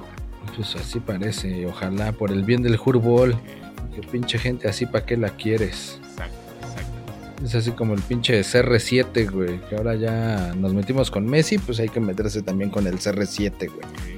Pues 0.55 0.75
así 0.77 1.01
parece. 1.01 1.67
Ojalá 1.67 2.13
por 2.13 2.31
el 2.31 2.43
bien 2.45 2.63
del 2.63 2.79
fútbol. 2.79 3.33
Eh, 3.33 3.63
Que 3.95 4.07
pinche 4.07 4.39
gente 4.39 4.69
así, 4.69 4.87
¿para 4.87 5.05
qué 5.05 5.17
la 5.17 5.31
quieres? 5.31 5.99
Exacto, 6.03 6.37
exacto. 6.63 7.45
Es 7.45 7.55
así 7.55 7.73
como 7.73 7.95
el 7.95 8.01
pinche 8.03 8.41
CR7, 8.41 9.31
güey. 9.31 9.61
Que 9.69 9.77
ahora 9.77 9.95
ya 9.97 10.55
nos 10.57 10.73
metimos 10.75 11.11
con 11.11 11.27
Messi, 11.27 11.59
pues 11.59 11.81
hay 11.81 11.89
que 11.89 12.01
meterse 12.01 12.43
también 12.43 12.71
con 12.71 12.87
el 12.87 12.99
CR7, 12.99 13.71
güey. 13.71 14.16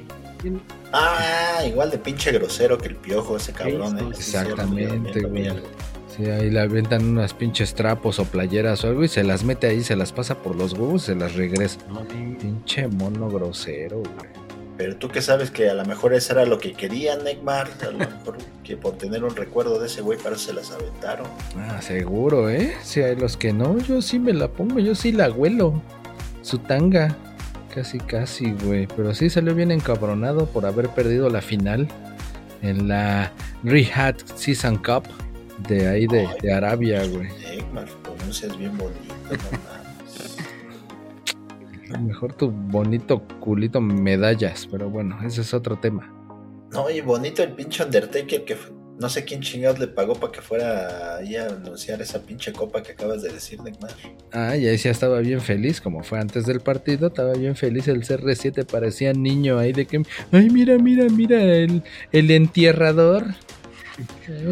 Ah, 0.93 1.63
igual 1.67 1.91
de 1.91 1.99
pinche 1.99 2.33
grosero 2.33 2.79
que 2.79 2.89
el 2.89 2.97
piojo 2.97 3.37
ese 3.37 3.53
cabrón, 3.53 3.99
¿eh? 3.99 4.05
Exactamente, 4.11 5.21
güey. 5.21 5.51
Sí, 6.17 6.25
ahí 6.27 6.51
le 6.51 6.61
aventan 6.61 7.05
unas 7.05 7.33
pinches 7.33 7.75
trapos 7.75 8.19
o 8.19 8.25
playeras 8.25 8.85
o 8.85 8.89
algo 8.89 9.05
y 9.05 9.09
se 9.09 9.23
las 9.23 9.45
mete 9.45 9.69
ahí, 9.69 9.85
se 9.85 9.95
las 9.95 10.13
pasa 10.13 10.37
por 10.39 10.57
los 10.57 10.73
huevos 10.73 11.05
y 11.05 11.07
se 11.07 11.15
las 11.15 11.35
regresa. 11.35 11.79
no, 11.89 12.05
Pinche 12.09 12.89
mono 12.89 13.29
grosero, 13.29 13.99
güey. 13.99 14.39
Pero 14.77 14.97
tú 14.97 15.09
que 15.09 15.21
sabes 15.21 15.51
que 15.51 15.69
a 15.69 15.75
lo 15.75 15.85
mejor 15.85 16.15
eso 16.15 16.33
era 16.35 16.45
lo 16.47 16.59
que 16.59 16.73
querían, 16.73 17.25
Neymar. 17.25 17.69
A 17.83 17.91
lo 17.91 17.99
mejor 17.99 18.39
que 18.63 18.77
por 18.77 18.97
tener 18.97 19.25
un 19.25 19.35
recuerdo 19.35 19.81
de 19.81 19.87
ese 19.89 20.03
güey, 20.03 20.19
para 20.19 20.39
se 20.39 20.53
las 20.53 20.71
aventaron. 20.71 21.27
Ah, 21.57 21.83
seguro, 21.83 22.49
¿eh? 22.49 22.75
Si 22.83 23.03
hay 23.03 23.17
los 23.17 23.37
que 23.37 23.53
no, 23.53 23.77
yo 23.79 24.01
sí 24.01 24.21
me 24.21 24.33
la 24.33 24.47
pongo, 24.49 24.79
yo 24.79 24.95
sí 24.95 25.11
la 25.11 25.31
huelo. 25.31 25.83
Su 26.43 26.59
tanga. 26.59 27.17
Casi, 27.79 27.99
casi, 27.99 28.51
güey. 28.65 28.89
Pero 28.97 29.15
sí 29.15 29.31
salió 29.31 29.55
bien 29.55 29.71
encabronado 29.71 30.47
por 30.47 30.67
haber 30.67 30.89
perdido 30.89 31.31
la 31.31 31.41
final 31.41 31.87
en 32.61 32.89
la 32.89 33.31
Rehab 33.63 34.17
Season 34.35 34.79
Cup 34.79 35.05
de 35.69 35.87
ahí 35.87 36.09
de, 36.09 36.27
de 36.43 36.53
Arabia, 36.53 37.07
güey. 37.07 37.29
Pronuncias 38.03 38.59
bien 38.59 38.77
bonito, 38.77 39.15
no. 41.89 42.01
Mejor 42.05 42.33
tu 42.35 42.51
bonito 42.51 43.23
culito 43.39 43.81
medallas, 43.81 44.67
pero 44.69 44.91
bueno, 44.91 45.17
ese 45.25 45.43
es 45.43 45.55
otro 45.55 45.77
tema. 45.79 46.13
No, 46.73 46.91
y 46.91 47.01
bonito 47.01 47.45
el 47.45 47.53
pinche 47.53 47.85
Undertaker 47.85 48.45
que 48.45 48.57
fue- 48.57 48.73
no 48.99 49.09
sé 49.09 49.25
quién 49.25 49.41
chingados 49.41 49.79
le 49.79 49.87
pagó 49.87 50.15
para 50.15 50.33
que 50.33 50.41
fuera 50.41 51.17
ahí 51.17 51.37
a 51.37 51.47
anunciar 51.47 52.03
esa 52.03 52.21
pinche 52.21 52.53
copa 52.53 52.83
que 52.83 52.93
acabas 52.93 53.23
de 53.23 53.33
decir, 53.33 53.61
Neymar. 53.63 53.93
Ah, 54.33 54.57
y 54.57 54.67
ahí 54.67 54.77
sí 54.77 54.89
estaba 54.89 55.21
bien 55.21 55.41
feliz, 55.41 55.81
como 55.81 56.03
fue 56.03 56.19
antes 56.19 56.47
del 56.47 56.61
partido, 56.61 57.09
estaba 57.09 57.33
bien 57.35 57.55
feliz 57.55 57.87
el 57.89 58.03
CR7, 58.03 58.67
parecía 58.67 59.13
niño 59.13 59.59
ahí 59.59 59.73
de 59.73 59.87
que, 59.87 60.03
ay, 60.33 60.51
mira, 60.51 60.77
mira, 60.79 61.05
mira, 61.09 61.41
el, 61.41 61.83
el 62.13 62.31
entierrador. 62.31 63.27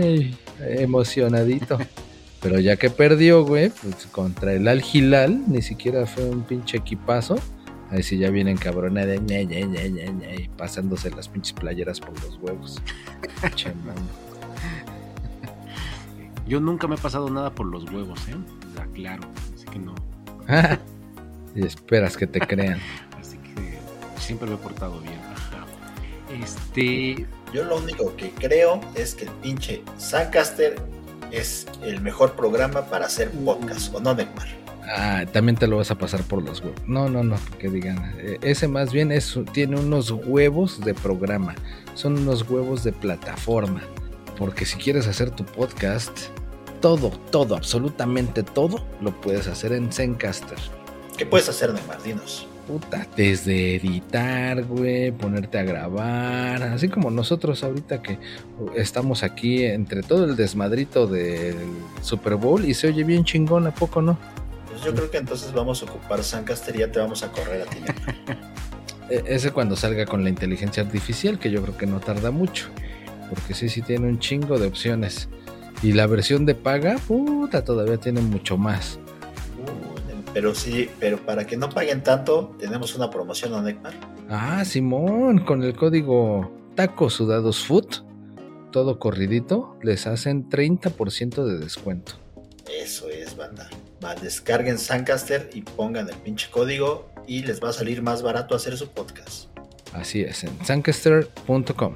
Ay, 0.01 0.37
emocionadito. 0.61 1.79
Pero 2.41 2.61
ya 2.61 2.77
que 2.77 2.91
perdió, 2.91 3.45
güey, 3.45 3.71
pues 3.71 4.07
contra 4.07 4.53
el 4.53 4.69
Al 4.69 4.83
Hilal, 4.85 5.43
ni 5.49 5.63
siquiera 5.63 6.07
fue 6.07 6.25
un 6.25 6.43
pinche 6.43 6.77
equipazo. 6.77 7.37
Ahí 7.91 8.03
sí 8.03 8.19
ya 8.19 8.31
vienen 8.31 8.57
cabrones 8.57 9.07
de 9.07 9.19
ñe, 9.19 9.45
ñe, 9.45 9.65
ñe, 9.65 9.91
ñe, 9.91 10.51
pasándose 10.57 11.11
las 11.11 11.29
pinches 11.29 11.53
playeras 11.53 12.01
por 12.01 12.21
los 12.23 12.37
huevos. 12.41 12.83
Che, 13.55 13.73
mano. 13.85 14.26
Yo 16.47 16.61
nunca 16.61 16.87
me 16.87 16.95
he 16.95 16.99
pasado 16.99 17.29
nada 17.31 17.51
por 17.51 17.67
los 17.67 17.85
huevos, 17.91 18.21
¿eh? 18.29 18.37
Aclaro, 18.81 19.23
así 19.55 19.65
que 19.67 19.79
no. 19.79 19.95
y 21.55 21.65
esperas 21.67 22.17
que 22.17 22.27
te 22.27 22.41
crean. 22.41 22.79
Así 23.21 23.39
que 23.39 23.79
siempre 24.21 24.49
me 24.49 24.55
he 24.55 24.59
portado 24.59 25.01
bien. 25.01 25.19
Ajá. 25.35 25.65
Este, 26.43 27.27
Yo 27.53 27.65
lo 27.65 27.79
único 27.79 28.15
que 28.17 28.31
creo 28.31 28.81
es 28.95 29.15
que 29.15 29.25
el 29.25 29.31
pinche 29.43 29.83
Zancaster 29.99 30.77
es 31.33 31.67
el 31.83 32.01
mejor 32.01 32.33
programa 32.35 32.83
para 32.83 33.07
hacer 33.07 33.31
podcast, 33.31 33.93
¿o 33.95 34.01
no, 34.01 34.15
Neymar? 34.15 34.47
Ah, 34.97 35.25
también 35.33 35.57
te 35.57 35.67
lo 35.67 35.79
vas 35.79 35.91
a 35.91 35.97
pasar 35.99 36.23
por 36.23 36.43
los 36.43 36.61
huevos. 36.61 36.81
No, 36.87 37.09
no, 37.09 37.25
no, 37.25 37.37
que 37.59 37.69
digan. 37.69 38.15
eh, 38.19 38.39
Ese 38.43 38.69
más 38.69 38.93
bien 38.93 39.11
es, 39.11 39.37
tiene 39.53 39.81
unos 39.81 40.11
huevos 40.13 40.81
de 40.85 40.95
programa. 40.95 41.55
Son 41.95 42.17
unos 42.19 42.49
huevos 42.49 42.85
de 42.85 42.93
plataforma. 42.93 43.81
Porque 44.37 44.65
si 44.67 44.77
quieres 44.77 45.07
hacer 45.07 45.31
tu 45.31 45.45
podcast, 45.45 46.11
todo, 46.81 47.11
todo, 47.31 47.57
absolutamente 47.57 48.43
todo, 48.43 48.85
lo 49.01 49.19
puedes 49.21 49.47
hacer 49.49 49.73
en 49.73 49.91
Zencaster. 49.93 50.59
¿Qué 51.17 51.25
puedes 51.25 51.49
hacer, 51.49 51.73
Neymar? 51.73 52.03
Dinos. 52.03 52.47
Puta, 52.67 53.07
desde 53.17 53.77
editar, 53.77 54.65
güey, 54.65 55.13
ponerte 55.13 55.57
a 55.59 55.63
grabar, 55.63 56.63
así 56.65 56.89
como 56.89 57.11
nosotros 57.13 57.63
ahorita 57.63 58.03
que 58.03 58.19
estamos 58.75 59.23
aquí 59.23 59.65
entre 59.65 60.03
todo 60.03 60.25
el 60.25 60.35
desmadrito 60.35 61.07
del 61.07 61.55
Super 62.03 62.35
Bowl 62.35 62.65
y 62.65 62.75
se 62.75 62.89
oye 62.89 63.05
bien 63.05 63.25
chingón, 63.25 63.69
¿a 63.69 63.71
poco 63.73 64.03
no? 64.03 64.19
Pues 64.69 64.83
yo 64.83 64.93
creo 64.93 65.09
que 65.11 65.19
entonces 65.19 65.53
vamos 65.53 65.81
a 65.83 65.87
ocupar 65.87 66.25
Zancaster 66.25 66.75
y 66.75 66.81
ya 66.81 66.91
te 66.91 66.99
vamos 66.99 67.23
a 67.23 67.31
correr 67.31 67.63
a 67.63 67.67
ti. 67.67 67.79
E- 69.09 69.23
Ese 69.29 69.53
cuando 69.53 69.77
salga 69.77 70.05
con 70.05 70.25
la 70.25 70.31
inteligencia 70.31 70.83
artificial, 70.83 71.39
que 71.39 71.53
yo 71.53 71.63
creo 71.63 71.77
que 71.77 71.87
no 71.87 72.01
tarda 72.01 72.33
mucho. 72.33 72.67
Porque 73.29 73.55
sí, 73.55 73.69
sí 73.69 73.83
tiene 73.83 74.09
un 74.09 74.19
chingo 74.19 74.59
de 74.59 74.67
opciones. 74.67 75.29
Y 75.83 75.93
la 75.93 76.07
versión 76.07 76.47
de 76.47 76.55
paga, 76.55 76.97
puta, 77.07 77.65
todavía 77.65 77.99
tiene 77.99 78.21
mucho 78.21 78.57
más. 78.57 78.99
Pero 80.33 80.55
sí, 80.55 80.91
pero 81.01 81.19
para 81.19 81.47
que 81.47 81.57
no 81.57 81.71
paguen 81.71 82.03
tanto, 82.03 82.55
tenemos 82.59 82.95
una 82.95 83.11
promoción 83.11 83.55
a 83.55 83.63
Necmar. 83.63 83.95
Ah, 84.29 84.65
Simón, 84.65 85.39
con 85.39 85.63
el 85.63 85.75
código 85.75 86.53
Tacos 86.75 87.15
Sudados 87.15 87.65
Food, 87.65 88.05
todo 88.71 88.99
corridito, 88.99 89.79
les 89.83 90.07
hacen 90.07 90.51
30% 90.51 91.45
de 91.45 91.59
descuento. 91.59 92.13
Eso 92.71 93.09
es, 93.09 93.37
banda. 93.37 93.71
Va, 94.05 94.15
descarguen 94.15 94.79
Suncaster 94.79 95.49
y 95.55 95.63
pongan 95.63 96.09
el 96.09 96.17
pinche 96.17 96.51
código 96.51 97.09
y 97.27 97.43
les 97.43 97.63
va 97.63 97.71
a 97.71 97.73
salir 97.73 98.03
más 98.03 98.23
barato 98.23 98.55
hacer 98.55 98.77
su 98.77 98.89
podcast. 98.89 99.49
Así 99.95 100.21
es, 100.21 100.45
en 100.45 100.51
suncaster.com. 100.67 101.95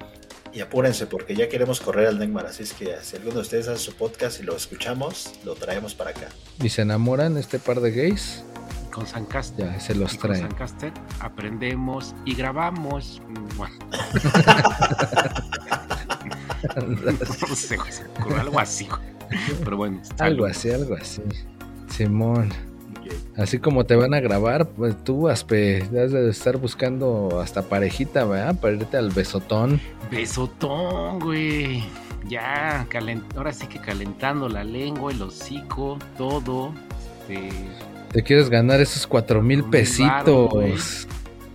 Y 0.53 0.61
apúrense 0.61 1.07
porque 1.07 1.37
ya 1.37 1.49
queremos 1.49 1.81
correr 1.81 2.09
al 2.09 2.19
Necmar, 2.19 2.47
así 2.47 2.65
es 2.65 2.73
que 2.73 2.97
si 3.03 3.17
alguno 3.17 3.37
de 3.37 3.41
ustedes 3.43 3.69
hace 3.69 3.79
su 3.85 3.95
podcast 3.95 4.41
y 4.41 4.43
lo 4.43 4.57
escuchamos, 4.57 5.33
lo 5.45 5.55
traemos 5.55 5.95
para 5.95 6.11
acá. 6.11 6.29
Y 6.63 6.69
se 6.71 6.83
enamoran 6.83 7.37
este 7.37 7.59
par 7.61 7.81
de 7.81 7.93
gays, 7.93 8.43
Con 8.91 9.07
Sancaster. 9.07 9.67
ya 9.73 9.79
se 9.81 9.95
los 9.95 10.15
Y 10.15 10.19
con 10.19 10.31
traen. 10.33 10.49
Sancaster 10.49 10.93
aprendemos 11.21 12.15
y 12.25 12.35
grabamos. 12.35 13.23
Bueno, 13.57 13.75
no 17.49 17.55
sé, 17.57 17.77
algo 18.39 18.59
así, 18.59 18.87
güey. 18.89 19.01
Pero 19.65 19.77
bueno, 19.77 20.03
algo 20.19 20.47
así, 20.47 20.71
algo 20.71 20.95
así. 20.97 21.23
Simón. 21.97 22.53
Así 23.37 23.59
como 23.59 23.85
te 23.87 23.97
van 23.97 24.15
a 24.15 24.21
grabar, 24.21 24.69
pues 24.69 25.03
tú, 25.05 25.29
Aspe, 25.29 25.83
has 25.83 26.13
de 26.13 26.29
estar 26.29 26.57
buscando 26.59 27.41
hasta 27.41 27.63
parejita, 27.63 28.25
¿verdad? 28.25 28.59
Para 28.61 28.75
irte 28.75 28.97
al 28.97 29.11
besotón. 29.11 29.81
Besotón, 30.11 31.21
güey. 31.21 31.83
Ya, 32.29 32.87
ahora 33.37 33.53
sí 33.53 33.67
que 33.67 33.81
calentando 33.81 34.49
la 34.49 34.63
lengua, 34.63 35.11
el 35.11 35.23
hocico, 35.23 35.99
todo. 36.19 36.73
Este, 37.29 37.51
Te 38.13 38.23
quieres 38.23 38.51
ganar 38.51 38.81
esos 38.81 39.07
cuatro 39.07 39.43
mil 39.43 39.65
pesitos. 39.65 41.07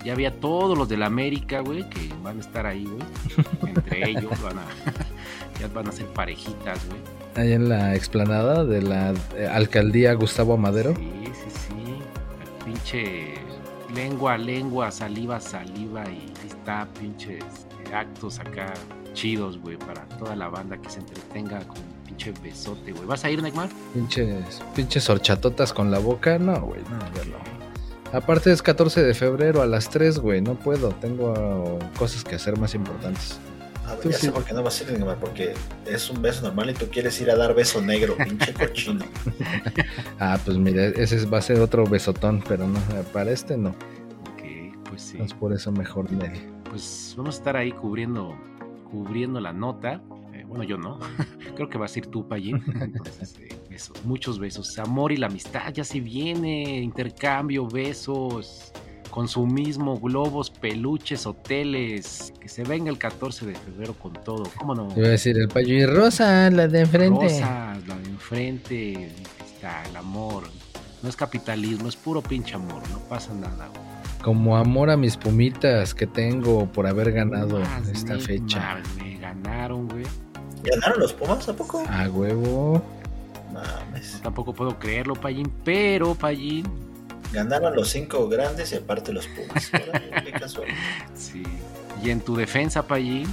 ya 0.03 0.13
había 0.13 0.31
todos 0.39 0.77
los 0.77 0.89
de 0.89 0.97
la 0.97 1.05
América, 1.05 1.59
güey, 1.59 1.87
que 1.89 2.09
van 2.23 2.37
a 2.37 2.41
estar 2.41 2.65
ahí, 2.65 2.85
güey. 2.85 3.73
Entre 3.75 4.09
ellos 4.09 4.41
van 4.41 4.59
a, 4.59 4.65
ya 5.59 5.67
van 5.73 5.87
a 5.87 5.91
ser 5.91 6.07
parejitas, 6.07 6.79
güey. 6.87 6.99
Ahí 7.35 7.51
en 7.51 7.67
la 7.67 7.95
explanada 7.95 8.63
de 8.63 8.81
la 8.81 9.13
eh, 9.35 9.47
alcaldía 9.47 10.13
Gustavo 10.13 10.57
Madero. 10.57 10.95
Sí, 10.95 11.11
sí, 11.25 11.49
sí. 11.67 12.63
Pinche 12.63 13.33
lengua, 13.93 14.37
lengua, 14.37 14.91
saliva, 14.91 15.39
saliva 15.39 16.03
y 16.05 16.11
ahí 16.11 16.33
está, 16.47 16.87
pinches 16.99 17.43
actos 17.93 18.39
acá 18.39 18.73
chidos, 19.13 19.57
güey, 19.59 19.77
para 19.77 20.05
toda 20.17 20.35
la 20.35 20.49
banda 20.49 20.77
que 20.77 20.89
se 20.89 20.99
entretenga 20.99 21.59
con 21.67 21.77
un 21.77 22.05
pinche 22.05 22.33
besote, 22.43 22.91
güey. 22.91 23.05
¿Vas 23.05 23.25
a 23.25 23.31
ir, 23.31 23.41
Neymar? 23.41 23.69
Pinches, 23.93 24.61
pinches 24.75 25.09
horchatotas 25.09 25.73
con 25.73 25.91
la 25.91 25.99
boca. 25.99 26.37
No, 26.37 26.59
güey, 26.61 26.81
no, 26.81 26.99
ya 27.15 27.25
no. 27.31 27.55
Aparte 28.17 28.51
es 28.51 28.61
14 28.61 29.03
de 29.03 29.13
febrero 29.13 29.61
a 29.61 29.65
las 29.65 29.89
3, 29.89 30.19
güey. 30.19 30.41
No 30.41 30.55
puedo. 30.55 30.89
Tengo 30.89 31.79
cosas 31.97 32.23
que 32.23 32.35
hacer 32.35 32.57
más 32.57 32.75
importantes. 32.75 33.39
A 33.85 33.91
ver, 33.91 33.99
Tú 34.01 34.09
ya 34.09 34.17
sí. 34.17 34.25
sé 34.27 34.31
por 34.31 34.43
qué 34.43 34.53
no 34.53 34.63
vas 34.63 34.79
a 34.79 34.83
ir, 34.83 34.91
Necmar, 34.93 35.17
porque 35.19 35.53
es 35.85 36.09
un 36.09 36.21
beso 36.21 36.41
normal 36.43 36.69
y 36.71 36.73
tú 36.73 36.87
quieres 36.91 37.19
ir 37.21 37.29
a 37.29 37.35
dar 37.35 37.53
beso 37.53 37.81
negro, 37.81 38.15
pinche 38.17 38.53
cochino. 38.67 39.05
Ah, 40.19 40.39
pues 40.43 40.57
mira, 40.57 40.85
ese 40.87 41.23
va 41.25 41.37
a 41.37 41.41
ser 41.41 41.59
otro 41.59 41.85
besotón, 41.85 42.43
pero 42.47 42.67
no, 42.67 42.79
para 43.13 43.31
este 43.31 43.57
no. 43.57 43.69
Ok, 43.69 44.75
pues 44.89 45.01
sí. 45.01 45.17
Es 45.19 45.33
por 45.33 45.53
eso 45.53 45.71
mejor. 45.71 46.07
Pues 46.69 47.13
vamos 47.17 47.35
a 47.35 47.37
estar 47.37 47.55
ahí 47.57 47.71
cubriendo, 47.71 48.35
cubriendo 48.91 49.39
la 49.39 49.53
nota. 49.53 50.01
Eh, 50.33 50.43
bueno, 50.47 50.63
yo 50.63 50.77
no. 50.77 50.99
Creo 51.55 51.69
que 51.69 51.77
vas 51.77 51.95
a 51.95 51.99
ir 51.99 52.07
tú, 52.07 52.27
Payín. 52.27 52.61
Entonces, 52.81 53.35
eh, 53.39 53.55
besos, 53.69 54.03
muchos 54.03 54.39
besos. 54.39 54.77
Amor 54.79 55.11
y 55.11 55.17
la 55.17 55.27
amistad 55.27 55.71
ya 55.73 55.83
se 55.83 55.99
viene. 55.99 56.79
Intercambio, 56.81 57.67
besos, 57.67 58.71
consumismo, 59.15 59.97
globos, 59.97 60.49
peluches, 60.49 61.25
hoteles. 61.25 62.33
Que 62.37 62.49
se 62.49 62.63
venga 62.63 62.91
el 62.91 62.97
14 62.97 63.45
de 63.45 63.55
febrero 63.55 63.93
con 63.93 64.11
todo. 64.11 64.43
¿Cómo 64.57 64.75
no? 64.75 64.89
Iba 64.93 65.07
a 65.07 65.11
decir 65.11 65.37
el 65.37 65.47
payo 65.47 65.73
y 65.73 65.85
Rosa, 65.85 66.49
la 66.51 66.67
de 66.67 66.81
enfrente. 66.81 67.23
Rosas, 67.23 67.87
la 67.87 67.95
de 67.97 68.09
enfrente. 68.09 69.11
Está 69.45 69.83
el 69.85 69.95
amor. 69.95 70.43
No 71.01 71.07
es 71.07 71.15
capitalismo, 71.15 71.87
es 71.87 71.95
puro 71.95 72.21
pinche 72.21 72.55
amor. 72.55 72.83
No 72.91 72.99
pasa 73.07 73.33
nada. 73.33 73.69
güey. 73.69 73.81
Como 74.21 74.57
amor 74.57 74.89
a 74.89 74.97
mis 74.97 75.15
pumitas 75.15 75.95
que 75.95 76.07
tengo 76.07 76.65
por 76.65 76.85
haber 76.85 77.13
ganado 77.13 77.59
Más, 77.59 77.87
esta 77.87 78.19
fecha. 78.19 78.81
Me 78.97 79.17
ganaron, 79.17 79.87
güey. 79.87 80.03
¿Ganaron 80.63 80.99
los 80.99 81.13
Pumas 81.13 81.47
a 81.47 81.55
poco? 81.55 81.81
A 81.87 82.09
huevo. 82.09 82.81
Mames. 83.53 84.15
No, 84.15 84.21
tampoco 84.23 84.53
puedo 84.53 84.77
creerlo, 84.77 85.15
Payín, 85.15 85.49
pero 85.63 86.15
Payín, 86.15 86.65
Ganaron 87.33 87.75
los 87.75 87.89
cinco 87.89 88.27
grandes 88.29 88.71
y 88.71 88.75
aparte 88.75 89.11
los 89.13 89.27
Pumas. 89.27 89.69
Órale, 89.89 90.11
qué 90.23 90.31
casual. 90.31 90.67
sí. 91.15 91.43
Y 92.03 92.09
en 92.11 92.19
tu 92.21 92.35
defensa, 92.35 92.85
Payín, 92.87 93.27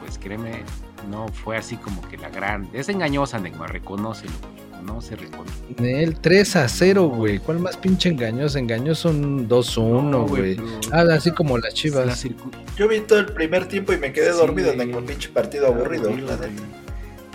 pues 0.00 0.18
créeme, 0.18 0.62
no 1.10 1.28
fue 1.28 1.56
así 1.56 1.76
como 1.76 2.02
que 2.08 2.16
la 2.18 2.28
grande. 2.28 2.78
Es 2.78 2.88
engañosa, 2.88 3.38
Neymar, 3.38 3.72
reconócelo, 3.72 4.32
reconoce, 4.72 5.16
reconoce. 5.16 6.02
El 6.02 6.18
3 6.20 6.56
a 6.56 6.68
0, 6.68 7.08
güey. 7.08 7.38
¿Cuál 7.38 7.60
más 7.60 7.76
pinche 7.76 8.08
engañoso? 8.10 8.58
Engañoso 8.58 9.10
un 9.10 9.48
2-1, 9.48 10.26
güey. 10.28 10.56
pero 10.56 10.68
Ah, 10.92 11.04
así 11.14 11.30
como 11.30 11.56
las 11.58 11.70
la 11.70 11.74
chivas. 11.74 12.24
circu- 12.24 12.50
Yo 12.76 12.86
vi 12.88 13.00
todo 13.00 13.18
el 13.20 13.26
primer 13.32 13.66
tiempo 13.66 13.92
y 13.92 13.98
me 13.98 14.12
quedé 14.12 14.32
Sí, 14.32 14.38
dormido 14.38 14.72
en 14.72 14.94
un 14.94 15.04
pinche 15.06 15.28
partido 15.30 15.68
aburrido. 15.68 16.10
la 16.10 16.16
neta. 16.36 16.48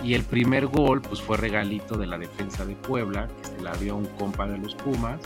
Y 0.04 0.12
el 0.14 0.22
primer 0.22 0.66
gol, 0.66 1.00
pues 1.00 1.20
fue 1.22 1.38
regalito 1.38 1.96
de 1.96 2.06
la 2.06 2.18
defensa 2.18 2.64
de 2.66 2.74
Puebla, 2.76 3.26
que 3.42 3.48
se 3.56 3.62
la 3.62 3.72
dio 3.76 3.94
a 3.94 3.96
un 3.96 4.04
compa 4.06 4.46
de 4.46 4.58
los 4.58 4.74
Pumas. 4.74 5.18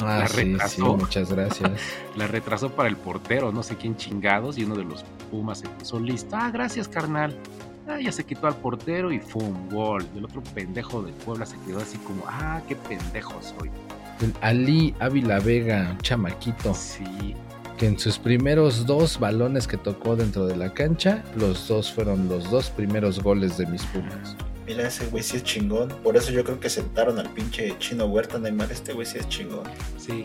La, 0.00 0.16
Ah, 0.16 0.18
la 0.20 0.28
sí, 0.28 0.36
sí, 0.36 0.44
retrasó. 0.52 0.96
muchas 0.96 1.30
gracias. 1.30 1.70
la 2.16 2.26
retrasó 2.26 2.70
para 2.70 2.88
el 2.88 2.96
portero, 2.96 3.52
no 3.52 3.62
sé 3.62 3.76
quién 3.76 3.96
chingados, 3.96 4.58
y 4.58 4.64
uno 4.64 4.74
de 4.76 4.84
los 4.84 5.04
Pumas 5.30 5.58
se 5.60 5.68
puso 5.68 5.98
listo. 6.00 6.34
Ah, 6.36 6.50
gracias, 6.50 6.88
carnal. 6.88 7.36
Ah, 7.88 7.98
ya 8.00 8.12
se 8.12 8.24
quitó 8.24 8.46
al 8.46 8.56
portero 8.56 9.10
y 9.12 9.18
¡fum! 9.20 9.68
Gol. 9.70 10.06
Y 10.14 10.18
el 10.18 10.24
otro 10.24 10.42
pendejo 10.54 11.02
de 11.02 11.12
Puebla 11.12 11.46
se 11.46 11.56
quedó 11.66 11.78
así 11.80 11.98
como, 11.98 12.22
ah, 12.26 12.60
qué 12.68 12.76
pendejo 12.76 13.34
soy. 13.42 13.70
El 14.20 14.34
Ali 14.42 14.94
Ávila 15.00 15.38
Vega, 15.40 15.88
un 15.92 15.98
chamaquito, 15.98 16.74
Sí, 16.74 17.34
que 17.78 17.86
en 17.86 17.98
sus 17.98 18.18
primeros 18.18 18.84
dos 18.86 19.18
balones 19.18 19.66
que 19.66 19.78
tocó 19.78 20.14
dentro 20.14 20.46
de 20.46 20.56
la 20.56 20.74
cancha, 20.74 21.22
los 21.36 21.66
dos 21.68 21.90
fueron 21.90 22.28
los 22.28 22.50
dos 22.50 22.68
primeros 22.70 23.22
goles 23.22 23.56
de 23.56 23.66
mis 23.66 23.82
Pumas. 23.86 24.36
Mira, 24.70 24.86
ese 24.86 25.06
güey 25.06 25.20
sí 25.24 25.36
es 25.36 25.42
chingón. 25.42 25.88
Por 26.04 26.16
eso 26.16 26.30
yo 26.30 26.44
creo 26.44 26.60
que 26.60 26.70
sentaron 26.70 27.18
al 27.18 27.28
pinche 27.30 27.76
chino 27.80 28.06
Huerta 28.06 28.38
Neymar. 28.38 28.70
Este 28.70 28.92
güey 28.92 29.04
sí 29.04 29.18
es 29.18 29.28
chingón. 29.28 29.64
sí. 29.98 30.24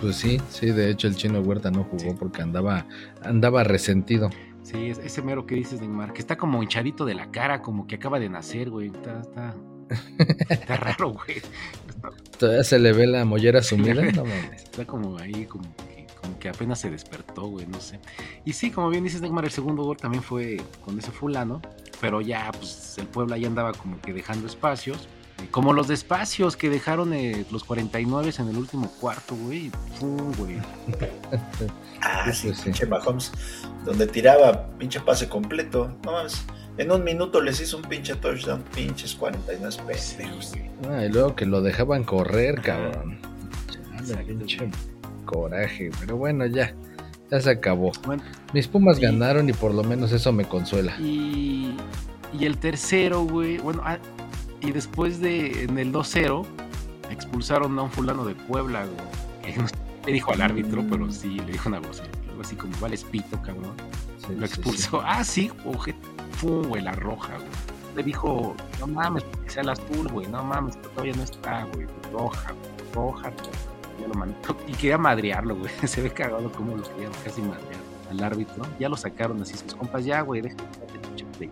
Pues 0.00 0.16
sí, 0.16 0.40
sí, 0.50 0.66
de 0.72 0.90
hecho 0.90 1.06
el 1.06 1.14
chino 1.14 1.40
Huerta 1.40 1.70
no 1.70 1.84
jugó 1.84 2.16
porque 2.16 2.42
andaba, 2.42 2.84
andaba 3.22 3.62
resentido. 3.62 4.28
Sí, 4.64 4.88
es- 4.90 4.98
ese 4.98 5.22
mero 5.22 5.46
que 5.46 5.54
dices, 5.54 5.80
Neymar, 5.80 6.12
que 6.12 6.18
está 6.20 6.36
como 6.36 6.60
hinchadito 6.60 7.04
de 7.04 7.14
la 7.14 7.30
cara, 7.30 7.62
como 7.62 7.86
que 7.86 7.94
acaba 7.94 8.18
de 8.18 8.28
nacer, 8.28 8.68
güey. 8.70 8.88
Está, 8.88 9.20
está, 9.20 9.54
está 10.50 10.76
raro, 10.98 11.10
güey. 11.10 11.40
Todavía 12.36 12.64
se 12.64 12.80
le 12.80 12.92
ve 12.92 13.06
la 13.06 13.24
mollera 13.24 13.62
sumida, 13.62 14.02
no 14.12 14.24
mames. 14.24 14.64
está 14.64 14.84
como 14.84 15.16
ahí, 15.18 15.46
como 15.46 15.72
como 16.24 16.38
que 16.38 16.48
apenas 16.48 16.80
se 16.80 16.90
despertó, 16.90 17.42
güey, 17.42 17.66
no 17.66 17.80
sé. 17.80 18.00
Y 18.44 18.54
sí, 18.54 18.70
como 18.70 18.88
bien 18.88 19.04
dices, 19.04 19.20
Neymar, 19.20 19.44
el 19.44 19.50
segundo 19.50 19.82
gol 19.84 19.96
también 19.96 20.22
fue 20.22 20.60
con 20.84 20.98
ese 20.98 21.10
fulano, 21.10 21.60
pero 22.00 22.20
ya, 22.20 22.50
pues, 22.52 22.96
el 22.98 23.06
Puebla 23.06 23.36
ya 23.36 23.46
andaba 23.46 23.72
como 23.72 24.00
que 24.00 24.12
dejando 24.12 24.46
espacios. 24.46 25.08
Como 25.50 25.72
los 25.72 25.88
despacios 25.88 26.56
que 26.56 26.70
dejaron 26.70 27.12
eh, 27.12 27.44
los 27.50 27.64
49 27.64 28.32
en 28.38 28.48
el 28.48 28.56
último 28.56 28.88
cuarto, 29.00 29.34
güey. 29.34 29.70
¡Pum, 30.00 30.32
güey! 30.36 30.56
Ah, 32.06 32.30
Sí, 32.30 32.52
sí, 32.54 32.62
pinche 32.64 32.84
Mahomes. 32.84 33.32
Donde 33.84 34.06
tiraba 34.06 34.68
pinche 34.78 35.00
pase 35.00 35.26
completo. 35.26 35.96
No 36.04 36.12
mames. 36.12 36.44
En 36.76 36.92
un 36.92 37.02
minuto 37.02 37.40
les 37.40 37.60
hizo 37.60 37.78
un 37.78 37.82
pinche 37.84 38.14
touchdown. 38.16 38.62
Pinches 38.74 39.14
49 39.14 39.76
pendejos. 39.86 40.52
Ah, 40.90 41.04
y 41.04 41.08
luego 41.08 41.34
que 41.34 41.46
lo 41.46 41.62
dejaban 41.62 42.04
correr, 42.04 42.60
cabrón. 42.60 43.18
Chale, 44.06 44.34
pinche. 44.34 44.70
Coraje, 45.38 45.90
pero 46.00 46.16
bueno, 46.16 46.46
ya. 46.46 46.74
Ya 47.30 47.40
se 47.40 47.50
acabó. 47.50 47.90
Bueno, 48.06 48.22
Mis 48.52 48.68
Pumas 48.68 48.98
Y- 48.98 49.02
ganaron 49.02 49.48
y 49.48 49.52
por 49.52 49.74
lo 49.74 49.82
menos 49.82 50.12
eso 50.12 50.30
me 50.32 50.44
consuela. 50.44 50.94
Y, 51.00 51.74
y 52.38 52.44
el 52.44 52.58
tercero, 52.58 53.22
güey, 53.24 53.58
bueno, 53.58 53.82
ah, 53.84 53.98
y 54.60 54.70
después 54.72 55.20
de 55.20 55.64
en 55.64 55.78
el 55.78 55.90
2-0, 55.92 56.44
expulsaron 57.10 57.78
a 57.78 57.82
un 57.82 57.90
fulano 57.90 58.24
de 58.24 58.34
Puebla, 58.34 58.84
güey. 58.86 59.54
Le 60.06 60.12
dijo 60.12 60.32
al 60.32 60.42
árbitro, 60.42 60.84
pero 60.88 61.10
sí, 61.10 61.38
le 61.38 61.52
dijo 61.52 61.68
una 61.68 61.80
voz, 61.80 62.02
algo 62.28 62.42
así 62.42 62.54
como, 62.56 62.76
vale, 62.78 62.96
pito, 63.10 63.40
cabrón. 63.42 63.72
Sí, 64.18 64.34
Lo 64.36 64.46
sí, 64.46 64.52
expulsó. 64.54 65.00
Ah, 65.04 65.24
sí, 65.24 65.50
oje, 65.64 65.94
fum, 66.32 66.62
güey, 66.68 66.82
la 66.82 66.92
roja, 66.92 67.34
güey. 67.36 67.48
Le 67.96 68.02
dijo, 68.02 68.54
no 68.80 68.86
mames, 68.86 69.24
que 69.44 69.50
sea 69.50 69.62
el 69.62 69.70
azul, 69.70 70.08
güey, 70.12 70.26
no 70.28 70.44
mames, 70.44 70.80
todavía 70.82 71.14
no 71.16 71.22
está, 71.22 71.64
güey, 71.72 71.86
roja, 72.12 72.52
güey, 72.52 72.92
roja, 72.94 73.30
roja. 73.30 73.50
Ya 74.00 74.08
lo 74.08 74.14
mandó. 74.14 74.36
Y 74.66 74.72
quería 74.72 74.98
madrearlo, 74.98 75.56
güey. 75.56 75.70
Se 75.86 76.02
ve 76.02 76.10
cagado 76.10 76.50
como 76.52 76.76
lo 76.76 76.82
querían 76.94 77.12
casi 77.24 77.40
madrear 77.42 77.80
al 78.10 78.22
árbitro. 78.22 78.64
Ya 78.78 78.88
lo 78.88 78.96
sacaron 78.96 79.40
así 79.42 79.56
sus 79.56 79.74
compas, 79.74 80.04
ya, 80.04 80.20
güey, 80.22 80.40
déjate, 80.42 80.64
play. 81.38 81.50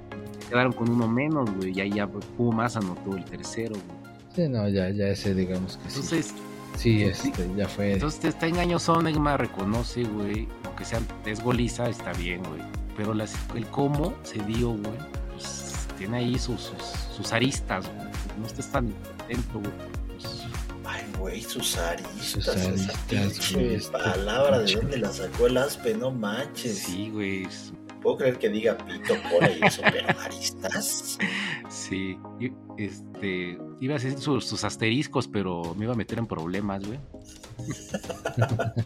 quedaron 0.48 0.72
con 0.72 0.88
uno 0.90 1.08
menos, 1.08 1.50
güey. 1.54 1.76
Y 1.76 1.80
ahí 1.80 1.90
ya 1.92 2.06
Pumas 2.06 2.76
anotó 2.76 3.16
el 3.16 3.24
tercero, 3.24 3.74
güey. 3.74 4.12
Sí, 4.34 4.48
no, 4.48 4.68
ya, 4.68 4.88
ya 4.90 5.08
ese 5.08 5.34
digamos 5.34 5.76
que 5.78 5.90
sí. 5.90 5.96
Entonces, 5.96 6.34
Sí, 6.76 7.02
este, 7.04 7.50
ya 7.54 7.68
fue. 7.68 7.92
entonces 7.92 8.24
está 8.24 8.46
engañoso, 8.46 9.00
Neymar 9.02 9.38
reconoce, 9.40 10.04
güey. 10.04 10.48
Aunque 10.64 10.86
sea 10.86 11.00
es 11.26 11.42
goliza, 11.42 11.86
está 11.90 12.12
bien, 12.14 12.42
güey. 12.44 12.62
Pero 12.96 13.12
las- 13.12 13.34
el 13.54 13.66
cómo 13.66 14.14
se 14.22 14.38
dio, 14.44 14.70
güey, 14.70 14.96
pues 15.34 15.86
tiene 15.98 16.16
ahí 16.18 16.38
sus, 16.38 16.60
sus, 16.62 16.82
sus 17.14 17.32
aristas, 17.34 17.86
güey. 17.94 18.08
No 18.40 18.46
estés 18.46 18.68
tan 18.72 18.88
contento, 18.90 19.58
güey. 19.60 19.72
Pues, 20.18 20.42
Ay, 20.46 20.51
güey, 21.18 21.42
sus 21.42 21.76
aristas. 21.76 22.24
Sus 22.26 22.48
aristas, 22.48 22.96
pinche 23.08 23.74
este 23.76 23.92
palabra, 23.92 24.60
¿de 24.60 24.74
dónde 24.74 24.98
la 24.98 25.12
sacó 25.12 25.46
el 25.46 25.56
aspe? 25.58 25.94
No 25.94 26.10
manches. 26.10 26.78
sí, 26.78 27.10
güey. 27.10 27.46
Puedo 28.02 28.16
creer 28.16 28.38
que 28.38 28.48
diga 28.48 28.76
pito, 28.78 29.14
cola 29.30 29.48
y 29.50 29.62
eso, 29.64 29.80
pero 29.84 30.08
aristas. 30.20 31.18
Sí. 31.68 32.18
Este, 32.76 33.58
iba 33.80 33.94
a 33.94 33.98
decir 33.98 34.18
sus, 34.18 34.44
sus 34.44 34.64
asteriscos, 34.64 35.28
pero 35.28 35.74
me 35.76 35.84
iba 35.84 35.92
a 35.94 35.96
meter 35.96 36.18
en 36.18 36.26
problemas, 36.26 36.84
güey. 36.84 36.98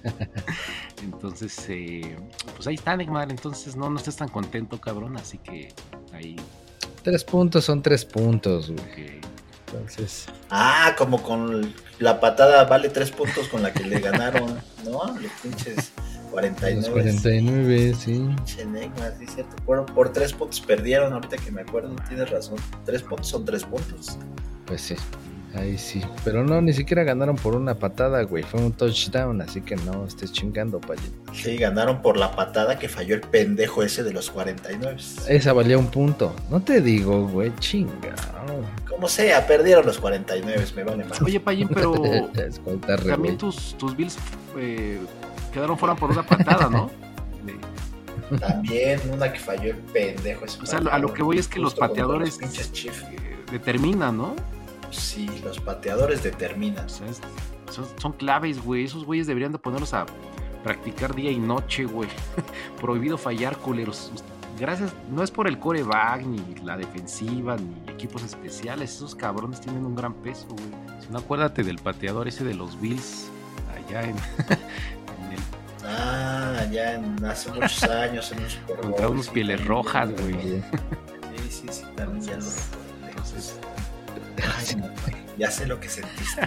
Entonces, 1.02 1.56
eh, 1.68 2.16
pues 2.54 2.66
ahí 2.66 2.74
está, 2.74 2.96
Neymar. 2.96 3.30
Entonces, 3.30 3.74
no, 3.76 3.88
no 3.88 3.96
estés 3.96 4.16
tan 4.16 4.28
contento, 4.28 4.80
cabrón. 4.80 5.16
Así 5.16 5.38
que 5.38 5.72
ahí, 6.12 6.36
Tres 7.02 7.22
puntos 7.24 7.64
son 7.64 7.82
tres 7.82 8.04
puntos, 8.04 8.70
güey. 8.70 8.94
que 8.94 9.20
Entonces, 9.68 10.26
Ah, 10.50 10.94
como 10.98 11.22
con 11.22 11.72
la 11.98 12.20
patada 12.20 12.64
vale 12.64 12.88
tres 12.88 13.10
puntos 13.10 13.48
con 13.48 13.62
la 13.62 13.72
que 13.72 13.84
le 13.84 14.00
ganaron, 14.00 14.58
¿no? 14.84 15.06
Los 15.18 15.32
pinches 15.42 15.76
los 15.76 16.30
49. 16.30 16.92
49, 16.92 17.94
sí. 17.94 18.28
Sí, 18.44 18.62
cierto. 19.34 19.56
Por, 19.64 19.86
por 19.86 20.12
tres 20.12 20.32
puntos 20.32 20.60
perdieron, 20.60 21.12
ahorita 21.12 21.36
que 21.38 21.50
me 21.50 21.62
acuerdo, 21.62 21.94
tienes 22.08 22.30
razón. 22.30 22.56
Tres 22.84 23.02
puntos 23.02 23.28
son 23.28 23.44
tres 23.44 23.64
puntos. 23.64 24.18
Pues 24.66 24.82
sí. 24.82 24.96
Ahí 25.56 25.78
sí. 25.78 26.02
Pero 26.24 26.44
no, 26.44 26.60
ni 26.60 26.72
siquiera 26.72 27.02
ganaron 27.02 27.36
por 27.36 27.56
una 27.56 27.74
patada, 27.74 28.22
güey. 28.22 28.42
Fue 28.42 28.60
un 28.60 28.72
touchdown, 28.72 29.40
así 29.40 29.60
que 29.62 29.76
no 29.76 30.04
estés 30.06 30.32
chingando, 30.32 30.80
Payín. 30.80 31.12
Sí, 31.32 31.56
ganaron 31.56 32.02
por 32.02 32.16
la 32.16 32.32
patada 32.32 32.78
que 32.78 32.88
falló 32.88 33.14
el 33.14 33.22
pendejo 33.22 33.82
ese 33.82 34.02
de 34.02 34.12
los 34.12 34.30
49. 34.30 34.96
Esa 35.28 35.52
valía 35.52 35.78
un 35.78 35.86
punto. 35.86 36.34
No 36.50 36.60
te 36.60 36.80
digo, 36.80 37.26
güey, 37.28 37.54
chinga. 37.58 38.14
Como 38.88 39.08
sea, 39.08 39.46
perdieron 39.46 39.86
los 39.86 39.98
49, 39.98 40.64
me 40.74 40.84
vale 40.84 41.04
más. 41.04 41.22
Oye, 41.22 41.40
Payín, 41.40 41.68
pero 41.68 41.94
también 43.06 43.38
tus, 43.38 43.76
tus 43.78 43.96
Bills 43.96 44.18
eh, 44.58 45.00
quedaron 45.52 45.78
fuera 45.78 45.94
por 45.94 46.10
una 46.10 46.22
patada, 46.22 46.68
¿no? 46.68 46.90
También 48.40 49.00
una 49.12 49.32
que 49.32 49.38
falló 49.38 49.70
el 49.70 49.76
pendejo 49.76 50.44
ese. 50.44 50.60
O 50.60 50.66
sea, 50.66 50.80
a 50.90 50.98
lo 50.98 51.12
que 51.12 51.22
voy 51.22 51.38
es 51.38 51.46
que 51.46 51.60
los 51.60 51.74
pateadores 51.74 52.40
los 52.40 52.84
eh, 52.84 53.36
determinan, 53.52 54.16
¿no? 54.16 54.34
Sí, 54.90 55.28
los 55.44 55.60
pateadores 55.60 56.22
determinan. 56.22 56.88
Son, 56.88 57.06
son 58.00 58.12
claves, 58.12 58.62
güey. 58.62 58.84
Esos 58.84 59.04
güeyes 59.04 59.26
deberían 59.26 59.52
de 59.52 59.58
ponerlos 59.58 59.94
a 59.94 60.06
practicar 60.62 61.14
día 61.14 61.30
y 61.30 61.38
noche, 61.38 61.84
güey. 61.84 62.08
Prohibido 62.80 63.18
fallar, 63.18 63.56
culeros. 63.56 64.12
Gracias, 64.58 64.92
no 65.10 65.22
es 65.22 65.30
por 65.30 65.46
el 65.46 65.58
coreback, 65.58 66.22
ni 66.24 66.54
la 66.64 66.76
defensiva, 66.76 67.56
ni 67.56 67.92
equipos 67.92 68.22
especiales. 68.22 68.94
Esos 68.94 69.14
cabrones 69.14 69.60
tienen 69.60 69.84
un 69.84 69.94
gran 69.94 70.14
peso, 70.14 70.46
güey. 70.48 71.00
Si 71.00 71.08
no, 71.12 71.18
acuérdate 71.18 71.62
del 71.62 71.78
pateador 71.78 72.26
ese 72.26 72.42
de 72.42 72.54
los 72.54 72.80
Bills, 72.80 73.28
allá 73.74 74.02
en, 74.02 74.16
en 75.26 75.32
el 75.32 75.40
Ah, 75.88 76.64
ya 76.72 76.94
en, 76.94 77.24
hace 77.24 77.50
muchos 77.52 77.84
años 77.84 78.32
en 78.32 78.38
Bowl. 78.66 78.80
Contra 78.80 79.08
unos 79.08 79.28
pieles 79.28 79.64
rojas, 79.64 80.10
güey. 80.20 80.34
Sí, 80.40 81.50
sí, 81.50 81.66
sí, 81.70 81.84
también 81.94 82.24
ya 82.24 82.36
lo 82.36 82.42
ya 85.38 85.50
sé 85.50 85.66
lo 85.66 85.80
que 85.80 85.88
sentiste. 85.88 86.40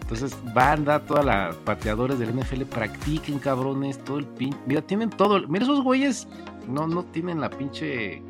Entonces, 0.00 0.36
banda, 0.52 1.04
todas 1.06 1.24
las 1.24 1.54
pateadores 1.56 2.18
del 2.18 2.34
NFL 2.34 2.62
practiquen, 2.62 3.38
cabrones, 3.38 4.02
todo 4.04 4.18
el 4.18 4.26
pin. 4.26 4.56
Mira, 4.66 4.82
tienen 4.82 5.08
todo. 5.08 5.46
Mira, 5.46 5.64
esos 5.64 5.84
güeyes 5.84 6.26
no, 6.66 6.88
no 6.88 7.04
tienen 7.04 7.40
la 7.40 7.48
pinche 7.48 8.20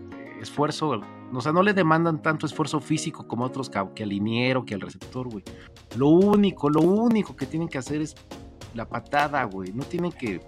esfuerzo. 0.43 1.01
O 1.33 1.41
sea, 1.41 1.53
no 1.53 1.63
le 1.63 1.73
demandan 1.73 2.21
tanto 2.21 2.45
esfuerzo 2.45 2.81
físico 2.81 3.27
como 3.27 3.45
otros 3.45 3.71
que 3.71 4.03
al 4.03 4.09
liniero, 4.11 4.67
que 4.67 4.75
al 4.75 4.83
receptor, 4.83 5.31
güey. 5.31 5.43
Lo 5.97 6.09
único, 6.09 6.69
lo 6.69 6.83
único 6.83 7.35
que 7.35 7.47
tienen 7.47 7.69
que 7.69 7.79
hacer 7.79 8.03
es 8.03 8.15
la 8.75 8.87
patada, 8.87 9.43
güey. 9.45 9.73
No 9.73 9.85
tienen 9.85 10.13
que 10.13 10.43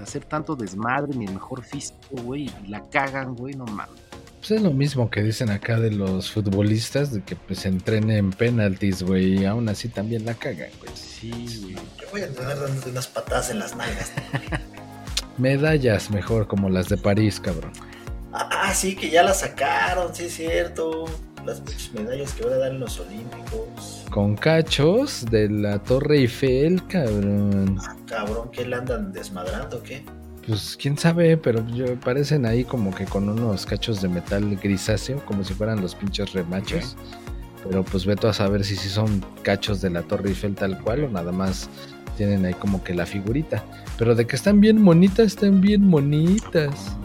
hacer 0.00 0.24
tanto 0.24 0.54
desmadre 0.54 1.16
ni 1.16 1.24
el 1.24 1.34
mejor 1.34 1.64
físico, 1.64 1.98
güey. 2.22 2.48
La 2.68 2.80
cagan, 2.90 3.34
güey, 3.34 3.54
no 3.54 3.64
mames. 3.64 4.05
Pues 4.46 4.60
es 4.60 4.64
lo 4.64 4.72
mismo 4.72 5.10
que 5.10 5.24
dicen 5.24 5.50
acá 5.50 5.80
de 5.80 5.90
los 5.90 6.30
futbolistas, 6.30 7.12
de 7.12 7.20
que 7.20 7.34
pues 7.34 7.66
entrenen 7.66 8.30
penaltis, 8.30 9.02
güey, 9.02 9.40
y 9.40 9.44
aún 9.44 9.68
así 9.68 9.88
también 9.88 10.24
la 10.24 10.34
cagan, 10.34 10.70
güey. 10.78 10.92
Sí, 10.94 11.32
güey. 11.62 11.74
Yo 11.74 12.06
voy 12.12 12.20
a 12.20 12.28
tener 12.28 12.56
dándote 12.56 12.90
unas 12.90 13.08
patadas 13.08 13.50
en 13.50 13.58
las 13.58 13.74
nalgas. 13.74 14.12
Medallas 15.36 16.12
mejor, 16.12 16.46
como 16.46 16.68
las 16.68 16.88
de 16.88 16.96
París, 16.96 17.40
cabrón. 17.40 17.72
Ah, 18.32 18.72
sí, 18.72 18.94
que 18.94 19.10
ya 19.10 19.24
las 19.24 19.40
sacaron, 19.40 20.14
sí 20.14 20.26
es 20.26 20.34
cierto. 20.34 21.06
Las 21.44 21.60
medallas 21.92 22.32
que 22.34 22.44
van 22.44 22.52
a 22.52 22.56
dar 22.58 22.70
en 22.70 22.78
los 22.78 23.00
Olímpicos. 23.00 24.04
Con 24.12 24.36
cachos 24.36 25.26
de 25.28 25.50
la 25.50 25.80
Torre 25.80 26.18
Eiffel, 26.18 26.86
cabrón. 26.86 27.80
Ah, 27.82 27.96
cabrón, 28.06 28.52
¿qué 28.52 28.64
le 28.64 28.76
andan 28.76 29.12
desmadrando 29.12 29.82
qué? 29.82 30.04
Pues 30.46 30.76
quién 30.80 30.96
sabe, 30.96 31.36
pero 31.36 31.66
yo, 31.68 31.98
parecen 31.98 32.46
ahí 32.46 32.64
como 32.64 32.94
que 32.94 33.04
con 33.04 33.28
unos 33.28 33.66
cachos 33.66 34.00
de 34.00 34.08
metal 34.08 34.56
grisáceo, 34.56 35.24
como 35.24 35.42
si 35.42 35.54
fueran 35.54 35.80
los 35.80 35.94
pinches 35.96 36.32
remachos. 36.32 36.96
Pero 37.64 37.82
pues 37.82 38.06
veto 38.06 38.28
a 38.28 38.32
saber 38.32 38.64
si 38.64 38.76
sí 38.76 38.88
son 38.88 39.24
cachos 39.42 39.80
de 39.80 39.90
la 39.90 40.02
Torre 40.02 40.28
Eiffel 40.28 40.54
tal 40.54 40.80
cual 40.80 41.04
o 41.04 41.08
nada 41.08 41.32
más 41.32 41.68
tienen 42.16 42.44
ahí 42.44 42.54
como 42.54 42.84
que 42.84 42.94
la 42.94 43.06
figurita. 43.06 43.64
Pero 43.98 44.14
de 44.14 44.26
que 44.26 44.36
están 44.36 44.60
bien 44.60 44.80
monitas, 44.80 45.26
están 45.26 45.60
bien 45.60 45.84
monitas. 45.84 46.96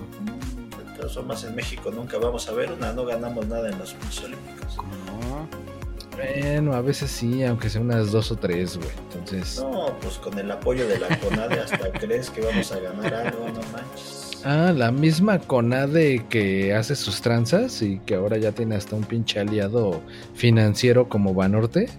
De 0.77 0.97
todas 0.97 1.15
formas, 1.15 1.43
en 1.43 1.55
México 1.55 1.89
nunca 1.89 2.19
vamos 2.19 2.47
a 2.47 2.51
ver 2.53 2.72
una, 2.72 2.93
no 2.93 3.05
ganamos 3.05 3.47
nada 3.47 3.72
en 3.72 3.80
los 3.80 3.93
Juegos 3.93 4.23
Olímpicos. 4.23 4.76
¿Cómo 4.76 4.91
no? 4.91 5.70
Bueno, 6.16 6.74
a 6.74 6.82
veces 6.82 7.10
sí, 7.10 7.44
aunque 7.44 7.70
sea 7.70 7.82
unas 7.82 8.12
dos 8.12 8.32
o 8.32 8.36
tres, 8.36 8.78
güey. 8.78 8.90
Entonces... 9.14 9.60
No, 9.62 9.96
pues 10.02 10.16
con 10.18 10.38
el 10.38 10.52
apoyo 10.52 10.88
de 10.88 11.00
la 11.00 11.08
CONADE 11.20 11.60
hasta 11.62 11.92
crees 12.00 12.30
que 12.30 12.42
vamos 12.42 12.72
a 12.72 12.80
ganar 12.80 13.14
algo, 13.14 13.48
no 13.48 13.62
manches. 13.72 14.42
Ah, 14.44 14.74
la 14.76 14.92
misma 14.92 15.40
Conade 15.40 16.26
que 16.28 16.74
hace 16.74 16.96
sus 16.96 17.22
tranzas 17.22 17.82
y 17.82 18.00
que 18.00 18.16
ahora 18.16 18.38
ya 18.38 18.52
tiene 18.52 18.76
hasta 18.76 18.96
un 18.96 19.04
pinche 19.04 19.40
aliado 19.40 20.02
financiero 20.34 21.08
como 21.08 21.34
Banorte. 21.34 21.90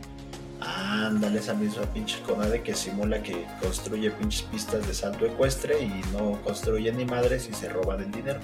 Ándale, 0.61 1.39
esa 1.39 1.55
misma 1.55 1.83
pinche 1.95 2.19
CONADE 2.27 2.63
que 2.63 2.75
simula 2.75 3.23
que 3.23 3.45
construye 3.61 4.11
pinches 4.11 4.43
pistas 4.43 4.87
de 4.87 4.95
salto 4.95 5.25
ecuestre 5.27 5.81
y 5.83 6.03
no 6.13 6.41
construye 6.43 6.93
ni 6.93 7.05
madres 7.05 7.49
y 7.51 7.55
se 7.55 7.69
roban 7.69 8.01
el 8.03 8.11
dinero. 8.11 8.41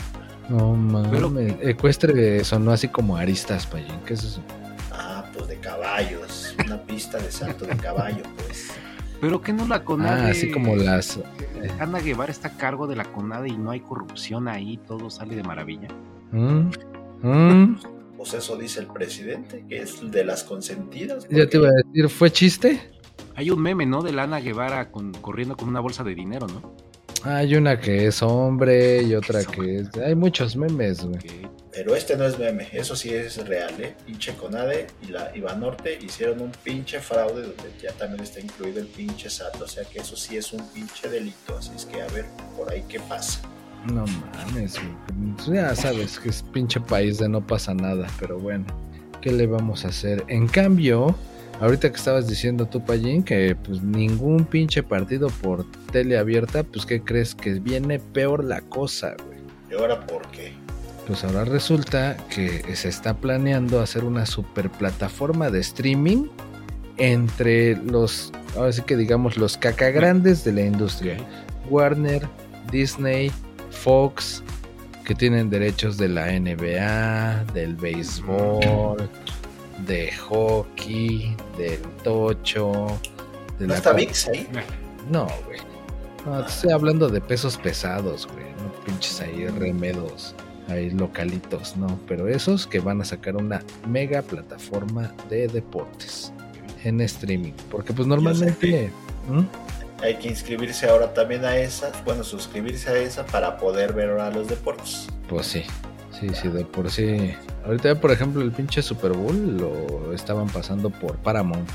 No 0.49 0.75
mames. 0.75 1.11
Pero- 1.11 1.69
Ecuestre 1.69 2.43
sonó 2.45 2.73
así 2.73 2.89
como 2.89 3.17
aristas, 3.17 3.67
Payín. 3.67 3.99
¿Qué 4.07 4.15
es 4.15 4.25
eso? 4.25 4.41
De 5.47 5.57
caballos, 5.57 6.55
una 6.65 6.81
pista 6.83 7.19
de 7.19 7.31
salto 7.33 7.65
de 7.67 7.77
caballo, 7.77 8.23
pues. 8.37 8.71
Pero 9.21 9.41
que 9.41 9.53
no 9.53 9.67
la 9.67 9.85
CONADE. 9.85 10.23
Ah, 10.27 10.31
así 10.31 10.51
como 10.51 10.77
las. 10.77 11.19
Ana 11.81 11.99
Guevara 12.01 12.31
está 12.31 12.49
a 12.49 12.57
cargo 12.57 12.87
de 12.87 12.95
la 12.97 13.05
CONADE 13.05 13.49
y 13.49 13.57
no 13.57 13.71
hay 13.71 13.81
corrupción 13.81 14.47
ahí, 14.49 14.79
todo 14.87 15.11
sale 15.11 15.35
de 15.35 15.43
maravilla. 15.43 15.89
¿Mm? 16.33 16.71
¿Mm? 17.23 17.81
Pues 18.17 18.35
eso 18.35 18.57
dice 18.57 18.81
el 18.81 18.87
presidente, 18.89 19.65
que 19.69 19.83
es 19.83 20.11
de 20.11 20.25
las 20.25 20.45
consentidas. 20.45 21.27
Ya 21.31 21.49
te 21.49 21.57
iba 21.57 21.69
a 21.69 21.73
decir, 21.73 22.09
¿fue 22.09 22.31
chiste? 22.31 22.81
Hay 23.35 23.51
un 23.51 23.61
meme, 23.61 23.87
¿no? 23.87 24.03
De 24.03 24.13
la 24.13 24.25
Ana 24.25 24.41
Guevara 24.41 24.91
con- 24.91 25.13
corriendo 25.15 25.57
con 25.57 25.69
una 25.69 25.81
bolsa 25.81 26.05
de 26.05 26.15
dinero, 26.15 26.47
¿no? 26.47 26.75
Hay 27.25 27.55
una 27.57 27.81
que 27.81 28.07
es 28.07 28.23
hombre 28.23 29.03
y 29.03 29.15
otra 29.15 29.45
que 29.45 29.77
es. 29.81 29.89
Hay 29.97 30.15
muchos 30.15 30.57
memes, 30.57 31.05
güey. 31.05 31.19
Que- 31.19 31.49
Pero 31.79 31.95
este 31.95 32.17
no 32.17 32.25
es 32.25 32.37
meme, 32.41 32.67
eso 32.73 32.97
sí 32.97 33.15
es 33.15 33.37
real, 33.47 33.73
¿eh? 33.81 33.95
Pinche 34.05 34.35
Conade 34.35 34.89
y 35.01 35.13
la 35.13 35.31
Ibanorte 35.33 35.97
hicieron 36.03 36.41
un 36.41 36.51
pinche 36.51 36.99
fraude 36.99 37.43
donde 37.43 37.73
ya 37.81 37.93
también 37.93 38.25
está 38.25 38.41
incluido 38.41 38.81
el 38.81 38.89
pinche 38.89 39.31
SAT, 39.31 39.63
o 39.63 39.69
sea 39.69 39.85
que 39.85 40.01
eso 40.01 40.17
sí 40.17 40.37
es 40.37 40.53
un 40.53 40.67
pinche 40.71 41.09
delito, 41.09 41.57
así 41.57 41.71
es 41.77 41.85
que 41.85 42.03
a 42.03 42.09
ver 42.09 42.27
por 42.57 42.69
ahí 42.73 42.83
qué 42.89 42.99
pasa. 42.99 43.43
No 43.95 44.05
mames. 44.07 44.75
Pues 45.37 45.47
Ya 45.47 45.73
sabes 45.77 46.19
que 46.19 46.31
es 46.31 46.43
pinche 46.53 46.81
país 46.81 47.19
de 47.19 47.29
no 47.29 47.47
pasa 47.47 47.75
nada, 47.75 48.09
pero 48.19 48.41
bueno, 48.41 48.67
¿qué 49.21 49.31
le 49.31 49.47
vamos 49.47 49.85
a 49.85 49.89
hacer? 49.91 50.25
En 50.27 50.49
cambio, 50.49 51.15
ahorita 51.61 51.91
que 51.91 51.97
estabas 51.97 52.27
diciendo 52.27 52.67
tú, 52.67 52.85
Payín, 52.85 53.23
que 53.23 53.55
pues 53.55 53.83
ningún 53.83 54.47
pinche 54.47 54.83
partido 54.83 55.29
por 55.29 55.65
tele 55.93 56.19
abierta, 56.19 56.65
pues 56.65 56.85
¿qué 56.85 57.01
crees? 57.01 57.37
Que 57.37 57.61
viene 57.61 58.01
peor 58.01 58.43
la 58.43 58.63
cosa, 58.63 59.15
güey. 59.25 59.39
¿Y 59.71 59.81
ahora 59.81 60.05
por 60.05 60.29
qué? 60.33 60.55
Pues 61.09 61.25
ahora 61.25 61.47
resulta 61.47 62.19
que 62.29 62.77
se 62.77 62.91
está 62.91 63.15
planeando 63.15 63.81
hacer 63.81 64.05
una 64.05 64.27
super 64.27 64.71
plataforma 64.71 65.51
de 65.51 65.61
streaming 65.61 66.27
entre 66.99 67.77
los, 67.77 68.31
ahora 68.55 68.73
sí 68.73 68.83
que 68.83 68.95
digamos, 68.95 69.39
los 69.39 69.57
cacagrandes 69.57 70.45
de 70.45 70.53
la 70.53 70.61
industria. 70.61 71.17
Warner, 71.71 72.29
Disney, 72.71 73.33
Fox, 73.71 74.43
que 75.07 75.15
tienen 75.15 75.49
derechos 75.49 75.97
de 75.97 76.09
la 76.09 76.27
NBA, 76.27 77.53
del 77.55 77.75
béisbol, 77.77 79.09
de 79.87 80.13
hockey, 80.13 81.35
del 81.57 81.81
tocho. 82.05 83.01
De 83.59 83.67
¿No 83.67 83.73
la 83.73 83.79
está 83.79 83.95
VIX 83.95 84.29
ahí? 84.29 84.47
No, 85.11 85.27
güey. 85.47 85.59
No, 86.27 86.45
te 86.45 86.51
estoy 86.51 86.73
hablando 86.73 87.09
de 87.09 87.23
pesos 87.23 87.57
pesados, 87.57 88.29
güey. 88.31 88.45
No 88.63 88.71
pinches 88.85 89.23
ahí 89.23 89.47
remedos, 89.47 90.35
ahí 90.69 90.91
localitos, 90.91 91.77
no. 91.77 91.99
Pero 92.07 92.29
esos 92.29 92.67
que 92.67 92.81
van 92.81 93.01
a 93.01 93.05
sacar 93.05 93.37
una 93.37 93.63
mega 93.87 94.23
plataforma 94.23 95.13
de 95.29 95.49
deportes 95.49 96.33
en 96.85 97.01
streaming. 97.01 97.53
Porque 97.71 97.93
pues 97.93 98.07
normalmente... 98.07 98.91
¿Mm? 99.29 99.45
Hay 100.01 100.15
que 100.15 100.29
inscribirse 100.29 100.89
ahora 100.89 101.13
también 101.13 101.45
a 101.45 101.57
esa, 101.57 101.91
bueno, 102.05 102.23
suscribirse 102.23 102.89
a 102.89 102.97
esa 102.99 103.27
para 103.27 103.59
poder 103.59 103.93
ver 103.93 104.11
ahora 104.11 104.31
los 104.31 104.47
deportes. 104.47 105.09
Pues 105.29 105.47
sí, 105.47 105.65
sí, 106.13 106.29
sí, 106.41 106.49
de 106.49 106.65
por 106.65 106.89
sí. 106.89 107.35
Ahorita, 107.65 108.01
por 108.01 108.13
ejemplo, 108.13 108.41
el 108.41 108.53
pinche 108.53 108.81
Super 108.81 109.13
Bowl 109.13 109.57
lo 109.57 110.13
estaban 110.15 110.47
pasando 110.47 110.91
por 110.91 111.17
Paramount. 111.17 111.69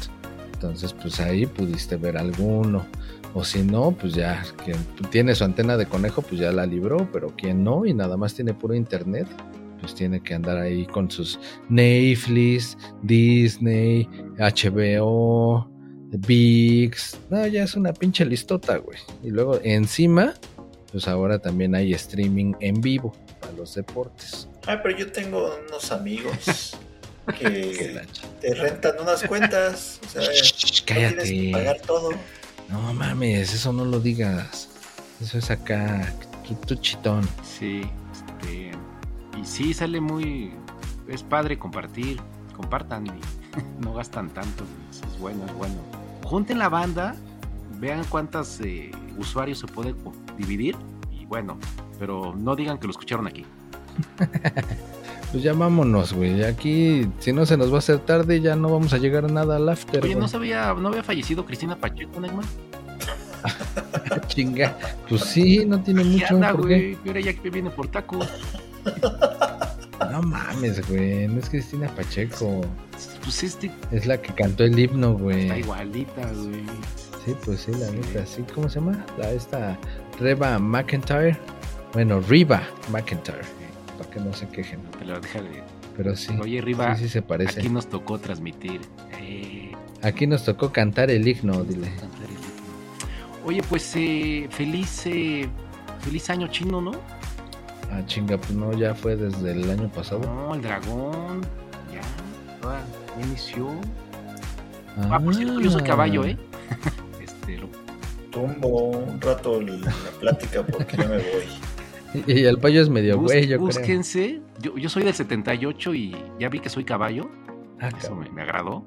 Entonces, 0.53 0.94
pues 0.94 1.20
ahí 1.20 1.45
pudiste 1.45 1.98
ver 1.98 2.18
alguno. 2.18 2.86
O 3.34 3.43
si 3.43 3.61
no, 3.64 3.91
pues 3.91 4.14
ya, 4.14 4.43
quien 4.64 4.77
tiene 5.10 5.34
su 5.35 5.43
antena 5.43 5.76
de 5.77 5.85
conejo, 5.88 6.22
pues 6.22 6.39
ya 6.39 6.51
la 6.51 6.65
libró. 6.65 7.10
Pero 7.11 7.35
quien 7.35 7.64
no 7.64 7.85
y 7.85 7.93
nada 7.93 8.15
más 8.18 8.34
tiene 8.35 8.53
puro 8.53 8.76
internet, 8.76 9.27
pues 9.80 9.95
tiene 9.95 10.22
que 10.22 10.34
andar 10.35 10.57
ahí 10.57 10.85
con 10.85 11.10
sus 11.10 11.39
Netflix, 11.69 12.77
Disney, 13.01 14.07
HBO, 14.38 15.68
VIX. 16.11 17.18
No, 17.30 17.47
ya 17.47 17.64
es 17.64 17.76
una 17.76 17.91
pinche 17.93 18.23
listota, 18.26 18.77
güey. 18.77 18.99
Y 19.23 19.30
luego 19.31 19.60
encima, 19.64 20.35
pues 20.91 21.07
ahora 21.07 21.39
también 21.39 21.73
hay 21.76 21.93
streaming 21.93 22.53
en 22.60 22.81
vivo 22.81 23.15
para 23.41 23.53
los 23.53 23.73
deportes. 23.73 24.47
Ah, 24.68 24.80
pero 24.81 24.97
yo 24.97 25.11
tengo 25.11 25.51
unos 25.68 25.91
amigos 25.91 26.77
Que 27.39 28.01
te 28.41 28.53
rentan 28.53 28.95
unas 29.01 29.23
cuentas. 29.23 29.99
O 30.05 30.10
sea, 30.10 30.22
Shh, 30.22 30.81
no 30.81 30.85
tienes 30.85 31.31
que 31.31 31.49
pagar 31.51 31.65
cállate. 31.77 31.88
todo. 31.88 32.10
No 32.69 32.94
mames, 32.94 33.53
eso 33.53 33.72
no 33.73 33.85
lo 33.85 33.99
digas. 33.99 34.69
Eso 35.22 35.38
es 35.38 35.52
acá, 35.52 36.14
tu, 36.48 36.56
tu 36.56 36.76
chitón. 36.76 37.27
Sí, 37.44 37.81
este. 38.11 38.72
Y 39.40 39.45
sí, 39.45 39.73
sale 39.73 40.02
muy. 40.02 40.52
Es 41.07 41.23
padre 41.23 41.57
compartir. 41.60 42.19
Compartan 42.56 43.07
y 43.07 43.11
no 43.84 43.94
gastan 43.94 44.30
tanto. 44.30 44.64
Es 44.91 45.19
bueno, 45.19 45.45
es 45.45 45.53
bueno. 45.53 45.76
Junten 46.23 46.60
la 46.60 46.69
banda, 46.69 47.15
vean 47.80 48.03
cuántos 48.10 48.60
usuarios 49.18 49.60
se 49.60 49.68
puede 49.68 49.94
co- 49.95 50.14
dividir. 50.38 50.76
Y 51.11 51.26
bueno, 51.26 51.57
pero 51.99 52.34
no 52.35 52.56
digan 52.56 52.77
que 52.80 52.88
lo 52.88 52.91
escucharon 52.91 53.27
aquí. 53.27 53.45
Pues 55.34 55.43
ya 55.43 55.51
vámonos, 55.53 56.14
güey. 56.14 56.43
Aquí, 56.45 57.07
si 57.19 57.34
no 57.34 57.45
se 57.45 57.57
nos 57.57 57.69
va 57.72 57.76
a 57.76 57.80
hacer 57.80 57.99
tarde, 57.99 58.39
ya 58.39 58.55
no 58.55 58.69
vamos 58.69 58.93
a 58.93 58.97
llegar 58.99 59.26
a 59.26 59.27
nada 59.27 59.57
al 59.57 59.68
after. 59.68 60.01
Oye. 60.03 60.15
¿no 60.15 60.27
sabía, 60.30 60.73
no 60.76 60.88
había 60.89 61.03
fallecido 61.03 61.43
Cristina 61.45 61.76
Pacheco, 61.76 62.19
Neymar? 62.22 62.45
Chinga. 64.27 64.77
Pues 65.10 65.22
sí, 65.26 65.65
no 65.65 65.81
tiene 65.81 66.03
¿Qué 66.03 66.10
mucho. 66.10 66.35
anda, 66.35 66.51
güey? 66.51 66.97
Mira, 67.03 67.19
ya 67.19 67.34
que 67.34 67.49
viene 67.49 67.69
por 67.72 67.88
tacos. 67.88 68.27
No 70.11 70.22
mames, 70.22 70.88
güey. 70.88 71.27
No 71.27 71.39
es 71.39 71.49
Cristina 71.49 71.88
Pacheco. 71.95 72.61
Pues 73.23 73.43
este 73.43 73.72
Es 73.91 74.05
la 74.05 74.22
que 74.22 74.34
cantó 74.34 74.64
el 74.64 74.77
himno, 74.77 75.14
güey. 75.14 75.41
está 75.43 75.57
igualita, 75.57 76.22
güey. 76.31 76.64
Sí, 77.26 77.35
pues 77.43 77.61
sí, 77.61 77.72
la 77.72 77.88
Sí. 77.88 77.95
neta. 77.95 78.26
¿Sí? 78.26 78.43
¿Cómo 78.53 78.69
se 78.69 78.76
llama? 78.80 79.03
La, 79.18 79.31
esta 79.31 79.77
Reba 80.19 80.60
McIntyre. 80.60 81.38
Bueno, 81.93 82.19
Riva 82.22 82.61
McIntyre. 82.91 83.41
Para 83.98 84.10
que 84.10 84.20
no 84.20 84.34
se 84.34 84.48
quejen. 84.48 84.82
Te 84.99 85.06
lo 85.06 85.20
deja 85.20 85.41
de. 85.41 85.64
Pero 85.95 86.15
sí. 86.15 86.34
Oye, 86.41 86.60
Riva, 86.61 86.95
Sí, 86.95 87.03
sí 87.03 87.10
se 87.10 87.22
parece. 87.22 87.60
aquí 87.60 87.60
Aquí, 87.60 87.70
nos 87.70 87.88
tocó 87.88 88.18
transmitir. 88.20 88.82
Eh, 89.20 89.72
nos 90.28 90.44
tocó 90.44 90.72
cantar 90.72 91.11
el 91.11 91.28
himno, 91.28 91.64
dile. 91.64 91.91
Oye, 93.45 93.61
pues 93.70 93.91
eh, 93.95 94.48
feliz, 94.49 95.06
eh, 95.06 95.48
feliz 95.99 96.30
año 96.30 96.48
chino, 96.48 96.82
¿no? 96.82 96.91
Ah, 97.91 98.02
chinga, 98.06 98.38
pues 98.38 98.52
no, 98.52 98.74
ya 98.74 98.95
fue 98.95 99.15
desde 99.15 99.52
el 99.52 99.70
año 99.70 99.88
pasado. 99.90 100.22
No, 100.22 100.56
el 100.56 100.61
dragón. 100.61 101.41
Ya, 101.94 102.02
toda- 102.61 102.82
ya 103.20 103.26
inició. 103.26 103.70
Ah, 105.11 105.20
por 105.20 105.36
cierto, 105.36 105.60
yo 105.60 105.70
soy 105.72 105.84
caballo, 105.84 106.26
¿eh? 106.26 106.38
Este, 107.22 107.57
lo- 107.57 107.70
Tumbo 108.32 108.90
un 108.91 109.22
rato 109.22 109.61
la 109.61 109.91
plática 110.20 110.64
porque 110.65 110.98
ya 110.98 111.03
me 111.07 111.18
voy. 111.18 111.45
Y 112.27 112.44
el 112.44 112.57
payo 112.60 112.81
es 112.81 112.90
medio 112.90 113.18
bus- 113.18 113.31
güey, 113.31 113.41
yo 113.48 113.57
creo. 113.57 113.60
búsquense. 113.68 114.41
Yo, 114.61 114.77
yo 114.77 114.90
soy 114.90 115.03
del 115.03 115.14
78 115.14 115.94
y 115.94 116.15
ya 116.40 116.49
vi 116.49 116.60
que 116.60 116.69
soy 116.69 116.84
caballo. 116.84 117.30
Ah, 117.80 117.90
Eso 117.98 118.15
me, 118.15 118.30
me 118.31 118.41
agradó. 118.44 118.85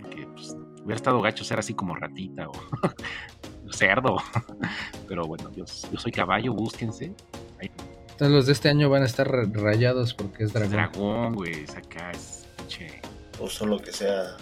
Porque 0.00 0.26
pues, 0.34 0.56
hubiera 0.82 0.96
estado 0.96 1.20
gacho 1.22 1.44
ser 1.44 1.58
así 1.58 1.74
como 1.74 1.94
ratita 1.94 2.48
o 2.48 2.52
cerdo. 3.72 4.16
Pero 5.08 5.26
bueno, 5.26 5.50
yo, 5.54 5.64
yo 5.92 5.98
soy 5.98 6.12
caballo, 6.12 6.52
búsquense. 6.52 7.12
Entonces 7.60 8.28
los 8.34 8.46
de 8.46 8.52
este 8.52 8.68
año 8.68 8.88
van 8.90 9.02
a 9.02 9.06
estar 9.06 9.28
ra- 9.30 9.44
rayados 9.52 10.14
porque 10.14 10.44
es 10.44 10.52
dragón. 10.52 10.72
Dragón, 10.72 11.34
güey, 11.34 11.64
es 11.64 11.74
acá 11.76 12.10
es 12.12 12.46
pinche. 12.56 13.00
O 13.40 13.48
solo 13.48 13.78
que 13.78 13.90
sea, 13.92 14.36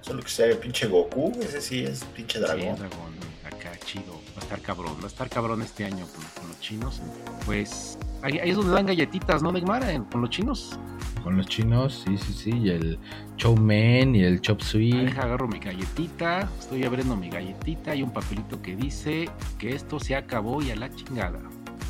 solo 0.00 0.22
que 0.22 0.28
sea 0.28 0.46
el 0.46 0.58
pinche 0.58 0.88
Goku, 0.88 1.30
ese 1.40 1.60
sí 1.60 1.84
es 1.84 2.02
pinche 2.16 2.38
Sí, 2.38 2.44
dragón. 2.44 2.76
dragón, 2.76 3.12
acá 3.44 3.70
chido. 3.84 4.20
A 4.42 4.54
estar 4.54 4.60
cabrón, 4.60 4.96
va 5.00 5.04
a 5.04 5.06
estar 5.06 5.28
cabrón 5.30 5.62
este 5.62 5.84
año 5.84 6.04
con, 6.06 6.24
con 6.40 6.48
los 6.48 6.60
chinos. 6.60 7.00
Pues 7.46 7.96
ahí, 8.22 8.40
ahí 8.40 8.50
es 8.50 8.56
donde 8.56 8.72
dan 8.72 8.86
galletitas, 8.86 9.40
¿no, 9.40 9.52
Neymar? 9.52 9.84
Con 10.10 10.20
los 10.20 10.30
chinos. 10.30 10.78
Con 11.22 11.36
los 11.36 11.46
chinos, 11.46 12.02
sí, 12.04 12.18
sí, 12.18 12.32
sí. 12.32 12.50
Y 12.50 12.70
el 12.70 12.98
chow 13.36 13.56
mein 13.56 14.16
y 14.16 14.24
el 14.24 14.40
chop 14.40 14.60
suey. 14.60 14.90
deja, 15.04 15.22
agarro 15.22 15.46
mi 15.46 15.60
galletita, 15.60 16.48
estoy 16.58 16.82
abriendo 16.84 17.16
mi 17.16 17.30
galletita 17.30 17.94
y 17.94 18.02
un 18.02 18.10
papelito 18.10 18.60
que 18.60 18.74
dice 18.74 19.30
que 19.58 19.74
esto 19.76 20.00
se 20.00 20.16
acabó 20.16 20.60
y 20.60 20.72
a 20.72 20.76
la 20.76 20.92
chingada. 20.92 21.38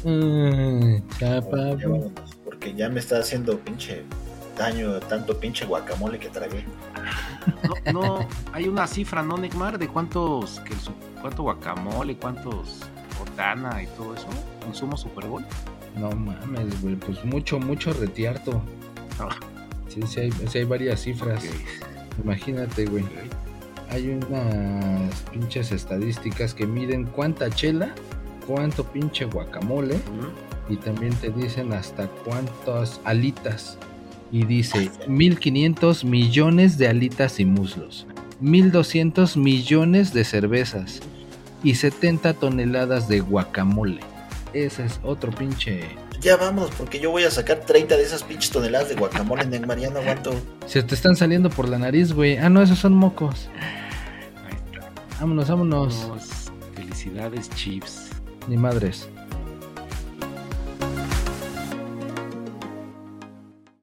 Mm, 0.04 1.08
chapa, 1.18 1.76
porque 2.44 2.74
ya 2.74 2.90
me 2.90 3.00
está 3.00 3.20
haciendo 3.20 3.58
pinche 3.58 4.04
daño 4.58 5.00
tanto 5.00 5.38
pinche 5.40 5.64
guacamole 5.64 6.18
que 6.18 6.28
tragué. 6.28 6.64
No, 7.84 7.92
no, 7.92 8.28
hay 8.52 8.68
una 8.68 8.86
cifra, 8.86 9.22
¿no, 9.22 9.36
Neymar? 9.36 9.78
De 9.78 9.88
cuántos, 9.88 10.60
que 10.60 10.72
el 10.72 10.80
cuánto 11.20 11.42
guacamole, 11.42 12.16
cuántos 12.16 12.80
botana 13.18 13.82
y 13.82 13.86
todo 13.96 14.14
eso, 14.14 14.26
consumo 14.64 14.96
Super 14.96 15.26
Bowl. 15.26 15.44
No 15.96 16.10
mames, 16.10 16.80
güey. 16.82 16.96
Pues 16.96 17.24
mucho, 17.24 17.58
mucho 17.58 17.92
retiarto. 17.92 18.62
Ah. 19.18 19.28
Sí, 19.88 20.00
sí 20.06 20.20
hay, 20.20 20.32
sí 20.32 20.58
hay 20.58 20.64
varias 20.64 21.00
cifras. 21.00 21.44
Imagínate, 22.22 22.86
güey. 22.86 23.04
Hay 23.90 24.08
unas 24.08 25.20
pinches 25.30 25.70
estadísticas 25.70 26.54
que 26.54 26.66
miden 26.66 27.04
cuánta 27.04 27.50
chela, 27.50 27.94
cuánto 28.46 28.84
pinche 28.84 29.26
guacamole 29.26 30.00
y 30.68 30.76
también 30.76 31.14
te 31.16 31.30
dicen 31.30 31.72
hasta 31.74 32.06
cuántas 32.08 33.00
alitas. 33.04 33.76
Y 34.32 34.46
dice 34.46 34.90
1500 35.06 36.04
millones 36.04 36.78
de 36.78 36.88
alitas 36.88 37.38
y 37.38 37.44
muslos, 37.44 38.06
1200 38.40 39.36
millones 39.36 40.14
de 40.14 40.24
cervezas 40.24 41.00
y 41.62 41.74
70 41.74 42.34
toneladas 42.34 43.08
de 43.08 43.20
guacamole. 43.20 44.00
Ese 44.54 44.86
es 44.86 45.00
otro 45.02 45.32
pinche. 45.32 45.82
Ya 46.20 46.36
vamos, 46.36 46.70
porque 46.78 46.98
yo 46.98 47.10
voy 47.10 47.24
a 47.24 47.30
sacar 47.30 47.60
30 47.60 47.96
de 47.96 48.02
esas 48.02 48.22
pinches 48.22 48.50
toneladas 48.50 48.88
de 48.88 48.94
guacamole 48.94 49.42
en 49.42 49.66
Mariano, 49.66 49.98
aguanto. 49.98 50.32
Se 50.66 50.82
te 50.82 50.94
están 50.94 51.14
saliendo 51.14 51.50
por 51.50 51.68
la 51.68 51.78
nariz, 51.78 52.12
güey. 52.12 52.38
Ah, 52.38 52.48
no, 52.48 52.62
esos 52.62 52.78
son 52.78 52.94
mocos. 52.94 53.50
Ahí 54.46 54.54
está. 54.54 54.90
Vámonos, 55.20 55.48
vámonos. 55.48 56.00
Vámonos. 56.00 56.52
Felicidades, 56.74 57.50
Chiefs. 57.50 58.08
Ni 58.48 58.56
madres. 58.56 59.08